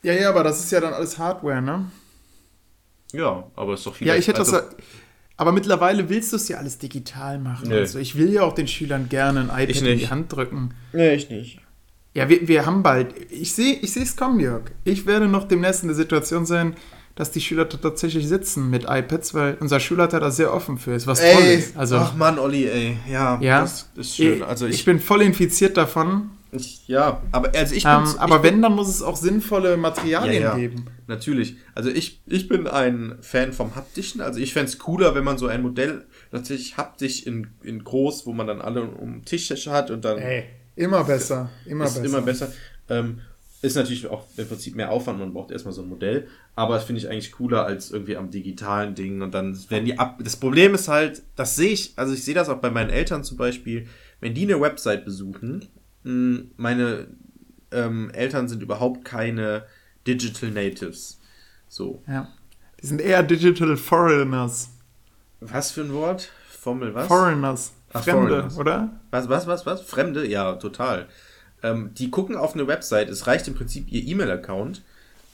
Ja, 0.04 0.14
ja, 0.14 0.30
aber 0.30 0.44
das 0.44 0.60
ist 0.64 0.72
ja 0.72 0.80
dann 0.80 0.94
alles 0.94 1.18
Hardware, 1.18 1.62
ne? 1.62 1.90
Ja, 3.14 3.50
aber 3.56 3.74
ist 3.74 3.86
doch 3.86 3.96
viel 3.96 4.08
Ja, 4.08 4.16
ich 4.16 4.28
hätte 4.28 4.40
also, 4.40 4.52
das. 4.54 4.76
Aber 5.38 5.52
mittlerweile 5.52 6.10
willst 6.10 6.32
du 6.34 6.36
es 6.38 6.48
ja 6.50 6.58
alles 6.58 6.80
digital 6.80 7.38
machen. 7.38 7.70
Nö. 7.70 7.78
Also 7.80 8.00
ich 8.00 8.18
will 8.18 8.34
ja 8.34 8.42
auch 8.42 8.54
den 8.56 8.68
Schülern 8.68 9.08
gerne 9.08 9.42
ein 9.42 9.46
iPad 9.48 9.70
Ich 9.70 9.84
in 9.84 9.98
die. 10.00 10.10
Hand 10.10 10.34
drücken. 10.36 10.72
Nee, 10.94 11.14
ich 11.14 11.30
nicht. 11.30 11.60
Ja, 12.16 12.28
wir, 12.28 12.48
wir 12.48 12.66
haben 12.66 12.82
bald. 12.82 13.14
Ich 13.32 13.54
sehe 13.54 13.74
ich 13.76 13.96
es 13.96 14.16
kommen, 14.18 14.40
Jörg. 14.40 14.72
Ich 14.84 15.06
werde 15.06 15.28
noch 15.28 15.48
demnächst 15.48 15.84
in 15.84 15.90
der 15.90 15.96
Situation 15.96 16.48
sein, 16.48 16.76
dass 17.14 17.30
die 17.32 17.42
Schüler 17.42 17.66
da 17.66 17.78
tatsächlich 17.78 18.28
sitzen 18.28 18.72
mit 18.72 18.86
iPads, 18.88 19.36
weil 19.36 19.58
unser 19.60 19.80
Schulleiter 19.80 20.20
da 20.20 20.32
sehr 20.32 20.52
offen 20.54 20.80
für 20.80 20.94
ist, 20.94 21.06
was 21.06 21.20
toll 21.20 21.44
Ey, 21.44 21.56
ist. 21.58 21.78
Also, 21.78 21.98
ach 21.98 22.16
Mann, 22.16 22.40
Olli, 22.40 22.66
ey, 22.68 22.98
ja, 23.08 23.40
Ja. 23.42 23.62
das 23.62 23.90
ist 23.96 24.16
schön. 24.16 24.42
Also 24.42 24.66
ich 24.66 24.76
ich, 24.76 24.86
bin 24.86 25.00
voll 25.00 25.22
infiziert 25.22 25.78
davon. 25.78 26.32
Ich 26.52 26.88
ja, 26.88 27.22
aber 27.32 27.52
also 27.56 27.76
ich 27.76 27.86
Ähm, 27.86 28.06
aber 28.18 28.38
ich 28.38 28.42
bin, 28.42 28.54
wenn, 28.54 28.62
dann 28.62 28.74
muss 28.76 28.88
es 28.88 29.02
auch 29.02 29.18
sinnvolle 29.18 29.78
Materialien 29.78 30.42
Ja, 30.44 30.50
ja. 30.52 30.56
geben. 30.56 30.86
Natürlich. 31.08 31.56
Also 31.76 31.90
ich, 31.90 32.22
ich 32.26 32.48
bin 32.48 32.68
ein 32.68 33.18
Fan 33.22 33.54
vom 33.54 33.76
Haptischen. 33.76 34.22
Also 34.22 34.40
ich 34.40 34.54
fänd's 34.54 34.78
cooler, 34.78 35.16
wenn 35.16 35.24
man 35.24 35.38
so 35.38 35.48
ein 35.48 35.62
Modell 35.62 36.06
tatsächlich 36.32 36.78
haptisch 36.78 37.24
in, 37.24 37.48
in 37.64 37.84
groß, 37.84 38.26
wo 38.26 38.34
man 38.34 38.48
dann 38.48 38.62
alle 38.62 38.84
um 38.84 39.14
den 39.14 39.26
Tisch 39.26 39.50
hat 39.68 39.92
und 39.92 40.06
dann 40.06 40.18
Ey, 40.18 40.46
immer 40.76 41.04
besser. 41.04 41.50
Immer 41.66 41.86
ist 41.86 41.96
besser. 41.96 42.06
immer 42.06 42.22
besser. 42.22 42.52
Ähm, 42.90 43.22
ist 43.62 43.76
natürlich 43.76 44.08
auch 44.08 44.26
im 44.38 44.48
Prinzip 44.48 44.76
mehr 44.76 44.92
Aufwand, 44.92 45.20
man 45.20 45.34
braucht 45.34 45.52
erstmal 45.52 45.74
so 45.74 45.82
ein 45.82 45.90
Modell, 45.90 46.28
aber 46.56 46.76
das 46.76 46.84
finde 46.84 47.02
ich 47.02 47.10
eigentlich 47.10 47.32
cooler 47.32 47.66
als 47.66 47.90
irgendwie 47.90 48.16
am 48.16 48.30
digitalen 48.30 48.94
Ding 48.94 49.22
und 49.24 49.34
dann 49.34 49.58
werden 49.70 49.86
die 49.86 49.98
ab. 49.98 50.20
Das 50.24 50.38
Problem 50.38 50.76
ist 50.76 50.88
halt, 50.88 51.24
das 51.36 51.56
sehe 51.56 51.72
ich, 51.72 51.94
also 51.96 52.14
ich 52.14 52.24
sehe 52.24 52.36
das 52.36 52.50
auch 52.50 52.60
bei 52.60 52.70
meinen 52.70 52.92
Eltern 52.92 53.24
zum 53.24 53.36
Beispiel, 53.38 53.88
wenn 54.20 54.36
die 54.36 54.44
eine 54.44 54.62
Website 54.62 55.06
besuchen, 55.06 55.66
meine 56.58 57.08
ähm, 57.72 58.10
Eltern 58.12 58.48
sind 58.48 58.62
überhaupt 58.62 59.06
keine 59.06 59.64
Digital 60.06 60.52
Natives. 60.52 61.20
So. 61.68 62.02
Ja. 62.08 62.30
Die 62.82 62.88
sind 62.88 63.02
eher 63.02 63.24
Digital 63.24 63.76
Foreigners. 63.76 64.70
Was 65.40 65.72
für 65.72 65.82
ein 65.82 65.94
Wort? 65.94 66.30
Formel 66.50 66.94
was? 66.94 67.08
Foreigners. 67.08 67.74
Ach, 67.94 68.04
Fremde, 68.04 68.28
Foreigners. 68.28 68.58
oder? 68.58 69.00
Was, 69.12 69.30
was, 69.30 69.48
was, 69.48 69.66
was? 69.66 69.82
Fremde? 69.82 70.28
Ja, 70.28 70.54
total. 70.54 71.08
Ähm, 71.64 71.92
die 71.94 72.12
gucken 72.12 72.36
auf 72.36 72.54
eine 72.54 72.68
Website, 72.68 73.10
es 73.10 73.28
reicht 73.28 73.48
im 73.48 73.56
Prinzip 73.56 73.92
ihr 73.92 74.04
E-Mail-Account 74.04 74.84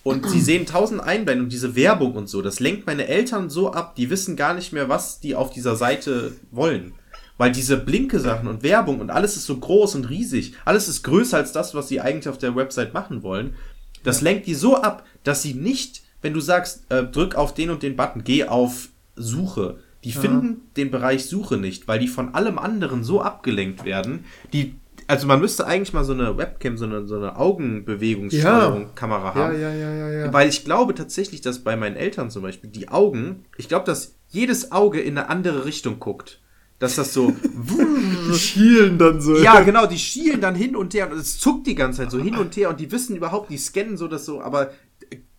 und 0.04 0.30
sie 0.30 0.42
sehen 0.42 0.66
tausend 0.66 1.02
Einblendungen, 1.02 1.50
diese 1.50 1.76
Werbung 1.76 2.14
und 2.16 2.28
so. 2.28 2.42
Das 2.42 2.60
lenkt 2.60 2.86
meine 2.88 3.08
Eltern 3.08 3.50
so 3.50 3.74
ab, 3.74 3.96
die 3.96 4.10
wissen 4.10 4.36
gar 4.36 4.54
nicht 4.54 4.74
mehr, 4.74 4.90
was 4.90 5.20
die 5.20 5.36
auf 5.36 5.50
dieser 5.50 5.76
Seite 5.76 6.34
wollen. 6.52 6.94
Weil 7.38 7.52
diese 7.52 7.78
blinke 7.78 8.20
Sachen 8.20 8.48
und 8.48 8.62
Werbung 8.64 9.00
und 9.00 9.10
alles 9.10 9.36
ist 9.36 9.46
so 9.46 9.58
groß 9.58 9.96
und 9.96 10.10
riesig. 10.10 10.54
Alles 10.66 10.88
ist 10.88 11.04
größer 11.04 11.38
als 11.38 11.52
das, 11.52 11.74
was 11.74 11.88
sie 11.88 12.00
eigentlich 12.00 12.30
auf 12.30 12.38
der 12.38 12.56
Website 12.56 12.94
machen 12.94 13.24
wollen. 13.24 13.56
Das 14.04 14.22
lenkt 14.22 14.46
die 14.48 14.54
so 14.54 14.78
ab, 14.78 15.04
dass 15.24 15.42
sie 15.42 15.54
nicht, 15.54 16.04
wenn 16.22 16.34
du 16.34 16.40
sagst, 16.42 16.84
äh, 16.90 17.04
drück 17.04 17.36
auf 17.36 17.54
den 17.54 17.70
und 17.72 17.82
den 17.84 17.96
Button, 17.96 18.24
geh 18.24 18.46
auf 18.46 18.90
Suche. 19.16 19.78
Die 20.04 20.12
finden 20.12 20.62
den 20.76 20.92
Bereich 20.92 21.26
Suche 21.28 21.56
nicht, 21.58 21.88
weil 21.88 21.98
die 22.00 22.10
von 22.10 22.36
allem 22.36 22.60
anderen 22.60 23.04
so 23.06 23.22
abgelenkt 23.22 23.86
werden. 23.86 24.26
Die, 24.52 24.76
also 25.08 25.28
man 25.28 25.40
müsste 25.40 25.66
eigentlich 25.66 25.94
mal 25.94 26.04
so 26.04 26.12
eine 26.12 26.38
Webcam, 26.38 26.78
so 26.78 26.84
eine, 26.86 27.08
so 27.08 27.16
eine 27.16 27.38
Augenbewegungssteuerung, 27.38 28.82
Ja. 28.82 28.90
Kamera 28.96 29.28
Ja, 29.30 29.36
haben. 29.36 29.62
ja, 29.62 29.74
ja, 29.74 29.94
ja, 29.94 30.10
ja. 30.12 30.34
Weil 30.34 30.50
ich 30.50 30.66
glaube 30.66 30.94
tatsächlich, 30.94 31.42
dass 31.42 31.60
bei 31.60 31.76
meinen 31.76 31.96
Eltern 31.96 32.30
zum 32.30 32.42
Beispiel 32.44 32.70
die 32.70 32.90
Augen, 32.90 33.46
ich 33.58 33.70
glaube, 33.70 33.86
dass 33.86 34.16
jedes 34.30 34.72
Auge 34.72 35.00
in 35.00 35.18
eine 35.18 35.30
andere 35.30 35.66
Richtung 35.66 36.00
guckt. 36.00 36.42
Dass 36.80 36.96
das 36.96 37.14
so. 37.14 37.32
Die 38.28 38.38
schielen 38.38 38.98
dann 38.98 39.22
so. 39.22 39.38
ja, 39.38 39.62
genau, 39.62 39.86
die 39.86 40.00
schielen 40.00 40.42
dann 40.42 40.56
hin 40.56 40.76
und 40.76 40.94
her 40.94 41.12
und 41.12 41.18
es 41.18 41.40
zuckt 41.40 41.68
die 41.68 41.76
ganze 41.76 42.02
Zeit 42.02 42.12
so 42.12 42.20
hin 42.20 42.36
und 42.36 42.56
her 42.56 42.70
und 42.70 42.80
die 42.80 42.92
wissen 42.92 43.16
überhaupt, 43.16 43.50
die 43.50 43.58
scannen 43.58 43.96
so 43.96 44.08
das 44.08 44.26
so, 44.26 44.42
aber 44.42 44.72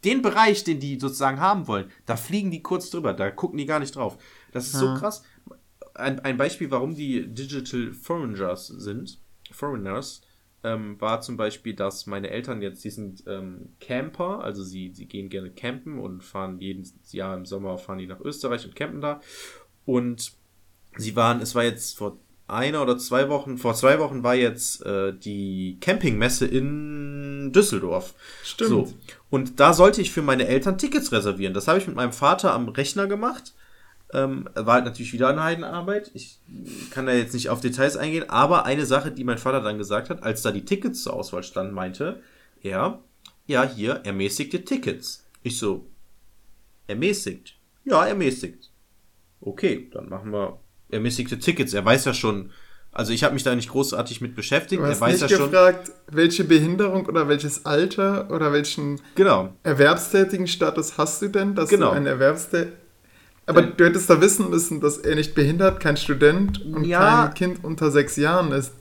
den 0.05 0.23
Bereich, 0.23 0.65
den 0.65 0.81
die 0.81 0.99
sozusagen 0.99 1.41
haben 1.41 1.67
wollen, 1.67 1.91
da 2.07 2.17
fliegen 2.17 2.51
die 2.51 2.63
kurz 2.63 2.91
drüber, 2.91 3.15
da 3.15 3.31
gucken 3.31 3.59
die 3.59 3.67
gar 3.67 3.81
nicht 3.81 3.97
drauf. 3.97 4.19
Das 4.53 4.67
ist 4.67 4.75
so 4.75 4.95
krass. 4.95 5.25
Ein, 5.95 6.21
ein 6.21 6.37
Beispiel, 6.37 6.71
warum 6.71 6.95
die 6.95 7.27
Digital 7.27 7.93
Foreigners 7.93 8.67
sind, 8.67 9.19
Foreigners, 9.51 10.23
ähm, 10.63 11.01
war 11.01 11.21
zum 11.21 11.37
Beispiel, 11.37 11.75
dass 11.75 12.07
meine 12.07 12.31
Eltern 12.31 12.63
jetzt, 12.63 12.85
die 12.85 12.91
sind 12.91 13.25
ähm, 13.27 13.75
Camper, 13.81 14.41
also 14.43 14.63
sie, 14.65 14.93
sie 14.95 15.07
gehen 15.07 15.29
gerne 15.29 15.51
campen 15.51 15.99
und 15.99 16.25
fahren 16.25 16.59
jedes 16.59 16.95
Jahr 17.13 17.37
im 17.37 17.45
Sommer, 17.45 17.79
fahren 17.79 17.99
die 17.99 18.07
nach 18.07 18.21
Österreich 18.21 18.65
und 18.65 18.75
campen 18.75 19.01
da. 19.01 19.21
Und 19.85 20.33
sie 20.97 21.17
waren, 21.17 21.41
es 21.41 21.55
war 21.55 21.65
jetzt 21.65 21.97
vor 21.97 22.19
einer 22.47 22.83
oder 22.83 22.99
zwei 22.99 23.29
Wochen, 23.29 23.57
vor 23.57 23.75
zwei 23.75 23.99
Wochen 23.99 24.23
war 24.23 24.35
jetzt 24.35 24.85
äh, 24.85 25.15
die 25.17 25.79
Campingmesse 25.81 26.47
in 26.47 27.53
Düsseldorf. 27.53 28.15
Stimmt. 28.43 28.71
So. 28.71 28.93
Und 29.31 29.61
da 29.61 29.73
sollte 29.73 30.03
ich 30.03 30.11
für 30.11 30.23
meine 30.23 30.47
Eltern 30.47 30.77
Tickets 30.77 31.13
reservieren. 31.13 31.55
Das 31.55 31.69
habe 31.69 31.79
ich 31.79 31.87
mit 31.87 31.97
meinem 31.97 32.13
Vater 32.13 32.53
am 32.53 32.69
Rechner 32.69 33.07
gemacht. 33.07 33.55
Ähm, 34.13 34.49
war 34.55 34.75
halt 34.75 34.85
natürlich 34.85 35.13
wieder 35.13 35.29
eine 35.29 35.43
Heidenarbeit. 35.43 36.11
Ich 36.15 36.39
kann 36.91 37.07
da 37.07 37.13
jetzt 37.13 37.33
nicht 37.33 37.49
auf 37.49 37.61
Details 37.61 37.97
eingehen, 37.97 38.29
aber 38.29 38.67
eine 38.67 38.87
Sache, 38.87 39.11
die 39.11 39.25
mein 39.25 39.39
Vater 39.39 39.61
dann 39.61 39.79
gesagt 39.79 40.11
hat, 40.11 40.23
als 40.23 40.43
da 40.43 40.53
die 40.53 40.65
Tickets 40.65 41.03
zur 41.03 41.15
Auswahl 41.15 41.43
standen, 41.43 41.75
meinte 41.75 42.23
er, 42.63 43.01
ja, 43.47 43.65
hier, 43.65 44.03
ermäßigte 44.05 44.65
Tickets. 44.65 45.27
Ich 45.43 45.59
so, 45.59 45.87
ermäßigt? 46.87 47.57
Ja, 47.85 48.07
ermäßigt. 48.07 48.71
Okay, 49.41 49.91
dann 49.93 50.09
machen 50.09 50.31
wir 50.31 50.61
ermäßigte 50.95 51.39
Tickets. 51.39 51.75
Er 51.75 51.85
weiß 51.85 52.05
ja 52.07 52.15
schon, 52.15 52.51
also 52.93 53.13
ich 53.13 53.25
habe 53.25 53.35
mich 53.35 53.43
da 53.43 53.55
nicht 53.55 53.69
großartig 53.71 54.21
mit 54.21 54.35
beschäftigt. 54.35 54.81
Du 54.81 54.85
Er 54.85 54.93
hast 54.93 55.01
weiß 55.01 55.21
nicht 55.23 55.31
ja 55.31 55.37
schon. 55.37 55.51
gefragt, 55.51 55.91
welche 56.11 56.45
Behinderung 56.45 57.07
oder 57.07 57.29
welches 57.29 57.67
Alter 57.67 58.31
oder 58.31 58.53
welchen 58.53 59.01
Genau. 59.17 59.53
erwerbstätigen 59.65 60.47
Status 60.47 60.97
hast 60.97 61.21
du 61.23 61.29
denn, 61.29 61.55
dass 61.55 61.69
Genau. 61.69 61.91
du 61.91 61.97
ein 61.97 62.07
Erwerbstä 62.07 62.69
Aber 63.47 63.61
du 63.63 63.85
hättest 63.85 64.09
da 64.09 64.21
wissen 64.23 64.49
müssen, 64.49 64.81
dass 64.81 64.97
er 64.97 65.17
nicht 65.17 65.35
behindert, 65.35 65.79
kein 65.81 65.99
Student 65.99 66.65
und 66.65 66.85
Ja. 66.87 67.27
kein 67.27 67.35
Kind 67.35 67.65
unter 67.65 67.91
sechs 67.91 68.17
Jahren 68.17 68.53
ist. 68.53 68.73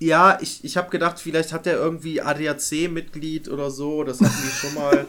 Ja, 0.00 0.38
ich, 0.40 0.64
ich 0.64 0.76
habe 0.78 0.90
gedacht, 0.90 1.20
vielleicht 1.20 1.52
hat 1.52 1.66
er 1.68 1.74
irgendwie 1.74 2.22
ADAC-Mitglied 2.22 3.48
oder 3.48 3.70
so. 3.70 4.02
Das 4.02 4.18
hatten 4.20 4.32
die 4.42 4.48
schon 4.50 4.74
mal. 4.74 5.06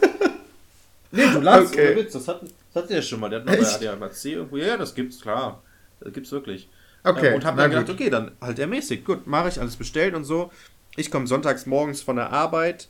nee, 1.12 1.24
du 1.32 1.40
lachst, 1.40 1.72
Okay. 1.72 1.96
Witz. 1.96 2.12
Das 2.12 2.28
hatten, 2.28 2.46
das 2.72 2.82
hatten 2.82 2.88
die 2.88 2.94
ja 2.96 3.02
schon 3.02 3.18
mal. 3.20 3.30
Der 3.30 3.40
hat 3.40 3.46
noch 3.46 3.54
Echt? 3.54 3.80
bei 3.80 3.90
ADAC 3.90 4.24
irgendwo. 4.26 4.56
Ja, 4.58 4.66
ja, 4.66 4.76
das 4.76 4.94
gibt's, 4.94 5.20
klar. 5.20 5.62
Das 6.04 6.12
gibt's 6.12 6.32
wirklich. 6.32 6.68
Okay, 7.04 7.28
Ähm, 7.28 7.34
und 7.34 7.44
habe 7.44 7.56
dann 7.60 7.70
gedacht, 7.70 7.86
gut. 7.86 7.94
okay, 7.96 8.10
dann 8.10 8.32
halt 8.40 8.58
ermäßigt. 8.58 9.04
Gut, 9.04 9.26
mache 9.26 9.48
ich 9.48 9.60
alles 9.60 9.76
bestellt 9.76 10.14
und 10.14 10.24
so. 10.24 10.50
Ich 10.96 11.10
komme 11.10 11.26
sonntags 11.26 11.66
morgens 11.66 12.02
von 12.02 12.16
der 12.16 12.30
Arbeit. 12.32 12.88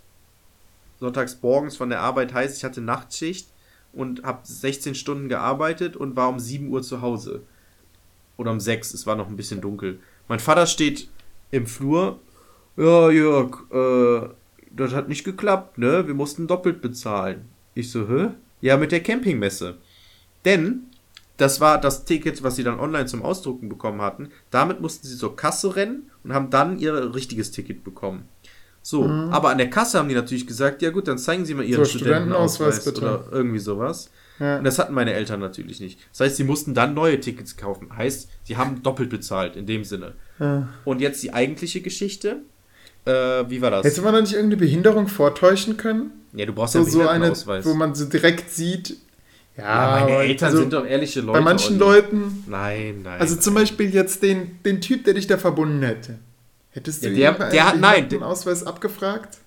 Sonntags 1.01 1.39
morgens 1.43 1.77
von 1.77 1.89
der 1.89 2.01
Arbeit 2.01 2.33
heißt, 2.35 2.57
ich 2.57 2.65
hatte 2.65 2.81
Nachtschicht 2.81 3.49
und 3.93 4.23
habe 4.23 4.41
16 4.45 4.95
Stunden 4.95 5.29
gearbeitet 5.29 5.97
und 5.97 6.17
war 6.17 6.29
um 6.29 6.39
7 6.39 6.69
Uhr 6.71 6.83
zu 6.83 7.01
Hause. 7.03 7.43
Oder 8.37 8.51
um 8.53 8.61
6, 8.61 8.95
es 8.95 9.07
war 9.07 9.17
noch 9.17 9.29
ein 9.29 9.37
bisschen 9.37 9.61
dunkel. 9.61 9.99
Mein 10.29 10.41
Vater 10.41 10.67
steht 10.67 11.09
im 11.51 11.67
Flur. 11.67 12.19
Ja, 12.77 13.11
Jörg, 13.11 13.59
äh, 13.73 14.29
das 14.71 14.93
hat 14.95 15.09
nicht 15.09 15.25
geklappt, 15.25 15.77
ne? 15.79 16.07
Wir 16.07 16.15
mussten 16.15 16.47
doppelt 16.47 16.81
bezahlen. 16.81 17.47
Ich 17.75 17.91
so, 17.91 18.09
hä? 18.09 18.29
Ja, 18.61 18.77
mit 18.77 18.93
der 18.93 19.03
Campingmesse. 19.03 19.77
Denn 20.45 20.85
das 21.37 21.61
war 21.61 21.81
das 21.81 22.05
Ticket, 22.05 22.43
was 22.43 22.57
sie 22.57 22.65
dann 22.65 22.79
online 22.79 23.07
zum 23.07 23.23
Ausdrucken 23.23 23.69
bekommen 23.69 24.01
hatten. 24.03 24.29
Damit 24.51 24.81
mussten 24.81 25.07
sie 25.07 25.17
zur 25.17 25.35
Kasse 25.37 25.75
rennen 25.77 26.11
und 26.25 26.33
haben 26.33 26.51
dann 26.51 26.79
ihr 26.79 27.15
richtiges 27.15 27.51
Ticket 27.51 27.85
bekommen. 27.85 28.25
So, 28.85 29.05
aber 29.05 29.51
an 29.51 29.59
der 29.59 29.71
Kasse 29.71 29.99
haben 29.99 30.09
die 30.09 30.15
natürlich 30.17 30.45
gesagt, 30.47 30.83
ja 30.83 30.91
gut, 30.91 31.07
dann 31.07 31.17
zeigen 31.17 31.45
Sie 31.45 31.55
mal 31.55 31.65
Ihren 31.65 31.83
Mhm. 31.83 31.85
So, 31.85 31.99
Studentenausweis 31.99 32.81
Studentenausweis 32.81 32.85
bitte. 32.85 33.01
oder 33.01 33.25
irgendwie 33.31 33.61
sowas. 33.61 34.11
Ja. 34.41 34.59
Und 34.59 34.65
das 34.65 34.81
hatten 34.81 34.93
meine 34.93 35.13
Eltern 35.13 35.39
natürlich 35.39 35.79
nicht. 35.79 36.01
Das 36.11 36.21
heißt, 36.21 36.37
sie 36.37 36.43
mussten 36.43 36.75
dann 36.75 36.93
neue 36.93 37.21
Tickets 37.21 37.57
kaufen. 37.57 37.97
Heißt, 37.97 38.29
sie 38.43 38.57
haben 38.57 38.83
doppelt 38.83 39.09
bezahlt 39.09 39.55
in 39.55 39.67
dem 39.67 39.85
Sinne. 39.85 40.15
Ja. 40.41 40.69
Und 40.85 41.01
jetzt 41.01 41.23
die 41.23 41.33
eigentliche 41.33 41.81
Geschichte. 41.81 42.39
Äh, 43.05 43.13
wie 43.49 43.63
war 43.63 43.71
das? 43.71 43.85
Hätte 43.87 44.03
man 44.03 44.15
da 44.15 44.21
nicht 44.21 44.33
irgendeine 44.33 44.59
Behinderung 44.61 45.07
vortäuschen 45.07 45.77
können? 45.77 46.11
ja, 46.33 46.47
du 46.47 46.53
brauchst 46.53 46.73
So, 46.73 46.81
ja 46.81 47.09
einen 47.11 47.35
so 47.37 47.51
eine, 47.51 47.65
wo 47.65 47.75
man 47.75 47.95
so 47.95 48.07
direkt 48.07 48.51
sieht. 48.51 48.97
Ja, 49.57 49.99
ja, 49.99 50.05
meine 50.07 50.17
Eltern 50.23 50.47
also 50.47 50.59
sind 50.61 50.73
doch 50.73 50.87
ehrliche 50.87 51.21
Leute. 51.21 51.39
Bei 51.39 51.45
manchen. 51.45 51.79
Leuten, 51.79 52.45
Nein, 52.49 53.03
nein. 53.03 53.21
also 53.21 53.37
zum 53.37 53.55
Beispiel 53.55 53.93
jetzt 53.95 54.23
den, 54.23 54.59
den 54.65 54.81
Typ, 54.81 55.05
der 55.05 55.15
dich 55.15 55.27
da 55.27 55.37
verbunden 55.37 55.83
hätte. 55.83 56.19
Hättest 56.71 57.05
du 57.05 57.11
Ja, 57.11 57.33
der- 57.33 57.51
der 57.51 57.67
hat- 57.69 57.79
nein, 57.79 58.09
den 58.09 58.23
Ausweis 58.23 58.65
abgefragt? 58.65 59.39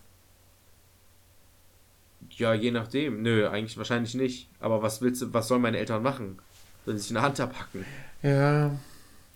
Ja, 2.29 2.53
je 2.53 2.71
nachdem. 2.71 3.21
Nö, 3.21 3.47
eigentlich 3.47 3.77
wahrscheinlich 3.77 4.13
nicht. 4.13 4.49
Aber 4.59 4.81
was 4.81 5.01
willst 5.01 5.21
du, 5.21 5.33
was 5.33 5.47
sollen 5.47 5.61
meine 5.61 5.77
Eltern 5.77 6.03
machen? 6.03 6.37
Sollen 6.85 6.97
sie 6.97 7.03
sich 7.07 7.11
eine 7.17 7.21
Hand 7.25 7.39
abhacken? 7.39 7.85
Ja. 8.21 8.71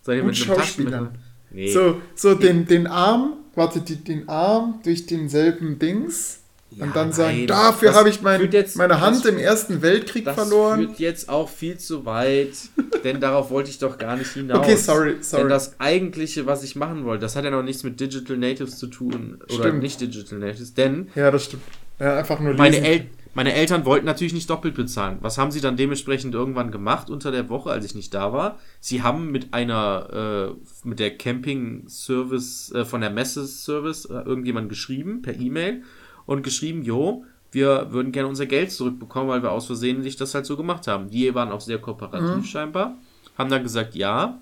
Sollen 0.03 0.19
die 0.19 0.25
Gut 0.25 0.39
mit 0.39 0.49
einem. 0.49 0.57
Taschenmesser? 0.57 1.11
Nee. 1.51 1.71
So, 1.71 2.01
so 2.15 2.35
den, 2.35 2.67
den 2.67 2.85
Arm, 2.87 3.33
warte, 3.55 3.81
die, 3.81 3.95
den 3.95 4.29
Arm 4.29 4.81
durch 4.83 5.07
denselben 5.07 5.79
Dings 5.79 6.41
Ja, 6.71 6.85
und 6.85 6.95
dann 6.95 7.11
sagen, 7.11 7.37
nein, 7.39 7.47
dafür 7.47 7.87
das 7.89 7.97
habe 7.97 8.09
ich 8.09 8.21
mein, 8.21 8.39
führt 8.39 8.53
jetzt- 8.53 8.77
meine 8.77 9.01
Hand 9.01 9.17
das- 9.17 9.25
im 9.25 9.37
Ersten 9.39 9.81
Weltkrieg 9.81 10.25
das 10.25 10.35
verloren. 10.35 10.79
führt 10.87 10.99
jetzt 10.99 11.27
auch 11.27 11.49
viel 11.49 11.77
zu 11.79 12.05
weit, 12.05 12.49
denn 13.03 13.19
darauf 13.19 13.49
wollte 13.49 13.69
ich 13.71 13.79
doch 13.79 13.97
gar 13.97 14.15
nicht 14.17 14.31
hinaus. 14.31 14.59
Okay, 14.59 14.75
sorry, 14.75 15.15
sorry. 15.21 15.43
Denn 15.43 15.49
das 15.49 15.79
eigentliche, 15.79 16.45
was 16.45 16.63
ich 16.63 16.75
machen 16.75 17.05
wollte, 17.05 17.21
das 17.21 17.35
hat 17.35 17.43
ja 17.43 17.49
noch 17.51 17.63
nichts 17.63 17.83
mit 17.83 17.99
Digital 17.99 18.37
Natives 18.37 18.77
zu 18.77 18.87
tun 18.87 19.39
oder 19.45 19.53
Stimmt. 19.69 19.81
nicht 19.81 19.99
Digital 19.99 20.37
Natives, 20.39 20.73
denn 20.75 21.09
Ja, 21.15 21.31
das 21.31 21.45
stimmt. 21.45 21.63
Ja, 21.99 22.17
einfach 22.17 22.39
nur 22.39 22.53
meine. 22.53 22.77
El 22.85 23.07
meine 23.35 23.53
Eltern 23.53 23.85
wollten 23.85 24.07
natürlich 24.07 24.33
nicht 24.33 24.49
doppelt 24.49 24.73
bezahlen. 24.73 25.19
Was 25.21 25.37
haben 25.37 25.51
sie 25.51 25.61
dann 25.61 25.77
dementsprechend 25.77 26.33
irgendwann 26.33 26.71
gemacht 26.71 27.11
unter 27.11 27.31
der 27.31 27.47
Woche, 27.47 27.69
als 27.69 27.85
ich 27.85 27.93
nicht 27.93 28.13
da 28.13 28.33
war? 28.33 28.57
Sie 28.79 29.03
haben 29.03 29.31
mit 29.31 29.53
einer, 29.53 30.49
äh, 30.51 30.87
mit 30.87 30.99
der 30.99 31.15
Camping-Service, 31.15 32.71
äh, 32.73 32.85
von 32.85 33.01
der 33.01 33.11
Messe-Service, 33.11 34.05
äh, 34.05 34.13
irgendjemand 34.13 34.69
geschrieben, 34.69 35.21
per 35.21 35.39
E-Mail, 35.39 35.83
und 36.25 36.43
geschrieben, 36.43 36.83
jo, 36.83 37.25
wir 37.51 37.91
würden 37.91 38.11
gerne 38.11 38.29
unser 38.29 38.45
Geld 38.45 38.71
zurückbekommen, 38.71 39.29
weil 39.29 39.41
wir 39.43 39.51
aus 39.51 39.65
Versehen 39.65 40.03
sich 40.03 40.15
das 40.17 40.35
halt 40.35 40.45
so 40.45 40.55
gemacht 40.57 40.87
haben. 40.87 41.09
Die 41.09 41.33
waren 41.33 41.51
auch 41.51 41.61
sehr 41.61 41.79
kooperativ 41.79 42.35
Mhm. 42.37 42.43
scheinbar, 42.43 42.95
haben 43.37 43.49
dann 43.49 43.63
gesagt, 43.63 43.95
ja, 43.95 44.39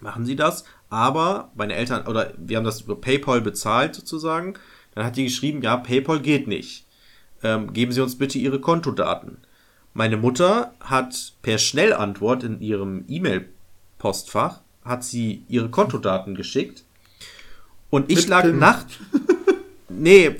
machen 0.00 0.24
Sie 0.24 0.36
das, 0.36 0.64
aber 0.88 1.50
meine 1.54 1.74
Eltern, 1.74 2.06
oder 2.06 2.32
wir 2.38 2.56
haben 2.56 2.64
das 2.64 2.80
über 2.82 2.96
PayPal 2.96 3.40
bezahlt 3.42 3.94
sozusagen, 3.94 4.54
dann 4.94 5.04
hat 5.04 5.16
die 5.16 5.24
geschrieben, 5.24 5.60
ja, 5.62 5.76
PayPal 5.76 6.20
geht 6.20 6.46
nicht. 6.48 6.86
Ähm, 7.42 7.72
geben 7.72 7.92
Sie 7.92 8.00
uns 8.00 8.16
bitte 8.16 8.38
Ihre 8.38 8.60
Kontodaten. 8.60 9.38
Meine 9.94 10.16
Mutter 10.16 10.72
hat 10.80 11.34
per 11.42 11.58
Schnellantwort 11.58 12.42
in 12.44 12.60
ihrem 12.60 13.04
E-Mail-Postfach 13.08 14.60
hat 14.84 15.04
sie 15.04 15.42
ihre 15.48 15.68
Kontodaten 15.70 16.34
geschickt 16.34 16.84
und 17.90 18.10
ich 18.10 18.18
Mit 18.20 18.28
lag 18.28 18.42
PIN. 18.42 18.58
nacht 18.58 18.86
nee 19.88 20.36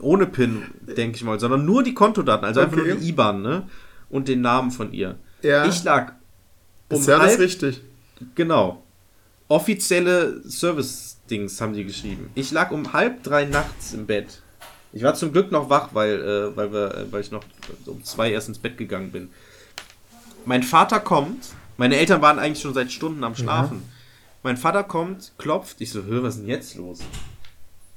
ohne 0.00 0.26
PIN 0.26 0.62
denke 0.96 1.16
ich 1.16 1.24
mal, 1.24 1.38
sondern 1.40 1.64
nur 1.64 1.82
die 1.82 1.94
Kontodaten, 1.94 2.44
also 2.44 2.60
einfach 2.60 2.76
Okay. 2.78 2.88
nur 2.88 2.96
die 2.96 3.08
IBAN 3.08 3.42
ne 3.42 3.68
und 4.10 4.28
den 4.28 4.40
Namen 4.40 4.70
von 4.70 4.92
ihr. 4.92 5.16
Ja. 5.42 5.66
Ich 5.66 5.82
lag 5.84 6.12
um 6.88 7.00
ist 7.00 7.08
ja 7.08 7.18
halb 7.18 7.38
richtig. 7.38 7.80
Genau. 8.34 8.82
Offizielle 9.48 10.42
Service-Dings 10.48 11.60
haben 11.60 11.74
die 11.74 11.84
geschrieben. 11.84 12.30
Ich 12.34 12.50
lag 12.50 12.70
um 12.70 12.92
halb 12.92 13.22
drei 13.22 13.44
nachts 13.44 13.92
im 13.92 14.06
Bett. 14.06 14.40
Ich 14.92 15.02
war 15.02 15.14
zum 15.14 15.32
Glück 15.32 15.50
noch 15.50 15.68
wach, 15.68 15.88
weil, 15.92 16.20
äh, 16.22 16.56
weil, 16.56 16.72
wir, 16.72 16.94
äh, 16.94 17.12
weil 17.12 17.20
ich 17.20 17.30
noch 17.30 17.44
um 17.86 18.02
zwei 18.04 18.30
erst 18.30 18.48
ins 18.48 18.58
Bett 18.58 18.78
gegangen 18.78 19.10
bin. 19.10 19.28
Mein 20.46 20.62
Vater 20.62 21.00
kommt. 21.00 21.48
Meine 21.76 21.96
Eltern 21.96 22.22
waren 22.22 22.38
eigentlich 22.38 22.62
schon 22.62 22.74
seit 22.74 22.92
Stunden 22.92 23.24
am 23.24 23.34
Schlafen. 23.34 23.82
Mein 24.44 24.56
Vater 24.56 24.84
kommt, 24.84 25.32
klopft. 25.38 25.80
Ich 25.80 25.90
so, 25.90 26.04
hör, 26.04 26.22
was 26.22 26.34
ist 26.36 26.42
denn 26.42 26.48
jetzt 26.48 26.76
los? 26.76 27.00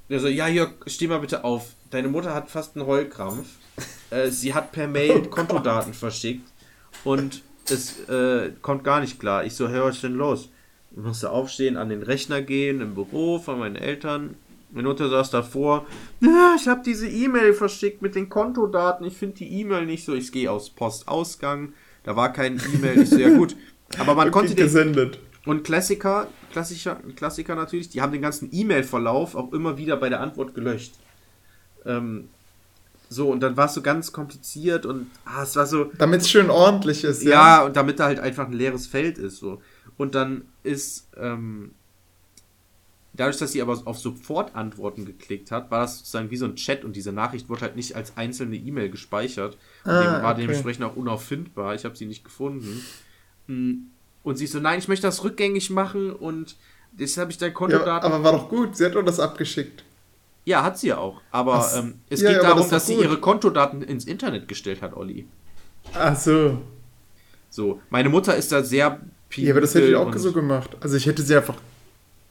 Der 0.09 0.19
so, 0.19 0.27
ja, 0.27 0.47
Jörg, 0.47 0.71
steh 0.85 1.07
mal 1.07 1.19
bitte 1.19 1.43
auf. 1.43 1.73
Deine 1.89 2.07
Mutter 2.07 2.33
hat 2.33 2.49
fast 2.49 2.75
einen 2.75 2.85
Heulkrampf. 2.85 3.47
Äh, 4.09 4.29
sie 4.29 4.53
hat 4.53 4.71
per 4.71 4.87
Mail 4.87 5.23
Kontodaten 5.27 5.93
verschickt 5.93 6.47
und 7.03 7.41
es 7.69 8.07
äh, 8.07 8.51
kommt 8.61 8.83
gar 8.83 9.01
nicht 9.01 9.19
klar. 9.19 9.43
Ich 9.43 9.53
so, 9.53 9.67
hey, 9.67 9.81
was 9.81 9.95
ist 9.95 10.03
denn 10.03 10.15
los? 10.15 10.49
Ich 10.91 10.97
musste 10.97 11.29
aufstehen, 11.29 11.75
an 11.77 11.89
den 11.89 12.01
Rechner 12.03 12.41
gehen, 12.41 12.79
im 12.81 12.95
Büro 12.95 13.39
von 13.39 13.59
meinen 13.59 13.75
Eltern. 13.75 14.35
Meine 14.71 14.87
Mutter 14.87 15.09
saß 15.09 15.29
davor. 15.31 15.85
Ja, 16.21 16.55
ich 16.59 16.67
habe 16.67 16.81
diese 16.85 17.07
E-Mail 17.07 17.53
verschickt 17.53 18.01
mit 18.01 18.15
den 18.15 18.29
Kontodaten. 18.29 19.05
Ich 19.05 19.15
finde 19.15 19.37
die 19.37 19.59
E-Mail 19.61 19.85
nicht 19.85 20.05
so. 20.05 20.13
Ich 20.13 20.31
gehe 20.31 20.51
aus 20.51 20.69
Postausgang. 20.69 21.73
Da 22.03 22.15
war 22.15 22.33
kein 22.33 22.61
E-Mail. 22.73 23.01
Ich 23.01 23.09
so, 23.09 23.17
ja 23.17 23.29
gut. 23.29 23.55
Aber 23.97 24.15
man 24.15 24.31
konnte 24.31 24.55
den, 24.55 24.65
gesendet. 24.65 25.19
und 25.45 25.63
Klassiker, 25.63 26.27
Klassiker, 26.51 26.97
Klassiker 27.15 27.55
natürlich, 27.55 27.89
die 27.89 28.01
haben 28.01 28.11
den 28.11 28.21
ganzen 28.21 28.49
E-Mail-Verlauf 28.51 29.35
auch 29.35 29.51
immer 29.53 29.77
wieder 29.77 29.97
bei 29.97 30.09
der 30.09 30.21
Antwort 30.21 30.53
gelöscht. 30.55 30.93
Ähm, 31.85 32.29
so, 33.09 33.29
und 33.31 33.39
dann 33.41 33.55
war 33.55 33.67
es 33.67 33.73
so 33.73 33.81
ganz 33.81 34.11
kompliziert 34.11 34.85
und 34.85 35.07
ah, 35.25 35.43
es 35.43 35.55
war 35.55 35.65
so, 35.65 35.85
Damit 35.97 36.21
es 36.21 36.29
schön 36.29 36.49
ordentlich 36.49 37.03
ist, 37.03 37.23
ja, 37.23 37.31
ja. 37.59 37.65
und 37.65 37.75
damit 37.77 37.99
da 37.99 38.05
halt 38.05 38.19
einfach 38.19 38.47
ein 38.47 38.53
leeres 38.53 38.85
Feld 38.87 39.17
ist. 39.17 39.37
So. 39.37 39.61
Und 39.97 40.13
dann 40.13 40.43
ist, 40.63 41.07
ähm, 41.15 41.71
dadurch, 43.13 43.37
dass 43.37 43.53
sie 43.53 43.61
aber 43.61 43.81
auf 43.85 43.97
Sofortantworten 43.97 45.05
geklickt 45.05 45.51
hat, 45.51 45.71
war 45.71 45.79
das 45.81 45.99
sozusagen 45.99 46.29
wie 46.31 46.37
so 46.37 46.45
ein 46.45 46.55
Chat 46.55 46.83
und 46.83 46.95
diese 46.97 47.13
Nachricht 47.13 47.47
wurde 47.47 47.61
halt 47.61 47.75
nicht 47.77 47.95
als 47.95 48.17
einzelne 48.17 48.57
E-Mail 48.57 48.89
gespeichert. 48.89 49.57
Und 49.85 49.91
Ah, 49.91 50.01
dem 50.03 50.23
war 50.23 50.31
okay. 50.33 50.41
dementsprechend 50.41 50.83
auch 50.83 50.95
unauffindbar. 50.97 51.75
Ich 51.75 51.85
habe 51.85 51.95
sie 51.95 52.05
nicht 52.05 52.25
gefunden. 52.25 52.83
Und 54.27 54.35
sie 54.35 54.45
so, 54.45 54.59
nein, 54.59 54.77
ich 54.77 54.89
möchte 54.89 55.07
das 55.07 55.23
rückgängig 55.23 55.69
machen 55.69 56.11
und 56.11 56.57
jetzt 56.97 57.17
habe 57.17 57.31
ich 57.31 57.37
dein 57.37 57.51
ja. 57.51 57.55
Kontodaten. 57.55 58.11
Aber 58.11 58.21
war 58.25 58.33
doch 58.33 58.49
gut, 58.49 58.75
sie 58.75 58.83
hat 58.83 58.95
doch 58.95 59.05
das 59.05 59.21
abgeschickt. 59.21 59.85
Ja, 60.43 60.63
hat 60.63 60.77
sie 60.77 60.89
ja 60.89 60.97
auch. 60.97 61.21
Aber 61.31 61.53
Ach, 61.53 61.77
ähm, 61.77 62.01
es 62.09 62.19
ja, 62.19 62.31
geht 62.31 62.37
ja, 62.39 62.43
darum, 62.43 62.59
das 62.59 62.67
dass 62.67 62.87
sie 62.87 62.95
ihre 62.95 63.21
Kontodaten 63.21 63.81
ins 63.81 64.03
Internet 64.03 64.49
gestellt 64.49 64.81
hat, 64.81 64.97
Olli. 64.97 65.29
Ach 65.93 66.13
so. 66.13 66.57
So, 67.49 67.79
meine 67.89 68.09
Mutter 68.09 68.35
ist 68.35 68.51
da 68.51 68.63
sehr 68.63 68.99
Ja, 69.35 69.53
aber 69.53 69.61
das 69.61 69.73
hätte 69.73 69.87
ich 69.87 69.95
auch 69.95 70.13
so 70.17 70.33
gemacht. 70.33 70.75
Also 70.81 70.97
ich 70.97 71.05
hätte 71.05 71.21
sie 71.21 71.33
einfach 71.33 71.55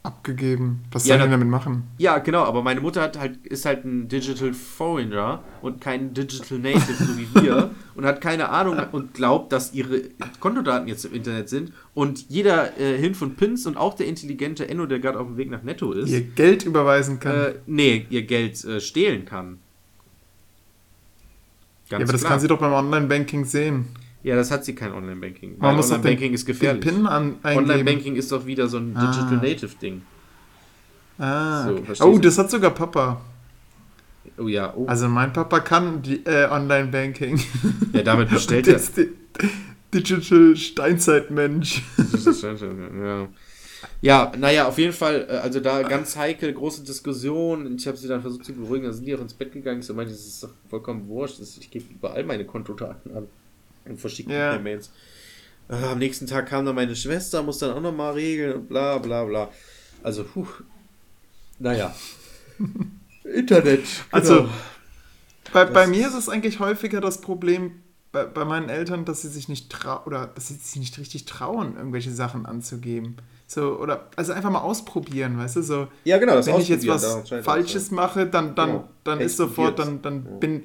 abgegeben. 0.07 0.83
Was 0.91 1.05
Ja, 1.05 1.15
soll 1.15 1.23
denn 1.23 1.31
damit 1.31 1.47
machen? 1.49 1.83
Ja, 1.99 2.17
genau, 2.17 2.43
aber 2.43 2.63
meine 2.63 2.81
Mutter 2.81 3.01
hat 3.01 3.19
halt, 3.19 3.45
ist 3.45 3.65
halt 3.65 3.85
ein 3.85 4.07
Digital 4.07 4.53
Foreigner 4.53 5.43
und 5.61 5.81
kein 5.81 6.13
Digital 6.13 6.57
Native, 6.59 6.93
so 6.97 7.17
wie 7.17 7.27
wir, 7.43 7.69
und 7.95 8.05
hat 8.05 8.21
keine 8.21 8.49
Ahnung 8.49 8.79
und 8.91 9.13
glaubt, 9.13 9.51
dass 9.51 9.73
ihre 9.73 10.01
Kontodaten 10.39 10.87
jetzt 10.87 11.05
im 11.05 11.13
Internet 11.13 11.49
sind 11.49 11.73
und 11.93 12.25
jeder 12.29 12.79
äh, 12.79 12.97
Hilf 12.97 13.21
und 13.21 13.37
Pins 13.37 13.65
und 13.67 13.77
auch 13.77 13.93
der 13.95 14.07
intelligente 14.07 14.67
Enno, 14.67 14.85
der 14.87 14.99
gerade 14.99 15.19
auf 15.19 15.27
dem 15.27 15.37
Weg 15.37 15.51
nach 15.51 15.61
Netto 15.63 15.91
ist, 15.91 16.09
Ihr 16.09 16.21
Geld 16.21 16.63
überweisen 16.63 17.19
kann. 17.19 17.35
äh, 17.35 17.53
nee, 17.67 18.05
ihr 18.09 18.23
Geld 18.23 18.63
äh, 18.65 18.79
stehlen 18.81 19.25
kann. 19.25 19.59
ja, 21.89 21.97
aber 21.97 22.11
das 22.11 22.23
kann 22.23 22.39
sie 22.39 22.47
doch 22.47 22.59
beim 22.59 22.73
Online-Banking 22.73 23.45
sehen. 23.45 23.87
Ja, 24.27 24.35
das 24.35 24.51
hat 24.51 24.65
sie 24.65 24.75
kein 24.75 24.91
Online-Banking. 24.91 25.57
Man 25.57 25.77
muss 25.77 25.89
Online-Banking 25.89 26.33
ist 26.33 26.45
gefährlich. 26.45 26.83
Den 26.83 26.95
PIN 26.95 27.07
an. 27.07 27.35
Online-Banking 27.43 28.17
ist 28.17 28.29
doch 28.29 28.45
wieder 28.45 28.67
so 28.67 28.77
ein 28.77 28.91
Ah. 28.93 29.05
Digital 29.09 29.37
Native-Ding. 29.37 30.01
Ah, 31.17 31.65
So, 31.67 31.75
okay. 31.77 31.93
Oh, 32.03 32.17
das 32.19 32.37
hat 32.37 32.51
sogar 32.51 32.71
Papa. 32.71 33.21
Oh 34.37 34.49
ja, 34.49 34.73
oh. 34.75 34.85
Also 34.85 35.07
mein 35.07 35.31
Papa 35.31 35.61
kann 35.61 36.01
die 36.01 36.25
äh, 36.25 36.49
Online-Banking. 36.51 37.39
ja, 37.93 38.01
damit 38.03 38.29
bestellt 38.29 38.67
er. 38.67 38.81
Digital 39.93 40.57
Steinzeitmensch. 40.57 41.81
ja. 43.01 43.27
ja, 44.01 44.31
naja, 44.37 44.67
auf 44.67 44.77
jeden 44.77 44.91
Fall, 44.91 45.25
äh, 45.29 45.37
also 45.37 45.61
da 45.61 45.83
ganz 45.83 46.17
heikel, 46.17 46.51
große 46.51 46.83
Diskussion. 46.83 47.77
Ich 47.77 47.87
habe 47.87 47.95
sie 47.95 48.09
dann 48.09 48.21
versucht 48.21 48.43
zu 48.43 48.51
beruhigen, 48.51 48.83
dann 48.83 48.93
sind 48.93 49.05
die 49.07 49.15
auch 49.15 49.21
ins 49.21 49.33
Bett 49.33 49.53
gegangen. 49.53 49.79
Ich 49.79 49.85
so 49.85 49.93
meinte, 49.93 50.11
das 50.11 50.19
ist 50.27 50.43
doch 50.43 50.51
vollkommen 50.69 51.07
wurscht. 51.07 51.39
Ich 51.39 51.71
gebe 51.71 51.85
überall 51.89 52.25
meine 52.25 52.43
Kontodaten 52.43 53.15
an 53.15 53.27
und 53.89 53.99
verschicke 53.99 54.31
Ja. 54.33 54.53
ja. 54.53 54.59
Mails. 54.59 54.91
Äh, 55.69 55.75
am 55.75 55.99
nächsten 55.99 56.27
Tag 56.27 56.47
kam 56.47 56.65
dann 56.65 56.75
meine 56.75 56.95
Schwester, 56.95 57.43
muss 57.43 57.57
dann 57.59 57.71
auch 57.71 57.81
nochmal 57.81 58.13
regeln 58.13 58.53
und 58.53 58.69
bla 58.69 58.97
bla 58.99 59.23
bla. 59.25 59.49
Also, 60.03 60.23
puh. 60.23 60.47
Naja. 61.59 61.93
Internet. 63.23 63.83
Also, 64.11 64.35
genau. 64.43 64.49
Bei, 65.53 65.65
bei 65.65 65.81
Das- 65.81 65.89
mir 65.89 66.07
ist 66.07 66.13
es 66.13 66.29
eigentlich 66.29 66.59
häufiger 66.59 67.01
das 67.01 67.21
Problem 67.21 67.71
bei, 68.11 68.25
bei 68.25 68.45
meinen 68.45 68.69
Eltern, 68.69 69.03
dass 69.05 69.21
sie 69.21 69.27
sich 69.27 69.49
nicht 69.49 69.69
trauen 69.69 70.01
oder 70.05 70.27
dass 70.27 70.47
sie 70.47 70.53
sich 70.55 70.77
nicht 70.77 70.97
richtig 70.97 71.25
trauen, 71.25 71.75
irgendwelche 71.75 72.11
Sachen 72.11 72.45
anzugeben. 72.45 73.17
So, 73.47 73.77
oder 73.79 74.09
also 74.15 74.33
einfach 74.33 74.49
mal 74.49 74.59
ausprobieren, 74.59 75.37
weißt 75.37 75.57
du? 75.57 75.61
So, 75.61 75.87
ja, 76.05 76.17
genau, 76.17 76.35
das 76.35 76.47
wenn 76.47 76.59
ich 76.59 76.67
jetzt 76.69 76.87
was 76.87 77.05
Falsches 77.43 77.91
mache, 77.91 78.25
dann, 78.27 78.55
dann, 78.55 78.69
Genau. 78.69 78.89
dann 79.03 79.19
ist 79.21 79.37
sofort, 79.37 79.79
dann, 79.79 80.01
dann 80.01 80.25
Ja. 80.25 80.31
bin. 80.37 80.63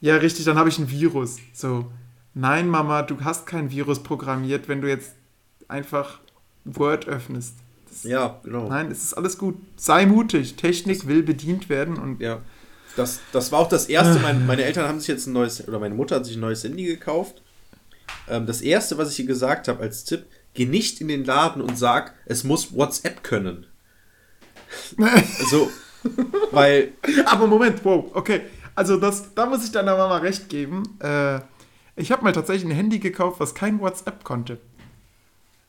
Ja, 0.00 0.16
richtig, 0.16 0.44
dann 0.44 0.58
habe 0.58 0.68
ich 0.68 0.78
ein 0.78 0.90
Virus. 0.90 1.36
So, 1.54 1.90
nein, 2.34 2.68
Mama, 2.68 3.02
du 3.02 3.20
hast 3.22 3.46
kein 3.46 3.70
Virus 3.70 4.02
programmiert, 4.02 4.68
wenn 4.68 4.80
du 4.80 4.88
jetzt 4.88 5.12
einfach 5.68 6.20
Word 6.64 7.06
öffnest. 7.06 7.56
Das, 7.88 8.04
Ja, 8.04 8.40
genau. 8.42 8.68
Nein, 8.68 8.90
es 8.90 9.02
ist 9.04 9.14
alles 9.14 9.38
gut. 9.38 9.56
Sei 9.76 10.06
mutig. 10.06 10.56
Technik 10.56 11.06
will 11.06 11.22
bedient 11.22 11.68
werden 11.68 11.98
und 11.98 12.20
Ja. 12.20 12.40
Das, 12.96 13.20
das 13.32 13.52
war 13.52 13.60
auch 13.60 13.68
das 13.68 13.86
erste. 13.86 14.20
Mein, 14.20 14.46
meine 14.46 14.64
Eltern 14.64 14.86
haben 14.86 14.98
sich 14.98 15.08
jetzt 15.08 15.26
ein 15.26 15.32
neues, 15.32 15.66
oder 15.66 15.78
meine 15.78 15.94
Mutter 15.94 16.16
hat 16.16 16.26
sich 16.26 16.36
ein 16.36 16.40
neues 16.40 16.62
Handy 16.62 16.84
gekauft. 16.84 17.42
Ähm, 18.28 18.46
das 18.46 18.60
erste, 18.60 18.98
was 18.98 19.10
ich 19.12 19.20
ihr 19.20 19.26
gesagt 19.26 19.68
habe 19.68 19.80
als 19.80 20.04
Tipp, 20.04 20.26
geh 20.54 20.66
nicht 20.66 21.00
in 21.00 21.08
den 21.08 21.24
Laden 21.24 21.62
und 21.62 21.78
sag, 21.78 22.14
es 22.26 22.44
muss 22.44 22.74
WhatsApp 22.74 23.22
können. 23.22 23.66
So, 25.50 25.70
weil, 26.50 26.92
Aber 27.26 27.46
Moment, 27.46 27.84
wow, 27.84 28.10
okay. 28.14 28.42
Also 28.74 28.96
das, 28.96 29.34
da 29.34 29.46
muss 29.46 29.64
ich 29.64 29.72
deiner 29.72 29.96
Mama 29.96 30.18
recht 30.18 30.48
geben. 30.48 30.82
Äh, 30.98 31.40
ich 31.96 32.10
habe 32.12 32.22
mal 32.24 32.32
tatsächlich 32.32 32.70
ein 32.70 32.74
Handy 32.76 32.98
gekauft, 32.98 33.40
was 33.40 33.54
kein 33.54 33.80
WhatsApp 33.80 34.24
konnte. 34.24 34.58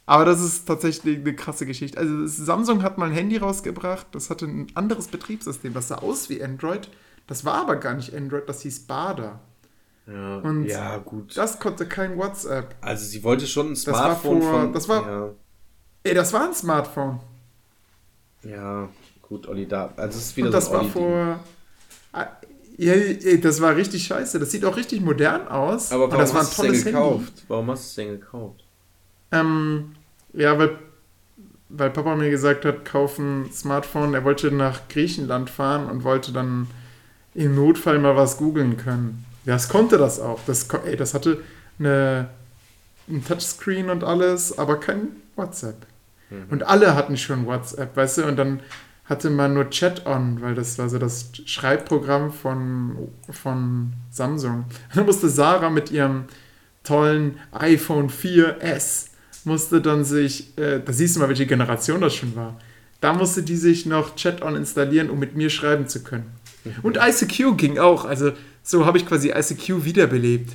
Aber 0.05 0.25
das 0.25 0.41
ist 0.41 0.65
tatsächlich 0.65 1.19
eine 1.19 1.33
krasse 1.35 1.65
Geschichte. 1.65 1.97
Also 1.97 2.27
Samsung 2.27 2.83
hat 2.83 2.97
mal 2.97 3.05
ein 3.09 3.13
Handy 3.13 3.37
rausgebracht, 3.37 4.07
das 4.11 4.29
hatte 4.29 4.45
ein 4.45 4.67
anderes 4.75 5.07
Betriebssystem, 5.07 5.73
das 5.73 5.87
sah 5.87 5.95
aus 5.99 6.29
wie 6.29 6.43
Android. 6.43 6.89
Das 7.27 7.45
war 7.45 7.53
aber 7.55 7.77
gar 7.77 7.93
nicht 7.93 8.13
Android, 8.13 8.47
das 8.49 8.61
hieß 8.63 8.81
Bada. 8.85 9.39
ja, 10.05 10.37
Und 10.39 10.65
ja 10.65 10.97
gut. 10.97 11.37
Das 11.37 11.57
konnte 11.59 11.85
kein 11.87 12.17
WhatsApp. 12.17 12.75
Also 12.81 13.05
sie 13.05 13.23
wollte 13.23 13.47
schon 13.47 13.67
ein 13.67 13.69
war 13.71 13.77
Smartphone 13.77 14.41
vor- 14.41 14.51
von. 14.61 14.73
das 14.73 14.89
war- 14.89 15.07
ja, 15.07 15.29
Ey, 16.03 16.13
das 16.13 16.33
war 16.33 16.43
ein 16.47 16.53
Smartphone. 16.53 17.21
ja, 18.43 18.89
gut, 19.21 19.47
Olli, 19.47 19.65
da. 19.65 19.93
Also 19.95 20.17
es 20.17 20.25
ist 20.25 20.37
wieder 20.37 20.47
Und 20.47 20.51
das 20.53 20.65
so 20.65 20.73
war 20.73 20.83
vor. 20.83 21.39
Ja, 22.77 22.93
ey, 22.93 23.39
das 23.39 23.61
war 23.61 23.75
richtig 23.75 24.03
scheiße. 24.05 24.39
Das 24.39 24.51
sieht 24.51 24.65
auch 24.65 24.75
richtig 24.75 25.01
modern 25.01 25.47
aus. 25.47 25.91
Aber 25.91 26.09
warum 26.09 26.19
das 26.19 26.33
war 26.33 26.41
ein 26.41 26.47
hast 26.47 26.57
du 26.57 26.63
es 26.63 26.65
denn 26.65 26.65
tolles 26.65 26.85
Handy. 26.85 26.91
gekauft? 26.91 27.33
Warum 27.47 27.71
hast 27.71 27.83
du 27.83 27.87
es 27.87 27.95
denn 27.95 28.19
gekauft? 28.19 28.63
Ähm, 29.31 29.95
ja, 30.33 30.57
weil, 30.57 30.77
weil 31.69 31.89
Papa 31.91 32.15
mir 32.15 32.29
gesagt 32.29 32.65
hat, 32.65 32.85
kauf 32.85 33.19
ein 33.19 33.51
Smartphone. 33.51 34.13
Er 34.13 34.23
wollte 34.23 34.51
nach 34.51 34.87
Griechenland 34.89 35.49
fahren 35.49 35.89
und 35.89 36.03
wollte 36.03 36.31
dann 36.31 36.67
im 37.35 37.55
Notfall 37.55 37.99
mal 37.99 38.15
was 38.15 38.37
googeln 38.37 38.77
können. 38.77 39.25
Ja, 39.45 39.55
es 39.55 39.69
konnte 39.69 39.97
das 39.97 40.19
auch. 40.19 40.39
Das, 40.47 40.67
ey, 40.85 40.95
das 40.95 41.13
hatte 41.13 41.39
eine, 41.79 42.29
ein 43.07 43.23
Touchscreen 43.25 43.89
und 43.89 44.03
alles, 44.03 44.57
aber 44.57 44.79
kein 44.79 45.09
WhatsApp. 45.35 45.85
Und 46.49 46.63
alle 46.63 46.95
hatten 46.95 47.15
schon 47.15 47.45
WhatsApp, 47.45 47.95
weißt 47.95 48.17
du? 48.19 48.25
Und 48.25 48.37
dann 48.37 48.59
hatte 49.05 49.29
man 49.29 49.53
nur 49.53 49.69
Chat 49.69 50.05
on, 50.05 50.41
weil 50.41 50.55
das 50.55 50.77
war 50.77 50.87
so 50.89 50.97
das 50.97 51.31
Schreibprogramm 51.45 52.31
von, 52.31 53.09
von 53.29 53.93
Samsung. 54.09 54.65
Dann 54.95 55.05
musste 55.05 55.29
Sarah 55.29 55.69
mit 55.69 55.91
ihrem 55.91 56.25
tollen 56.83 57.39
iPhone 57.51 58.09
4S 58.09 59.07
musste 59.45 59.81
dann 59.81 60.05
sich, 60.05 60.57
äh, 60.57 60.79
da 60.79 60.93
siehst 60.93 61.15
du 61.15 61.19
mal, 61.19 61.27
welche 61.27 61.45
Generation 61.45 62.01
das 62.01 62.15
schon 62.15 62.35
war. 62.35 62.59
Da 63.01 63.13
musste 63.13 63.43
die 63.43 63.57
sich 63.57 63.85
noch 63.85 64.15
Chat-on 64.15 64.55
installieren, 64.55 65.09
um 65.09 65.19
mit 65.19 65.35
mir 65.35 65.49
schreiben 65.49 65.87
zu 65.87 66.03
können. 66.03 66.31
Und 66.81 66.97
ICQ 66.97 67.57
ging 67.57 67.77
auch. 67.77 68.05
Also 68.05 68.31
so 68.63 68.85
habe 68.85 68.97
ich 68.97 69.05
quasi 69.05 69.31
ICQ 69.31 69.83
wiederbelebt. 69.83 70.53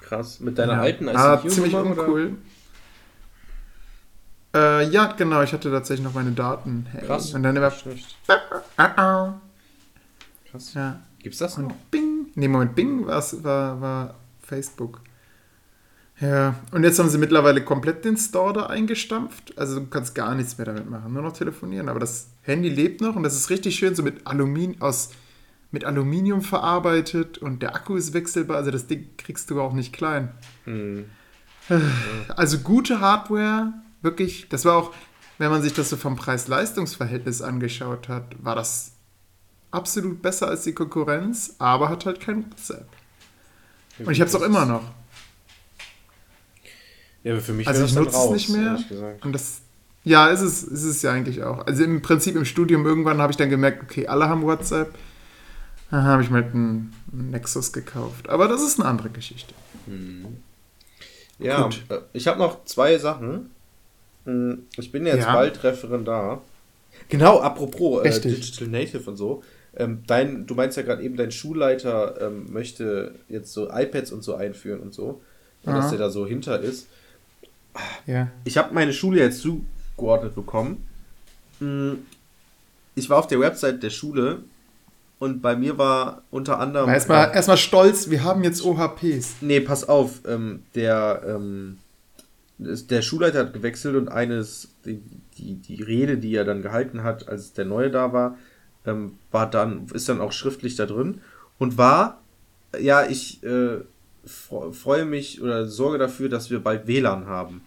Krass. 0.00 0.40
Mit 0.40 0.58
deiner 0.58 0.74
ja. 0.74 0.80
alten 0.80 1.08
ah, 1.10 1.34
ICQ 1.34 1.50
ziemlich 1.50 1.72
Nummer, 1.74 2.08
oder? 2.08 2.28
Äh, 4.54 4.88
ja, 4.88 5.06
genau, 5.12 5.42
ich 5.42 5.52
hatte 5.52 5.70
tatsächlich 5.70 6.04
noch 6.04 6.14
meine 6.14 6.32
Daten. 6.32 6.86
Hey. 6.92 7.06
Krass. 7.06 7.32
Und 7.34 7.42
dann 7.42 7.56
immer. 7.56 7.70
Schlecht. 7.70 8.16
Ah. 8.76 9.34
Krass. 10.50 10.74
Ja. 10.74 11.00
Gibt's 11.18 11.38
das 11.38 11.56
noch? 11.56 11.70
Und 11.70 11.90
Bing. 11.90 12.26
Nee, 12.34 12.48
Moment, 12.48 12.74
Bing 12.74 13.06
war's, 13.06 13.42
war, 13.44 13.80
war 13.80 14.14
Facebook. 14.42 15.00
Ja, 16.20 16.54
und 16.70 16.84
jetzt 16.84 16.98
haben 16.98 17.08
sie 17.08 17.18
mittlerweile 17.18 17.64
komplett 17.64 18.04
den 18.04 18.16
Store 18.16 18.52
da 18.52 18.66
eingestampft. 18.66 19.58
Also 19.58 19.80
du 19.80 19.86
kannst 19.86 20.14
gar 20.14 20.34
nichts 20.34 20.56
mehr 20.56 20.66
damit 20.66 20.88
machen, 20.88 21.12
nur 21.12 21.22
noch 21.22 21.32
telefonieren. 21.32 21.88
Aber 21.88 21.98
das 21.98 22.28
Handy 22.42 22.68
lebt 22.68 23.00
noch 23.00 23.16
und 23.16 23.22
das 23.22 23.34
ist 23.34 23.50
richtig 23.50 23.76
schön 23.76 23.94
so 23.94 24.02
mit 24.02 24.26
Aluminium 24.26 24.80
aus 24.80 25.10
mit 25.72 25.86
Aluminium 25.86 26.42
verarbeitet 26.42 27.38
und 27.38 27.62
der 27.62 27.74
Akku 27.74 27.96
ist 27.96 28.12
wechselbar. 28.12 28.58
Also 28.58 28.70
das 28.70 28.86
Ding 28.86 29.08
kriegst 29.16 29.50
du 29.50 29.60
auch 29.60 29.72
nicht 29.72 29.92
klein. 29.92 30.32
Hm. 30.64 31.06
Also 32.36 32.58
gute 32.58 33.00
Hardware, 33.00 33.72
wirklich. 34.02 34.48
Das 34.48 34.64
war 34.64 34.76
auch, 34.76 34.92
wenn 35.38 35.50
man 35.50 35.62
sich 35.62 35.72
das 35.72 35.88
so 35.90 35.96
vom 35.96 36.16
Preis-Leistungs-Verhältnis 36.16 37.42
angeschaut 37.42 38.08
hat, 38.08 38.24
war 38.42 38.54
das 38.54 38.92
absolut 39.70 40.20
besser 40.22 40.48
als 40.48 40.62
die 40.62 40.72
Konkurrenz, 40.72 41.54
aber 41.58 41.88
hat 41.88 42.04
halt 42.06 42.20
kein 42.20 42.44
WhatsApp. 42.50 42.86
Und 43.98 44.10
ich 44.10 44.20
habe 44.20 44.28
es 44.28 44.34
auch 44.34 44.42
immer 44.42 44.66
noch. 44.66 44.82
Ja, 47.24 47.32
aber 47.32 47.40
für 47.40 47.52
mich 47.52 47.66
Also 47.68 47.84
ich 47.84 47.94
nutze 47.94 48.16
es 48.16 48.30
nicht 48.30 48.48
mehr. 48.50 48.78
Und 49.22 49.32
das, 49.32 49.60
Ja, 50.04 50.28
ist 50.28 50.40
es, 50.40 50.62
ist 50.64 50.82
es 50.84 51.02
ja 51.02 51.12
eigentlich 51.12 51.42
auch. 51.44 51.66
Also 51.66 51.84
im 51.84 52.02
Prinzip 52.02 52.34
im 52.34 52.44
Studium 52.44 52.84
irgendwann 52.84 53.20
habe 53.20 53.30
ich 53.30 53.36
dann 53.36 53.50
gemerkt, 53.50 53.82
okay, 53.82 54.08
alle 54.08 54.28
haben 54.28 54.42
WhatsApp. 54.42 54.94
Dann 55.90 56.04
habe 56.04 56.22
ich 56.22 56.30
mir 56.30 56.42
halt 56.42 56.54
einen 56.54 56.92
Nexus 57.12 57.72
gekauft. 57.72 58.28
Aber 58.28 58.48
das 58.48 58.62
ist 58.62 58.80
eine 58.80 58.88
andere 58.88 59.10
Geschichte. 59.10 59.54
Ja, 61.38 61.64
Gut. 61.64 61.84
äh, 61.90 62.00
ich 62.12 62.26
habe 62.28 62.38
noch 62.38 62.64
zwei 62.64 62.98
Sachen. 62.98 63.50
Ich 64.24 64.92
bin 64.92 65.06
jetzt 65.06 65.24
Ja. 65.24 65.32
bald 65.34 65.62
Referendar. 65.64 66.42
Genau, 67.08 67.40
apropos 67.40 68.04
äh. 68.04 68.20
Digital 68.20 68.68
Native 68.68 69.08
und 69.10 69.16
so. 69.16 69.42
Ähm, 69.74 70.02
dein, 70.06 70.46
du 70.46 70.54
meinst 70.54 70.76
ja 70.76 70.82
gerade 70.82 71.02
eben, 71.02 71.16
dein 71.16 71.32
Schulleiter 71.32 72.20
ähm, 72.20 72.52
möchte 72.52 73.14
jetzt 73.28 73.52
so 73.52 73.70
iPads 73.70 74.12
und 74.12 74.22
so 74.22 74.34
einführen 74.34 74.80
und 74.80 74.92
so. 74.94 75.20
Und 75.64 75.74
dass 75.74 75.90
der 75.90 75.98
da 75.98 76.10
so 76.10 76.26
hinter 76.26 76.60
ist. 76.60 76.88
Ja. 78.06 78.28
Ich 78.44 78.58
habe 78.58 78.74
meine 78.74 78.92
Schule 78.92 79.20
jetzt 79.20 79.40
zugeordnet 79.40 80.34
bekommen. 80.34 80.86
Hm, 81.60 81.98
Ich 82.94 83.08
war 83.08 83.18
auf 83.18 83.26
der 83.28 83.40
Website 83.40 83.82
der 83.82 83.90
Schule 83.90 84.42
und 85.18 85.40
bei 85.40 85.56
mir 85.56 85.78
war 85.78 86.22
unter 86.30 86.58
anderem. 86.58 86.90
Erstmal 86.90 87.32
erstmal 87.32 87.56
stolz, 87.56 88.10
wir 88.10 88.24
haben 88.24 88.44
jetzt 88.44 88.62
OHPs. 88.64 89.36
Nee, 89.40 89.60
pass 89.60 89.88
auf, 89.88 90.20
ähm, 90.28 90.64
der, 90.74 91.22
ähm, 91.26 91.78
der 92.64 93.02
Schulleiter 93.02 93.40
hat 93.40 93.52
gewechselt 93.52 93.96
und 93.96 94.08
eines, 94.08 94.68
die, 94.84 95.00
die, 95.38 95.54
die 95.54 95.82
Rede, 95.82 96.16
die 96.18 96.34
er 96.34 96.44
dann 96.44 96.62
gehalten 96.62 97.02
hat, 97.02 97.28
als 97.28 97.52
der 97.52 97.64
Neue 97.64 97.90
da 97.90 98.12
war, 98.12 98.36
ähm, 98.86 99.18
war 99.30 99.48
dann, 99.50 99.86
ist 99.94 100.08
dann 100.08 100.20
auch 100.20 100.32
schriftlich 100.32 100.76
da 100.76 100.86
drin 100.86 101.20
und 101.58 101.78
war, 101.78 102.20
ja, 102.80 103.04
ich 103.06 103.42
äh, 103.44 103.78
fre- 104.26 104.72
freue 104.72 105.04
mich 105.04 105.40
oder 105.42 105.66
sorge 105.66 105.98
dafür, 105.98 106.28
dass 106.28 106.50
wir 106.50 106.60
bald 106.60 106.86
WLAN 106.86 107.26
haben. 107.26 107.62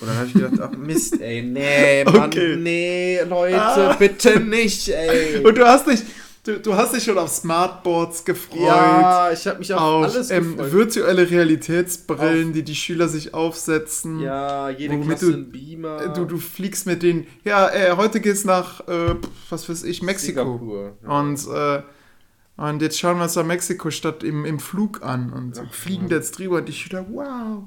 Und 0.00 0.08
dann 0.08 0.16
habe 0.16 0.26
ich 0.26 0.32
gedacht, 0.34 0.54
ach 0.60 0.76
Mist, 0.76 1.20
ey, 1.20 1.42
nee, 1.42 2.02
Mann, 2.04 2.16
Okay. 2.30 2.56
nee, 2.56 3.20
Leute, 3.22 3.60
Ah. 3.60 3.94
bitte 3.96 4.40
nicht, 4.40 4.88
ey. 4.88 5.44
Und 5.44 5.56
du 5.56 5.64
hast 5.64 5.86
dich, 5.86 6.02
du, 6.44 6.60
du 6.60 6.74
hast 6.74 6.94
dich 6.94 7.02
schon 7.04 7.18
auf 7.18 7.30
Smartboards 7.30 8.24
gefreut. 8.24 8.60
ja, 8.60 9.30
ich 9.32 9.46
habe 9.46 9.58
mich 9.58 9.72
auf, 9.74 9.80
auf 9.80 10.14
alles 10.14 10.30
ähm, 10.30 10.56
gefreut. 10.56 10.72
virtuelle 10.72 11.30
Realitätsbrillen, 11.30 12.48
Auf- 12.48 12.52
die 12.54 12.62
die 12.62 12.74
Schüler 12.74 13.08
sich 13.08 13.34
aufsetzen. 13.34 14.20
Ja, 14.20 14.70
jede 14.70 15.00
Klasse 15.00 15.32
du- 15.32 15.44
Beamer. 15.50 16.08
Du, 16.10 16.24
du 16.24 16.38
fliegst 16.38 16.86
mit 16.86 17.02
denen. 17.02 17.26
Ja, 17.44 17.68
äh, 17.70 17.96
heute 17.96 18.20
geht's 18.20 18.44
nach, 18.44 18.86
äh, 18.88 19.14
was 19.50 19.68
weiß 19.68 19.82
ich, 19.84 20.02
Mexiko. 20.02 20.92
Ja. 21.02 21.18
Und, 21.18 21.46
äh, 21.48 21.82
und 22.56 22.82
jetzt 22.82 22.98
schauen 23.00 23.16
wir 23.18 23.24
uns 23.24 23.34
da 23.34 23.42
Mexiko-Stadt 23.42 24.22
im, 24.22 24.44
im 24.44 24.60
Flug 24.60 25.02
an 25.02 25.32
und 25.32 25.60
fliegen 25.74 26.08
da 26.08 26.16
jetzt 26.16 26.38
drüber 26.38 26.58
und 26.58 26.68
die 26.68 26.72
Schüler, 26.72 27.04
wow, 27.10 27.64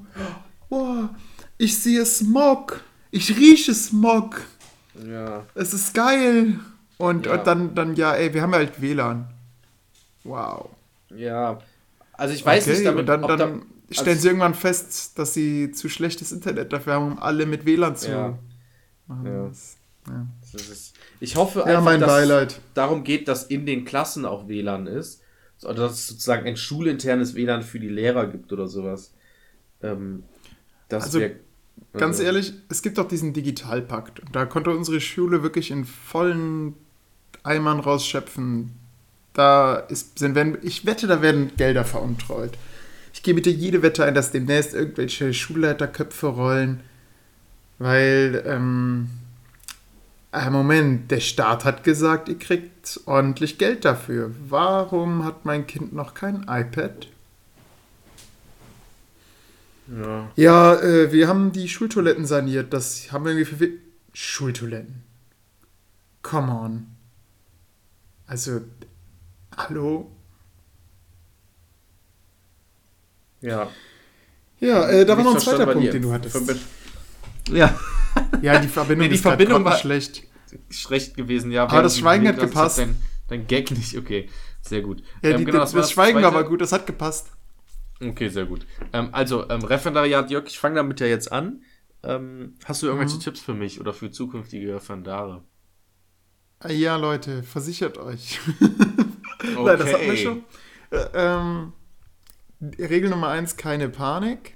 wow, 0.70 1.10
ich 1.58 1.78
sehe 1.78 2.06
Smog, 2.06 2.80
ich 3.12 3.36
rieche 3.38 3.74
Smog, 3.74 4.40
Ja. 5.06 5.44
es 5.56 5.74
ist 5.74 5.94
geil. 5.94 6.60
Und, 6.98 7.26
Ja. 7.26 7.34
und 7.36 7.48
dann, 7.48 7.76
dann, 7.76 7.96
ja, 7.96 8.14
ey, 8.16 8.34
wir 8.34 8.42
haben 8.42 8.52
ja 8.52 8.58
halt 8.58 8.82
WLAN. 8.82 9.28
Wow. 10.24 10.70
Ja. 11.16 11.60
Also 12.14 12.34
ich 12.34 12.46
weiß 12.46 12.68
nicht, 12.68 12.86
damit, 12.86 13.02
und 13.02 13.06
dann, 13.06 13.22
dann 13.22 13.38
da, 13.38 13.46
stellen 13.92 14.08
also- 14.10 14.22
sie 14.22 14.28
irgendwann 14.28 14.54
fest, 14.56 15.18
dass 15.20 15.34
sie 15.34 15.72
zu 15.72 15.90
schlechtes 15.90 16.32
Internet 16.32 16.74
dafür 16.74 16.94
haben, 16.94 17.12
um 17.14 17.20
alle 17.20 17.46
mit 17.46 17.66
WLAN 17.66 17.96
zu 17.96 18.10
Ja. 18.12 18.38
machen. 19.08 19.26
Ja. 19.26 19.48
Das- 19.48 19.78
ja. 20.08 20.26
das 20.52 20.70
ist, 20.70 20.96
ich 21.20 21.36
hoffe 21.36 21.60
Ja, 21.60 21.66
einfach, 21.66 21.84
mein 21.84 22.00
dass 22.00 22.10
Beileid. 22.10 22.62
darum 22.74 23.04
geht, 23.04 23.28
dass 23.28 23.44
in 23.44 23.66
den 23.66 23.86
Klassen 23.86 24.26
auch 24.26 24.48
WLAN 24.48 24.88
ist. 24.88 25.22
Oder 25.64 25.74
dass 25.74 25.94
es 25.94 26.08
sozusagen 26.08 26.46
ein 26.46 26.56
schulinternes 26.58 27.34
WLAN 27.36 27.64
für 27.64 27.80
die 27.80 27.90
Lehrer 27.90 28.28
gibt 28.28 28.52
oder 28.54 28.68
sowas. 28.68 29.14
Ähm, 29.82 30.24
Also, 30.90 31.20
wär- 31.20 31.32
Ganz 31.94 32.18
also- 32.18 32.24
ehrlich, 32.24 32.54
es 32.70 32.82
gibt 32.82 32.98
auch 33.00 33.08
diesen 33.08 33.34
Digitalpakt. 33.34 34.20
Und 34.22 34.36
da 34.36 34.46
konnte 34.46 34.70
unsere 34.72 35.02
Schule 35.02 35.44
wirklich 35.44 35.70
in 35.72 35.84
vollen 35.86 36.76
Eimern 37.48 37.80
rausschöpfen. 37.80 38.74
Da 39.34 39.76
ist, 39.76 40.20
sind, 40.20 40.36
wenn, 40.36 40.58
ich 40.62 40.86
wette, 40.86 41.08
da 41.08 41.22
werden 41.22 41.52
Gelder 41.58 41.86
veruntreut. 41.86 42.58
Ich 43.14 43.24
gehe 43.24 43.34
bitte 43.34 43.50
jede 43.50 43.82
Wette 43.82 44.04
ein, 44.04 44.14
dass 44.14 44.32
demnächst 44.32 44.74
irgendwelche 44.74 45.34
Schulleiterköpfe 45.34 46.28
rollen. 46.28 46.82
Weil, 47.80 48.44
ähm, 48.46 49.10
äh, 50.32 50.50
Moment, 50.50 51.10
der 51.10 51.20
Staat 51.20 51.66
hat 51.66 51.84
gesagt, 51.84 52.30
ihr 52.30 52.38
kriegt 52.38 53.00
ordentlich 53.06 53.58
Geld 53.58 53.86
dafür. 53.86 54.32
Warum 54.50 55.24
hat 55.24 55.46
mein 55.46 55.66
Kind 55.68 55.94
noch 55.94 56.14
kein 56.14 56.46
iPad? 56.48 57.08
Ja. 59.88 60.30
Ja, 60.36 60.76
äh, 60.76 61.12
wir 61.12 61.28
haben 61.28 61.52
die 61.52 61.70
Schultoiletten 61.70 62.26
saniert. 62.26 62.74
Das 62.74 63.12
haben 63.12 63.26
wir 63.26 63.32
irgendwie 63.32 63.56
für 63.56 63.70
Schultoiletten. 64.14 65.04
Come 66.24 66.52
on. 66.52 66.97
Also, 68.28 68.62
hallo? 69.56 70.12
Ja. 73.42 73.70
Ja, 74.60 74.90
äh, 74.90 75.06
da 75.06 75.16
war 75.18 75.24
noch 75.24 75.36
ein 75.36 75.40
zweiter 75.40 75.66
Punkt, 75.68 75.94
den 75.94 76.02
du 76.02 76.12
hattest. 76.12 76.36
Verbi- 76.36 76.60
Ja, 77.52 77.78
Ja, 78.42 78.60
die 78.60 78.68
Verbindung 78.68 79.08
Nee, 79.08 79.14
die 79.14 79.20
Verbindung 79.20 79.64
war- 79.64 79.78
schlecht. 79.78 80.24
schlecht 80.70 81.16
gewesen, 81.16 81.52
ja. 81.52 81.64
Aber 81.68 81.84
das 81.84 81.98
Schweigen 81.98 82.28
hat 82.28 82.40
gepasst. 82.40 82.80
Dein, 82.80 82.96
dein 83.28 83.48
Gag 83.48 83.70
nicht, 83.72 83.96
okay. 83.98 84.30
Sehr 84.62 84.82
gut. 84.82 85.02
Ja, 85.22 85.30
Ähm, 85.32 85.38
die, 85.38 85.46
genau, 85.46 85.60
das, 85.60 85.72
das 85.72 85.92
Schweigen 85.92 86.22
war 86.22 86.26
aber 86.30 86.44
gut, 86.44 86.60
das 86.62 86.72
hat 86.72 86.86
gepasst. 86.88 87.32
Okay, 88.02 88.28
sehr 88.30 88.46
gut. 88.46 88.66
Ähm, 88.92 89.10
also, 89.12 89.48
ähm, 89.50 89.62
Referendariat, 89.64 90.30
Jörg, 90.32 90.46
ich 90.48 90.60
fange 90.60 90.76
damit 90.76 91.00
ja 91.00 91.08
jetzt 91.08 91.32
an. 91.32 91.62
Ähm, 92.04 92.56
hast 92.66 92.82
du 92.82 92.88
irgendwelche 92.88 93.16
Mhm. 93.16 93.22
Tipps 93.22 93.40
für 93.40 93.54
mich 93.54 93.80
oder 93.80 93.94
für 93.94 94.12
zukünftige 94.12 94.76
Referendare? 94.76 95.44
Ah, 96.60 96.72
Ja, 96.72 96.96
Leute, 96.96 97.44
versichert 97.44 97.98
euch. 97.98 98.40
Nein, 99.44 99.66
das 99.66 99.94
hatten 99.94 100.06
wir 100.06 100.18
schon. 100.18 100.44
Äh, 100.92 101.06
ähm, 101.14 101.74
Regel 102.62 103.10
Nummer 103.10 103.30
eins, 103.30 103.58
keine 103.58 103.90
Panik. 103.90 104.56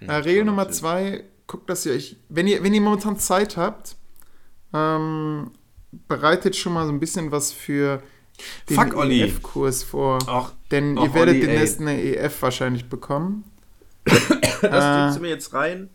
Äh, 0.00 0.12
Regel 0.12 0.44
Nummer 0.44 0.70
zwei, 0.70 1.24
guckt, 1.46 1.68
dass 1.68 1.84
ihr 1.84 1.92
euch, 1.92 2.16
wenn 2.28 2.46
ihr, 2.46 2.62
wenn 2.62 2.72
ihr 2.72 2.80
momentan 2.80 3.18
Zeit 3.18 3.56
habt, 3.58 3.96
ähm, 4.72 5.50
bereitet 6.08 6.56
schon 6.56 6.72
mal 6.72 6.86
so 6.86 6.92
ein 6.92 7.00
bisschen 7.00 7.30
was 7.32 7.52
für 7.52 8.02
den. 8.70 8.78
EF-Kurs 9.10 9.82
vor. 9.82 10.18
Ach, 10.26 10.52
Denn 10.70 10.96
ach, 10.96 11.04
ihr 11.04 11.14
werdet 11.14 11.34
Olli, 11.34 11.46
demnächst 11.46 11.80
ey. 11.80 11.86
eine 11.86 12.02
EF 12.02 12.40
wahrscheinlich 12.42 12.88
bekommen. 12.88 13.44
Das 14.62 15.14
Äh, 15.14 15.16
du 15.16 15.22
mir 15.22 15.30
jetzt 15.30 15.54
rein? 15.54 15.88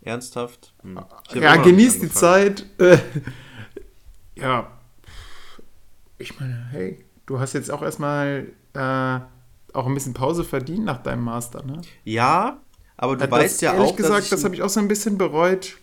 Ernsthaft? 0.00 0.72
Hm. 0.82 0.98
Ja, 1.34 1.56
genießt 1.56 2.02
die 2.02 2.10
Zeit. 2.10 2.64
Äh, 2.78 2.96
ja. 4.36 4.70
Ich 6.18 6.38
meine, 6.38 6.66
hey, 6.70 7.04
du 7.26 7.40
hast 7.40 7.52
jetzt 7.52 7.70
auch 7.70 7.82
erstmal 7.82 8.52
äh, 8.74 9.20
auch 9.72 9.86
ein 9.86 9.94
bisschen 9.94 10.14
Pause 10.14 10.44
verdient 10.44 10.84
nach 10.84 11.02
deinem 11.02 11.24
Master, 11.24 11.62
ne? 11.64 11.80
Ja, 12.04 12.60
aber 12.96 13.16
du 13.16 13.24
Äh, 13.24 13.30
weißt 13.30 13.54
das, 13.56 13.60
ja 13.60 13.74
ehrlich 13.74 13.92
auch, 13.92 13.96
gesagt, 13.96 14.18
dass 14.18 14.24
ich, 14.24 14.30
das 14.30 14.44
habe 14.44 14.54
ich 14.54 14.62
auch 14.62 14.68
so 14.68 14.80
ein 14.80 14.88
bisschen 14.88 15.18
bereut, 15.18 15.78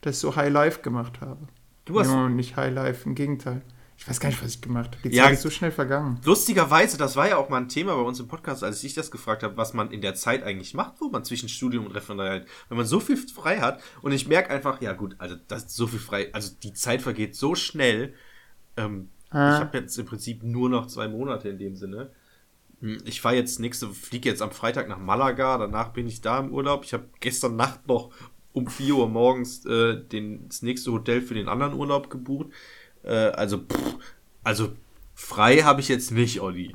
dass 0.00 0.16
ich 0.16 0.20
so 0.20 0.36
High 0.36 0.52
Life 0.52 0.82
gemacht 0.82 1.20
habe. 1.20 1.46
du 1.84 2.00
hast 2.00 2.08
ja, 2.08 2.28
nicht 2.28 2.56
High 2.56 2.72
Life, 2.74 3.08
im 3.08 3.14
Gegenteil. 3.14 3.62
Ich 3.96 4.08
weiß 4.08 4.18
gar 4.20 4.28
nicht, 4.28 4.42
was 4.42 4.50
ich 4.56 4.60
gemacht 4.60 4.90
habe. 4.96 5.08
Die 5.08 5.14
Ja, 5.14 5.24
Zeit 5.24 5.34
ist 5.34 5.42
so 5.42 5.50
schnell 5.50 5.70
vergangen. 5.70 6.20
Lustigerweise, 6.24 6.98
das 6.98 7.16
war 7.16 7.28
ja 7.28 7.36
auch 7.36 7.48
mal 7.48 7.58
ein 7.58 7.68
Thema 7.68 7.94
bei 7.94 8.02
uns 8.02 8.18
im 8.20 8.28
Podcast, 8.28 8.64
als 8.64 8.82
ich 8.84 8.94
das 8.94 9.10
gefragt 9.10 9.42
habe, 9.42 9.56
was 9.56 9.72
man 9.72 9.90
in 9.92 10.00
der 10.00 10.14
Zeit 10.14 10.42
eigentlich 10.42 10.74
macht, 10.74 11.00
wo 11.00 11.08
man 11.08 11.24
zwischen 11.24 11.48
Studium 11.48 11.86
und 11.86 11.92
Referendariat, 11.92 12.46
wenn 12.68 12.76
man 12.76 12.86
so 12.86 13.00
viel 13.00 13.16
frei 13.16 13.60
hat. 13.60 13.80
Und 14.02 14.12
ich 14.12 14.26
merke 14.26 14.50
einfach, 14.50 14.80
ja 14.82 14.92
gut, 14.92 15.14
also 15.18 15.36
das 15.48 15.64
ist 15.64 15.76
so 15.76 15.86
viel 15.86 16.00
frei, 16.00 16.28
also 16.34 16.52
die 16.62 16.72
Zeit 16.72 17.02
vergeht 17.02 17.34
so 17.36 17.54
schnell. 17.54 18.14
Ähm, 18.76 19.10
Ah. 19.30 19.54
Ich 19.56 19.60
habe 19.62 19.78
jetzt 19.78 19.98
im 19.98 20.06
Prinzip 20.06 20.44
nur 20.44 20.68
noch 20.70 20.86
zwei 20.86 21.08
Monate 21.08 21.48
in 21.48 21.58
dem 21.58 21.74
Sinne. 21.74 22.12
Hm, 22.80 22.98
Ich 23.04 23.20
fahre 23.20 23.34
jetzt 23.34 23.58
nächste, 23.58 23.88
fliege 23.88 24.28
jetzt 24.28 24.42
am 24.42 24.52
Freitag 24.52 24.88
nach 24.88 24.98
Malaga, 25.00 25.58
danach 25.58 25.88
bin 25.92 26.06
ich 26.06 26.20
da 26.20 26.38
im 26.38 26.52
Urlaub. 26.52 26.84
Ich 26.84 26.92
habe 26.92 27.08
gestern 27.18 27.56
Nacht 27.56 27.88
noch 27.88 28.12
um 28.52 28.68
4 28.68 28.94
Uhr 28.94 29.08
morgens 29.08 29.66
äh, 29.66 30.00
den, 30.00 30.48
das 30.48 30.62
nächste 30.62 30.92
Hotel 30.92 31.20
für 31.20 31.34
den 31.34 31.48
anderen 31.48 31.74
Urlaub 31.74 32.10
gebucht. 32.10 32.50
Äh, 33.04 33.10
also, 33.32 33.58
pff, 33.58 33.96
also 34.42 34.72
frei 35.14 35.58
habe 35.58 35.80
ich 35.80 35.88
jetzt 35.88 36.10
nicht, 36.10 36.40
Olli. 36.40 36.74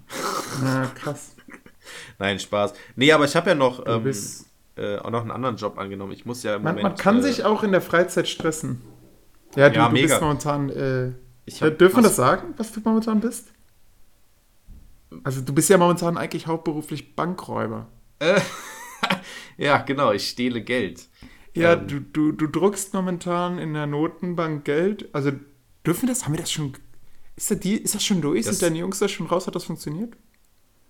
Ja, 0.63 0.85
krass. 0.95 1.35
Nein, 2.19 2.39
Spaß. 2.39 2.73
Nee, 2.95 3.11
aber 3.11 3.25
ich 3.25 3.35
habe 3.35 3.49
ja 3.49 3.55
noch, 3.55 3.85
ähm, 3.87 4.11
äh, 4.75 4.97
auch 4.97 5.09
noch 5.09 5.21
einen 5.21 5.31
anderen 5.31 5.55
Job 5.57 5.77
angenommen. 5.77 6.11
Ich 6.11 6.25
muss 6.25 6.43
ja 6.43 6.55
im 6.55 6.63
Man, 6.63 6.75
Moment. 6.75 6.83
man 6.95 6.97
kann 6.97 7.19
äh, 7.19 7.23
sich 7.23 7.43
auch 7.45 7.63
in 7.63 7.71
der 7.71 7.81
Freizeit 7.81 8.27
stressen. 8.27 8.81
Ja, 9.55 9.69
du, 9.69 9.75
Ja, 9.77 9.87
du 9.87 9.93
mega. 9.93 10.07
bist 10.07 10.21
momentan. 10.21 10.69
Äh, 10.69 11.11
Ich 11.45 11.61
hab- 11.63 11.77
dürfen 11.79 11.97
wir 11.97 12.03
das 12.03 12.15
sagen, 12.15 12.53
was 12.57 12.71
du 12.71 12.81
momentan 12.83 13.19
bist? 13.19 13.47
Also, 15.23 15.41
du 15.41 15.53
bist 15.53 15.69
ja 15.69 15.77
momentan 15.77 16.17
eigentlich 16.17 16.45
hauptberuflich 16.47 17.15
Bankräuber. 17.15 17.87
Ja, 19.57 19.79
genau, 19.79 20.11
ich 20.13 20.29
stehle 20.29 20.61
Geld. 20.61 21.09
Ja, 21.53 21.73
Ähm. 21.73 21.87
du, 21.87 21.99
du, 21.99 22.31
du 22.31 22.47
druckst 22.47 22.93
momentan 22.93 23.57
in 23.57 23.73
der 23.73 23.87
Notenbank 23.87 24.63
Geld. 24.63 25.09
Also, 25.13 25.31
dürfen 25.89 26.03
wir 26.03 26.09
das? 26.13 26.25
Haben 26.25 26.33
wir 26.33 26.39
das 26.39 26.51
schon. 26.51 26.73
Ist 27.35 27.51
das, 27.51 27.59
die, 27.59 27.75
ist 27.77 27.95
das 27.95 28.03
schon 28.03 28.21
durch? 28.21 28.45
Das- 28.45 28.59
Sind 28.59 28.69
deine 28.69 28.79
Jungs 28.79 28.99
da 28.99 29.07
schon 29.07 29.27
raus? 29.27 29.47
Hat 29.47 29.55
das 29.55 29.63
funktioniert? 29.65 30.15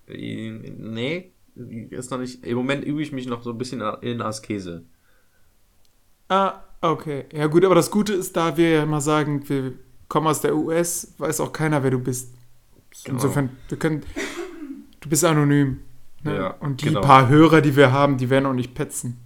Äh, 0.07 0.51
Nee, 0.77 1.31
ist 1.55 2.09
noch 2.11 2.19
nicht. 2.19 2.45
Im 2.45 2.57
Moment 2.57 2.85
übe 2.85 3.01
ich 3.01 3.11
mich 3.11 3.27
noch 3.27 3.43
so 3.43 3.51
ein 3.51 3.57
bisschen 3.57 3.81
in 4.01 4.21
Askese. 4.21 4.84
Ah, 6.30 6.61
okay. 6.81 7.26
Ja 7.34 7.47
gut, 7.47 7.65
aber 7.65 7.76
das 7.76 7.91
Gute 7.91 8.13
ist, 8.13 8.35
da 8.38 8.55
wir 8.55 8.69
ja 8.69 8.84
immer 8.84 9.01
sagen, 9.01 9.47
wir 9.49 9.73
kommen 10.07 10.27
aus 10.27 10.41
der 10.41 10.55
US, 10.55 11.13
weiß 11.17 11.39
auch 11.41 11.51
keiner, 11.51 11.84
wer 11.84 11.91
du 11.91 11.99
bist. 11.99 12.34
Genau. 13.03 13.15
Insofern, 13.15 13.49
wir 13.67 13.77
können, 13.77 14.03
du 15.01 15.09
bist 15.09 15.23
anonym. 15.26 15.81
Ne? 16.23 16.35
Ja, 16.35 16.47
Und 16.59 16.81
die 16.81 16.85
genau. 16.85 17.01
paar 17.01 17.27
Hörer, 17.30 17.61
die 17.61 17.76
wir 17.76 17.91
haben, 17.91 18.17
die 18.17 18.30
werden 18.30 18.45
auch 18.45 18.53
nicht 18.53 18.73
petzen. 18.73 19.17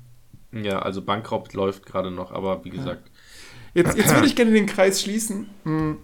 Ja, 0.51 0.79
also 0.79 1.01
Bankrott 1.01 1.53
läuft 1.53 1.85
gerade 1.85 2.11
noch, 2.11 2.31
aber 2.31 2.63
wie 2.65 2.69
gesagt. 2.69 3.09
Jetzt, 3.73 3.97
jetzt 3.97 4.13
würde 4.13 4.27
ich 4.27 4.35
gerne 4.37 4.51
den 4.51 4.65
Kreis 4.65 5.01
schließen. 5.01 5.49
Hm, 5.63 5.97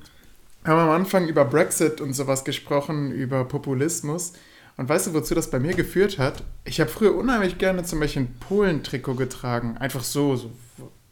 Wir 0.63 0.71
haben 0.73 0.79
am 0.89 1.01
Anfang 1.01 1.27
über 1.27 1.45
Brexit 1.45 2.01
und 2.01 2.13
sowas 2.13 2.43
gesprochen, 2.43 3.11
über 3.11 3.45
Populismus. 3.45 4.33
Und 4.77 4.87
weißt 4.87 5.07
du, 5.07 5.13
wozu 5.13 5.35
das 5.35 5.49
bei 5.51 5.59
mir 5.59 5.73
geführt 5.73 6.17
hat? 6.19 6.43
Ich 6.63 6.79
habe 6.79 6.89
früher 6.89 7.13
unheimlich 7.15 7.57
gerne 7.57 7.83
zum 7.83 7.99
Beispiel 7.99 8.23
ein 8.23 8.35
Polen-Trikot 8.39 9.15
getragen. 9.15 9.77
Einfach 9.77 10.03
so, 10.03 10.35
so 10.37 10.49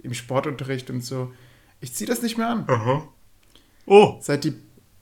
im 0.01 0.13
Sportunterricht 0.13 0.89
und 0.89 1.03
so. 1.03 1.31
Ich 1.81 1.93
ziehe 1.93 2.07
das 2.07 2.21
nicht 2.21 2.37
mehr 2.37 2.49
an. 2.49 2.65
Oh! 3.85 4.15
Seit 4.21 4.45
die. 4.45 4.53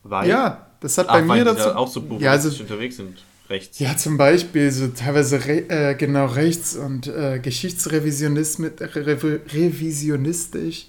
Weil? 0.04 0.28
Ja, 0.30 0.68
das 0.80 0.98
hat 0.98 1.08
Ach, 1.10 1.14
bei 1.16 1.22
mir 1.22 1.38
die 1.38 1.44
dazu. 1.46 1.70
da 1.70 1.76
auch 1.76 1.88
so 1.88 2.00
ja, 2.20 2.32
also, 2.32 2.50
populistisch 2.50 2.62
unterwegs 2.62 2.98
sind. 2.98 3.24
Rechts. 3.48 3.78
ja, 3.78 3.96
zum 3.96 4.18
Beispiel 4.18 4.72
so 4.72 4.88
teilweise 4.88 5.46
re, 5.46 5.70
äh, 5.70 5.94
genau 5.96 6.26
rechts 6.26 6.76
und 6.76 7.06
äh, 7.06 7.38
geschichtsrevisionistisch. 7.40 8.80
Re, 8.96 9.42
revisionistisch. 9.54 10.88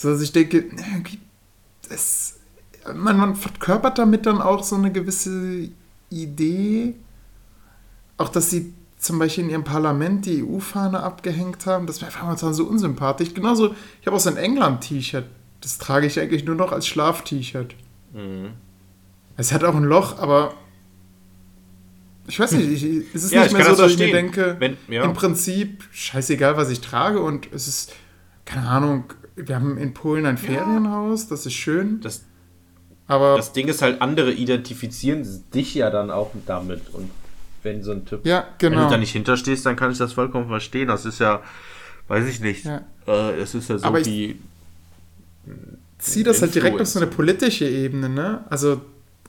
So, 0.00 0.08
dass 0.10 0.22
ich 0.22 0.32
denke, 0.32 0.64
das, 1.90 2.36
man, 2.94 3.18
man 3.18 3.36
verkörpert 3.36 3.98
damit 3.98 4.24
dann 4.24 4.40
auch 4.40 4.62
so 4.64 4.76
eine 4.76 4.90
gewisse 4.90 5.68
Idee. 6.08 6.94
Auch, 8.16 8.30
dass 8.30 8.48
sie 8.48 8.72
zum 8.96 9.18
Beispiel 9.18 9.44
in 9.44 9.50
ihrem 9.50 9.64
Parlament 9.64 10.24
die 10.24 10.42
EU-Fahne 10.42 11.02
abgehängt 11.02 11.66
haben, 11.66 11.86
das 11.86 12.00
wäre 12.00 12.06
einfach 12.06 12.22
momentan 12.22 12.54
so 12.54 12.64
unsympathisch. 12.64 13.34
Genauso, 13.34 13.74
ich 14.00 14.06
habe 14.06 14.16
auch 14.16 14.20
so 14.20 14.30
ein 14.30 14.38
England-T-Shirt. 14.38 15.26
Das 15.60 15.76
trage 15.76 16.06
ich 16.06 16.18
eigentlich 16.18 16.46
nur 16.46 16.54
noch 16.54 16.72
als 16.72 16.86
Schlaf-T-Shirt. 16.86 17.74
Mhm. 18.14 18.52
Es 19.36 19.52
hat 19.52 19.64
auch 19.64 19.74
ein 19.74 19.84
Loch, 19.84 20.18
aber 20.18 20.54
ich 22.26 22.40
weiß 22.40 22.52
nicht, 22.52 22.70
ich, 22.70 22.84
es 23.14 23.24
ist 23.24 23.32
Ja, 23.32 23.40
nicht 23.42 23.50
ich 23.50 23.56
mehr 23.58 23.64
so, 23.66 23.70
das 23.72 23.78
dass 23.80 23.92
ich 23.92 23.98
mir 23.98 24.12
denke, 24.12 24.56
Wenn- 24.60 24.78
ja. 24.88 25.04
im 25.04 25.12
Prinzip 25.12 25.84
scheißegal, 25.92 26.56
was 26.56 26.70
ich 26.70 26.80
trage 26.80 27.20
und 27.20 27.52
es 27.52 27.68
ist, 27.68 27.92
keine 28.46 28.66
Ahnung, 28.66 29.04
wir 29.36 29.54
haben 29.54 29.78
in 29.78 29.94
Polen 29.94 30.26
ein 30.26 30.38
Ferienhaus, 30.38 31.28
das 31.28 31.46
ist 31.46 31.54
schön, 31.54 32.00
Das, 32.00 32.24
aber 33.06 33.36
das 33.36 33.52
Ding 33.52 33.68
ist 33.68 33.82
halt, 33.82 34.00
andere 34.02 34.32
identifizieren 34.32 35.26
dich 35.52 35.74
ja 35.74 35.90
dann 35.90 36.10
auch 36.10 36.30
damit. 36.46 36.94
Und 36.94 37.10
wenn 37.62 37.82
so 37.82 37.92
ein 37.92 38.04
Typ. 38.04 38.24
ja, 38.24 38.46
Wenn 38.58 38.72
du 38.72 38.78
genau. 38.78 38.90
da 38.90 38.96
nicht 38.96 39.12
hinterstehst, 39.12 39.66
dann 39.66 39.76
kann 39.76 39.90
ich 39.90 39.98
das 39.98 40.12
vollkommen 40.12 40.48
verstehen. 40.48 40.88
Das 40.88 41.04
ist 41.04 41.18
ja, 41.18 41.42
weiß 42.08 42.26
ich 42.26 42.40
nicht. 42.40 42.64
Ja. 42.64 42.82
Äh, 43.06 43.40
es 43.40 43.54
ist 43.54 43.68
ja 43.68 43.78
so 43.78 43.84
Aber 43.84 44.04
wie. 44.04 44.38
Zieh 45.98 46.22
das 46.22 46.40
halt 46.40 46.54
direkt 46.54 46.80
auf 46.80 46.86
so 46.86 46.98
eine 46.98 47.08
politische 47.08 47.68
Ebene, 47.68 48.08
ne? 48.08 48.44
Also 48.48 48.80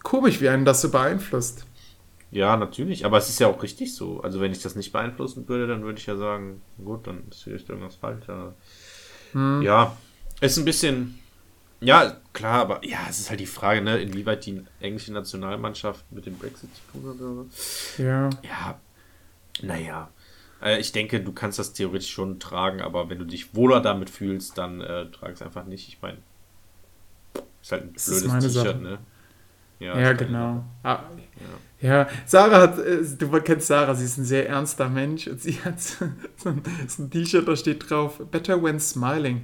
komisch, 0.03 0.39
wie 0.41 0.49
einen 0.49 0.63
das 0.63 0.81
so 0.81 0.89
beeinflusst. 0.89 1.65
Ja, 2.31 2.55
natürlich, 2.55 3.05
aber 3.05 3.17
es 3.17 3.27
ist 3.27 3.39
ja 3.39 3.47
auch 3.47 3.61
richtig 3.61 3.93
so. 3.93 4.21
Also 4.21 4.39
wenn 4.39 4.53
ich 4.53 4.61
das 4.61 4.75
nicht 4.75 4.93
beeinflussen 4.93 5.49
würde, 5.49 5.67
dann 5.67 5.83
würde 5.83 5.99
ich 5.99 6.05
ja 6.05 6.15
sagen, 6.15 6.61
gut, 6.83 7.07
dann 7.07 7.23
ist 7.29 7.43
vielleicht 7.43 7.67
irgendwas 7.67 7.95
falsch. 7.95 8.29
Aber 8.29 8.53
Hm. 9.33 9.61
Ja, 9.61 9.97
ist 10.39 10.57
ein 10.57 10.65
bisschen. 10.65 11.19
Ja, 11.79 12.17
klar, 12.33 12.61
aber 12.61 12.85
ja, 12.85 12.99
es 13.09 13.19
ist 13.19 13.29
halt 13.31 13.39
die 13.39 13.47
Frage, 13.47 13.81
ne, 13.81 13.97
inwieweit 13.99 14.45
die 14.45 14.63
englische 14.79 15.11
Nationalmannschaft 15.13 16.05
mit 16.11 16.27
dem 16.27 16.37
Brexit 16.37 16.69
zu 16.75 16.81
tun 16.91 17.09
hat 17.09 17.21
oder. 17.21 17.45
Ja. 17.97 18.29
Ja, 18.43 18.79
naja. 19.63 20.09
Äh, 20.61 20.79
ich 20.79 20.91
denke, 20.91 21.21
du 21.21 21.31
kannst 21.31 21.57
das 21.57 21.73
theoretisch 21.73 22.11
schon 22.11 22.39
tragen, 22.39 22.81
aber 22.81 23.09
wenn 23.09 23.17
du 23.17 23.25
dich 23.25 23.55
wohler 23.55 23.81
damit 23.81 24.11
fühlst, 24.11 24.57
dann 24.57 24.81
äh, 24.81 25.09
trag 25.09 25.31
es 25.31 25.41
einfach 25.41 25.65
nicht. 25.65 25.87
Ich 25.87 26.01
meine, 26.01 26.19
ist 27.61 27.71
halt 27.71 27.83
ein 27.83 27.93
blödes. 27.93 28.53
T-Shirt, 28.53 28.81
ne? 28.81 28.99
Ja, 29.79 29.95
deine 29.95 30.15
genau. 30.15 30.63
Ah, 30.83 30.99
ja, 31.09 31.57
Sarah 32.25 32.61
hat, 32.61 32.79
äh, 32.79 32.99
du 33.17 33.27
kennst 33.41 33.67
Sarah, 33.67 33.95
sie 33.95 34.05
ist 34.05 34.17
ein 34.17 34.25
sehr 34.25 34.47
ernster 34.47 34.89
Mensch 34.89 35.27
und 35.27 35.41
sie 35.41 35.53
hat 35.65 35.81
so 35.81 36.05
ein, 36.05 36.61
so 36.87 37.03
ein 37.03 37.09
T-Shirt, 37.09 37.47
da 37.47 37.55
steht 37.55 37.89
drauf, 37.89 38.19
Better 38.29 38.61
when 38.61 38.79
smiling. 38.79 39.41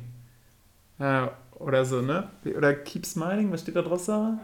Ja, 1.00 1.32
oder 1.56 1.86
so, 1.86 2.02
ne? 2.02 2.30
Oder 2.56 2.74
Keep 2.74 3.06
smiling, 3.06 3.52
was 3.52 3.62
steht 3.62 3.76
da 3.76 3.82
drauf, 3.82 4.02
Sarah? 4.02 4.40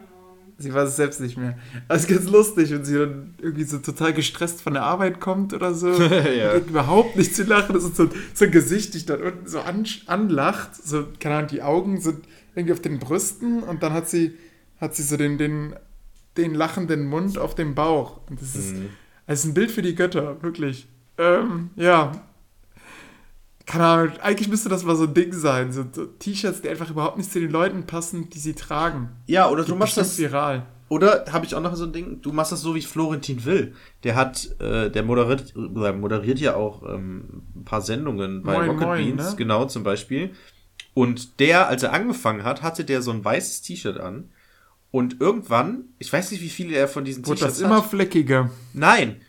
Sie 0.58 0.74
weiß 0.74 0.90
es 0.90 0.96
selbst 0.96 1.20
nicht 1.20 1.38
mehr. 1.38 1.58
Also 1.88 2.08
ganz 2.08 2.30
lustig, 2.30 2.72
wenn 2.72 2.86
sie 2.86 2.98
dann 2.98 3.34
irgendwie 3.42 3.64
so 3.64 3.80
total 3.80 4.14
gestresst 4.14 4.62
von 4.62 4.74
der 4.74 4.84
Arbeit 4.84 5.20
kommt 5.20 5.54
oder 5.54 5.74
so. 5.74 5.92
Ja. 6.34 6.54
und 6.54 6.70
überhaupt 6.70 7.16
nicht 7.16 7.36
zu 7.36 7.44
lachen. 7.44 7.74
Das 7.74 7.84
ist 7.84 7.96
so, 7.96 8.10
so 8.34 8.46
ein 8.46 8.52
Gesicht, 8.52 8.94
dich 8.94 9.06
dann 9.06 9.22
unten 9.22 9.48
so 9.48 9.60
an, 9.60 9.86
anlacht. 10.06 10.76
So, 10.76 11.06
keine 11.20 11.36
Ahnung, 11.36 11.50
die 11.50 11.62
Augen 11.64 12.00
sind 12.00 12.26
irgendwie 12.56 12.74
auf 12.74 12.82
den 12.82 13.00
Brüsten 13.00 13.64
und 13.64 13.84
dann 13.84 13.94
hat 13.94 14.08
sie, 14.08 14.38
hat 14.80 14.96
sie 14.96 15.04
so 15.04 15.18
den, 15.18 15.38
den, 15.38 15.76
den 16.38 16.54
lachenden 16.54 17.06
Mund 17.08 17.38
auf 17.38 17.56
dem 17.56 17.76
Bauch. 17.76 18.22
Und 18.30 18.42
das 18.42 18.56
ist, 18.56 18.76
Mhm. 18.76 18.90
das 19.28 19.40
ist 19.40 19.46
ein 19.46 19.54
Bild 19.54 19.72
für 19.72 19.82
die 19.82 19.96
Götter, 19.96 20.42
wirklich. 20.42 20.88
Ähm, 21.18 21.70
ja. 21.76 22.12
Keine 23.66 23.86
Ahnung, 23.86 24.12
eigentlich 24.22 24.50
müsste 24.50 24.68
das 24.68 24.84
mal 24.84 24.96
so 24.96 25.06
ein 25.06 25.14
Ding 25.14 25.32
sein. 25.32 25.72
So, 25.72 25.86
so 25.90 26.06
T-Shirts, 26.06 26.62
die 26.62 26.70
einfach 26.70 26.90
überhaupt 26.90 27.18
nicht 27.18 27.32
zu 27.32 27.40
den 27.40 27.50
Leuten 27.52 27.86
passen, 27.86 28.30
die 28.30 28.40
sie 28.40 28.54
tragen. 28.56 29.10
Ja, 29.26 29.50
oder 29.50 29.64
du 29.64 29.76
machst 29.76 29.96
das. 29.96 30.18
viral. 30.18 30.66
Oder 30.90 31.26
habe 31.32 31.46
ich 31.46 31.56
auch 31.56 31.62
noch 31.62 31.74
so 31.76 31.86
ein 31.86 31.94
Ding, 31.94 32.22
du 32.22 32.34
machst 32.34 32.52
das 32.52 32.62
so 32.62 32.76
wie 32.76 32.82
Florentin 32.82 33.46
Will. 33.46 33.74
Der 34.04 34.16
hat, 34.16 34.50
äh, 34.60 34.92
der 34.92 35.02
moderiert, 35.04 35.54
äh, 35.56 35.92
moderiert 35.94 36.40
ja 36.40 36.56
auch 36.56 36.84
ähm, 36.84 37.44
ein 37.56 37.64
paar 37.64 37.82
Sendungen 37.82 38.44
bei 38.44 38.58
Moin, 38.58 38.70
Rocket 38.70 38.88
moin, 38.88 39.06
Beans, 39.16 39.32
ne? 39.32 39.36
genau 39.38 39.66
zum 39.66 39.84
Beispiel. 39.84 40.32
Und 40.94 41.40
der, 41.40 41.70
als 41.70 41.84
er 41.84 41.94
angefangen 41.94 42.44
hat, 42.44 42.62
hatte 42.62 42.84
der 42.84 43.02
so 43.02 43.12
ein 43.12 43.24
weißes 43.24 43.62
T-Shirt 43.62 43.98
an. 44.00 44.30
Und 44.94 45.20
irgendwann, 45.22 45.86
ich 45.98 46.14
weiß 46.14 46.30
nicht, 46.30 46.42
wie 46.42 46.50
viele 46.50 46.76
er 46.76 46.88
von 46.88 47.04
diesen 47.04 47.26
Wurde 47.26 47.40
T-Shirts 47.40 47.58
das 47.58 47.66
immer 47.66 47.78
hat. 47.78 47.90
fleckiger. 47.90 48.52
Nein, 48.74 49.22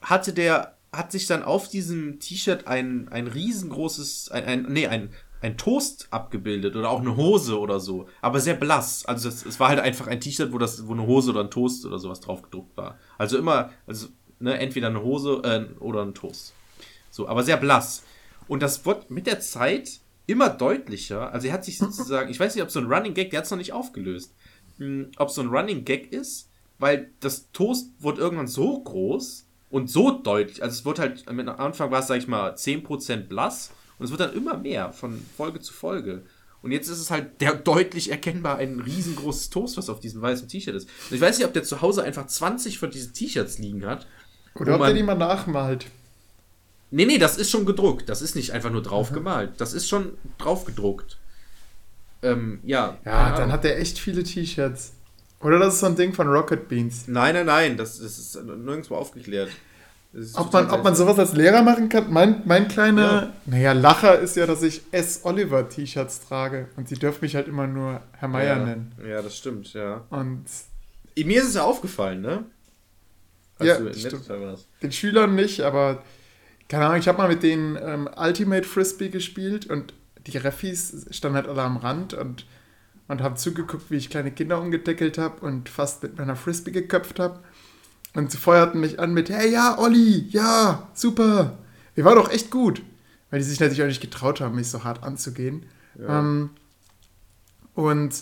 hatte 0.00 0.32
der, 0.32 0.76
hat 0.92 1.12
sich 1.12 1.28
dann 1.28 1.44
auf 1.44 1.68
diesem 1.68 2.18
T-Shirt 2.18 2.66
ein, 2.66 3.06
ein 3.08 3.28
riesengroßes, 3.28 4.32
ein, 4.32 4.44
ein, 4.44 4.62
nee, 4.68 4.88
ein, 4.88 5.10
ein 5.40 5.56
Toast 5.56 6.08
abgebildet 6.10 6.74
oder 6.74 6.90
auch 6.90 7.00
eine 7.00 7.14
Hose 7.14 7.60
oder 7.60 7.78
so, 7.78 8.08
aber 8.20 8.40
sehr 8.40 8.54
blass. 8.54 9.06
Also 9.06 9.28
es, 9.28 9.46
es 9.46 9.60
war 9.60 9.68
halt 9.68 9.78
einfach 9.78 10.08
ein 10.08 10.20
T-Shirt, 10.20 10.52
wo 10.52 10.58
das, 10.58 10.88
wo 10.88 10.92
eine 10.92 11.06
Hose 11.06 11.30
oder 11.30 11.44
ein 11.44 11.52
Toast 11.52 11.86
oder 11.86 12.00
sowas 12.00 12.18
drauf 12.18 12.42
gedruckt 12.42 12.76
war. 12.76 12.98
Also 13.16 13.38
immer, 13.38 13.70
also 13.86 14.08
ne, 14.40 14.58
entweder 14.58 14.88
eine 14.88 15.04
Hose 15.04 15.40
äh, 15.44 15.80
oder 15.80 16.02
ein 16.02 16.14
Toast. 16.14 16.52
So, 17.10 17.28
aber 17.28 17.44
sehr 17.44 17.58
blass. 17.58 18.02
Und 18.48 18.60
das 18.60 18.84
wird 18.84 19.08
mit 19.08 19.28
der 19.28 19.38
Zeit 19.38 20.00
immer 20.26 20.48
deutlicher. 20.48 21.32
Also 21.32 21.46
er 21.46 21.52
hat 21.52 21.64
sich 21.64 21.78
sozusagen, 21.78 22.28
ich 22.28 22.40
weiß 22.40 22.56
nicht, 22.56 22.64
ob 22.64 22.72
so 22.72 22.80
ein 22.80 22.92
Running 22.92 23.14
Gag, 23.14 23.30
der 23.30 23.38
hat 23.38 23.44
es 23.44 23.52
noch 23.52 23.58
nicht 23.58 23.72
aufgelöst, 23.72 24.34
ob 25.16 25.30
so 25.30 25.42
ein 25.42 25.48
Running 25.48 25.84
Gag 25.84 26.12
ist, 26.12 26.48
weil 26.78 27.10
das 27.20 27.50
Toast 27.52 27.90
wird 28.00 28.18
irgendwann 28.18 28.48
so 28.48 28.80
groß 28.80 29.46
und 29.70 29.90
so 29.90 30.10
deutlich. 30.10 30.62
Also 30.62 30.74
es 30.74 30.84
wird 30.84 30.98
halt, 30.98 31.28
am 31.28 31.38
Anfang 31.48 31.90
war 31.90 32.00
es, 32.00 32.06
sag 32.06 32.18
ich 32.18 32.28
mal, 32.28 32.54
10% 32.54 33.28
blass 33.28 33.70
und 33.98 34.04
es 34.04 34.10
wird 34.10 34.20
dann 34.20 34.34
immer 34.34 34.56
mehr 34.56 34.92
von 34.92 35.22
Folge 35.36 35.60
zu 35.60 35.72
Folge. 35.72 36.22
Und 36.62 36.70
jetzt 36.70 36.88
ist 36.88 36.98
es 36.98 37.10
halt 37.10 37.40
der 37.40 37.54
deutlich 37.64 38.10
erkennbar 38.10 38.58
ein 38.58 38.80
riesengroßes 38.80 39.50
Toast, 39.50 39.76
was 39.76 39.90
auf 39.90 40.00
diesem 40.00 40.22
weißen 40.22 40.48
T-Shirt 40.48 40.74
ist. 40.74 40.88
Und 41.10 41.16
ich 41.16 41.20
weiß 41.20 41.38
nicht, 41.38 41.46
ob 41.46 41.52
der 41.52 41.64
zu 41.64 41.82
Hause 41.82 42.04
einfach 42.04 42.26
20 42.26 42.78
von 42.78 42.90
diesen 42.90 43.12
T-Shirts 43.12 43.58
liegen 43.58 43.84
hat. 43.84 44.06
Oder 44.54 44.76
ob 44.76 44.82
der 44.82 44.94
die 44.94 45.02
mal 45.02 45.14
nachmalt. 45.14 45.86
Nee, 46.90 47.06
nee, 47.06 47.18
das 47.18 47.38
ist 47.38 47.50
schon 47.50 47.64
gedruckt. 47.64 48.08
Das 48.08 48.20
ist 48.20 48.36
nicht 48.36 48.50
einfach 48.50 48.70
nur 48.70 48.82
drauf 48.82 49.12
gemalt. 49.12 49.52
Das 49.56 49.72
ist 49.72 49.88
schon 49.88 50.12
drauf 50.36 50.66
gedruckt. 50.66 51.18
Ähm, 52.22 52.60
ja. 52.64 52.96
Ja, 53.04 53.36
dann 53.36 53.50
hat 53.52 53.64
er 53.64 53.78
echt 53.78 53.98
viele 53.98 54.22
T-Shirts. 54.22 54.92
Oder 55.40 55.58
das 55.58 55.74
ist 55.74 55.80
so 55.80 55.86
ein 55.86 55.96
Ding 55.96 56.12
von 56.12 56.28
Rocket 56.28 56.68
Beans. 56.68 57.08
Nein, 57.08 57.34
nein, 57.34 57.46
nein, 57.46 57.76
das, 57.76 57.98
das 57.98 58.18
ist 58.18 58.42
nirgendwo 58.44 58.94
aufgeklärt. 58.94 59.50
Ob 60.34 60.52
man, 60.52 60.70
ob 60.70 60.84
man 60.84 60.94
sowas 60.94 61.18
als 61.18 61.32
Lehrer 61.32 61.62
machen 61.62 61.88
kann? 61.88 62.12
Mein, 62.12 62.42
mein 62.44 62.68
kleiner, 62.68 63.02
Ja. 63.12 63.32
naja, 63.46 63.72
Lacher 63.72 64.18
ist 64.18 64.36
ja, 64.36 64.46
dass 64.46 64.62
ich 64.62 64.82
S. 64.92 65.20
Oliver 65.24 65.68
T-Shirts 65.68 66.20
trage. 66.28 66.68
Und 66.76 66.88
sie 66.88 66.96
dürfen 66.96 67.18
mich 67.22 67.34
halt 67.34 67.48
immer 67.48 67.66
nur 67.66 68.00
Herr 68.18 68.28
Meier 68.28 68.58
ja. 68.58 68.64
nennen. 68.64 68.92
Ja, 69.08 69.22
das 69.22 69.36
stimmt, 69.38 69.72
ja. 69.72 70.04
Und 70.10 70.44
Mir 71.16 71.40
ist 71.40 71.48
es 71.48 71.54
ja 71.54 71.62
aufgefallen, 71.64 72.20
ne? 72.20 72.44
Als 73.58 73.68
Ja, 73.68 73.78
du 73.78 73.94
stimmt. 73.94 74.28
Warst. 74.28 74.68
den 74.82 74.92
Schülern 74.92 75.34
nicht, 75.34 75.62
aber 75.62 76.02
keine 76.68 76.86
Ahnung, 76.86 76.98
ich 77.00 77.08
habe 77.08 77.18
mal 77.18 77.28
mit 77.28 77.42
denen 77.42 77.76
ähm, 77.82 78.08
Ultimate 78.16 78.64
Frisbee 78.64 79.08
gespielt 79.08 79.66
und 79.66 79.92
die 80.26 80.36
Refis 80.38 81.06
standen 81.10 81.36
halt 81.36 81.48
alle 81.48 81.62
am 81.62 81.76
Rand 81.76 82.14
und, 82.14 82.46
und 83.08 83.20
haben 83.22 83.36
zugeguckt, 83.36 83.90
wie 83.90 83.96
ich 83.96 84.10
kleine 84.10 84.30
Kinder 84.30 84.60
umgedeckelt 84.60 85.18
habe 85.18 85.44
und 85.44 85.68
fast 85.68 86.02
mit 86.02 86.18
meiner 86.18 86.36
Frisbee 86.36 86.70
geköpft 86.70 87.18
habe. 87.18 87.40
Und 88.14 88.30
sie 88.30 88.36
feuerten 88.38 88.80
mich 88.80 89.00
an 89.00 89.14
mit, 89.14 89.30
hey, 89.30 89.50
ja, 89.50 89.78
Olli, 89.78 90.26
ja, 90.28 90.88
super. 90.94 91.58
Wir 91.94 92.04
waren 92.04 92.16
doch 92.16 92.30
echt 92.30 92.50
gut. 92.50 92.82
Weil 93.30 93.40
die 93.40 93.46
sich 93.46 93.58
natürlich 93.60 93.82
auch 93.82 93.86
nicht 93.86 94.02
getraut 94.02 94.40
haben, 94.42 94.54
mich 94.54 94.68
so 94.68 94.84
hart 94.84 95.02
anzugehen. 95.02 95.64
Ähm, 95.98 96.50
und 97.74 98.14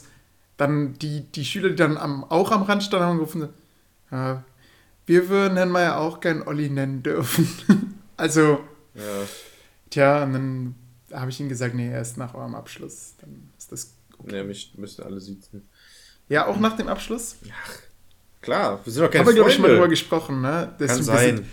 dann 0.56 0.94
die, 0.94 1.22
die 1.32 1.44
Schüler, 1.44 1.70
die 1.70 1.76
dann 1.76 1.96
am, 1.96 2.22
auch 2.24 2.52
am 2.52 2.62
Rand 2.62 2.84
standen, 2.84 3.06
haben 3.06 3.16
gerufen, 3.18 3.48
äh, 4.12 4.34
Wir 5.06 5.28
würden 5.28 5.56
Herrn 5.56 5.70
Meier 5.70 5.98
auch 5.98 6.20
gern 6.20 6.42
Olli 6.42 6.70
nennen 6.70 7.02
dürfen. 7.02 7.48
also, 8.16 8.60
Ja. 8.94 9.02
tja, 9.90 10.22
und 10.22 10.32
dann 10.34 10.74
habe 11.12 11.30
ich 11.30 11.40
ihm 11.40 11.48
gesagt, 11.48 11.74
nee, 11.74 11.90
erst 11.90 12.16
nach 12.16 12.34
eurem 12.34 12.54
Abschluss. 12.54 13.14
Dann 13.20 13.50
ist 13.58 13.72
das. 13.72 13.94
Ja, 14.30 14.44
mich 14.44 14.72
müssten 14.76 15.02
alle 15.02 15.20
sitzen. 15.20 15.68
Ja, 16.28 16.46
auch 16.46 16.58
nach 16.60 16.76
dem 16.76 16.88
Abschluss? 16.88 17.36
Klar, 18.40 18.80
wir 18.84 18.92
sind 18.92 19.02
doch 19.02 19.10
keine 19.10 19.20
Haben 19.24 19.28
wir, 19.28 19.34
glaube 19.34 19.50
ich, 19.50 19.58
mal 19.58 19.70
drüber 19.70 19.88
gesprochen, 19.88 20.40
ne? 20.40 20.74
Das 20.78 20.92
Kann 20.92 21.02
sein. 21.02 21.36
bisschen- 21.36 21.46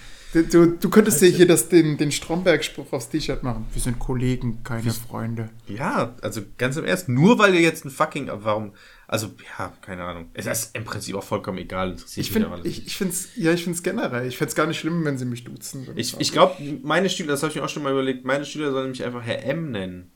Du, 0.52 0.68
du 0.68 0.90
könntest 0.90 1.22
dir 1.22 1.30
hier 1.30 1.48
das, 1.48 1.70
den, 1.70 1.98
den 1.98 2.12
Stromberg-Spruch 2.12 2.92
aufs 2.92 3.08
T-Shirt 3.10 3.44
machen. 3.44 3.66
Wir 3.74 3.82
sind 3.82 3.98
Kollegen, 3.98 4.62
keine 4.62 4.92
Freunde. 4.92 5.50
Ja, 5.68 6.16
also 6.22 6.42
ganz 6.58 6.76
im 6.76 6.84
Ernst, 6.84 7.08
nur 7.08 7.40
weil 7.40 7.56
ihr 7.56 7.62
jetzt 7.62 7.86
ein 7.86 7.90
fucking, 7.90 8.30
warum, 8.32 8.74
also, 9.08 9.28
ja, 9.58 9.72
keine 9.82 10.04
Ahnung. 10.04 10.30
Es 10.34 10.46
ist 10.46 10.76
im 10.76 10.84
Prinzip 10.84 11.16
auch 11.16 11.24
vollkommen 11.24 11.58
egal, 11.60 11.92
interessiert 11.92 12.26
Ich 12.28 12.32
mich 12.32 12.34
finde, 12.44 12.48
aber 12.56 12.66
ich, 12.66 12.86
ich 12.88 12.98
finde 12.98 13.14
es, 13.14 13.36
ja, 13.38 13.54
ich 13.54 13.64
finde 13.64 13.78
es 13.78 13.84
generell. 13.84 14.28
Ich 14.28 14.38
fände 14.38 14.50
es 14.50 14.56
gar 14.56 14.68
nicht 14.68 14.80
schlimm, 14.80 15.06
wenn 15.06 15.18
sie 15.18 15.26
mich 15.26 15.44
duzen. 15.46 15.88
Ich, 15.96 16.20
ich 16.20 16.32
glaube, 16.32 16.56
meine 16.84 17.10
Schüler, 17.10 17.30
das 17.30 17.42
habe 17.44 17.52
ich 17.52 17.56
mir 17.58 17.64
auch 17.64 17.70
schon 17.70 17.84
mal 17.84 17.92
überlegt, 17.94 18.26
meine 18.26 18.44
Schüler 18.46 18.72
sollen 18.72 18.90
mich 18.92 19.04
einfach 19.04 19.22
Herr 19.24 19.44
M 19.46 19.72
nennen. 19.72 20.12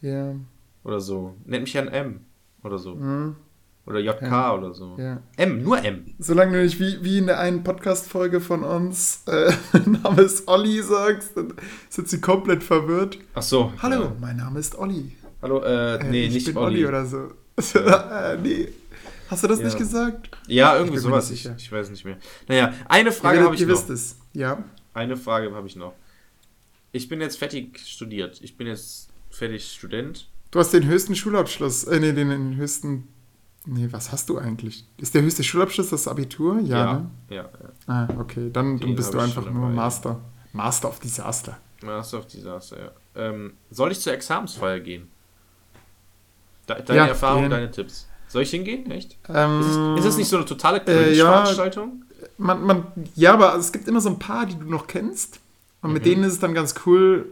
Ja, 0.00 0.34
Oder 0.82 1.00
so. 1.00 1.34
Nennt 1.46 1.64
mich 1.64 1.74
Herrn 1.74 1.88
M. 1.88 2.20
Oder 2.62 2.78
so. 2.78 2.92
hm, 2.94 3.36
Oder 3.86 4.00
JK 4.00 4.22
Ja. 4.22 4.54
oder 4.54 4.74
so. 4.74 4.96
ja. 4.98 5.22
M, 5.36 5.62
nur 5.62 5.82
M. 5.84 6.14
Solange 6.18 6.52
du 6.58 6.62
nicht 6.64 6.78
wie, 6.80 7.02
wie 7.04 7.18
in 7.18 7.26
der 7.26 7.38
einen 7.38 7.62
Podcast-Folge 7.64 8.40
von 8.40 8.64
uns 8.64 9.22
äh, 9.26 9.52
Name 9.86 10.22
ist 10.22 10.48
Olli 10.48 10.82
sagst, 10.82 11.36
dann 11.36 11.54
sind 11.88 12.08
sie 12.08 12.20
komplett 12.20 12.62
verwirrt. 12.62 13.18
Ach 13.34 13.42
so. 13.42 13.72
Hallo, 13.80 14.02
Ja. 14.04 14.16
mein 14.20 14.36
Name 14.38 14.58
ist 14.60 14.76
Olli. 14.76 15.12
Hallo, 15.40 15.62
äh, 15.62 15.96
Äh, 15.96 16.04
nee, 16.10 16.24
ich 16.26 16.34
nicht 16.34 16.46
bin 16.46 16.56
Olli. 16.56 16.76
Olli 16.76 16.86
oder 16.86 17.06
so. 17.06 17.28
äh, 17.74 18.36
nee. 18.42 18.68
Hast 19.30 19.42
du 19.44 19.48
das 19.48 19.58
Ja. 19.60 19.64
nicht 19.66 19.78
gesagt? 19.78 20.30
Ja, 20.48 20.76
irgendwie 20.76 20.96
Ich 20.96 21.02
sowas. 21.02 21.30
Ich, 21.30 21.48
ich 21.56 21.72
weiß 21.72 21.90
nicht 21.90 22.04
mehr. 22.04 22.18
Naja, 22.48 22.74
eine 22.88 23.10
Frage 23.12 23.42
habe 23.42 23.54
ich 23.54 23.60
ihr 23.62 23.66
noch. 23.66 23.74
wisst 23.74 23.90
es. 23.90 24.16
Ja. 24.32 24.62
Eine 24.92 25.16
Frage 25.16 25.52
habe 25.54 25.66
ich 25.66 25.76
noch. 25.76 25.94
Ich 26.92 27.08
bin 27.08 27.20
jetzt 27.20 27.38
fertig 27.38 27.78
studiert. 27.78 28.40
Ich 28.42 28.56
bin 28.56 28.66
jetzt 28.66 29.08
fertig 29.30 29.72
Student. 29.72 30.28
Du 30.50 30.60
hast 30.60 30.72
den 30.72 30.86
höchsten 30.86 31.16
Schulabschluss. 31.16 31.84
Äh, 31.84 31.98
nee, 32.00 32.12
den, 32.12 32.28
den 32.28 32.56
höchsten. 32.56 33.08
Nee, 33.66 33.88
was 33.90 34.12
hast 34.12 34.28
du 34.28 34.38
eigentlich? 34.38 34.86
Ist 34.98 35.14
der 35.14 35.22
höchste 35.22 35.42
Schulabschluss 35.42 35.88
das 35.88 36.06
Abitur? 36.06 36.60
Ja, 36.60 36.76
ja. 36.78 36.92
ne? 36.92 37.10
Ja, 37.30 37.36
ja. 37.42 37.48
Ah, 37.86 38.08
okay. 38.18 38.50
Dann, 38.52 38.78
dann 38.78 38.94
bist 38.94 39.14
du 39.14 39.18
einfach 39.18 39.44
nur 39.50 39.62
dabei. 39.62 39.74
Master. 39.74 40.20
Master 40.52 40.88
of 40.90 41.00
Disaster. 41.00 41.58
Master 41.82 42.18
of 42.18 42.26
Disaster, 42.26 42.78
ja. 42.78 42.90
Ähm, 43.16 43.54
soll 43.70 43.90
ich 43.90 44.00
zur 44.00 44.12
Examensfeier 44.12 44.80
gehen? 44.80 45.08
De 46.68 46.82
deine 46.82 46.98
Ja, 46.98 47.06
Erfahrung, 47.06 47.50
deine 47.50 47.70
Tipps. 47.70 48.08
Soll 48.28 48.42
ich 48.42 48.50
hingehen? 48.50 48.90
Echt? 48.90 49.16
Ähm, 49.28 49.96
Ist 49.96 50.04
es, 50.06 50.16
nicht 50.16 50.28
so 50.28 50.36
eine 50.36 50.44
totale 50.44 50.82
äh, 50.86 51.14
ja. 51.14 51.26
Veranstaltung? 51.26 52.04
man, 52.38 52.64
man, 52.64 52.86
ja, 53.14 53.32
aber 53.34 53.54
es 53.56 53.70
gibt 53.70 53.86
immer 53.86 54.00
so 54.00 54.08
ein 54.08 54.18
paar, 54.18 54.46
die 54.46 54.56
du 54.58 54.68
noch 54.68 54.86
kennst. 54.86 55.40
Und 55.82 55.92
mit 55.92 56.02
Mhm. 56.02 56.08
denen 56.08 56.24
ist 56.24 56.32
es 56.34 56.38
dann 56.40 56.54
ganz 56.54 56.74
cool. 56.86 57.26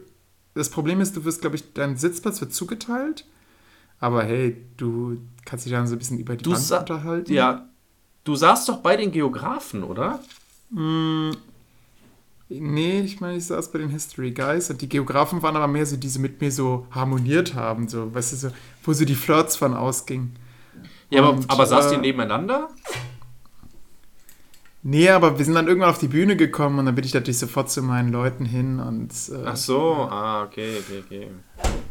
Das 0.54 0.68
Problem 0.68 1.00
ist, 1.00 1.16
du 1.16 1.24
wirst, 1.24 1.40
glaube 1.40 1.56
ich, 1.56 1.72
dein 1.72 1.96
Sitzplatz 1.96 2.40
wird 2.40 2.52
zugeteilt. 2.52 3.24
Aber 3.98 4.22
hey, 4.24 4.56
du 4.76 5.18
kannst 5.44 5.64
dich 5.64 5.72
dann 5.72 5.86
so 5.86 5.94
ein 5.94 5.98
bisschen 5.98 6.18
über 6.18 6.36
die 6.36 6.42
Du 6.44 6.52
Bank 6.52 6.70
unterhalten. 6.80 7.32
Ja. 7.32 7.66
Du 8.24 8.36
saßt 8.36 8.68
doch 8.68 8.78
bei 8.78 8.96
den 8.96 9.10
Geografen, 9.12 9.82
oder? 9.82 10.20
Mm, 10.70 11.30
nee, 12.60 13.00
ich 13.00 13.20
meine, 13.20 13.36
ich 13.36 13.46
saß 13.46 13.72
bei 13.72 13.78
den 13.78 13.90
History 13.90 14.32
Guys 14.32 14.70
und 14.70 14.80
die 14.80 14.88
Geografen 14.88 15.42
waren 15.42 15.56
aber 15.56 15.68
mehr 15.68 15.86
so, 15.86 15.96
die 15.96 16.08
so 16.08 16.20
mit 16.20 16.40
mir 16.40 16.50
so 16.50 16.86
harmoniert 16.90 17.54
haben, 17.54 17.88
so, 17.88 18.14
weißt 18.14 18.32
du, 18.32 18.36
so, 18.36 18.48
wo 18.84 18.92
so 18.92 19.04
die 19.04 19.14
Flirts 19.14 19.56
von 19.56 19.74
ausgingen. 19.74 20.36
Ja, 21.10 21.20
aber, 21.20 21.30
Und, 21.30 21.50
aber 21.50 21.66
saßt 21.66 21.92
äh, 21.92 21.94
ihr 21.96 22.00
nebeneinander? 22.00 22.68
Nee, 24.82 25.10
aber 25.10 25.38
wir 25.38 25.44
sind 25.44 25.54
dann 25.54 25.68
irgendwann 25.68 25.90
auf 25.90 25.98
die 25.98 26.08
Bühne 26.08 26.36
gekommen 26.36 26.78
und 26.78 26.86
dann 26.86 26.94
bin 26.94 27.04
ich 27.04 27.14
natürlich 27.14 27.38
sofort 27.38 27.70
zu 27.70 27.82
meinen 27.82 28.10
Leuten 28.10 28.44
hin 28.44 28.80
und 28.80 29.12
äh, 29.30 29.44
Ach 29.44 29.56
so, 29.56 30.08
ah, 30.10 30.42
okay, 30.44 30.78
okay, 30.80 31.02
okay. 31.04 31.28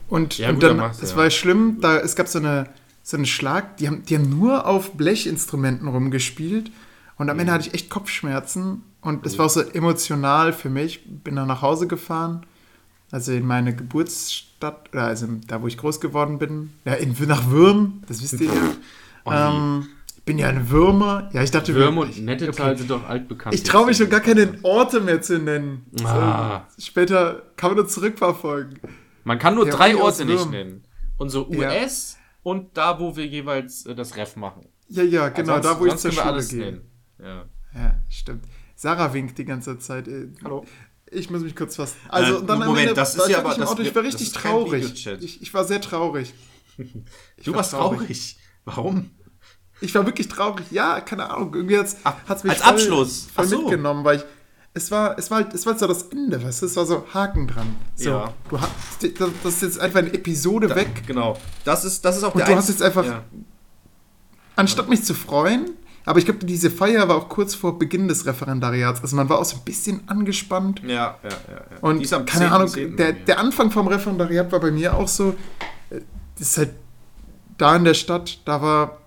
Und, 0.10 0.38
Ja, 0.38 0.50
und 0.50 0.56
gut, 0.56 0.64
dann, 0.64 0.78
dann 0.78 0.92
es 0.92 1.12
ja. 1.12 1.18
war 1.18 1.30
schlimm, 1.30 1.78
da, 1.80 1.98
es 1.98 2.16
gab 2.16 2.28
so 2.28 2.40
eine 2.40 2.68
so 3.04 3.18
einen 3.18 3.26
Schlag, 3.26 3.78
die 3.78 3.88
haben, 3.88 4.04
die 4.06 4.16
haben 4.16 4.30
nur 4.30 4.68
auf 4.68 4.94
Blechinstrumenten 4.94 5.88
rumgespielt 5.88 6.72
und 7.18 7.30
am 7.30 7.40
Ende 7.40 7.52
hatte 7.52 7.68
ich 7.68 7.74
echt 7.74 7.90
Kopfschmerzen 7.90 8.84
und 9.02 9.26
es 9.26 9.38
war 9.38 9.46
auch 9.48 9.50
so 9.50 9.62
emotional 9.62 10.54
für 10.54 10.70
mich. 10.70 11.02
Bin 11.24 11.36
dann 11.36 11.48
nach 11.48 11.62
Hause 11.62 11.88
gefahren, 11.88 12.46
also 13.12 13.32
in 13.32 13.46
meine 13.46 13.76
Geburtsstadt, 13.76 14.90
oder 14.94 15.04
also 15.06 15.28
da, 15.48 15.62
wo 15.62 15.68
ich 15.68 15.78
groß 15.78 16.00
geworden 16.00 16.38
bin, 16.40 16.74
ja, 16.86 16.94
in, 16.94 17.16
nach 17.28 17.50
Würm, 17.50 18.04
das 18.08 18.22
wisst 18.22 18.40
ihr 18.42 18.48
ja. 18.48 18.54
Oh, 19.24 19.32
ähm, 19.32 19.88
ich 20.18 20.24
bin 20.24 20.40
ja 20.40 20.48
ein 20.50 20.72
Würmer. 20.72 21.30
Ja, 21.32 21.44
ich 21.44 21.52
dachte, 21.52 21.76
Würm 21.76 22.00
und 22.00 22.10
ich- 22.10 22.22
Nettetal 22.22 22.70
okay. 22.72 22.78
sind 22.80 22.90
doch 22.90 23.08
altbekannt. 23.08 23.54
Ich 23.54 23.62
traue 23.62 23.86
mich 23.86 23.98
schon 23.98 24.10
gar 24.10 24.20
keine 24.20 24.58
Orte 24.64 25.00
mehr 25.00 25.22
zu 25.22 25.38
nennen. 25.38 25.86
Ah. 26.04 26.64
So, 26.76 26.86
später 26.86 27.44
kann 27.56 27.70
man 27.72 27.78
nur 27.78 27.88
zurückverfolgen. 27.88 28.80
Man 29.24 29.38
kann 29.38 29.54
nur 29.54 29.66
Der 29.66 29.76
drei 29.76 29.96
Orte 29.96 30.26
nicht 30.26 30.50
nennen. 30.50 30.84
Unsere 31.18 31.46
Ja. 31.54 31.70
US 31.70 32.18
und 32.42 32.76
da, 32.76 33.00
wo 33.00 33.16
wir 33.16 33.28
jeweils 33.28 33.86
äh, 33.86 33.94
das 33.94 34.16
Ref 34.18 34.36
machen. 34.36 34.66
Ja, 34.88 35.04
ja, 35.04 35.30
genau, 35.30 35.54
Ansonsten- 35.54 35.74
da 35.76 35.80
wo 35.80 35.86
ich 35.86 35.92
sonst 35.92 36.02
zur 36.02 36.12
Schule 36.12 36.46
gehe. 36.46 36.82
Ja. 37.20 37.46
Ja, 37.76 37.94
stimmt. 38.10 38.46
Sarah 38.82 39.14
winkt 39.14 39.38
die 39.38 39.46
ganze 39.46 39.78
Zeit. 39.78 40.08
äh, 40.08 40.30
Hallo. 40.44 40.66
Ich 41.12 41.30
muss 41.30 41.42
mich 41.44 41.56
kurz 41.56 41.76
fassen. 41.76 41.98
Also, 42.10 42.34
Äh, 42.34 42.38
und 42.40 42.48
dann 42.48 42.62
am 42.64 42.68
Moment, 42.70 42.88
Ende 42.90 42.94
das 42.96 43.14
ist 43.16 43.26
ich 43.26 43.32
ja 43.32 43.38
wirklich 43.44 43.54
aber- 43.54 43.62
das 43.62 43.70
Auto, 43.70 43.82
ich 43.82 43.86
wird- 43.88 43.96
war 43.96 44.04
richtig 44.04 44.32
traurig. 44.32 45.06
Ich, 45.22 45.42
ich 45.42 45.54
war 45.54 45.64
sehr 45.66 45.80
traurig. 45.82 46.34
Ich 47.38 47.44
Du 47.46 47.52
war 47.52 47.58
warst 47.58 47.72
traurig. 47.72 48.40
Warum? 48.66 49.12
Ich 49.82 49.94
war 49.94 50.06
wirklich 50.06 50.30
traurig. 50.30 50.66
Ja, 50.72 51.00
keine 51.02 51.30
Ahnung. 51.30 51.54
Irgendwie 51.54 51.78
hat's, 51.78 51.98
Ach, 52.04 52.16
hat's 52.28 52.44
mich 52.44 52.54
als 52.54 52.62
Abschluss. 52.64 53.28
voll 53.36 53.46
so. 53.48 53.62
mitgenommen, 53.62 54.04
weil 54.04 54.18
ich. 54.18 54.24
Es 54.74 54.90
war, 54.90 55.20
es, 55.20 55.30
war, 55.30 55.44
halt- 55.44 55.54
es 55.54 55.66
war 55.68 55.78
so 55.78 55.86
das 55.86 56.04
Ende, 56.04 56.42
weißt 56.42 56.62
du? 56.62 56.66
Es 56.66 56.76
war 56.78 56.86
so 56.88 57.06
Haken 57.14 57.46
dran. 57.48 57.76
So, 57.96 58.10
Ja. 58.10 58.34
du 58.50 58.60
hast, 58.60 58.72
das 59.44 59.54
ist 59.56 59.62
jetzt 59.62 59.80
einfach 59.80 60.00
eine 60.00 60.14
Episode 60.14 60.74
weg. 60.74 61.04
Genau. 61.06 61.38
Das 61.66 61.84
ist, 61.86 62.04
das 62.06 62.18
ist 62.18 62.24
auch 62.24 62.34
Und 62.34 62.40
der 62.40 62.48
du 62.48 62.56
hast 62.56 62.70
jetzt 62.70 62.82
einfach- 62.82 63.06
Ja. 63.06 63.24
Anstatt 64.56 64.90
mich 64.90 65.04
zu 65.04 65.14
freuen, 65.14 65.72
aber 66.06 66.20
ich 66.20 66.26
glaube, 66.26 66.46
diese 66.46 66.72
Feier 66.72 67.08
war 67.08 67.16
auch 67.16 67.30
kurz 67.30 67.54
vor 67.54 67.78
Beginn 67.78 68.08
des 68.08 68.26
Referendariats. 68.26 69.02
Also 69.02 69.16
man 69.16 69.30
war 69.30 69.40
auch 69.40 69.46
so 69.46 69.58
ein 69.58 69.64
bisschen 69.64 70.08
angespannt. 70.08 70.82
Ja, 70.84 70.90
ja, 70.90 71.30
ja. 71.30 71.30
ja. 71.72 71.78
Und 71.82 72.02
keine 72.26 72.46
10.10. 72.46 72.50
Ahnung, 72.50 72.72
der, 72.74 72.88
bei 72.88 73.14
mir. 73.14 73.26
der 73.26 73.40
Anfang 73.40 73.72
vom 73.72 73.88
Referendariat 73.88 74.52
war 74.52 74.60
bei 74.60 74.72
mir 74.72 74.96
auch 74.96 75.08
so, 75.08 75.36
äh, 75.92 76.02
das 76.38 76.50
ist 76.50 76.58
halt 76.58 76.72
da 77.58 77.76
in 77.76 77.84
der 77.84 77.94
Stadt, 77.94 78.40
da 78.46 78.62
war, 78.62 78.98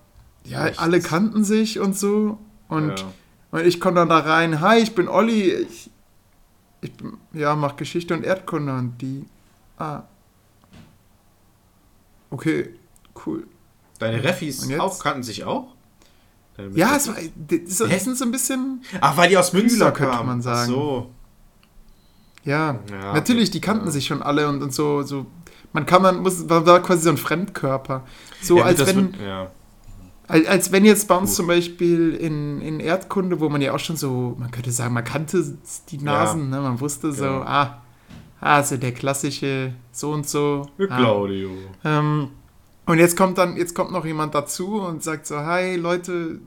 ja, 0.44 0.64
Nichts. 0.64 0.78
alle 0.78 1.00
kannten 1.00 1.42
sich 1.44 1.80
und 1.80 1.96
so. 1.98 2.38
Und, 2.68 3.00
Ja. 3.00 3.06
und 3.50 3.66
ich 3.66 3.80
komme 3.80 3.96
dann 3.96 4.08
da 4.08 4.18
rein, 4.18 4.60
hi, 4.60 4.78
ich 4.78 4.94
bin 4.94 5.08
Olli, 5.08 5.52
ich, 5.52 5.90
ich 6.80 6.92
ja, 7.32 7.56
mach 7.56 7.74
Geschichte 7.76 8.14
und 8.14 8.24
Erdkunde 8.24 8.72
und 8.72 8.98
die, 9.02 9.24
ah, 9.78 10.02
okay, 12.30 12.74
cool. 13.26 13.46
Deine 13.98 14.22
Refis 14.22 14.68
auch 14.78 14.98
kannten 15.00 15.22
sich 15.24 15.44
auch? 15.44 15.73
Deine 16.56 16.76
Ja, 16.76 16.97
es 16.97 17.09
war, 17.09 17.16
die, 17.35 17.64
die 17.64 17.70
so, 17.70 17.86
Hä? 17.86 17.98
sind 17.98 18.16
so 18.16 18.24
ein 18.24 18.31
bisschen, 18.31 18.82
Ach, 19.01 19.16
weil 19.16 19.28
die 19.28 19.36
aus 19.36 19.52
Münster 19.52 19.90
Kühler, 19.90 19.93
könnte 19.93 20.12
kamen. 20.16 20.26
man 20.28 20.43
sagen. 20.43 20.60
Ach 20.72 20.74
so. 20.76 21.10
ja, 22.44 22.78
Ja, 22.90 23.12
natürlich, 23.14 23.51
die 23.51 23.60
kannten 23.60 23.86
Ja. 23.86 23.90
sich 23.90 24.06
schon 24.06 24.22
alle 24.22 24.48
und, 24.48 24.62
und 24.62 24.72
so, 24.72 25.02
so, 25.02 25.26
man 25.72 25.86
kann, 25.86 26.02
man 26.02 26.20
muss, 26.20 26.48
war, 26.48 26.64
war 26.66 26.81
quasi 26.81 27.02
so 27.02 27.10
ein 27.10 27.16
Fremdkörper. 27.16 28.05
So, 28.40 28.59
Ja, 28.59 28.64
als 28.64 28.86
wenn, 28.86 29.12
wird-. 29.18 29.48
Als, 30.26 30.47
als 30.47 30.72
wenn 30.72 30.85
jetzt 30.86 31.06
bei 31.09 31.16
uns 31.16 31.31
Gut. 31.31 31.36
zum 31.36 31.47
Beispiel 31.48 32.14
in, 32.14 32.60
in 32.62 32.81
Erdkunde, 32.81 33.40
wo 33.40 33.48
man 33.51 33.60
ja 33.60 33.72
auch 33.74 33.78
schon 33.78 33.97
so, 33.97 34.36
man 34.39 34.51
könnte 34.51 34.70
sagen, 34.72 34.94
man 34.94 35.05
kannte 35.05 35.44
die 35.90 35.98
Nasen, 35.98 36.48
ne? 36.51 36.60
man 36.60 36.81
wusste 36.81 37.12
so, 37.12 37.24
Genau. 37.24 37.40
ah, 37.43 37.82
ah, 38.40 38.62
so 38.62 38.76
der 38.78 38.93
klassische 38.93 39.74
so 39.93 40.12
und 40.12 40.26
so. 40.28 40.66
Ah, 40.89 40.97
Claudio. 40.98 41.51
ähm, 41.85 42.28
und 42.86 42.98
jetzt 42.98 43.16
kommt 43.16 43.39
dann, 43.39 43.56
jetzt 43.56 43.74
kommt 43.74 43.93
noch 43.93 44.05
jemand 44.05 44.35
dazu 44.35 44.81
und 44.81 45.02
sagt 45.02 45.27
so, 45.27 45.39
hi 45.39 45.77
Leute, 45.77 46.40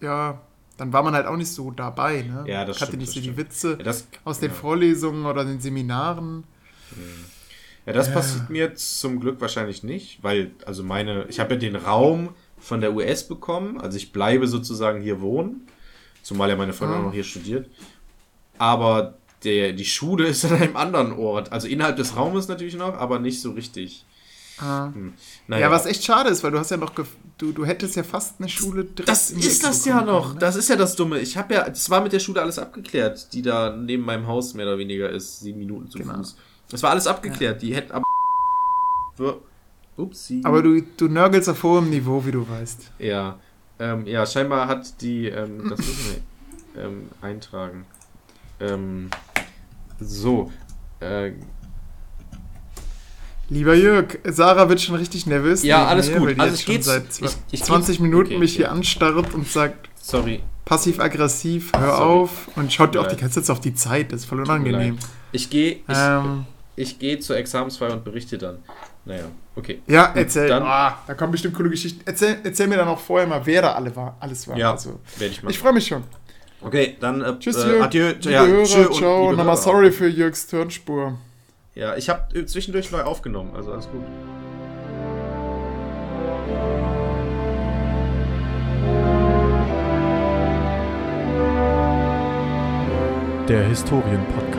ja, 0.00 0.40
dann 0.76 0.92
war 0.92 1.02
man 1.02 1.14
halt 1.14 1.26
auch 1.26 1.36
nicht 1.36 1.52
so 1.52 1.70
dabei, 1.70 2.22
ne? 2.22 2.44
Ja, 2.46 2.64
das 2.64 2.78
Kannte 2.78 2.92
stimmt, 2.92 3.02
nicht 3.02 3.12
so 3.12 3.20
die. 3.20 3.36
Witze 3.36 3.70
Ja, 3.72 3.84
das, 3.84 4.06
aus 4.24 4.40
den 4.40 4.50
ja. 4.50 4.54
Vorlesungen 4.56 5.26
oder 5.26 5.44
den 5.44 5.60
Seminaren. 5.60 6.44
Ja, 7.86 7.92
das 7.92 8.08
Ja. 8.08 8.14
passiert 8.14 8.50
mir 8.50 8.74
zum 8.74 9.20
Glück 9.20 9.40
wahrscheinlich 9.40 9.82
nicht, 9.82 10.22
weil, 10.22 10.52
also 10.66 10.82
meine, 10.82 11.24
ich 11.28 11.40
habe 11.40 11.54
ja 11.54 11.60
den 11.60 11.76
Raum 11.76 12.30
von 12.58 12.80
der 12.80 12.94
US 12.94 13.26
bekommen, 13.26 13.80
also 13.80 13.96
ich 13.96 14.12
bleibe 14.12 14.46
sozusagen 14.46 15.00
hier 15.02 15.20
wohnen, 15.20 15.66
zumal 16.22 16.48
ja 16.50 16.56
meine 16.56 16.72
Freundin 16.72 16.96
Ah. 16.98 17.00
auch 17.00 17.04
noch 17.06 17.12
hier 17.12 17.24
studiert. 17.24 17.68
Aber 18.58 19.14
der, 19.44 19.72
die 19.72 19.84
Schule 19.86 20.26
ist 20.28 20.44
an 20.44 20.54
einem 20.60 20.76
anderen 20.76 21.12
Ort, 21.12 21.52
also 21.52 21.66
innerhalb 21.68 21.96
des 21.96 22.16
Raumes 22.16 22.48
natürlich 22.48 22.76
noch, 22.76 22.94
aber 22.94 23.18
nicht 23.18 23.40
so 23.40 23.52
richtig. 23.52 24.04
Ah. 24.60 24.90
Hm. 24.92 25.14
Ja, 25.48 25.70
was 25.70 25.86
echt 25.86 26.04
schade 26.04 26.30
ist, 26.30 26.42
weil 26.44 26.50
du 26.50 26.58
hast 26.58 26.70
ja 26.70 26.76
noch, 26.76 26.92
du, 27.38 27.52
du 27.52 27.64
hättest 27.64 27.96
ja 27.96 28.02
fast 28.02 28.34
eine 28.38 28.48
Schule 28.48 28.84
direkt 28.84 29.08
Das 29.08 29.30
ist 29.30 29.64
das 29.64 29.84
ja 29.84 30.02
noch. 30.02 30.34
ne? 30.34 30.40
Das 30.40 30.56
ist 30.56 30.68
ja 30.68 30.76
das 30.76 30.96
Dumme. 30.96 31.18
Ich 31.20 31.36
habe 31.36 31.54
ja, 31.54 31.68
das 31.68 31.88
war 31.90 32.00
mit 32.02 32.12
der 32.12 32.20
Schule 32.20 32.40
alles 32.42 32.58
abgeklärt, 32.58 33.32
die 33.32 33.42
da 33.42 33.74
neben 33.74 34.04
meinem 34.04 34.26
Haus 34.26 34.54
mehr 34.54 34.66
oder 34.66 34.78
weniger 34.78 35.08
ist, 35.10 35.40
sieben 35.40 35.58
Minuten 35.58 35.90
zu 35.90 35.98
Genau. 35.98 36.14
Fuß. 36.18 36.36
Das 36.70 36.82
war 36.82 36.90
alles 36.90 37.06
abgeklärt. 37.06 37.62
Die 37.62 37.74
hätten 37.74 37.92
aber. 37.92 38.04
Upsi. 39.96 40.40
Aber 40.44 40.62
du, 40.62 40.80
du 40.96 41.08
nörgelst 41.08 41.48
auf 41.48 41.62
hohem 41.62 41.90
Niveau, 41.90 42.24
wie 42.24 42.30
du 42.32 42.48
weißt. 42.48 42.92
Ja. 42.98 43.38
Ähm, 43.78 44.06
ja, 44.06 44.24
scheinbar 44.26 44.68
hat 44.68 45.00
die. 45.02 45.26
Ähm, 45.26 45.68
das 45.68 45.78
wissen 45.78 46.22
wir. 46.74 46.82
ähm, 46.84 47.08
eintragen. 47.20 47.84
Ähm, 48.60 49.10
so. 50.00 50.50
Äh, 51.00 51.32
Lieber 53.50 53.74
Jörg, 53.74 54.18
Sarah 54.24 54.68
wird 54.68 54.80
schon 54.80 54.94
richtig 54.94 55.26
nervös. 55.26 55.62
Ja, 55.64 55.86
alles 55.86 56.08
mir, 56.10 56.18
gut. 56.20 56.38
Also 56.38 56.52
jetzt 56.56 56.68
ich 56.68 56.74
schon 56.74 56.82
seit 56.82 57.04
ich- 57.20 57.36
ich 57.50 57.62
20 57.64 57.96
geh- 57.98 58.02
Minuten 58.04 58.26
okay, 58.30 58.38
mich 58.38 58.52
okay. 58.52 58.56
hier 58.58 58.70
anstarrt 58.72 59.34
und 59.34 59.48
sagt 59.48 59.88
sorry. 60.00 60.40
passiv-aggressiv, 60.64 61.72
hör 61.76 61.96
Sorry. 61.96 62.02
auf 62.02 62.30
und 62.56 62.72
schaut 62.72 62.94
dir 62.94 63.00
auch 63.00 63.08
die 63.08 63.16
ganze 63.16 63.42
Zeit 63.42 63.50
auf 63.50 63.60
die 63.60 63.74
Zeit. 63.74 64.12
Das 64.12 64.20
ist 64.20 64.26
voll 64.26 64.40
unangenehm. 64.40 64.98
Ich 65.32 65.50
gehe 65.50 65.72
ich, 65.72 65.82
Ähm, 65.88 66.46
ich 66.76 66.98
geh 66.98 67.18
zur 67.18 67.36
Examensfeier 67.36 67.92
und 67.92 68.04
berichte 68.04 68.38
dann. 68.38 68.58
Naja, 69.04 69.24
okay. 69.56 69.80
ja, 69.88 70.12
erzähl. 70.14 70.46
dann- 70.48 70.62
ah, 70.62 70.98
da 71.06 71.14
kommen 71.14 71.32
bestimmt 71.32 71.56
coole 71.56 71.70
Geschichten. 71.70 72.02
Erzähl, 72.04 72.36
erzähl 72.44 72.68
mir 72.68 72.76
dann 72.76 72.86
auch 72.88 73.00
vorher 73.00 73.26
mal, 73.26 73.40
wer 73.44 73.62
da 73.62 73.72
alle 73.72 73.94
war, 73.96 74.16
alles 74.20 74.46
war. 74.46 74.56
Ja, 74.56 74.72
Also, 74.72 75.00
werde 75.18 75.32
ich 75.32 75.42
machen. 75.42 75.50
ich 75.50 75.58
freue 75.58 75.72
mich 75.72 75.86
schon. 75.88 76.04
okay, 76.60 76.96
dann 77.00 77.20
äh, 77.22 77.36
Tschüss, 77.38 77.56
äh, 77.56 77.68
Jörg. 77.68 77.82
adieu. 77.84 78.08
Liebe 78.20 78.30
ja, 78.30 78.46
Hörer, 78.46 78.90
und 78.90 78.94
ciao. 78.94 79.32
Nochmal 79.32 79.56
sorry 79.56 79.90
für 79.90 80.06
Jörgs 80.06 80.46
Turnspur. 80.46 81.18
Ja, 81.74 81.96
ich 81.96 82.08
habe 82.08 82.46
zwischendurch 82.46 82.90
neu 82.90 83.02
aufgenommen, 83.02 83.54
also 83.54 83.72
alles 83.72 83.88
gut. 83.88 84.02
Der 93.48 93.64
Historienpodcast. 93.64 94.49